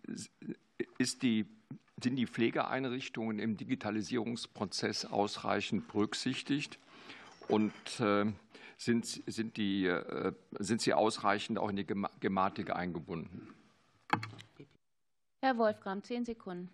die, 1.22 1.45
sind 2.02 2.16
die 2.16 2.28
Pflegeeinrichtungen 2.28 3.40
im 3.40 3.58
Digitalisierungsprozess 3.58 5.06
ausreichend 5.06 5.88
berücksichtigt? 5.88 6.80
Und 7.48 7.74
äh, 7.99 8.26
sind, 8.78 9.06
sind, 9.06 9.58
die, 9.58 9.86
äh, 9.86 10.34
sind 10.60 10.82
sie 10.82 10.94
ausreichend 10.94 11.58
auch 11.60 11.70
in 11.70 11.78
die 11.78 11.86
Gematik 12.20 12.76
eingebunden? 12.76 13.54
Herr 15.41 15.58
Wolfgram, 15.58 16.04
zehn 16.04 16.26
Sekunden. 16.26 16.70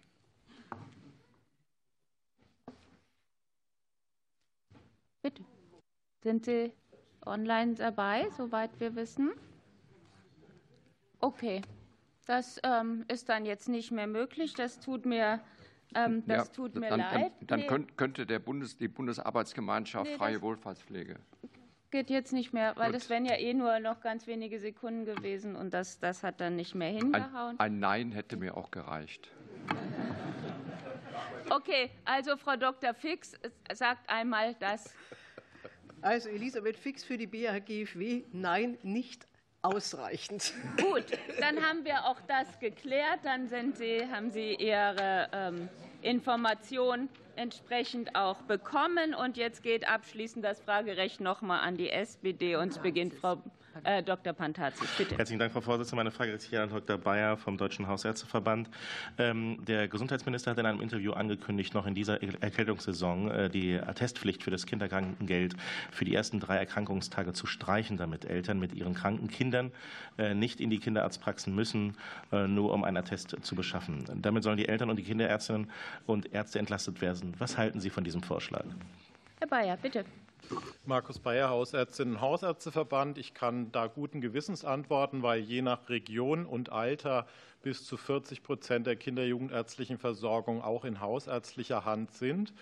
Bitte. 5.22 5.44
Sind 6.22 6.46
Sie 6.46 6.74
online 7.26 7.76
dabei, 7.76 8.30
soweit 8.38 8.80
wir 8.80 8.96
wissen. 8.96 9.32
Okay, 11.20 11.62
Das 12.26 12.60
ähm, 12.64 13.06
ist 13.08 13.30
dann 13.30 13.46
jetzt 13.46 13.70
nicht 13.70 13.92
mehr 13.92 14.08
möglich. 14.08 14.54
Das 14.54 14.80
tut 14.80 15.06
mir, 15.06 15.40
ähm, 15.96 16.24
das 16.26 16.48
ja, 16.48 16.54
tut 16.54 16.76
mir 16.76 16.90
dann, 16.90 17.00
leid. 17.00 17.32
Dann, 17.42 17.48
dann 17.48 17.82
nee. 17.82 17.86
könnte 17.96 18.26
der 18.26 18.40
Bundes, 18.40 18.78
die 18.78 18.88
Bundesarbeitsgemeinschaft 18.88 20.10
nee, 20.12 20.18
Freie 20.18 20.42
Wohlfahrtspflege. 20.42 21.18
Geht 21.92 22.10
jetzt 22.10 22.34
nicht 22.34 22.54
mehr, 22.54 22.76
weil 22.76 22.88
Gut. 22.88 22.96
das 22.96 23.10
wären 23.10 23.26
ja 23.26 23.36
eh 23.36 23.54
nur 23.54 23.80
noch 23.80 24.02
ganz 24.02 24.26
wenige 24.26 24.60
Sekunden 24.60 25.06
gewesen 25.06 25.56
und 25.56 25.74
das, 25.74 26.00
das 26.00 26.24
hat 26.24 26.42
dann 26.42 26.56
nicht 26.56 26.76
mehr 26.76 26.90
hingehauen. 26.90 27.60
Ein, 27.60 27.74
ein 27.74 27.80
Nein 27.80 28.12
hätte 28.12 28.36
mir 28.36 28.58
auch 28.58 28.72
gereicht. 28.72 29.32
Okay, 31.50 31.92
also 32.06 32.36
Frau 32.38 32.56
Dr. 32.56 32.94
Fix 32.94 33.34
sagt 33.74 34.10
einmal 34.10 34.56
das. 34.56 34.94
Also 36.04 36.28
Elisabeth 36.28 36.76
Fix 36.76 37.02
für 37.06 37.18
die 37.18 37.28
BHGFW, 37.28 38.24
nein, 38.34 38.78
nicht 38.84 39.26
ausreichend. 39.62 40.54
Gut, 40.78 41.06
dann 41.40 41.66
haben 41.66 41.86
wir 41.86 42.06
auch 42.06 42.20
das 42.28 42.60
geklärt. 42.60 43.20
Dann 43.24 43.48
Sie, 43.74 44.06
haben 44.12 44.30
Sie 44.30 44.56
Ihre 44.56 45.30
ähm, 45.32 45.70
Information 46.02 47.08
entsprechend 47.38 48.16
auch 48.16 48.42
bekommen. 48.42 49.16
Und 49.16 49.38
jetzt 49.38 49.64
geht 49.64 49.88
abschließend 49.88 50.44
das 50.44 50.60
Fragerecht 50.60 51.22
noch 51.22 51.42
mal 51.42 51.62
an 51.62 51.78
die 51.78 51.90
SPD. 51.90 52.58
Und 52.58 52.74
es 52.74 52.80
beginnt 52.80 53.14
Frau 53.14 53.42
äh, 53.84 54.04
Dr. 54.04 54.34
Pantazis, 54.34 54.90
bitte. 54.98 55.18
Herzlichen 55.18 55.40
Dank, 55.40 55.52
Frau 55.52 55.62
Vorsitzende. 55.62 55.98
Meine 55.98 56.12
Frage 56.12 56.32
ist 56.32 56.44
hier 56.44 56.64
an 56.64 56.70
Dr. 56.70 56.98
Bayer 56.98 57.38
vom 57.38 57.58
Deutschen 57.58 57.88
Hausärzteverband. 57.88 58.70
Ähm, 59.18 59.64
der 59.66 59.88
Gesundheitsminister 59.88 60.52
hat 60.52 60.58
in 60.58 60.66
einem 60.66 60.82
Interview 60.82 61.14
angekündigt, 61.14 61.74
noch 61.74 61.86
in 61.86 61.96
dieser 61.96 62.22
Erkältungssaison 62.22 63.32
äh, 63.32 63.50
die 63.50 63.80
Attestpflicht 63.80 64.44
für 64.44 64.52
das 64.52 64.66
Kinderkrankengeld 64.66 65.56
für 65.92 66.06
die 66.06 66.16
ersten 66.16 66.40
drei 66.40 66.58
Erkrankungstage 66.58 67.34
zu 67.34 67.48
streichen, 67.48 67.98
damit 67.98 68.26
Eltern 68.26 68.60
mit 68.60 68.74
ihren 68.74 68.94
kranken 68.94 69.28
Kindern 69.28 69.72
äh, 70.18 70.34
nicht 70.34 70.62
in 70.62 70.70
die 70.70 70.80
Kinderarztpraxen 70.80 71.54
müssen, 71.54 71.98
nur 72.32 72.74
um 72.74 72.84
einen 72.84 72.98
Attest 72.98 73.36
zu 73.42 73.56
beschaffen. 73.56 74.06
Damit 74.22 74.44
sollen 74.44 74.58
die 74.58 74.68
Eltern 74.68 74.90
und 74.90 74.98
die 74.98 75.04
Kinderärztinnen 75.04 75.70
und 76.06 76.34
Ärzte 76.34 76.60
entlastet 76.60 77.02
werden. 77.02 77.34
Was 77.38 77.58
halten 77.58 77.80
Sie 77.80 77.90
von 77.90 78.04
diesem 78.04 78.24
Vorschlag? 78.24 78.66
Herr 79.40 79.48
Bayer, 79.48 79.78
bitte. 79.78 80.06
Markus 80.86 81.20
Bayer, 81.20 81.50
Hausärztinnen 81.50 82.16
und 82.16 82.22
Hausärzteverband. 82.22 83.18
Ich 83.18 83.34
kann 83.34 83.72
da 83.72 83.88
guten 83.88 84.22
Gewissens 84.22 84.66
antworten, 84.66 85.24
weil 85.24 85.40
je 85.40 85.62
nach 85.62 85.90
Region 85.90 86.46
und 86.46 86.72
Alter 86.72 87.26
bis 87.62 87.86
zu 87.86 87.98
40 87.98 88.44
Prozent 88.44 88.86
der 88.86 88.96
kinderjugendärztlichen 88.96 89.98
Versorgung 89.98 90.62
auch 90.62 90.84
in 90.86 91.00
hausärztlicher 91.00 91.86
Hand 91.86 92.12
sind. 92.12 92.54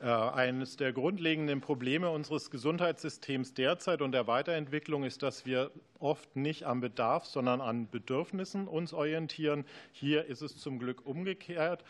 Äh, 0.00 0.06
eines 0.06 0.76
der 0.76 0.92
grundlegenden 0.92 1.60
Probleme 1.60 2.10
unseres 2.10 2.52
Gesundheitssystems 2.52 3.54
derzeit 3.54 4.00
und 4.00 4.12
der 4.12 4.28
Weiterentwicklung 4.28 5.02
ist, 5.02 5.24
dass 5.24 5.44
wir 5.44 5.72
oft 5.98 6.36
nicht 6.36 6.64
am 6.64 6.80
Bedarf, 6.80 7.26
sondern 7.26 7.60
an 7.60 7.90
Bedürfnissen 7.90 8.68
uns 8.68 8.92
orientieren. 8.92 9.64
Hier 9.90 10.26
ist 10.26 10.40
es 10.40 10.56
zum 10.56 10.78
Glück 10.78 11.04
umgekehrt. 11.04 11.82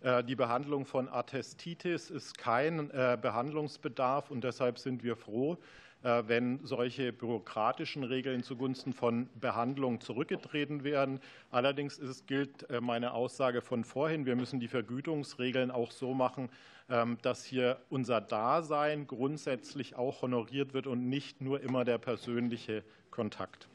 Äh, 0.00 0.24
die 0.24 0.36
Behandlung 0.36 0.84
von 0.86 1.08
Attestitis 1.08 2.10
ist 2.10 2.38
kein 2.38 2.90
äh, 2.90 3.18
Behandlungsbedarf 3.20 4.30
und 4.30 4.44
deshalb 4.44 4.78
sind 4.78 5.02
wir 5.02 5.16
froh, 5.16 5.58
äh, 6.02 6.22
wenn 6.26 6.60
solche 6.64 7.12
bürokratischen 7.12 8.04
Regeln 8.04 8.42
zugunsten 8.42 8.92
von 8.92 9.28
Behandlung 9.40 10.00
zurückgetreten 10.00 10.84
werden. 10.84 11.20
Allerdings 11.50 11.98
ist, 11.98 12.26
gilt 12.26 12.66
meine 12.80 13.12
Aussage 13.12 13.60
von 13.60 13.84
vorhin, 13.84 14.26
wir 14.26 14.36
müssen 14.36 14.60
die 14.60 14.68
Vergütungsregeln 14.68 15.70
auch 15.70 15.90
so 15.90 16.14
machen, 16.14 16.48
ähm, 16.90 17.18
dass 17.20 17.44
hier 17.44 17.78
unser 17.90 18.20
Dasein 18.20 19.06
grundsätzlich 19.06 19.96
auch 19.96 20.22
honoriert 20.22 20.72
wird 20.72 20.86
und 20.86 21.08
nicht 21.08 21.40
nur 21.42 21.60
immer 21.60 21.84
der 21.84 21.98
persönliche 21.98 22.82
Kontakt. 23.10 23.68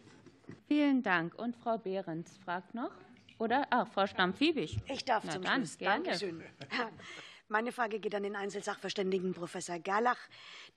Vielen 0.67 1.03
Dank. 1.03 1.35
Und 1.35 1.55
Frau 1.55 1.77
Behrens 1.77 2.37
fragt 2.43 2.73
noch. 2.73 2.91
Oder? 3.43 3.67
Ach, 3.71 3.87
Frau 3.89 4.07
Stamm-Fiebig. 4.07 4.77
Ich 4.87 5.03
darf 5.03 5.25
Na 5.25 5.33
zum 5.33 5.41
dann, 5.41 5.65
Schluss. 5.65 5.77
Gerne. 5.77 6.05
Dankeschön. 6.05 6.41
Meine 7.49 7.73
Frage 7.73 7.99
geht 7.99 8.15
an 8.15 8.23
den 8.23 8.37
Einzelsachverständigen 8.37 9.33
Professor 9.33 9.79
Gerlach. 9.79 10.17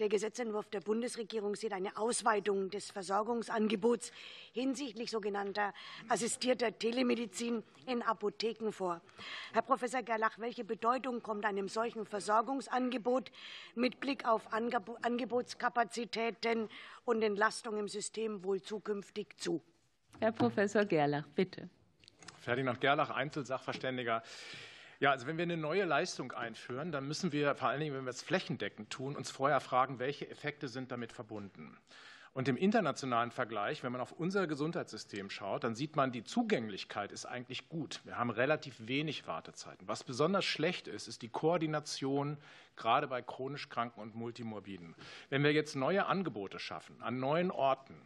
Der 0.00 0.08
Gesetzentwurf 0.08 0.68
der 0.70 0.80
Bundesregierung 0.80 1.54
sieht 1.54 1.72
eine 1.72 1.96
Ausweitung 1.96 2.68
des 2.68 2.90
Versorgungsangebots 2.90 4.10
hinsichtlich 4.52 5.12
sogenannter 5.12 5.72
assistierter 6.08 6.76
Telemedizin 6.76 7.62
in 7.86 8.02
Apotheken 8.02 8.72
vor. 8.72 9.00
Herr 9.52 9.62
Professor 9.62 10.02
Gerlach, 10.02 10.40
welche 10.40 10.64
Bedeutung 10.64 11.22
kommt 11.22 11.44
einem 11.44 11.68
solchen 11.68 12.04
Versorgungsangebot 12.04 13.30
mit 13.76 14.00
Blick 14.00 14.26
auf 14.26 14.52
Angebotskapazitäten 14.52 16.68
und 17.04 17.22
Entlastung 17.22 17.78
im 17.78 17.86
System 17.86 18.42
wohl 18.42 18.60
zukünftig 18.60 19.38
zu? 19.38 19.62
Herr 20.18 20.32
Professor 20.32 20.84
Gerlach, 20.84 21.28
bitte. 21.28 21.70
Ferdinand 22.46 22.80
Gerlach, 22.80 23.10
Einzelsachverständiger. 23.10 24.22
Ja, 25.00 25.10
also 25.10 25.26
wenn 25.26 25.36
wir 25.36 25.42
eine 25.42 25.56
neue 25.56 25.84
Leistung 25.84 26.30
einführen, 26.30 26.92
dann 26.92 27.08
müssen 27.08 27.32
wir 27.32 27.56
vor 27.56 27.70
allen 27.70 27.80
Dingen, 27.80 27.92
wenn 27.96 28.04
wir 28.04 28.10
es 28.10 28.22
flächendeckend 28.22 28.88
tun, 28.88 29.16
uns 29.16 29.32
vorher 29.32 29.58
fragen, 29.58 29.98
welche 29.98 30.30
Effekte 30.30 30.68
sind 30.68 30.92
damit 30.92 31.12
verbunden. 31.12 31.76
Und 32.34 32.46
im 32.46 32.56
internationalen 32.56 33.32
Vergleich, 33.32 33.82
wenn 33.82 33.90
man 33.90 34.00
auf 34.00 34.12
unser 34.12 34.46
Gesundheitssystem 34.46 35.28
schaut, 35.28 35.64
dann 35.64 35.74
sieht 35.74 35.96
man, 35.96 36.12
die 36.12 36.22
Zugänglichkeit 36.22 37.10
ist 37.10 37.26
eigentlich 37.26 37.68
gut. 37.68 38.00
Wir 38.04 38.16
haben 38.16 38.30
relativ 38.30 38.76
wenig 38.78 39.26
Wartezeiten. 39.26 39.88
Was 39.88 40.04
besonders 40.04 40.44
schlecht 40.44 40.86
ist, 40.86 41.08
ist 41.08 41.22
die 41.22 41.28
Koordination, 41.28 42.36
gerade 42.76 43.08
bei 43.08 43.22
chronisch 43.22 43.68
Kranken 43.68 44.00
und 44.00 44.14
Multimorbiden. 44.14 44.94
Wenn 45.30 45.42
wir 45.42 45.52
jetzt 45.52 45.74
neue 45.74 46.06
Angebote 46.06 46.60
schaffen, 46.60 47.02
an 47.02 47.18
neuen 47.18 47.50
Orten, 47.50 48.00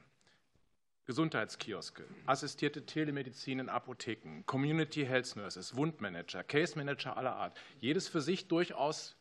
Gesundheitskioske, 1.10 2.04
assistierte 2.26 2.86
Telemedizin 2.86 3.58
in 3.58 3.68
Apotheken, 3.68 4.44
Community 4.46 5.04
Health 5.04 5.34
Nurses, 5.34 5.74
Wundmanager, 5.74 6.44
Case 6.44 6.78
Manager 6.78 7.16
aller 7.16 7.34
Art, 7.34 7.58
jedes 7.80 8.06
für 8.06 8.20
sich 8.20 8.46
durchaus 8.46 9.16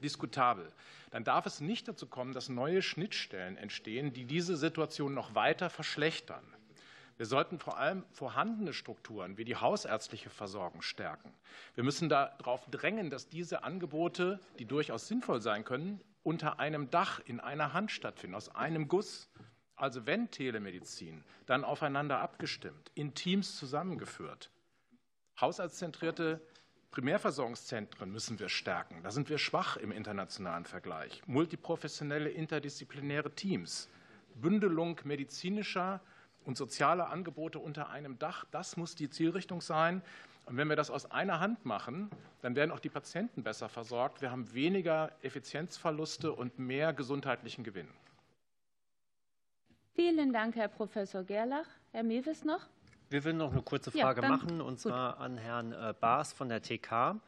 diskutabel, 0.00 0.72
dann 1.10 1.24
darf 1.24 1.44
es 1.44 1.60
nicht 1.60 1.88
dazu 1.88 2.06
kommen, 2.06 2.32
dass 2.32 2.48
neue 2.48 2.80
Schnittstellen 2.80 3.56
entstehen, 3.56 4.12
die 4.12 4.24
diese 4.24 4.56
Situation 4.56 5.14
noch 5.14 5.34
weiter 5.34 5.68
verschlechtern. 5.68 6.44
Wir 7.16 7.26
sollten 7.26 7.58
vor 7.58 7.76
allem 7.76 8.04
vorhandene 8.12 8.72
Strukturen 8.72 9.36
wie 9.36 9.44
die 9.44 9.56
hausärztliche 9.56 10.30
Versorgung 10.30 10.80
stärken. 10.80 11.34
Wir 11.74 11.82
müssen 11.82 12.08
darauf 12.08 12.70
drängen, 12.70 13.10
dass 13.10 13.28
diese 13.28 13.64
Angebote, 13.64 14.38
die 14.60 14.64
durchaus 14.64 15.08
sinnvoll 15.08 15.42
sein 15.42 15.64
können, 15.64 16.00
unter 16.22 16.60
einem 16.60 16.88
Dach 16.90 17.18
in 17.24 17.40
einer 17.40 17.72
Hand 17.72 17.90
stattfinden, 17.90 18.36
aus 18.36 18.54
einem 18.54 18.86
Guss. 18.86 19.28
Also 19.76 20.06
wenn 20.06 20.30
Telemedizin, 20.30 21.24
dann 21.46 21.64
aufeinander 21.64 22.20
abgestimmt, 22.20 22.90
in 22.94 23.14
Teams 23.14 23.56
zusammengeführt. 23.56 24.50
Haushaltszentrierte 25.40 26.40
Primärversorgungszentren 26.92 28.12
müssen 28.12 28.38
wir 28.38 28.50
stärken. 28.50 29.02
Da 29.02 29.10
sind 29.10 29.30
wir 29.30 29.38
schwach 29.38 29.78
im 29.78 29.92
internationalen 29.92 30.66
Vergleich. 30.66 31.22
Multiprofessionelle, 31.26 32.28
interdisziplinäre 32.28 33.34
Teams, 33.34 33.88
Bündelung 34.34 35.00
medizinischer 35.04 36.00
und 36.44 36.56
sozialer 36.58 37.10
Angebote 37.10 37.58
unter 37.58 37.88
einem 37.88 38.18
Dach, 38.18 38.44
das 38.50 38.76
muss 38.76 38.94
die 38.94 39.08
Zielrichtung 39.08 39.62
sein. 39.62 40.02
Und 40.44 40.56
wenn 40.56 40.68
wir 40.68 40.76
das 40.76 40.90
aus 40.90 41.10
einer 41.10 41.40
Hand 41.40 41.64
machen, 41.64 42.10
dann 42.42 42.56
werden 42.56 42.72
auch 42.72 42.80
die 42.80 42.88
Patienten 42.88 43.42
besser 43.42 43.68
versorgt. 43.68 44.20
Wir 44.20 44.30
haben 44.30 44.52
weniger 44.52 45.12
Effizienzverluste 45.22 46.32
und 46.32 46.58
mehr 46.58 46.92
gesundheitlichen 46.92 47.64
Gewinn. 47.64 47.88
Vielen 49.94 50.32
Dank, 50.32 50.56
Herr 50.56 50.68
Professor 50.68 51.22
Gerlach. 51.22 51.66
Herr 51.92 52.02
Mewes 52.02 52.44
noch? 52.44 52.60
Wir 53.10 53.24
würden 53.24 53.36
noch 53.36 53.52
eine 53.52 53.60
kurze 53.60 53.90
Frage 53.90 54.22
ja, 54.22 54.28
machen, 54.28 54.62
und 54.62 54.80
zwar 54.80 55.20
an 55.20 55.36
Herrn 55.36 55.72
äh, 55.72 55.92
Baas 56.00 56.32
von 56.32 56.48
der 56.48 56.62
TK. 56.62 57.20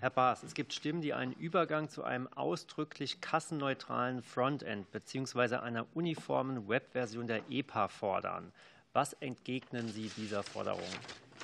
Herr 0.00 0.10
Baas, 0.10 0.42
es 0.42 0.54
gibt 0.54 0.72
Stimmen, 0.72 1.02
die 1.02 1.12
einen 1.12 1.32
Übergang 1.32 1.90
zu 1.90 2.02
einem 2.02 2.26
ausdrücklich 2.28 3.20
kassenneutralen 3.20 4.22
Frontend 4.22 4.90
bzw. 4.92 5.56
einer 5.56 5.86
uniformen 5.94 6.68
Webversion 6.68 7.26
der 7.26 7.42
EPA 7.50 7.88
fordern. 7.88 8.50
Was 8.94 9.12
entgegnen 9.14 9.88
Sie 9.88 10.10
dieser 10.16 10.42
Forderung? 10.42 10.82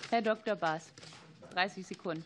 Herr 0.08 0.22
Dr. 0.22 0.56
Baas, 0.56 0.90
30 1.52 1.86
Sekunden. 1.86 2.24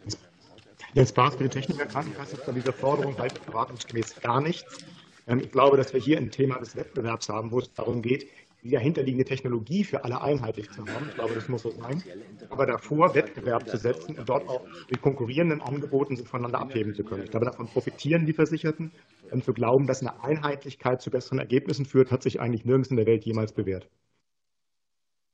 Jens 0.93 1.13
Baas 1.13 1.35
für 1.35 1.45
die 1.45 1.49
Technik 1.49 1.79
der 1.79 1.87
Krankenkasse 1.87 2.37
von 2.37 2.55
dieser 2.55 2.73
Forderung 2.73 3.19
halt 3.19 3.45
erwartungsgemäß 3.47 4.21
gar 4.21 4.41
nichts. 4.41 4.85
Ähm, 5.27 5.41
ich 5.41 5.51
glaube, 5.51 5.77
dass 5.77 5.93
wir 5.93 6.01
hier 6.01 6.19
ein 6.19 6.31
Thema 6.31 6.59
des 6.59 6.77
Wettbewerbs 6.77 7.29
haben, 7.29 7.51
wo 7.51 7.59
es 7.59 7.73
darum 7.73 8.03
geht, 8.03 8.27
die 8.63 8.71
dahinterliegende 8.71 9.25
Technologie 9.25 9.85
für 9.85 10.05
alle 10.05 10.23
einheitlich 10.23 10.71
zu 10.71 10.87
haben. 10.87 11.07
Ich 11.09 11.15
glaube, 11.15 11.35
das 11.35 11.49
muss 11.49 11.63
so 11.63 11.71
sein. 11.71 12.03
Aber 12.49 12.65
davor 12.65 13.15
Wettbewerb 13.15 13.69
zu 13.69 13.77
setzen 13.77 14.19
und 14.19 14.27
dort 14.27 14.49
auch 14.49 14.67
mit 14.91 15.03
konkurrierenden 15.03 15.61
Angeboten 15.61 16.17
voneinander 16.17 16.61
abheben 16.61 16.95
zu 16.95 17.05
können. 17.05 17.25
Ich 17.25 17.31
glaube, 17.31 17.45
davon 17.45 17.67
profitieren 17.67 18.25
die 18.25 18.33
Versicherten. 18.33 18.91
Und 19.31 19.45
zu 19.45 19.53
glauben, 19.53 19.87
dass 19.87 20.01
eine 20.01 20.23
Einheitlichkeit 20.23 21.03
zu 21.03 21.11
besseren 21.11 21.39
Ergebnissen 21.39 21.85
führt, 21.85 22.11
hat 22.11 22.23
sich 22.23 22.41
eigentlich 22.41 22.65
nirgends 22.65 22.91
in 22.91 22.97
der 22.97 23.07
Welt 23.07 23.25
jemals 23.25 23.53
bewährt. 23.53 23.89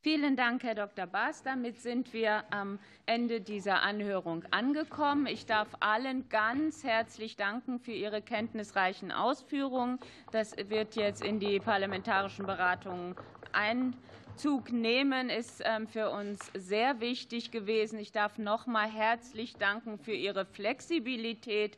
Vielen 0.03 0.35
Dank, 0.35 0.63
Herr 0.63 0.75
Dr. 0.75 1.07
Baas. 1.07 1.43
Damit 1.43 1.79
sind 1.79 2.15
wir 2.15 2.45
am 2.51 2.79
Ende 3.05 3.43
dieser 3.43 3.83
Anhörung 3.83 4.45
angekommen. 4.51 5.27
Ich 5.27 5.45
darf 5.45 5.69
allen 5.81 6.27
ganz 6.31 6.85
herzlich 6.85 7.37
danken 7.37 7.79
für 7.79 7.93
Ihre 7.93 8.23
kenntnisreichen 8.23 9.13
Ausführungen. 9.13 9.99
Das 10.33 10.57
wird 10.57 10.97
jetzt 10.97 11.23
in 11.23 11.39
die 11.39 11.61
parlamentarischen 11.61 12.47
Beratungen 12.47 13.15
ein 13.53 13.95
Zug 14.37 14.73
nehmen, 14.73 15.29
ist 15.29 15.61
ähm, 15.67 15.87
für 15.87 16.09
uns 16.09 16.51
sehr 16.55 17.03
wichtig 17.03 17.51
gewesen. 17.51 17.99
Ich 17.99 18.11
darf 18.11 18.39
noch 18.39 18.67
mal 18.67 18.91
herzlich 18.91 19.57
danken 19.57 19.99
für 19.99 20.15
Ihre 20.15 20.47
Flexibilität. 20.47 21.77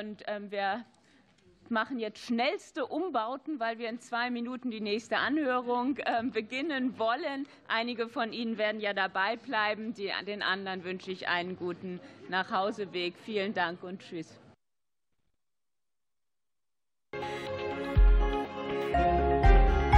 Und 0.00 0.22
ähm, 0.28 0.52
wir 0.52 0.84
machen 1.70 1.98
jetzt 1.98 2.24
schnellste 2.24 2.86
Umbauten, 2.86 3.60
weil 3.60 3.78
wir 3.78 3.88
in 3.88 4.00
zwei 4.00 4.30
Minuten 4.30 4.70
die 4.70 4.80
nächste 4.80 5.18
Anhörung 5.18 5.98
ähm, 6.06 6.30
beginnen 6.30 6.98
wollen. 6.98 7.46
Einige 7.68 8.08
von 8.08 8.32
Ihnen 8.32 8.58
werden 8.58 8.80
ja 8.80 8.94
dabei 8.94 9.36
bleiben. 9.36 9.94
Den 10.26 10.42
anderen 10.42 10.84
wünsche 10.84 11.10
ich 11.10 11.28
einen 11.28 11.56
guten 11.56 12.00
Nachhauseweg. 12.28 13.14
Vielen 13.18 13.54
Dank 13.54 13.82
und 13.82 14.00
Tschüss. 14.00 14.38